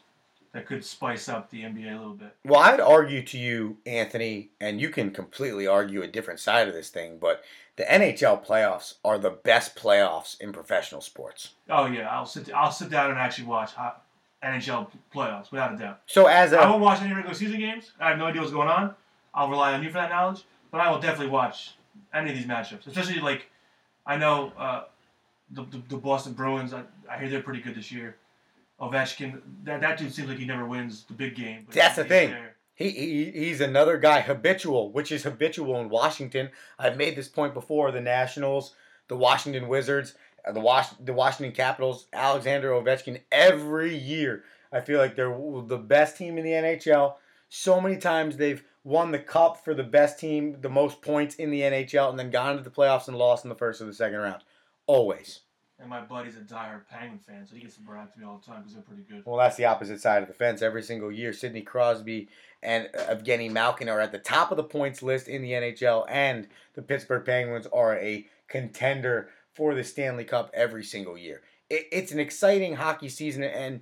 that 0.54 0.66
could 0.66 0.84
spice 0.84 1.30
up 1.30 1.50
the 1.50 1.62
NBA 1.62 1.94
a 1.94 1.98
little 1.98 2.14
bit. 2.14 2.36
Well, 2.44 2.62
I'd 2.62 2.80
argue 2.80 3.22
to 3.24 3.38
you, 3.38 3.78
Anthony, 3.86 4.50
and 4.60 4.82
you 4.82 4.90
can 4.90 5.12
completely 5.12 5.68
argue 5.68 6.02
a 6.02 6.08
different 6.08 6.40
side 6.40 6.68
of 6.68 6.74
this 6.74 6.90
thing, 6.90 7.20
but 7.20 7.44
the 7.76 7.84
NHL 7.84 8.44
playoffs 8.46 8.96
are 9.06 9.20
the 9.20 9.30
best 9.30 9.76
playoffs 9.76 10.40
in 10.42 10.52
professional 10.52 11.02
sports. 11.02 11.52
Oh 11.70 11.86
yeah, 11.86 12.10
I'll 12.10 12.26
sit. 12.26 12.52
I'll 12.54 12.72
sit 12.72 12.90
down 12.90 13.12
and 13.12 13.20
actually 13.20 13.46
watch 13.46 13.72
NHL 14.44 14.90
playoffs 15.14 15.52
without 15.52 15.76
a 15.76 15.78
doubt. 15.78 16.02
So 16.08 16.26
as 16.26 16.54
I 16.54 16.68
won't 16.68 16.82
watch 16.82 17.02
any 17.02 17.14
regular 17.14 17.36
season 17.36 17.60
games. 17.60 17.92
I 18.00 18.10
have 18.10 18.18
no 18.18 18.26
idea 18.26 18.42
what's 18.42 18.54
going 18.54 18.70
on. 18.70 18.96
I'll 19.34 19.50
rely 19.50 19.74
on 19.74 19.84
you 19.84 19.90
for 19.90 19.96
that 19.96 20.10
knowledge, 20.10 20.44
but 20.72 20.82
I 20.82 20.90
will 20.90 21.00
definitely 21.00 21.30
watch 21.32 21.76
any 22.14 22.32
of 22.32 22.36
these 22.36 22.48
matchups, 22.48 22.88
especially 22.88 23.20
like 23.20 23.48
I 24.08 24.18
know 24.18 24.52
uh, 24.58 24.86
the, 25.52 25.64
the 25.64 25.84
the 25.90 25.98
Boston 25.98 26.34
Bruins. 26.34 26.74
I, 26.74 26.82
I 27.12 27.20
hear 27.20 27.30
they're 27.30 27.44
pretty 27.44 27.62
good 27.62 27.76
this 27.76 27.92
year. 27.92 28.16
Ovechkin, 28.80 29.42
that 29.64 29.82
that 29.82 29.98
dude 29.98 30.14
seems 30.14 30.30
like 30.30 30.38
he 30.38 30.46
never 30.46 30.66
wins 30.66 31.04
the 31.06 31.14
big 31.14 31.36
game. 31.36 31.68
That's 31.72 31.96
the 31.96 32.06
thing. 32.06 32.32
there. 32.32 32.56
He, 32.76 32.92
he 32.92 33.32
he's 33.32 33.60
another 33.60 33.98
guy 33.98 34.22
habitual, 34.22 34.92
which 34.92 35.12
is 35.12 35.24
habitual 35.24 35.80
in 35.82 35.90
Washington. 35.90 36.50
I've 36.78 36.98
made 36.98 37.16
this 37.16 37.28
point 37.28 37.56
before. 37.56 37.92
The 37.92 38.02
Nationals, 38.02 38.76
the 39.08 39.16
Washington 39.16 39.68
Wizards, 39.68 40.14
uh, 40.48 40.52
the 40.52 40.60
Wash 40.60 40.90
the 41.04 41.14
Washington 41.14 41.56
Capitals, 41.56 42.06
Alexander 42.14 42.70
Ovechkin. 42.70 43.22
Every 43.32 43.98
year, 43.98 44.44
I 44.72 44.82
feel 44.82 45.00
like 45.00 45.16
they're 45.16 45.36
the 45.66 45.78
best 45.78 46.18
team 46.18 46.38
in 46.38 46.44
the 46.44 46.52
NHL. 46.52 47.16
So 47.50 47.82
many 47.82 47.98
times 47.98 48.38
they've 48.38 48.64
won 48.84 49.12
the 49.12 49.20
cup 49.20 49.64
for 49.64 49.74
the 49.74 49.84
best 49.84 50.20
team, 50.20 50.58
the 50.62 50.70
most 50.70 51.02
points 51.02 51.36
in 51.36 51.50
the 51.50 51.62
NHL, 51.62 52.10
and 52.10 52.20
then 52.20 52.30
gone 52.30 52.58
to 52.58 52.64
the 52.64 52.70
playoffs 52.70 53.08
and 53.08 53.18
lost 53.18 53.44
in 53.44 53.50
the 53.50 53.56
first 53.56 53.82
or 53.82 53.86
the 53.86 53.94
second 53.94 54.20
round. 54.20 54.44
Always. 54.86 55.42
And 55.80 55.90
my 55.90 56.02
buddy's 56.02 56.36
a 56.36 56.40
diehard 56.40 56.88
Penguin 56.90 57.20
fan, 57.20 57.46
so 57.46 57.54
he 57.54 57.62
gets 57.62 57.76
to 57.76 57.82
brag 57.82 58.12
to 58.12 58.20
me 58.20 58.26
all 58.26 58.42
the 58.44 58.52
time 58.52 58.62
because 58.62 58.74
they're 58.74 58.82
pretty 58.82 59.04
good. 59.04 59.22
Well, 59.26 59.38
that's 59.38 59.58
the 59.58 59.66
opposite 59.66 60.02
side 60.02 60.24
of 60.24 60.28
the 60.28 60.34
fence 60.34 60.64
every 60.64 60.82
single 60.82 61.12
year. 61.12 61.34
Sidney 61.34 61.62
Crosby 61.62 62.30
and 62.64 62.90
uh, 62.98 63.16
Evgeny 63.16 63.52
Malkin 63.52 63.88
are 63.88 64.00
at 64.00 64.12
the 64.12 64.18
top 64.18 64.50
of 64.50 64.58
the 64.58 64.64
points 64.64 65.04
list 65.04 65.28
in 65.28 65.44
the 65.44 65.52
NHL, 65.52 66.06
and 66.10 66.48
the 66.74 66.82
Pittsburgh 66.82 67.24
Penguins 67.24 67.68
are 67.68 67.96
a 67.98 68.26
contender 68.48 69.30
for 69.54 69.76
the 69.76 69.84
Stanley 69.84 70.24
Cup 70.24 70.50
every 70.54 70.84
single 70.84 71.16
year. 71.16 71.42
It, 71.70 71.88
it's 71.92 72.12
an 72.12 72.20
exciting 72.20 72.76
hockey 72.76 73.10
season, 73.10 73.44
and 73.44 73.82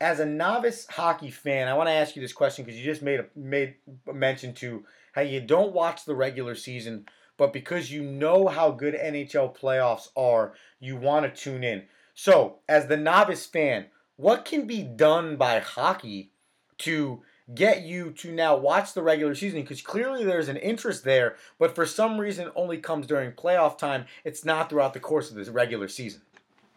as 0.00 0.20
a 0.20 0.26
novice 0.26 0.86
hockey 0.88 1.30
fan, 1.30 1.66
I 1.66 1.74
want 1.74 1.88
to 1.88 1.92
ask 1.92 2.14
you 2.14 2.22
this 2.22 2.32
question 2.32 2.64
because 2.64 2.78
you 2.78 2.84
just 2.84 3.02
made 3.02 3.20
a 3.20 3.26
made 3.34 3.74
a 4.08 4.12
mention 4.12 4.52
to 4.54 4.84
how 5.12 5.22
you 5.22 5.40
don't 5.40 5.72
watch 5.72 6.04
the 6.04 6.14
regular 6.14 6.54
season, 6.54 7.06
but 7.36 7.52
because 7.52 7.90
you 7.90 8.02
know 8.02 8.48
how 8.48 8.70
good 8.70 8.94
NHL 8.94 9.56
playoffs 9.56 10.08
are, 10.16 10.54
you 10.78 10.96
want 10.96 11.24
to 11.24 11.42
tune 11.42 11.64
in. 11.64 11.84
So, 12.14 12.58
as 12.68 12.86
the 12.86 12.96
novice 12.96 13.46
fan, 13.46 13.86
what 14.16 14.44
can 14.44 14.66
be 14.66 14.82
done 14.82 15.36
by 15.36 15.58
hockey 15.58 16.30
to 16.78 17.22
get 17.54 17.82
you 17.82 18.10
to 18.12 18.30
now 18.30 18.56
watch 18.56 18.92
the 18.92 19.02
regular 19.02 19.34
season? 19.34 19.62
Because 19.62 19.82
clearly 19.82 20.24
there's 20.24 20.48
an 20.48 20.56
interest 20.56 21.04
there, 21.04 21.36
but 21.58 21.74
for 21.74 21.84
some 21.84 22.18
reason 22.18 22.50
only 22.54 22.78
comes 22.78 23.06
during 23.06 23.32
playoff 23.32 23.76
time. 23.76 24.06
It's 24.22 24.44
not 24.44 24.70
throughout 24.70 24.94
the 24.94 25.00
course 25.00 25.30
of 25.30 25.36
this 25.36 25.48
regular 25.48 25.88
season. 25.88 26.22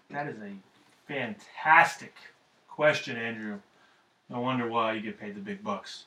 That 0.09 0.27
is 0.27 0.37
a 0.37 0.53
fantastic 1.07 2.15
question, 2.67 3.17
Andrew. 3.17 3.59
No 4.29 4.41
wonder 4.41 4.67
why 4.67 4.93
you 4.93 5.01
get 5.01 5.19
paid 5.19 5.35
the 5.35 5.41
big 5.41 5.63
bucks. 5.63 6.05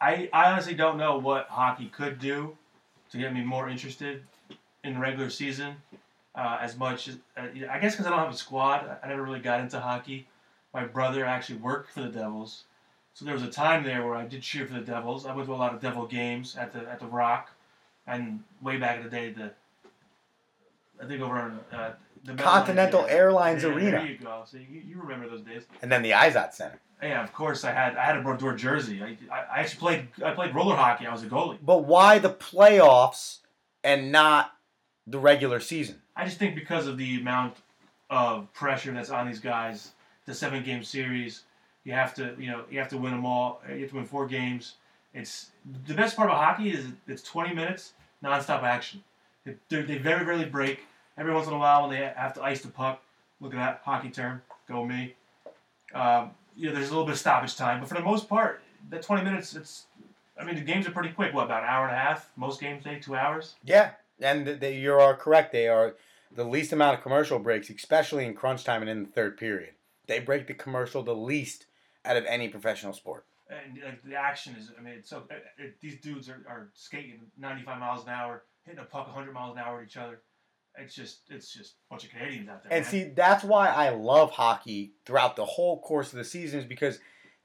I, 0.00 0.28
I 0.32 0.50
honestly 0.52 0.74
don't 0.74 0.96
know 0.96 1.18
what 1.18 1.48
hockey 1.48 1.86
could 1.86 2.18
do 2.18 2.56
to 3.16 3.22
get 3.22 3.34
me 3.34 3.42
more 3.42 3.68
interested 3.68 4.22
in 4.84 4.94
the 4.94 5.00
regular 5.00 5.30
season. 5.30 5.76
Uh, 6.34 6.58
as 6.60 6.76
much 6.76 7.08
as 7.08 7.16
uh, 7.38 7.46
I 7.70 7.78
guess 7.78 7.94
because 7.94 8.06
I 8.06 8.10
don't 8.10 8.18
have 8.18 8.32
a 8.32 8.36
squad, 8.36 8.98
I 9.02 9.08
never 9.08 9.22
really 9.22 9.40
got 9.40 9.60
into 9.60 9.80
hockey. 9.80 10.28
My 10.74 10.84
brother 10.84 11.24
actually 11.24 11.56
worked 11.58 11.92
for 11.92 12.02
the 12.02 12.08
Devils, 12.08 12.64
so 13.14 13.24
there 13.24 13.32
was 13.32 13.42
a 13.42 13.50
time 13.50 13.84
there 13.84 14.04
where 14.04 14.14
I 14.14 14.26
did 14.26 14.42
cheer 14.42 14.66
for 14.66 14.74
the 14.74 14.80
Devils. 14.80 15.24
I 15.24 15.34
went 15.34 15.48
to 15.48 15.54
a 15.54 15.56
lot 15.56 15.72
of 15.72 15.80
Devil 15.80 16.06
games 16.06 16.54
at 16.54 16.74
the 16.74 16.80
at 16.80 17.00
the 17.00 17.06
Rock, 17.06 17.52
and 18.06 18.44
way 18.60 18.76
back 18.76 18.98
in 18.98 19.04
the 19.04 19.08
day, 19.08 19.30
the 19.30 19.52
I 21.02 21.06
think 21.06 21.22
over 21.22 21.38
on 21.38 21.60
uh, 21.72 21.92
the 22.24 22.34
Continental 22.34 23.06
Airlines 23.06 23.62
Yeah, 23.62 23.70
Arena. 23.70 23.90
There 23.92 24.06
you 24.06 24.18
go. 24.18 24.42
So 24.44 24.58
you, 24.58 24.82
you 24.86 25.00
remember 25.00 25.28
those 25.28 25.42
days? 25.42 25.62
And 25.80 25.90
then 25.90 26.02
the 26.02 26.10
Izod 26.10 26.52
Center. 26.52 26.80
Yeah, 27.02 27.22
of 27.22 27.32
course. 27.32 27.64
I 27.64 27.72
had 27.72 27.96
I 27.96 28.04
had 28.04 28.16
a 28.16 28.22
Brodeur 28.22 28.54
jersey. 28.56 29.02
I, 29.02 29.16
I, 29.32 29.44
I 29.56 29.60
actually 29.60 29.78
played 29.78 30.08
I 30.24 30.32
played 30.32 30.54
roller 30.54 30.76
hockey. 30.76 31.06
I 31.06 31.12
was 31.12 31.22
a 31.22 31.26
goalie. 31.26 31.58
But 31.62 31.84
why 31.84 32.18
the 32.18 32.30
playoffs 32.30 33.38
and 33.84 34.10
not 34.10 34.52
the 35.06 35.18
regular 35.18 35.60
season? 35.60 36.02
I 36.16 36.24
just 36.24 36.38
think 36.38 36.54
because 36.54 36.86
of 36.86 36.96
the 36.96 37.20
amount 37.20 37.56
of 38.10 38.52
pressure 38.52 38.92
that's 38.92 39.10
on 39.10 39.26
these 39.26 39.40
guys. 39.40 39.92
The 40.24 40.34
seven 40.34 40.64
game 40.64 40.82
series, 40.82 41.44
you 41.84 41.92
have 41.92 42.12
to 42.14 42.34
you 42.38 42.50
know 42.50 42.64
you 42.70 42.78
have 42.78 42.88
to 42.88 42.98
win 42.98 43.12
them 43.12 43.24
all. 43.24 43.62
You 43.68 43.82
have 43.82 43.90
to 43.90 43.96
win 43.96 44.06
four 44.06 44.26
games. 44.26 44.74
It's 45.14 45.50
the 45.86 45.94
best 45.94 46.16
part 46.16 46.28
about 46.28 46.42
hockey 46.42 46.70
is 46.70 46.86
it's 47.06 47.22
20 47.22 47.54
minutes 47.54 47.92
nonstop 48.24 48.62
action. 48.62 49.04
They, 49.44 49.54
they 49.68 49.82
they 49.82 49.98
very 49.98 50.24
rarely 50.24 50.46
break. 50.46 50.80
Every 51.16 51.32
once 51.32 51.46
in 51.46 51.52
a 51.52 51.58
while 51.58 51.82
when 51.82 51.90
they 51.90 52.12
have 52.16 52.34
to 52.34 52.42
ice 52.42 52.60
the 52.60 52.68
puck, 52.68 53.02
look 53.40 53.54
at 53.54 53.58
that 53.58 53.80
hockey 53.84 54.10
term, 54.10 54.42
go 54.68 54.84
me. 54.84 55.14
Um, 55.94 56.32
you 56.56 56.68
know, 56.68 56.74
there's 56.74 56.88
a 56.88 56.92
little 56.92 57.04
bit 57.04 57.12
of 57.12 57.18
stoppage 57.18 57.56
time, 57.56 57.80
but 57.80 57.88
for 57.88 57.94
the 57.94 58.02
most 58.02 58.28
part, 58.28 58.62
that 58.90 59.02
20 59.02 59.22
minutes, 59.22 59.54
it's. 59.54 59.86
I 60.38 60.44
mean, 60.44 60.56
the 60.56 60.60
games 60.60 60.86
are 60.86 60.90
pretty 60.90 61.10
quick. 61.10 61.32
What 61.32 61.44
about 61.46 61.62
an 61.62 61.68
hour 61.68 61.86
and 61.86 61.96
a 61.96 61.98
half? 61.98 62.30
Most 62.36 62.60
games 62.60 62.84
take 62.84 63.00
two 63.00 63.16
hours. 63.16 63.54
Yeah, 63.64 63.92
and 64.20 64.46
they, 64.46 64.76
you 64.76 64.92
are 64.92 65.16
correct. 65.16 65.50
They 65.52 65.66
are 65.66 65.94
the 66.30 66.44
least 66.44 66.72
amount 66.72 66.98
of 66.98 67.02
commercial 67.02 67.38
breaks, 67.38 67.70
especially 67.70 68.26
in 68.26 68.34
crunch 68.34 68.64
time 68.64 68.82
and 68.82 68.90
in 68.90 69.04
the 69.04 69.08
third 69.08 69.38
period. 69.38 69.70
They 70.06 70.20
break 70.20 70.46
the 70.46 70.54
commercial 70.54 71.02
the 71.02 71.14
least 71.14 71.66
out 72.04 72.16
of 72.16 72.24
any 72.26 72.48
professional 72.48 72.92
sport. 72.92 73.24
and 73.48 73.80
like 73.84 74.02
the 74.04 74.14
action 74.14 74.54
is 74.58 74.70
I 74.78 74.82
mean 74.82 75.00
so 75.02 75.24
it, 75.30 75.44
it, 75.58 75.80
these 75.80 76.00
dudes 76.00 76.28
are, 76.28 76.44
are 76.48 76.68
skating 76.74 77.20
95 77.38 77.78
miles 77.80 78.02
an 78.04 78.10
hour 78.10 78.42
hitting 78.64 78.80
a 78.80 78.84
puck 78.84 79.06
100 79.06 79.32
miles 79.32 79.56
an 79.56 79.62
hour 79.62 79.80
at 79.80 79.86
each 79.86 79.96
other 79.96 80.20
it's 80.78 80.94
just 80.94 81.20
it's 81.30 81.52
just 81.52 81.72
a 81.72 81.94
bunch 81.94 82.04
of 82.04 82.10
Canadians 82.10 82.48
out 82.48 82.62
there 82.62 82.72
And 82.72 82.84
man. 82.84 82.90
see, 82.90 83.04
that's 83.04 83.44
why 83.44 83.68
I 83.68 83.90
love 83.90 84.30
hockey 84.32 84.92
throughout 85.04 85.36
the 85.36 85.44
whole 85.44 85.80
course 85.80 86.12
of 86.12 86.18
the 86.18 86.24
season 86.24 86.60
is 86.60 86.66
because 86.66 86.98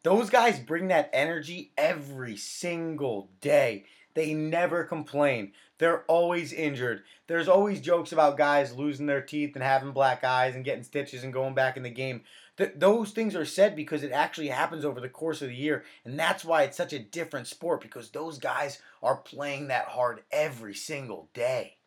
those 0.04 0.30
guys 0.30 0.60
bring 0.60 0.88
that 0.88 1.10
energy 1.14 1.72
every 1.78 2.36
single 2.38 3.30
day. 3.40 3.86
They 4.14 4.34
never 4.34 4.84
complain. 4.84 5.54
They're 5.78 6.04
always 6.04 6.52
injured. 6.54 7.04
There's 7.28 7.48
always 7.48 7.80
jokes 7.82 8.12
about 8.12 8.38
guys 8.38 8.76
losing 8.76 9.06
their 9.06 9.22
teeth 9.22 9.52
and 9.56 9.64
having 9.64 9.92
black 9.92 10.24
eyes 10.24 10.56
and 10.56 10.66
getting 10.66 10.84
stitches 10.84 11.24
and 11.24 11.32
going 11.32 11.54
back 11.54 11.78
in 11.78 11.84
the 11.84 11.90
game. 11.90 12.24
Th- 12.58 12.74
those 12.76 13.12
things 13.12 13.36
are 13.36 13.46
said 13.46 13.76
because 13.76 14.04
it 14.04 14.12
actually 14.12 14.50
happens 14.50 14.84
over 14.84 15.00
the 15.00 15.08
course 15.10 15.42
of 15.42 15.48
the 15.48 15.56
year. 15.56 15.84
And 16.04 16.20
that's 16.20 16.44
why 16.44 16.64
it's 16.64 16.78
such 16.78 16.94
a 16.94 17.00
different 17.00 17.48
sport 17.48 17.82
because 17.82 18.10
those 18.10 18.38
guys 18.38 18.80
are 19.02 19.16
playing 19.16 19.70
that 19.70 19.86
hard 19.86 20.22
every 20.32 20.76
single 20.76 21.30
day. 21.34 21.78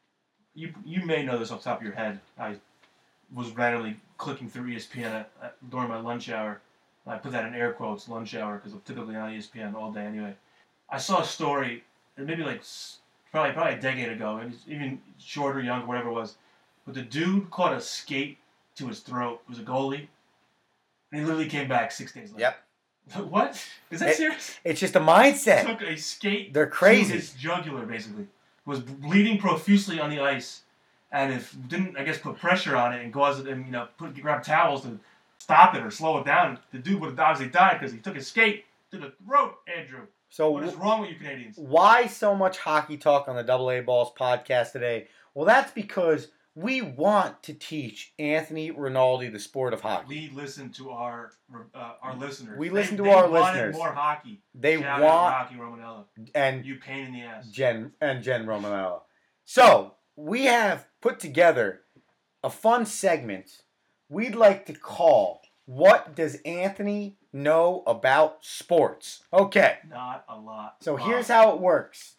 You 0.54 0.72
you 0.84 1.04
may 1.04 1.24
know 1.24 1.38
this 1.38 1.50
off 1.50 1.62
the 1.62 1.70
top 1.70 1.78
of 1.80 1.84
your 1.86 1.94
head. 1.94 2.20
I 2.38 2.56
was 3.34 3.50
randomly 3.50 3.96
clicking 4.18 4.48
through 4.48 4.70
ESPN 4.70 5.04
at, 5.06 5.30
uh, 5.40 5.44
at, 5.44 5.50
uh, 5.50 5.50
during 5.70 5.88
my 5.88 5.98
lunch 5.98 6.28
hour. 6.30 6.60
I 7.06 7.18
put 7.18 7.32
that 7.32 7.44
in 7.44 7.54
air 7.54 7.72
quotes 7.72 8.08
lunch 8.08 8.34
hour 8.34 8.56
because 8.56 8.72
I'm 8.72 8.80
typically 8.80 9.16
on 9.16 9.30
ESPN 9.30 9.74
all 9.74 9.92
day 9.92 10.04
anyway. 10.04 10.34
I 10.88 10.98
saw 10.98 11.20
a 11.20 11.24
story 11.24 11.84
maybe 12.16 12.42
like 12.44 12.62
probably 13.30 13.52
probably 13.52 13.74
a 13.74 13.80
decade 13.80 14.10
ago 14.10 14.36
and 14.36 14.56
even 14.68 15.00
shorter 15.18 15.60
young 15.60 15.86
whatever 15.86 16.08
it 16.10 16.12
was 16.12 16.36
but 16.84 16.94
the 16.94 17.02
dude 17.02 17.50
caught 17.50 17.72
a 17.72 17.80
skate 17.80 18.38
to 18.76 18.88
his 18.88 19.00
throat. 19.00 19.40
It 19.46 19.50
was 19.50 19.58
a 19.58 19.62
goalie. 19.62 20.06
And 21.12 21.20
he 21.20 21.26
literally 21.26 21.48
came 21.48 21.68
back 21.68 21.92
six 21.92 22.12
days 22.12 22.32
later. 22.32 22.54
Yep. 23.12 23.26
what? 23.30 23.66
Is 23.90 24.00
that 24.00 24.10
It- 24.10 24.16
serious? 24.16 24.58
It's 24.64 24.80
just 24.80 24.96
a 24.96 25.00
mindset. 25.00 25.66
took 25.66 25.82
a 25.82 25.96
skate 25.96 26.52
They're 26.52 26.66
to 26.66 26.70
crazy. 26.70 27.14
his 27.14 27.32
jugular 27.32 27.86
basically 27.86 28.26
was 28.66 28.80
bleeding 28.80 29.38
profusely 29.38 30.00
on 30.00 30.10
the 30.10 30.20
ice. 30.20 30.62
And 31.12 31.32
if 31.32 31.56
didn't 31.68 31.96
I 31.96 32.04
guess 32.04 32.18
put 32.18 32.38
pressure 32.38 32.76
on 32.76 32.92
it 32.92 33.02
and 33.02 33.12
cause 33.12 33.38
it 33.40 33.46
and 33.46 33.66
you 33.66 33.72
know 33.72 33.88
put 33.98 34.20
grab 34.20 34.42
towels 34.42 34.82
to 34.82 34.98
stop 35.38 35.74
it 35.74 35.82
or 35.82 35.90
slow 35.90 36.18
it 36.18 36.24
down 36.24 36.58
the 36.72 36.78
dude 36.78 37.00
would 37.00 37.10
have 37.10 37.20
obviously 37.20 37.52
died 37.52 37.78
because 37.78 37.92
he 37.92 37.98
took 37.98 38.16
his 38.16 38.26
skate 38.26 38.64
to 38.90 38.98
the 38.98 39.12
throat 39.24 39.58
Andrew. 39.76 40.06
So 40.30 40.50
what 40.50 40.64
is 40.64 40.74
wrong 40.74 41.02
with 41.02 41.10
you 41.10 41.16
Canadians? 41.16 41.56
Why 41.56 42.08
so 42.08 42.34
much 42.34 42.58
hockey 42.58 42.96
talk 42.96 43.28
on 43.28 43.36
the 43.36 43.44
Double 43.44 43.70
A 43.70 43.80
Balls 43.80 44.12
podcast 44.18 44.72
today? 44.72 45.06
Well, 45.34 45.44
that's 45.44 45.70
because 45.70 46.28
we 46.56 46.80
want 46.82 47.42
to 47.44 47.52
teach 47.54 48.12
Anthony 48.18 48.70
Rinaldi 48.70 49.28
the 49.28 49.38
sport 49.40 49.72
of 49.74 49.80
hockey. 49.80 50.06
we 50.08 50.30
listen 50.34 50.70
to 50.74 50.90
our 50.90 51.32
uh, 51.74 51.92
our 52.02 52.14
listeners 52.16 52.58
We 52.58 52.68
They- 52.68 52.74
listen 52.74 52.96
to 52.98 53.02
they 53.04 53.12
our 53.12 53.28
listeners. 53.28 53.74
more 53.74 53.92
hockey 53.92 54.40
They 54.54 54.80
Shout 54.80 55.02
out 55.02 55.02
want 55.02 55.34
Rocky 55.34 55.54
Romanella 55.56 56.04
and 56.34 56.64
you 56.64 56.76
pain 56.76 57.06
in 57.06 57.12
the 57.12 57.22
ass 57.22 57.48
Jen 57.48 57.92
and 58.00 58.22
Jen 58.22 58.46
Romanella. 58.46 59.00
So 59.44 59.94
we 60.16 60.44
have 60.44 60.86
put 61.00 61.18
together 61.20 61.80
a 62.42 62.50
fun 62.50 62.86
segment 62.86 63.62
we'd 64.08 64.34
like 64.36 64.66
to 64.66 64.74
call 64.74 65.42
"What 65.66 66.14
Does 66.14 66.36
Anthony 66.44 67.16
Know 67.32 67.82
About 67.86 68.44
Sports?" 68.44 69.24
Okay. 69.32 69.78
not 69.88 70.24
a 70.28 70.36
lot 70.38 70.76
So 70.80 70.96
here's 70.96 71.26
how 71.28 71.52
it 71.54 71.60
works 71.60 72.14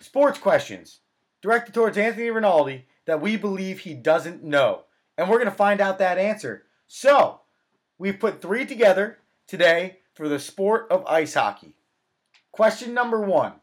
sports 0.00 0.38
questions 0.38 1.00
directed 1.42 1.74
towards 1.74 1.98
Anthony 1.98 2.30
Rinaldi 2.30 2.86
that 3.08 3.22
we 3.22 3.38
believe 3.38 3.80
he 3.80 3.94
doesn't 3.94 4.44
know. 4.44 4.82
And 5.16 5.30
we're 5.30 5.38
going 5.38 5.50
to 5.50 5.56
find 5.56 5.80
out 5.80 5.98
that 5.98 6.18
answer. 6.18 6.64
So 6.86 7.40
we've 7.96 8.20
put 8.20 8.42
three 8.42 8.66
together 8.66 9.16
today 9.46 10.00
for 10.12 10.28
the 10.28 10.38
sport 10.38 10.86
of 10.90 11.06
ice 11.06 11.32
hockey. 11.32 11.72
Question 12.52 12.92
number 12.92 13.22
one 13.22 13.54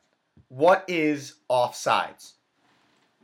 What 0.49 0.83
is 0.87 1.35
offsides? 1.47 2.33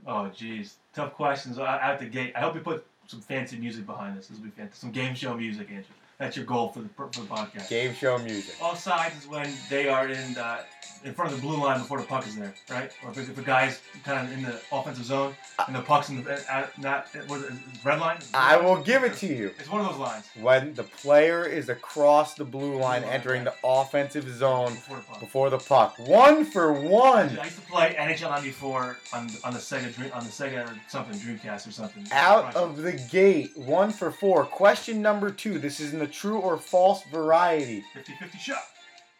Oh, 0.05 0.29
jeez. 0.37 0.73
Tough 0.93 1.13
questions 1.15 1.57
out 1.57 1.97
the 1.97 2.05
gate. 2.05 2.33
I 2.35 2.41
hope 2.41 2.53
you 2.53 2.61
put 2.61 2.85
some 3.07 3.21
fancy 3.21 3.57
music 3.57 3.87
behind 3.87 4.15
this. 4.15 4.27
This 4.27 4.37
will 4.37 4.45
be 4.45 4.51
fantastic. 4.51 4.79
Some 4.79 4.91
game 4.91 5.15
show 5.15 5.33
music, 5.35 5.69
Andrew. 5.69 5.95
That's 6.21 6.37
your 6.37 6.45
goal 6.45 6.69
for 6.69 6.81
the, 6.81 6.89
for 6.89 7.07
the 7.07 7.27
podcast. 7.27 7.67
Game 7.67 7.95
show 7.95 8.19
music. 8.19 8.53
Offsides 8.59 9.17
is 9.17 9.27
when 9.27 9.51
they 9.71 9.89
are 9.89 10.07
in 10.07 10.37
uh, 10.37 10.59
in 11.03 11.15
front 11.15 11.31
of 11.31 11.41
the 11.41 11.47
blue 11.47 11.57
line 11.57 11.79
before 11.79 11.99
the 11.99 12.05
puck 12.05 12.27
is 12.27 12.35
there, 12.35 12.53
right? 12.69 12.91
Or 13.03 13.09
if, 13.09 13.17
if 13.17 13.35
a 13.35 13.41
guy's 13.41 13.79
kind 14.03 14.27
of 14.27 14.37
in 14.37 14.43
the 14.43 14.61
offensive 14.71 15.05
zone 15.05 15.35
and 15.65 15.75
the 15.75 15.81
puck's 15.81 16.09
in 16.09 16.23
the 16.23 16.33
uh, 16.53 16.67
not 16.77 17.07
what 17.25 17.39
is 17.39 17.45
it, 17.45 17.53
red 17.83 17.99
line. 17.99 18.19
I 18.35 18.57
will 18.57 18.81
give 18.83 19.03
it 19.03 19.15
to 19.15 19.27
you. 19.27 19.51
It's 19.57 19.69
one 19.69 19.81
of 19.81 19.87
those 19.87 19.97
lines 19.97 20.25
When 20.39 20.75
the 20.75 20.83
player 20.83 21.43
is 21.43 21.69
across 21.69 22.35
the 22.35 22.45
blue 22.45 22.75
line 22.75 23.03
entering 23.03 23.43
the 23.43 23.55
offensive 23.63 24.29
zone 24.29 24.73
before 24.73 24.97
the 24.97 25.03
puck. 25.03 25.19
before 25.19 25.49
the 25.49 25.57
puck. 25.57 25.99
One 25.99 26.45
for 26.45 26.71
one. 26.71 27.39
I 27.39 27.45
used 27.45 27.55
to 27.55 27.61
play 27.63 27.95
NHL 27.97 28.29
'94 28.29 28.97
on 29.13 29.29
on 29.43 29.53
the 29.53 29.59
Sega 29.59 29.93
Dream, 29.95 30.11
on 30.13 30.23
the 30.23 30.29
Sega 30.29 30.69
or 30.69 30.79
something 30.87 31.17
Dreamcast 31.17 31.67
or 31.67 31.71
something. 31.71 32.05
Out 32.11 32.55
of 32.55 32.77
the 32.77 32.93
gate, 33.11 33.57
one 33.57 33.91
for 33.91 34.11
four. 34.11 34.45
Question 34.45 35.01
number 35.01 35.31
two. 35.31 35.57
This 35.57 35.79
is 35.79 35.93
in 35.93 35.99
the 35.99 36.10
true 36.11 36.39
or 36.39 36.57
false 36.57 37.03
variety. 37.03 37.83
50-50 37.95 38.39
shot. 38.39 38.63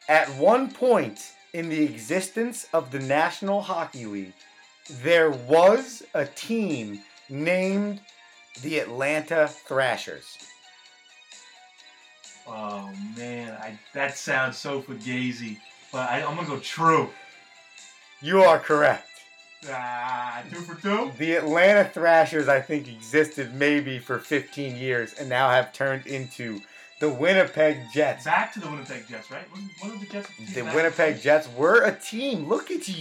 At 0.10 0.30
one 0.36 0.72
point 0.72 1.34
in 1.54 1.70
the 1.70 1.84
existence 1.84 2.68
of 2.74 2.92
the 2.92 3.00
National 3.00 3.62
Hockey 3.62 4.06
League, 4.06 4.34
there 5.04 5.32
was 5.32 6.04
a 6.14 6.26
team 6.26 7.02
named 7.30 8.02
the 8.62 8.80
Atlanta 8.80 9.48
Thrashers. 9.48 10.38
Oh 12.48 12.92
man, 13.18 13.54
I 13.54 13.80
that 13.94 14.18
sounds 14.18 14.58
so 14.58 14.82
fugazi, 14.82 15.58
but 15.92 16.10
I, 16.10 16.24
I'm 16.24 16.36
gonna 16.36 16.48
go 16.48 16.60
true. 16.60 17.10
You 18.22 18.42
are 18.42 18.60
correct. 18.60 19.08
Ah, 19.70 20.44
two 20.50 20.62
for 20.62 20.82
two. 20.82 21.12
The 21.18 21.36
Atlanta 21.36 21.88
Thrashers, 21.88 22.48
I 22.48 22.62
think, 22.62 22.88
existed 22.88 23.54
maybe 23.54 24.00
for 24.00 24.18
15 24.18 24.76
years 24.76 25.14
and 25.14 25.30
now 25.30 25.50
have 25.50 25.72
turned 25.72 26.08
into 26.08 26.62
the 27.02 27.10
Winnipeg 27.10 27.78
Jets. 27.94 28.24
Back 28.24 28.54
to 28.54 28.60
the 28.62 28.70
Winnipeg 28.70 29.08
Jets, 29.10 29.30
right? 29.30 29.44
One 29.82 29.92
of 29.92 30.00
the 30.00 30.06
Jets? 30.06 30.30
The 30.54 30.62
Winnipeg 30.64 31.20
Jets 31.20 31.50
were 31.58 31.82
a 31.84 31.92
team. 31.94 32.48
Look 32.48 32.72
at 32.72 32.88
Oh, 32.88 32.94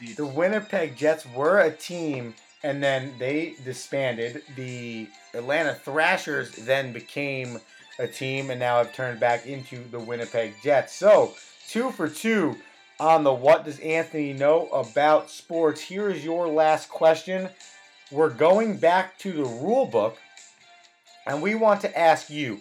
you. 0.00 0.14
The 0.16 0.26
Winnipeg 0.26 0.94
Jets 0.94 1.26
were 1.34 1.58
a 1.58 1.72
team, 1.72 2.34
and 2.62 2.80
then 2.82 3.14
they 3.18 3.56
disbanded. 3.64 4.42
The 4.54 5.08
Atlanta 5.34 5.74
Thrashers 5.74 6.52
then 6.52 6.92
became 6.92 7.58
a 7.98 8.06
team, 8.06 8.50
and 8.50 8.60
now 8.60 8.78
have 8.78 8.94
turned 8.94 9.18
back 9.18 9.46
into 9.46 9.82
the 9.90 9.98
Winnipeg 9.98 10.54
Jets. 10.62 10.92
So, 10.94 11.34
two 11.68 11.90
for 11.90 12.08
two 12.08 12.54
on 13.00 13.24
the 13.24 13.32
What 13.32 13.64
Does 13.64 13.80
Anthony 13.80 14.32
Know 14.34 14.68
About 14.68 15.30
Sports? 15.30 15.80
Here 15.80 16.10
is 16.10 16.24
your 16.24 16.46
last 16.48 16.88
question. 16.90 17.48
We're 18.10 18.30
going 18.30 18.76
back 18.76 19.18
to 19.18 19.32
the 19.32 19.44
rule 19.44 19.86
book, 19.86 20.16
and 21.28 21.40
we 21.42 21.54
want 21.54 21.80
to 21.82 21.96
ask 21.98 22.28
you 22.30 22.60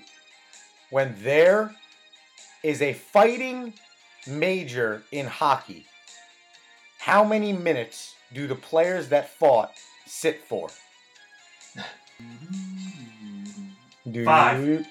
when 0.91 1.15
there 1.23 1.73
is 2.63 2.81
a 2.81 2.93
fighting 2.93 3.73
major 4.27 5.01
in 5.11 5.25
hockey, 5.25 5.85
how 6.99 7.23
many 7.23 7.53
minutes 7.53 8.13
do 8.33 8.45
the 8.45 8.55
players 8.55 9.07
that 9.09 9.29
fought 9.29 9.71
sit 10.05 10.43
for? 10.47 10.69
Do 14.11 14.23
Five. 14.25 14.65
you- 14.65 14.85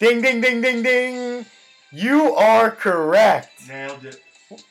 Ding, 0.00 0.22
ding, 0.22 0.40
ding, 0.40 0.60
ding, 0.62 0.82
ding. 0.82 1.44
You 1.92 2.34
are 2.34 2.70
correct. 2.70 3.68
Nailed 3.68 4.04
it. 4.06 4.22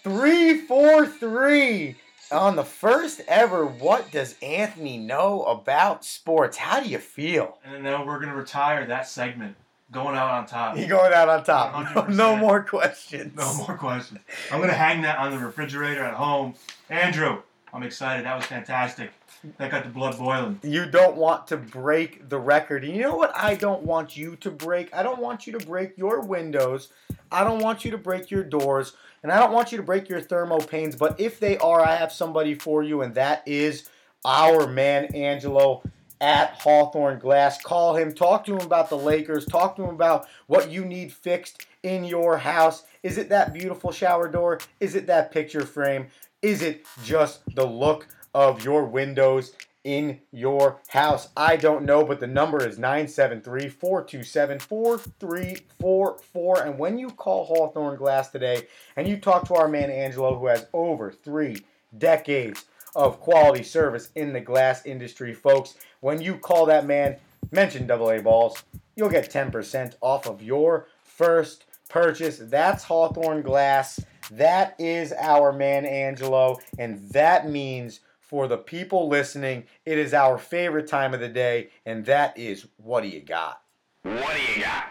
Three, 0.04 0.58
four, 0.66 1.06
three. 1.06 1.96
On 2.32 2.56
the 2.56 2.64
first 2.64 3.22
ever, 3.28 3.66
what 3.66 4.12
does 4.12 4.36
Anthony 4.44 5.00
know 5.00 5.44
about 5.46 6.06
sports? 6.06 6.58
How 6.58 6.80
do 6.80 6.88
you 6.88 7.00
feel? 7.00 7.58
And 7.66 7.84
now 7.84 8.06
we're 8.06 8.20
gonna 8.20 8.36
retire 8.36 8.86
that 8.86 9.08
segment, 9.08 9.56
going 9.92 10.16
out 10.16 10.30
on 10.30 10.46
top. 10.46 10.78
You 10.78 10.86
going 10.86 11.12
out 11.12 11.28
on 11.28 11.44
top? 11.44 11.96
No, 11.96 12.36
no 12.36 12.36
more 12.36 12.62
questions. 12.62 13.36
No 13.36 13.52
more 13.56 13.76
questions. 13.76 14.20
I'm 14.52 14.62
gonna 14.62 14.74
hang 14.74 15.02
that 15.02 15.18
on 15.18 15.32
the 15.32 15.40
refrigerator 15.40 16.04
at 16.04 16.14
home. 16.14 16.54
Andrew, 16.92 17.42
I'm 17.74 17.82
excited. 17.82 18.26
That 18.28 18.36
was 18.36 18.46
fantastic. 18.46 19.12
That 19.58 19.72
got 19.72 19.84
the 19.84 19.90
blood 19.90 20.18
boiling. 20.20 20.60
You 20.62 20.86
don't 20.86 21.16
want 21.16 21.48
to 21.48 21.58
break 21.58 22.30
the 22.30 22.38
record. 22.38 22.84
And 22.84 22.94
you 22.94 23.02
know 23.02 23.16
what 23.16 23.36
I 23.36 23.56
don't 23.56 23.84
want 23.84 24.16
you 24.16 24.36
to 24.38 24.52
break? 24.52 24.94
I 24.94 25.02
don't 25.02 25.20
want 25.20 25.48
you 25.48 25.58
to 25.58 25.66
break 25.66 25.98
your 25.98 26.22
windows. 26.22 26.90
I 27.32 27.44
don't 27.44 27.62
want 27.62 27.86
you 27.86 27.92
to 27.92 27.98
break 27.98 28.32
your 28.32 28.44
doors. 28.44 28.94
And 29.22 29.32
I 29.32 29.40
don't 29.40 29.52
want 29.52 29.72
you 29.72 29.78
to 29.78 29.84
break 29.84 30.08
your 30.10 30.22
thermo 30.22 30.60
panes. 30.60 30.96
But 30.96 31.20
if 31.20 31.40
they 31.40 31.58
are, 31.58 31.82
I 31.82 31.96
have 31.96 32.12
somebody 32.12 32.56
for 32.56 32.84
you, 32.84 33.02
and 33.02 33.16
that 33.16 33.44
is 33.46 33.90
our 34.26 34.68
man, 34.68 35.06
Angelo 35.16 35.84
at 36.22 36.52
Hawthorne 36.62 37.20
Glass. 37.20 37.62
Call 37.62 37.96
him, 37.96 38.14
talk 38.14 38.46
to 38.46 38.56
him 38.56 38.66
about 38.66 38.90
the 38.90 38.98
Lakers, 38.98 39.46
talk 39.46 39.76
to 39.76 39.84
him 39.84 39.96
about 39.96 40.28
what 40.48 40.70
you 40.70 40.86
need 40.86 41.14
fixed 41.14 41.66
in 41.84 42.04
your 42.04 42.38
house. 42.38 42.84
Is 43.04 43.18
it 43.18 43.30
that 43.30 43.54
beautiful 43.54 43.92
shower 43.92 44.28
door? 44.28 44.60
Is 44.80 44.96
it 44.96 45.08
that 45.08 45.32
picture 45.32 45.66
frame? 45.66 46.08
Is 46.42 46.62
it 46.62 46.86
just 47.04 47.42
the 47.56 47.66
look 47.66 48.08
of 48.34 48.64
your 48.64 48.86
windows 48.86 49.54
in 49.84 50.20
your 50.32 50.80
house? 50.88 51.30
I 51.36 51.56
don't 51.56 51.86
know, 51.86 52.04
but 52.04 52.20
the 52.20 52.28
number 52.28 52.66
is 52.66 52.78
973 52.78 53.70
427 53.70 54.60
4344. 54.60 56.64
And 56.64 56.80
when 56.80 56.98
you 56.98 57.10
call 57.10 57.46
Hawthorne 57.46 57.98
Glass 57.98 58.30
today 58.30 58.68
and 58.96 59.08
you 59.08 59.18
talk 59.18 59.48
to 59.48 59.56
our 59.56 59.68
man 59.68 59.90
Angelo, 59.90 60.38
who 60.38 60.48
has 60.48 60.68
over 60.74 61.12
three 61.12 61.66
decades 61.98 62.66
of 62.96 63.20
quality 63.20 63.64
service 63.64 64.10
in 64.16 64.34
the 64.34 64.42
glass 64.42 64.86
industry, 64.86 65.34
folks, 65.34 65.76
when 66.02 66.22
you 66.22 66.38
call 66.38 66.66
that 66.66 66.86
man, 66.86 67.18
mention 67.52 67.88
double 67.88 68.10
A 68.10 68.22
balls, 68.22 68.64
you'll 68.96 69.10
get 69.10 69.32
10% 69.32 69.96
off 70.02 70.28
of 70.28 70.42
your 70.42 70.88
first 71.04 71.66
purchase. 71.90 72.38
That's 72.38 72.84
Hawthorne 72.84 73.42
Glass. 73.42 74.00
That 74.32 74.76
is 74.80 75.12
our 75.14 75.52
man 75.52 75.86
Angelo, 75.86 76.60
and 76.78 77.10
that 77.10 77.50
means 77.50 78.00
for 78.30 78.48
the 78.48 78.58
people 78.58 79.10
listening, 79.10 79.64
it 79.86 79.98
is 79.98 80.14
our 80.14 80.38
favorite 80.38 80.88
time 80.88 81.16
of 81.16 81.20
the 81.20 81.28
day, 81.28 81.72
and 81.84 82.06
that 82.06 82.38
is 82.38 82.68
what 82.78 83.02
do 83.02 83.10
you 83.10 83.22
got? 83.22 83.64
What 84.04 84.36
do 84.36 84.54
you 84.54 84.64
got? 84.64 84.86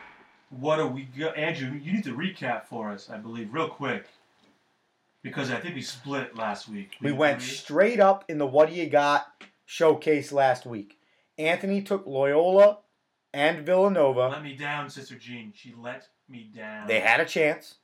What 0.51 0.77
do 0.79 0.89
we 0.89 1.03
got? 1.05 1.37
Andrew, 1.37 1.71
you 1.81 1.93
need 1.93 2.05
to 2.05 2.17
recap 2.17 2.67
for 2.67 2.91
us, 2.91 3.09
I 3.09 3.17
believe, 3.17 3.55
real 3.55 3.69
quick. 3.69 4.07
Because 5.23 5.53
I 5.53 5.61
think 5.61 5.77
we 5.77 5.83
split 5.83 6.37
last 6.37 6.69
week. 6.69 6.97
We 7.01 7.13
went 7.13 7.37
agree? 7.37 7.49
straight 7.49 8.01
up 8.01 8.25
in 8.29 8.39
the 8.39 8.47
what 8.47 8.71
do 8.71 8.75
you 8.75 8.89
got 8.89 9.29
showcase 9.67 10.33
last 10.33 10.67
week. 10.67 10.99
Anthony 11.37 11.81
took 11.81 12.07
Loyola 12.07 12.79
and 13.33 13.65
Villanova. 13.65 14.29
Let 14.29 14.43
me 14.43 14.57
down, 14.57 14.91
Sister 14.91 15.15
Jean. 15.15 15.53
She 15.55 15.75
let 15.79 16.09
me 16.29 16.51
down. 16.55 16.89
They 16.89 17.01
had 17.01 17.21
a 17.21 17.25
chance, 17.25 17.77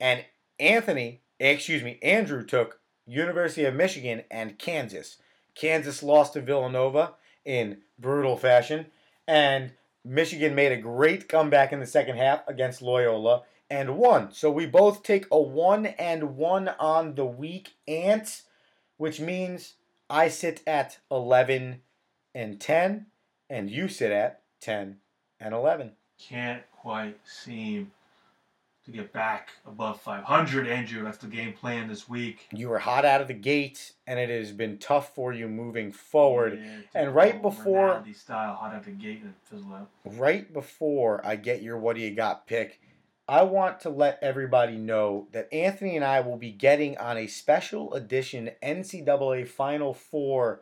and 0.00 0.24
Anthony, 0.58 1.20
excuse 1.38 1.82
me, 1.82 1.98
Andrew 2.02 2.42
took 2.42 2.80
University 3.06 3.64
of 3.64 3.74
Michigan 3.74 4.22
and 4.30 4.58
Kansas. 4.58 5.18
Kansas 5.54 6.02
lost 6.02 6.32
to 6.32 6.40
Villanova 6.40 7.14
in 7.44 7.78
brutal 7.98 8.36
fashion, 8.36 8.86
and 9.28 9.72
Michigan 10.04 10.54
made 10.54 10.72
a 10.72 10.76
great 10.76 11.28
comeback 11.28 11.72
in 11.72 11.80
the 11.80 11.86
second 11.86 12.16
half 12.16 12.46
against 12.48 12.82
Loyola 12.82 13.42
and 13.70 13.96
won. 13.96 14.32
So 14.32 14.50
we 14.50 14.66
both 14.66 15.02
take 15.02 15.26
a 15.30 15.40
one 15.40 15.86
and 15.86 16.36
one 16.36 16.68
on 16.68 17.14
the 17.14 17.24
week, 17.24 17.74
ants, 17.88 18.42
which 18.96 19.20
means 19.20 19.74
I 20.10 20.28
sit 20.28 20.62
at 20.66 20.98
eleven 21.10 21.80
and 22.34 22.60
ten, 22.60 23.06
and 23.48 23.70
you 23.70 23.88
sit 23.88 24.12
at 24.12 24.42
ten 24.60 24.98
and 25.40 25.54
eleven. 25.54 25.92
Can't 26.18 26.62
quite 26.72 27.18
seem 27.24 27.92
to 28.84 28.90
get 28.90 29.12
back 29.12 29.48
above 29.66 30.00
500, 30.02 30.66
Andrew. 30.66 31.02
That's 31.02 31.16
the 31.18 31.26
game 31.26 31.52
plan 31.54 31.88
this 31.88 32.08
week. 32.08 32.48
You 32.52 32.68
were 32.68 32.78
hot 32.78 33.04
out 33.04 33.20
of 33.22 33.28
the 33.28 33.34
gate, 33.34 33.92
and 34.06 34.18
it 34.18 34.28
has 34.28 34.52
been 34.52 34.76
tough 34.78 35.14
for 35.14 35.32
you 35.32 35.48
moving 35.48 35.90
forward. 35.90 36.60
Yeah, 36.62 36.78
And 36.94 37.14
right 37.14 37.40
before- 37.40 38.04
style, 38.12 38.54
hot 38.54 38.74
out 38.74 38.84
the 38.84 38.90
gate 38.90 39.22
and 39.22 39.34
fizzle 39.44 39.72
out. 39.74 39.88
Right 40.04 40.52
before 40.52 41.24
I 41.26 41.36
get 41.36 41.62
your 41.62 41.78
what 41.78 41.96
do 41.96 42.02
you 42.02 42.10
got 42.14 42.46
pick, 42.46 42.80
I 43.26 43.42
want 43.42 43.80
to 43.80 43.88
let 43.90 44.18
everybody 44.20 44.76
know 44.76 45.28
that 45.32 45.48
Anthony 45.50 45.96
and 45.96 46.04
I 46.04 46.20
will 46.20 46.36
be 46.36 46.50
getting 46.50 46.98
on 46.98 47.16
a 47.16 47.26
special 47.26 47.94
edition 47.94 48.50
NCAA 48.62 49.48
Final 49.48 49.94
Four 49.94 50.60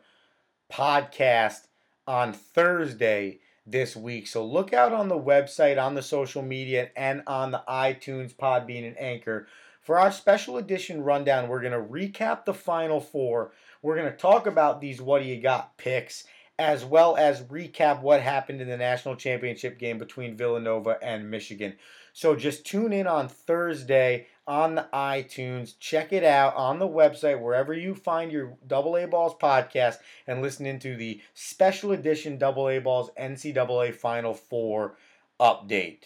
podcast 0.71 1.67
on 2.07 2.31
Thursday 2.33 3.39
this 3.65 3.95
week. 3.95 4.27
So 4.27 4.45
look 4.45 4.73
out 4.73 4.93
on 4.93 5.07
the 5.07 5.19
website, 5.19 5.81
on 5.81 5.95
the 5.95 6.01
social 6.01 6.41
media, 6.41 6.89
and 6.95 7.23
on 7.27 7.51
the 7.51 7.63
iTunes, 7.67 8.35
Podbean, 8.35 8.87
and 8.87 8.99
Anchor. 8.99 9.47
For 9.81 9.97
our 9.97 10.11
special 10.11 10.57
edition 10.57 11.03
rundown, 11.03 11.47
we're 11.47 11.61
going 11.61 11.73
to 11.73 11.79
recap 11.79 12.45
the 12.45 12.53
Final 12.53 12.99
Four. 13.01 13.51
We're 13.81 13.97
going 13.97 14.11
to 14.11 14.17
talk 14.17 14.47
about 14.47 14.79
these 14.79 15.01
What 15.01 15.21
Do 15.21 15.27
You 15.27 15.41
Got 15.41 15.77
picks, 15.77 16.25
as 16.57 16.85
well 16.85 17.17
as 17.17 17.43
recap 17.43 18.01
what 18.01 18.21
happened 18.21 18.61
in 18.61 18.69
the 18.69 18.77
national 18.77 19.15
championship 19.15 19.79
game 19.79 19.97
between 19.97 20.37
Villanova 20.37 20.97
and 21.01 21.29
Michigan. 21.29 21.75
So 22.13 22.35
just 22.35 22.65
tune 22.65 22.93
in 22.93 23.07
on 23.07 23.27
Thursday 23.27 24.27
on 24.47 24.75
the 24.75 24.87
iTunes. 24.93 25.73
Check 25.79 26.11
it 26.11 26.23
out 26.23 26.55
on 26.55 26.79
the 26.79 26.87
website, 26.87 27.39
wherever 27.39 27.73
you 27.73 27.95
find 27.95 28.31
your 28.31 28.57
Double 28.65 28.95
A 28.97 29.07
Balls 29.07 29.35
podcast, 29.41 29.97
and 30.27 30.41
listen 30.41 30.65
into 30.65 30.95
the 30.95 31.21
special 31.33 31.91
edition 31.91 32.37
Double 32.37 32.69
A 32.69 32.79
Balls 32.79 33.09
NCAA 33.19 33.93
Final 33.95 34.33
Four 34.33 34.95
update. 35.39 36.03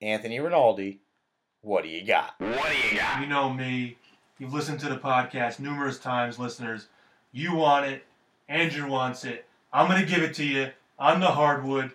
Anthony 0.00 0.40
Rinaldi, 0.40 1.00
what 1.60 1.84
do 1.84 1.88
you 1.88 2.04
got? 2.04 2.34
What 2.38 2.70
do 2.70 2.88
you 2.88 2.98
got? 2.98 3.20
You 3.20 3.26
know 3.26 3.50
me. 3.52 3.96
You've 4.38 4.52
listened 4.52 4.80
to 4.80 4.88
the 4.88 4.96
podcast 4.96 5.60
numerous 5.60 5.98
times, 5.98 6.38
listeners. 6.38 6.88
You 7.30 7.54
want 7.54 7.86
it. 7.86 8.04
Andrew 8.48 8.88
wants 8.88 9.24
it. 9.24 9.46
I'm 9.72 9.88
going 9.88 10.04
to 10.04 10.10
give 10.10 10.22
it 10.22 10.34
to 10.34 10.44
you 10.44 10.70
on 10.98 11.20
the 11.20 11.28
hardwood. 11.28 11.92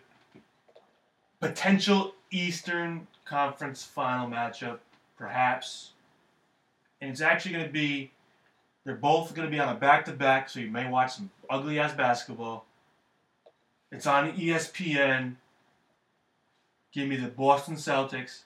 Potential 1.39 2.15
Eastern 2.31 3.07
Conference 3.25 3.83
final 3.83 4.29
matchup, 4.29 4.79
perhaps. 5.17 5.91
And 7.01 7.11
it's 7.11 7.21
actually 7.21 7.53
going 7.53 7.65
to 7.65 7.71
be, 7.71 8.11
they're 8.85 8.95
both 8.95 9.33
going 9.33 9.47
to 9.47 9.51
be 9.51 9.59
on 9.59 9.75
a 9.75 9.77
back 9.77 10.05
to 10.05 10.13
back, 10.13 10.49
so 10.49 10.59
you 10.59 10.71
may 10.71 10.89
watch 10.89 11.15
some 11.15 11.29
ugly 11.49 11.79
ass 11.79 11.93
basketball. 11.93 12.65
It's 13.91 14.07
on 14.07 14.31
ESPN. 14.33 15.35
Give 16.91 17.07
me 17.07 17.15
the 17.15 17.27
Boston 17.27 17.75
Celtics 17.75 18.41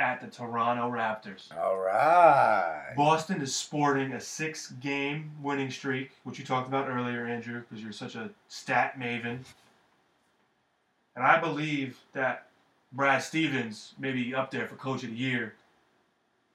at 0.00 0.20
the 0.20 0.26
Toronto 0.26 0.90
Raptors. 0.90 1.54
All 1.56 1.78
right. 1.78 2.94
Boston 2.96 3.42
is 3.42 3.54
sporting 3.54 4.12
a 4.12 4.20
six 4.20 4.70
game 4.80 5.30
winning 5.42 5.70
streak, 5.70 6.12
which 6.24 6.38
you 6.38 6.44
talked 6.44 6.66
about 6.66 6.88
earlier, 6.88 7.26
Andrew, 7.26 7.62
because 7.68 7.82
you're 7.82 7.92
such 7.92 8.14
a 8.14 8.30
stat 8.48 8.98
maven. 8.98 9.40
And 11.14 11.24
I 11.24 11.38
believe 11.38 11.98
that 12.14 12.46
Brad 12.92 13.22
Stevens 13.22 13.92
may 13.98 14.12
be 14.12 14.34
up 14.34 14.50
there 14.50 14.66
for 14.66 14.76
coach 14.76 15.04
of 15.04 15.10
the 15.10 15.16
year. 15.16 15.54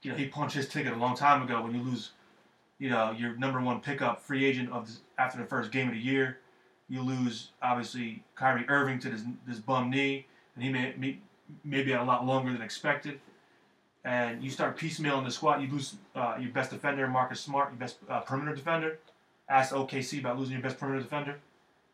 You 0.06 0.12
know, 0.12 0.18
he 0.18 0.28
punched 0.28 0.56
his 0.56 0.68
ticket 0.68 0.94
a 0.94 0.98
long 0.98 1.16
time 1.16 1.42
ago 1.42 1.62
when 1.62 1.74
you 1.76 1.82
lose, 1.82 2.12
you 2.80 2.90
know, 2.90 3.12
your 3.12 3.36
number 3.36 3.60
one 3.60 3.82
pickup 3.82 4.22
free 4.22 4.46
agent 4.46 4.72
of 4.72 4.88
this, 4.88 5.00
after 5.18 5.38
the 5.38 5.46
first 5.46 5.72
game 5.72 5.88
of 5.88 5.94
the 5.94 6.00
year. 6.00 6.40
You 6.88 7.02
lose, 7.02 7.50
obviously, 7.62 8.24
Kyrie 8.36 8.66
Irving 8.70 9.00
to 9.00 9.10
this, 9.10 9.24
this 9.48 9.60
bum 9.60 9.90
knee, 9.90 10.28
and 10.56 10.64
he 10.64 10.72
may, 10.72 10.94
may, 10.98 11.18
maybe 11.64 11.94
a 11.94 12.04
lot 12.04 12.26
longer 12.26 12.54
than 12.54 12.62
expected 12.62 13.20
and 14.06 14.44
you 14.44 14.52
start 14.52 14.78
piecemealing 14.78 15.26
the 15.26 15.32
squad, 15.32 15.62
you 15.62 15.68
lose 15.68 15.96
uh, 16.16 16.38
your 16.40 16.52
best 16.52 16.70
defender, 16.70 17.08
Marcus 17.08 17.42
Smart, 17.42 17.72
your 17.72 17.80
best 17.80 17.98
uh, 18.08 18.20
perimeter 18.20 18.56
defender. 18.56 19.00
Ask 19.50 19.74
OKC 19.74 20.20
about 20.20 20.38
losing 20.38 20.54
your 20.54 20.62
best 20.62 20.78
perimeter 20.78 21.02
defender, 21.02 21.38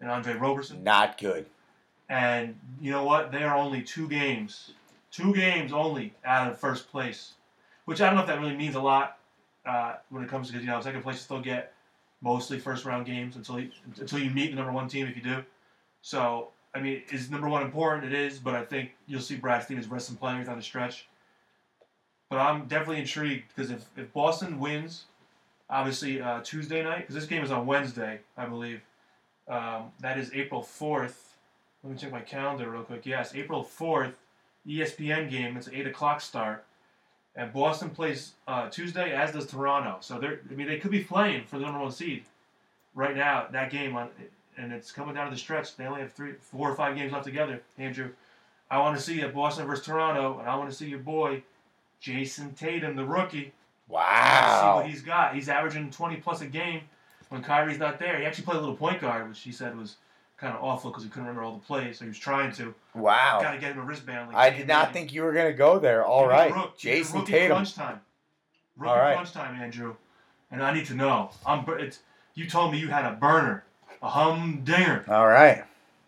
and 0.01 0.11
Andre 0.11 0.33
Roberson. 0.33 0.83
Not 0.83 1.17
good. 1.17 1.45
And 2.09 2.59
you 2.81 2.91
know 2.91 3.05
what? 3.05 3.31
They 3.31 3.43
are 3.43 3.55
only 3.55 3.81
two 3.81 4.09
games, 4.09 4.73
two 5.09 5.33
games 5.33 5.71
only 5.71 6.13
out 6.25 6.51
of 6.51 6.59
first 6.59 6.91
place, 6.91 7.33
which 7.85 8.01
I 8.01 8.07
don't 8.07 8.15
know 8.15 8.21
if 8.21 8.27
that 8.27 8.39
really 8.39 8.55
means 8.55 8.75
a 8.75 8.81
lot 8.81 9.17
uh, 9.65 9.95
when 10.09 10.23
it 10.23 10.29
comes 10.29 10.47
to 10.47 10.53
because 10.53 10.65
you 10.65 10.71
know 10.71 10.81
second 10.81 11.03
place 11.03 11.15
you 11.17 11.21
still 11.21 11.41
get 11.41 11.73
mostly 12.21 12.59
first 12.59 12.85
round 12.85 13.05
games 13.05 13.35
until 13.35 13.59
you, 13.59 13.71
until 13.99 14.19
you 14.19 14.29
meet 14.29 14.51
the 14.51 14.55
number 14.55 14.71
one 14.71 14.87
team 14.87 15.07
if 15.07 15.15
you 15.15 15.23
do. 15.23 15.43
So 16.01 16.49
I 16.73 16.79
mean, 16.79 17.03
is 17.11 17.29
number 17.29 17.49
one 17.49 17.63
important? 17.63 18.11
It 18.11 18.17
is, 18.17 18.39
but 18.39 18.55
I 18.55 18.63
think 18.63 18.91
you'll 19.07 19.21
see 19.21 19.35
Brad 19.35 19.63
Stevens 19.63 19.87
rest 19.87 20.07
some 20.07 20.15
players 20.15 20.47
on 20.47 20.57
the 20.57 20.63
stretch. 20.63 21.07
But 22.29 22.39
I'm 22.39 22.65
definitely 22.67 22.99
intrigued 22.99 23.49
because 23.49 23.71
if, 23.71 23.85
if 23.97 24.13
Boston 24.13 24.57
wins, 24.57 25.05
obviously 25.69 26.21
uh, 26.21 26.39
Tuesday 26.41 26.81
night, 26.81 26.99
because 26.99 27.15
this 27.15 27.25
game 27.25 27.43
is 27.43 27.51
on 27.51 27.65
Wednesday, 27.65 28.21
I 28.37 28.45
believe. 28.45 28.81
Um, 29.49 29.91
that 29.99 30.17
is 30.17 30.31
April 30.33 30.61
4th. 30.61 31.15
Let 31.83 31.91
me 31.91 31.99
check 31.99 32.11
my 32.11 32.21
calendar 32.21 32.69
real 32.69 32.83
quick. 32.83 33.05
Yes, 33.05 33.35
April 33.35 33.65
4th, 33.65 34.13
E 34.65 34.77
ESPN 34.77 35.29
game. 35.29 35.57
It's 35.57 35.67
an 35.67 35.75
8 35.75 35.87
o'clock 35.87 36.21
start. 36.21 36.63
And 37.35 37.53
Boston 37.53 37.89
plays 37.89 38.33
uh, 38.47 38.69
Tuesday, 38.69 39.13
as 39.13 39.31
does 39.31 39.47
Toronto. 39.47 39.97
So 40.01 40.19
they're, 40.19 40.41
I 40.49 40.53
mean, 40.53 40.67
they 40.67 40.77
could 40.77 40.91
be 40.91 41.03
playing 41.03 41.45
for 41.45 41.57
the 41.57 41.65
number 41.65 41.79
one 41.79 41.91
seed 41.91 42.25
right 42.93 43.15
now, 43.15 43.47
that 43.51 43.71
game. 43.71 43.95
on, 43.95 44.09
And 44.57 44.73
it's 44.73 44.91
coming 44.91 45.15
down 45.15 45.25
to 45.25 45.31
the 45.31 45.39
stretch. 45.39 45.75
They 45.77 45.85
only 45.85 46.01
have 46.01 46.11
three, 46.11 46.33
four 46.41 46.69
or 46.69 46.75
five 46.75 46.95
games 46.95 47.13
left 47.13 47.25
together, 47.25 47.61
Andrew. 47.77 48.09
I 48.69 48.79
want 48.79 48.97
to 48.97 49.03
see 49.03 49.21
a 49.21 49.29
Boston 49.29 49.65
versus 49.67 49.85
Toronto, 49.85 50.39
and 50.39 50.49
I 50.49 50.55
want 50.55 50.69
to 50.69 50.75
see 50.75 50.87
your 50.87 50.99
boy, 50.99 51.43
Jayson 52.01 52.53
Tatum, 52.57 52.95
the 52.95 53.05
rookie. 53.05 53.53
Wow. 53.87 54.59
See 54.61 54.77
what 54.77 54.89
he's 54.89 55.01
got. 55.01 55.35
He's 55.35 55.49
averaging 55.49 55.89
20 55.91 56.17
plus 56.17 56.41
a 56.41 56.45
game. 56.47 56.81
when 57.29 57.41
Kyrie's 57.41 57.79
not 57.79 57.97
there. 57.99 58.17
He 58.19 58.25
actually 58.25 58.43
played 58.45 58.57
a 58.57 58.61
little 58.61 58.75
point 58.75 58.99
guard, 59.01 59.27
which 59.29 59.39
he 59.39 59.51
said 59.53 59.77
was 59.77 59.95
kind 60.41 60.53
of 60.57 60.61
awful 60.63 60.89
because 60.91 61.03
he 61.03 61.09
couldn't 61.09 61.27
remember 61.27 61.43
all 61.43 61.53
the 61.53 61.59
plays, 61.65 61.99
so 61.99 62.05
he 62.05 62.09
was 62.09 62.17
trying 62.17 62.51
to. 62.53 62.73
Wow. 62.95 63.39
Got 63.41 63.51
to 63.51 63.59
get 63.59 63.71
him 63.73 63.79
a 63.79 63.83
wristband. 63.85 64.29
Like 64.29 64.35
I 64.35 64.49
did 64.49 64.67
not 64.67 64.87
Manning. 64.87 64.93
think 64.93 65.13
you 65.13 65.21
were 65.23 65.31
gonna 65.33 65.53
go 65.53 65.79
there. 65.79 66.03
All 66.03 66.23
Give 66.23 66.31
right, 66.31 66.53
Rook. 66.53 66.77
Jayson 66.77 67.19
rookie 67.21 67.31
Tatum. 67.31 67.55
Crunch 67.57 67.75
time. 67.75 68.01
Rookie 68.75 68.89
All 68.91 68.97
right. 68.97 69.13
crunch 69.15 69.31
time, 69.31 69.61
Andrew. 69.61 69.95
And 70.49 70.61
I 70.61 70.73
need 70.73 70.87
to 70.87 70.95
know. 70.95 71.29
I'm. 71.45 71.63
bur- 71.63 71.79
It's. 71.79 71.99
You 72.33 72.49
told 72.49 72.71
me 72.71 72.79
you 72.79 72.87
had 72.87 73.05
a 73.05 73.11
burner, 73.15 73.63
a 74.01 74.09
humdinger. 74.09 75.05
All 75.07 75.27
right. 75.27 75.63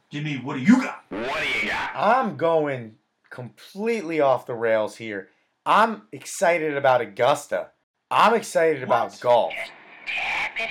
Give 0.10 0.24
me 0.24 0.38
what 0.38 0.56
do 0.56 0.62
you 0.62 0.82
got? 0.82 1.04
What 1.10 1.42
do 1.42 1.48
you 1.60 1.70
got? 1.70 1.92
I'm 1.96 2.36
going 2.38 2.96
completely 3.30 4.20
off 4.22 4.46
the 4.46 4.54
rails 4.56 4.96
here. 4.98 5.30
I'm 5.66 6.04
excited 6.12 6.76
about 6.76 7.02
Augusta. 7.02 7.70
I'm 8.12 8.34
excited 8.36 8.84
about 8.84 9.20
golf. 9.22 9.54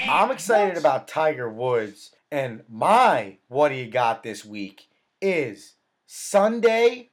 I'm 0.08 0.30
excited 0.30 0.76
about 0.76 1.08
Tiger 1.08 1.48
Woods. 1.50 2.14
And 2.32 2.62
my 2.66 3.36
what 3.48 3.68
do 3.68 3.74
you 3.74 3.90
got 3.90 4.22
this 4.22 4.42
week 4.42 4.88
is 5.20 5.74
Sunday 6.06 7.10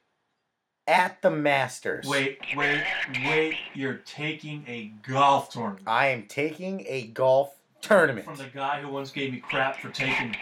at 0.88 1.20
the 1.20 1.30
Masters. 1.30 2.06
Wait, 2.06 2.38
wait, 2.56 2.82
wait. 3.26 3.54
You're 3.74 4.00
taking 4.06 4.64
a 4.66 4.92
golf 5.06 5.50
tournament 5.50 5.82
I 5.86 6.06
am 6.06 6.22
taking 6.26 6.86
a 6.88 7.08
golf 7.08 7.54
tournament. 7.82 8.24
from 8.24 8.36
the 8.38 8.44
guy 8.46 8.80
who 8.80 8.88
once 8.88 9.10
gave 9.10 9.30
me 9.30 9.40
crap 9.40 9.76
for 9.76 9.90
taking 9.90 10.34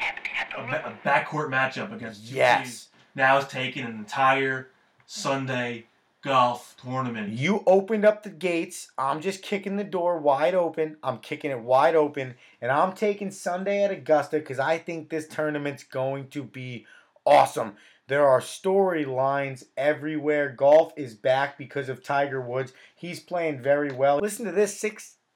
a, 0.56 0.62
a 0.62 0.96
backcourt 1.04 1.48
matchup 1.50 1.92
against 1.92 2.28
two 2.28 2.36
Yes. 2.36 2.62
teams. 2.62 2.88
Now 3.16 3.38
is 3.38 3.48
taking 3.48 3.84
an 3.84 3.96
entire 3.96 4.68
Sunday 5.06 5.86
golf 6.22 6.74
tournament. 6.82 7.30
You 7.30 7.62
opened 7.66 8.04
up 8.04 8.22
the 8.22 8.30
gates. 8.30 8.90
I'm 8.98 9.20
just 9.20 9.42
kicking 9.42 9.76
the 9.76 9.84
door 9.84 10.18
wide 10.18 10.54
open. 10.54 10.96
I'm 11.02 11.18
kicking 11.18 11.50
it 11.50 11.60
wide 11.60 11.94
open. 11.94 12.34
And 12.60 12.70
I'm 12.70 12.92
taking 12.92 13.30
Sunday 13.30 13.84
at 13.84 13.90
Augusta 13.90 14.38
because 14.38 14.58
I 14.58 14.78
think 14.78 15.08
this 15.08 15.28
tournament's 15.28 15.84
going 15.84 16.28
to 16.28 16.42
be 16.42 16.86
awesome. 17.24 17.74
There 18.08 18.26
are 18.26 18.40
storylines 18.40 19.64
everywhere. 19.76 20.48
Golf 20.50 20.92
is 20.96 21.14
back 21.14 21.58
because 21.58 21.88
of 21.88 22.02
Tiger 22.02 22.40
Woods. 22.40 22.72
He's 22.96 23.20
playing 23.20 23.60
very 23.60 23.92
well. 23.92 24.18
Listen 24.18 24.46
to 24.46 24.52
this 24.52 24.80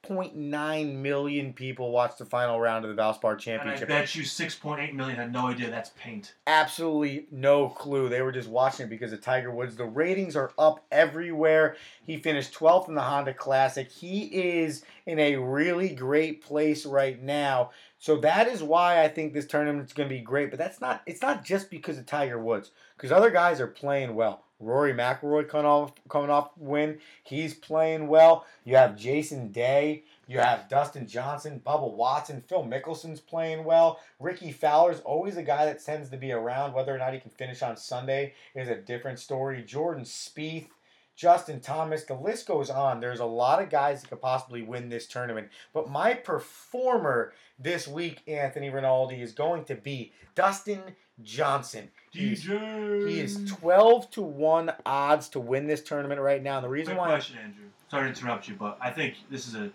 6.9 0.08 0.94
million 0.96 1.52
people 1.52 1.90
watched 1.92 2.18
the 2.18 2.24
final 2.24 2.60
round 2.60 2.84
of 2.84 2.94
the 2.94 3.00
Valspar 3.00 3.30
And 3.32 3.34
I 3.34 3.36
Championship. 3.38 3.88
bet 3.88 4.14
you 4.14 4.22
6.8 4.22 4.94
million 4.94 5.16
had 5.16 5.32
no 5.32 5.46
idea 5.48 5.70
that's 5.70 5.90
paint. 5.96 6.34
absolutely 6.46 7.26
no 7.30 7.68
clue. 7.68 8.08
They 8.08 8.22
were 8.22 8.32
just 8.32 8.48
watching 8.48 8.86
it 8.86 8.90
because 8.90 9.12
of 9.12 9.20
Tiger 9.20 9.50
Woods. 9.50 9.76
The 9.76 9.84
ratings 9.84 10.34
are 10.34 10.52
up 10.58 10.84
everywhere. 10.90 11.76
He 12.04 12.16
finished 12.16 12.52
12th 12.54 12.88
in 12.88 12.94
the 12.94 13.02
Honda 13.02 13.34
Classic. 13.34 13.90
He 13.90 14.24
is 14.24 14.84
in 15.06 15.18
a 15.18 15.36
really 15.36 15.90
great 15.90 16.42
place 16.44 16.84
right 16.84 17.20
now. 17.22 17.70
So 17.98 18.16
that 18.18 18.48
is 18.48 18.62
why 18.62 19.02
I 19.04 19.08
think 19.08 19.32
this 19.32 19.46
tournament's 19.46 19.92
going 19.92 20.08
to 20.08 20.14
be 20.14 20.20
great. 20.20 20.50
But 20.50 20.58
that's 20.58 20.80
not 20.80 21.02
it's 21.06 21.22
not 21.22 21.44
just 21.44 21.70
because 21.70 21.98
of 21.98 22.06
Tiger 22.06 22.38
Woods 22.38 22.72
because 22.96 23.12
other 23.12 23.30
guys 23.30 23.60
are 23.60 23.68
playing 23.68 24.14
well. 24.16 24.44
Rory 24.62 24.94
McIlroy 24.94 25.48
coming 25.48 25.66
off 25.66 25.92
coming 26.08 26.30
off 26.30 26.50
win. 26.56 26.98
He's 27.24 27.52
playing 27.52 28.06
well. 28.06 28.46
You 28.64 28.76
have 28.76 28.96
Jason 28.96 29.50
Day. 29.50 30.04
You 30.28 30.38
have 30.38 30.68
Dustin 30.68 31.06
Johnson, 31.06 31.60
Bubba 31.64 31.92
Watson, 31.92 32.42
Phil 32.48 32.64
Mickelson's 32.64 33.20
playing 33.20 33.64
well. 33.64 34.00
Rickie 34.20 34.52
Fowler's 34.52 35.00
always 35.00 35.36
a 35.36 35.42
guy 35.42 35.66
that 35.66 35.84
tends 35.84 36.08
to 36.10 36.16
be 36.16 36.32
around. 36.32 36.72
Whether 36.72 36.94
or 36.94 36.98
not 36.98 37.12
he 37.12 37.20
can 37.20 37.30
finish 37.30 37.62
on 37.62 37.76
Sunday 37.76 38.34
is 38.54 38.68
a 38.68 38.76
different 38.76 39.18
story. 39.18 39.62
Jordan 39.62 40.04
Spieth, 40.04 40.68
Justin 41.16 41.60
Thomas, 41.60 42.04
the 42.04 42.14
list 42.14 42.46
goes 42.46 42.70
on. 42.70 43.00
There's 43.00 43.20
a 43.20 43.26
lot 43.26 43.60
of 43.60 43.68
guys 43.68 44.00
that 44.00 44.08
could 44.08 44.22
possibly 44.22 44.62
win 44.62 44.88
this 44.88 45.06
tournament. 45.06 45.48
But 45.74 45.90
my 45.90 46.14
performer 46.14 47.32
this 47.58 47.86
week, 47.88 48.22
Anthony 48.26 48.70
Rinaldi, 48.70 49.20
is 49.20 49.32
going 49.32 49.64
to 49.66 49.74
be 49.74 50.12
Dustin 50.34 50.80
Johnson. 51.20 51.90
DJ. 52.14 53.08
He 53.08 53.20
is 53.20 53.44
12 53.46 54.10
to 54.12 54.22
1 54.22 54.72
odds 54.84 55.28
to 55.30 55.40
win 55.40 55.66
this 55.66 55.82
tournament 55.82 56.20
right 56.20 56.42
now. 56.42 56.56
And 56.56 56.64
the 56.64 56.68
reason 56.68 56.94
Quick 56.94 57.00
why 57.00 57.08
question, 57.08 57.38
Andrew. 57.42 57.64
Sorry 57.90 58.04
to 58.04 58.08
interrupt 58.08 58.48
you, 58.48 58.54
but 58.54 58.78
I 58.80 58.90
think 58.90 59.16
this 59.30 59.46
is 59.48 59.54
a 59.54 59.70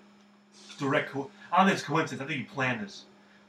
direct. 0.80 1.12
Co- 1.12 1.30
I 1.52 1.58
don't 1.58 1.68
think 1.68 1.78
it's 1.78 1.88
coincidence. 1.88 2.22
I 2.22 2.28
think 2.28 2.40
you 2.40 2.46
planned 2.54 2.82
this. 2.82 3.06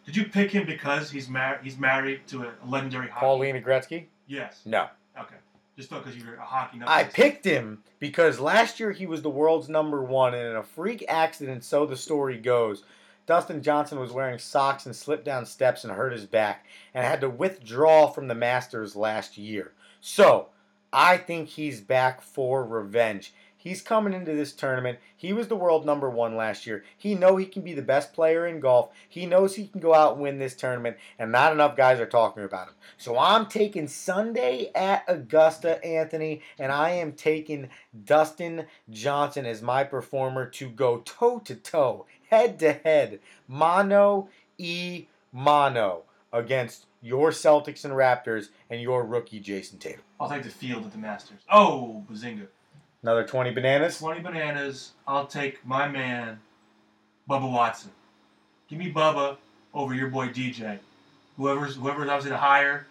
Did 0.07 0.17
you 0.17 0.25
pick 0.25 0.51
him 0.51 0.65
because 0.67 1.11
he's 1.11 1.29
married? 1.29 1.61
He's 1.63 1.79
married 1.79 2.27
to 2.29 2.45
a 2.45 2.53
legendary 2.67 3.09
hockey. 3.09 3.21
Paulina 3.27 3.61
Gretzky? 3.61 4.05
Yes. 4.27 4.61
No. 4.65 4.89
Okay. 5.19 5.37
Just 5.77 5.91
because 5.91 6.17
you're 6.17 6.35
a 6.37 6.41
hockey 6.45 6.79
nut. 6.79 6.89
I 6.89 7.05
picked 7.05 7.45
him 7.45 7.83
because 7.99 8.41
last 8.41 8.81
year 8.81 8.91
he 8.91 9.07
was 9.07 9.23
the 9.23 9.31
world's 9.31 9.69
number 9.69 10.03
one, 10.03 10.35
and 10.35 10.49
in 10.49 10.57
a 10.57 10.63
freak 10.63 11.05
accident, 11.09 11.63
so 11.63 11.87
the 11.87 11.97
story 11.97 12.39
goes, 12.39 12.83
Dustin 13.29 13.63
Johnson 13.63 14.01
was 14.01 14.11
wearing 14.11 14.39
socks 14.39 14.87
and 14.87 14.97
slipped 14.97 15.27
down 15.27 15.45
steps 15.45 15.85
and 15.85 15.93
hurt 15.93 16.15
his 16.15 16.25
back 16.25 16.65
and 16.95 17.05
had 17.05 17.21
to 17.21 17.29
withdraw 17.29 18.07
from 18.07 18.27
the 18.27 18.35
Masters 18.35 18.97
last 18.97 19.37
year. 19.37 19.75
So, 20.01 20.49
I 20.95 21.19
think 21.19 21.51
he's 21.51 21.83
back 21.83 22.23
for 22.23 22.65
revenge. 22.65 23.35
He's 23.59 23.83
coming 23.83 24.15
into 24.15 24.35
this 24.35 24.53
tournament. 24.53 24.99
He 25.15 25.35
was 25.35 25.49
the 25.49 25.57
world 25.57 25.85
number 25.85 26.09
one 26.09 26.37
last 26.37 26.65
year. 26.67 26.85
He 26.97 27.15
know 27.15 27.37
he 27.37 27.45
can 27.45 27.61
be 27.63 27.75
the 27.75 27.83
best 27.83 28.15
player 28.15 28.47
in 28.47 28.61
golf. 28.61 28.91
He 29.09 29.27
knows 29.27 29.57
he 29.57 29.67
can 29.67 29.81
go 29.81 29.93
out 29.93 30.15
and 30.15 30.23
win 30.23 30.39
this 30.39 30.55
tournament, 30.55 30.97
and 31.19 31.31
not 31.31 31.53
enough 31.53 31.77
guys 31.77 32.01
are 32.01 32.07
talking 32.07 32.45
about 32.45 32.69
him. 32.69 32.75
So 32.97 33.19
I'm 33.19 33.45
taking 33.47 33.89
Sunday 33.89 34.71
at 34.75 35.05
Augusta, 35.07 35.85
Anthony, 35.85 36.41
and 36.59 36.73
I 36.73 36.91
am 36.91 37.13
taking 37.13 37.69
Dustin 38.05 38.67
Johnson 38.89 39.45
as 39.45 39.61
my 39.61 39.85
performer 39.85 40.47
to 40.51 40.71
go 40.71 40.99
toe 40.99 41.41
to 41.41 41.57
toe, 41.57 42.07
head 42.31 42.59
to 42.61 42.73
head, 42.73 43.21
mano 43.47 44.29
e 44.57 45.07
mano 45.33 46.03
against 46.33 46.87
your 47.03 47.31
Celtics 47.31 47.85
and 47.85 47.95
Raptors 47.95 48.49
and 48.71 48.81
your 48.81 49.05
rookie 49.05 49.41
Jayson 49.41 49.79
Tatum. 49.79 50.03
I'll 50.21 50.29
take 50.29 50.43
the 50.43 50.51
field 50.51 50.85
at 50.85 50.93
the 50.93 50.99
Masters. 50.99 51.41
Oh, 51.51 52.05
bazinga! 52.11 52.47
Another 53.03 53.25
20 53.25 53.53
bananas. 53.53 53.99
Twenty 53.99 54.21
bananas. 54.21 54.93
I'll 55.07 55.27
take 55.27 55.65
my 55.65 55.89
man, 55.89 56.41
Bubba 57.31 57.51
Watson. 57.51 57.93
Give 58.69 58.79
me 58.79 58.93
Bubba 58.93 59.37
over 59.73 59.95
your 59.95 60.09
boy 60.09 60.29
DJ. 60.29 60.79
Whoever's 61.37 61.77
whoever's 61.77 62.09
obviously 62.09 62.31
the 62.31 62.39
higher. 62.39 62.87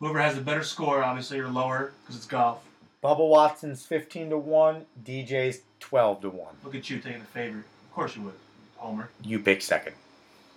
Whoever 0.00 0.18
has 0.20 0.34
the 0.34 0.40
better 0.40 0.64
score, 0.64 1.04
obviously, 1.04 1.38
or 1.38 1.48
lower, 1.48 1.92
because 2.02 2.16
it's 2.16 2.26
golf. 2.26 2.64
Bubba 3.04 3.26
Watson's 3.26 3.84
15 3.84 4.30
to 4.30 4.38
1, 4.38 4.86
DJ's 5.04 5.60
12 5.78 6.22
to 6.22 6.30
1. 6.30 6.54
Look 6.64 6.74
at 6.74 6.88
you 6.90 6.98
taking 6.98 7.20
the 7.20 7.26
favorite. 7.26 7.64
Of 7.90 7.94
course 7.96 8.14
you 8.14 8.22
would, 8.22 8.34
Homer. 8.76 9.10
You 9.24 9.40
pick 9.40 9.62
second. 9.62 9.96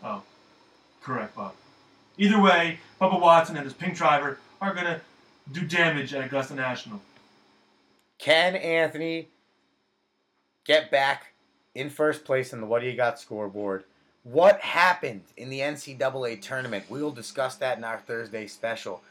Oh, 0.03 0.21
correct, 1.01 1.35
Bob. 1.35 1.55
Either 2.15 2.39
way, 2.39 2.77
Bubba 3.01 3.19
Watson 3.19 3.57
and 3.57 3.65
his 3.65 3.73
pink 3.73 3.95
driver 3.97 4.37
are 4.61 4.71
gonna 4.71 5.01
do 5.51 5.61
damage 5.61 6.13
at 6.13 6.23
Augusta 6.23 6.53
National. 6.53 7.01
Can 8.19 8.55
Anthony 8.55 9.29
get 10.63 10.91
back 10.91 11.33
in 11.73 11.89
first 11.89 12.23
place 12.23 12.53
in 12.53 12.61
the 12.61 12.67
What 12.67 12.81
Do 12.81 12.85
You 12.87 12.95
Got 12.95 13.19
scoreboard? 13.19 13.83
What 14.21 14.59
happened 14.61 15.23
in 15.35 15.49
the 15.49 15.61
NCAA 15.61 16.39
tournament? 16.39 16.85
We 16.87 17.01
will 17.01 17.11
discuss 17.11 17.55
that 17.55 17.79
in 17.79 17.83
our 17.83 17.97
Thursday 17.97 18.45
special. 18.45 19.01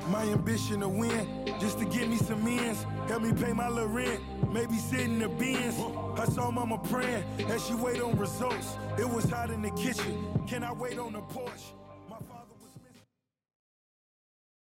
my 0.09 0.25
ambition 0.25 0.81
to 0.81 0.89
win, 0.89 1.47
just 1.61 1.79
to 1.79 1.85
get 1.85 2.09
me 2.09 2.17
some 2.17 2.45
ends. 2.49 2.85
Help 3.07 3.23
me 3.23 3.33
pay 3.33 3.53
my 3.53 3.69
little 3.69 3.91
rent, 3.91 4.21
maybe 4.53 4.77
sit 4.77 5.03
in 5.03 5.21
the 5.21 5.29
bins. 5.29 5.79
I 6.19 6.25
saw 6.25 6.51
mama 6.51 6.79
praying 6.79 7.23
as 7.49 7.65
she 7.65 7.75
wait 7.75 8.03
on 8.03 8.19
results. 8.19 8.77
It 8.99 9.09
was 9.09 9.31
hot 9.31 9.51
in 9.51 9.63
the 9.63 9.71
kitchen. 9.71 10.43
Can 10.49 10.65
I 10.65 10.73
wait 10.73 10.99
on 10.99 11.13
the 11.13 11.21
porch? 11.21 11.75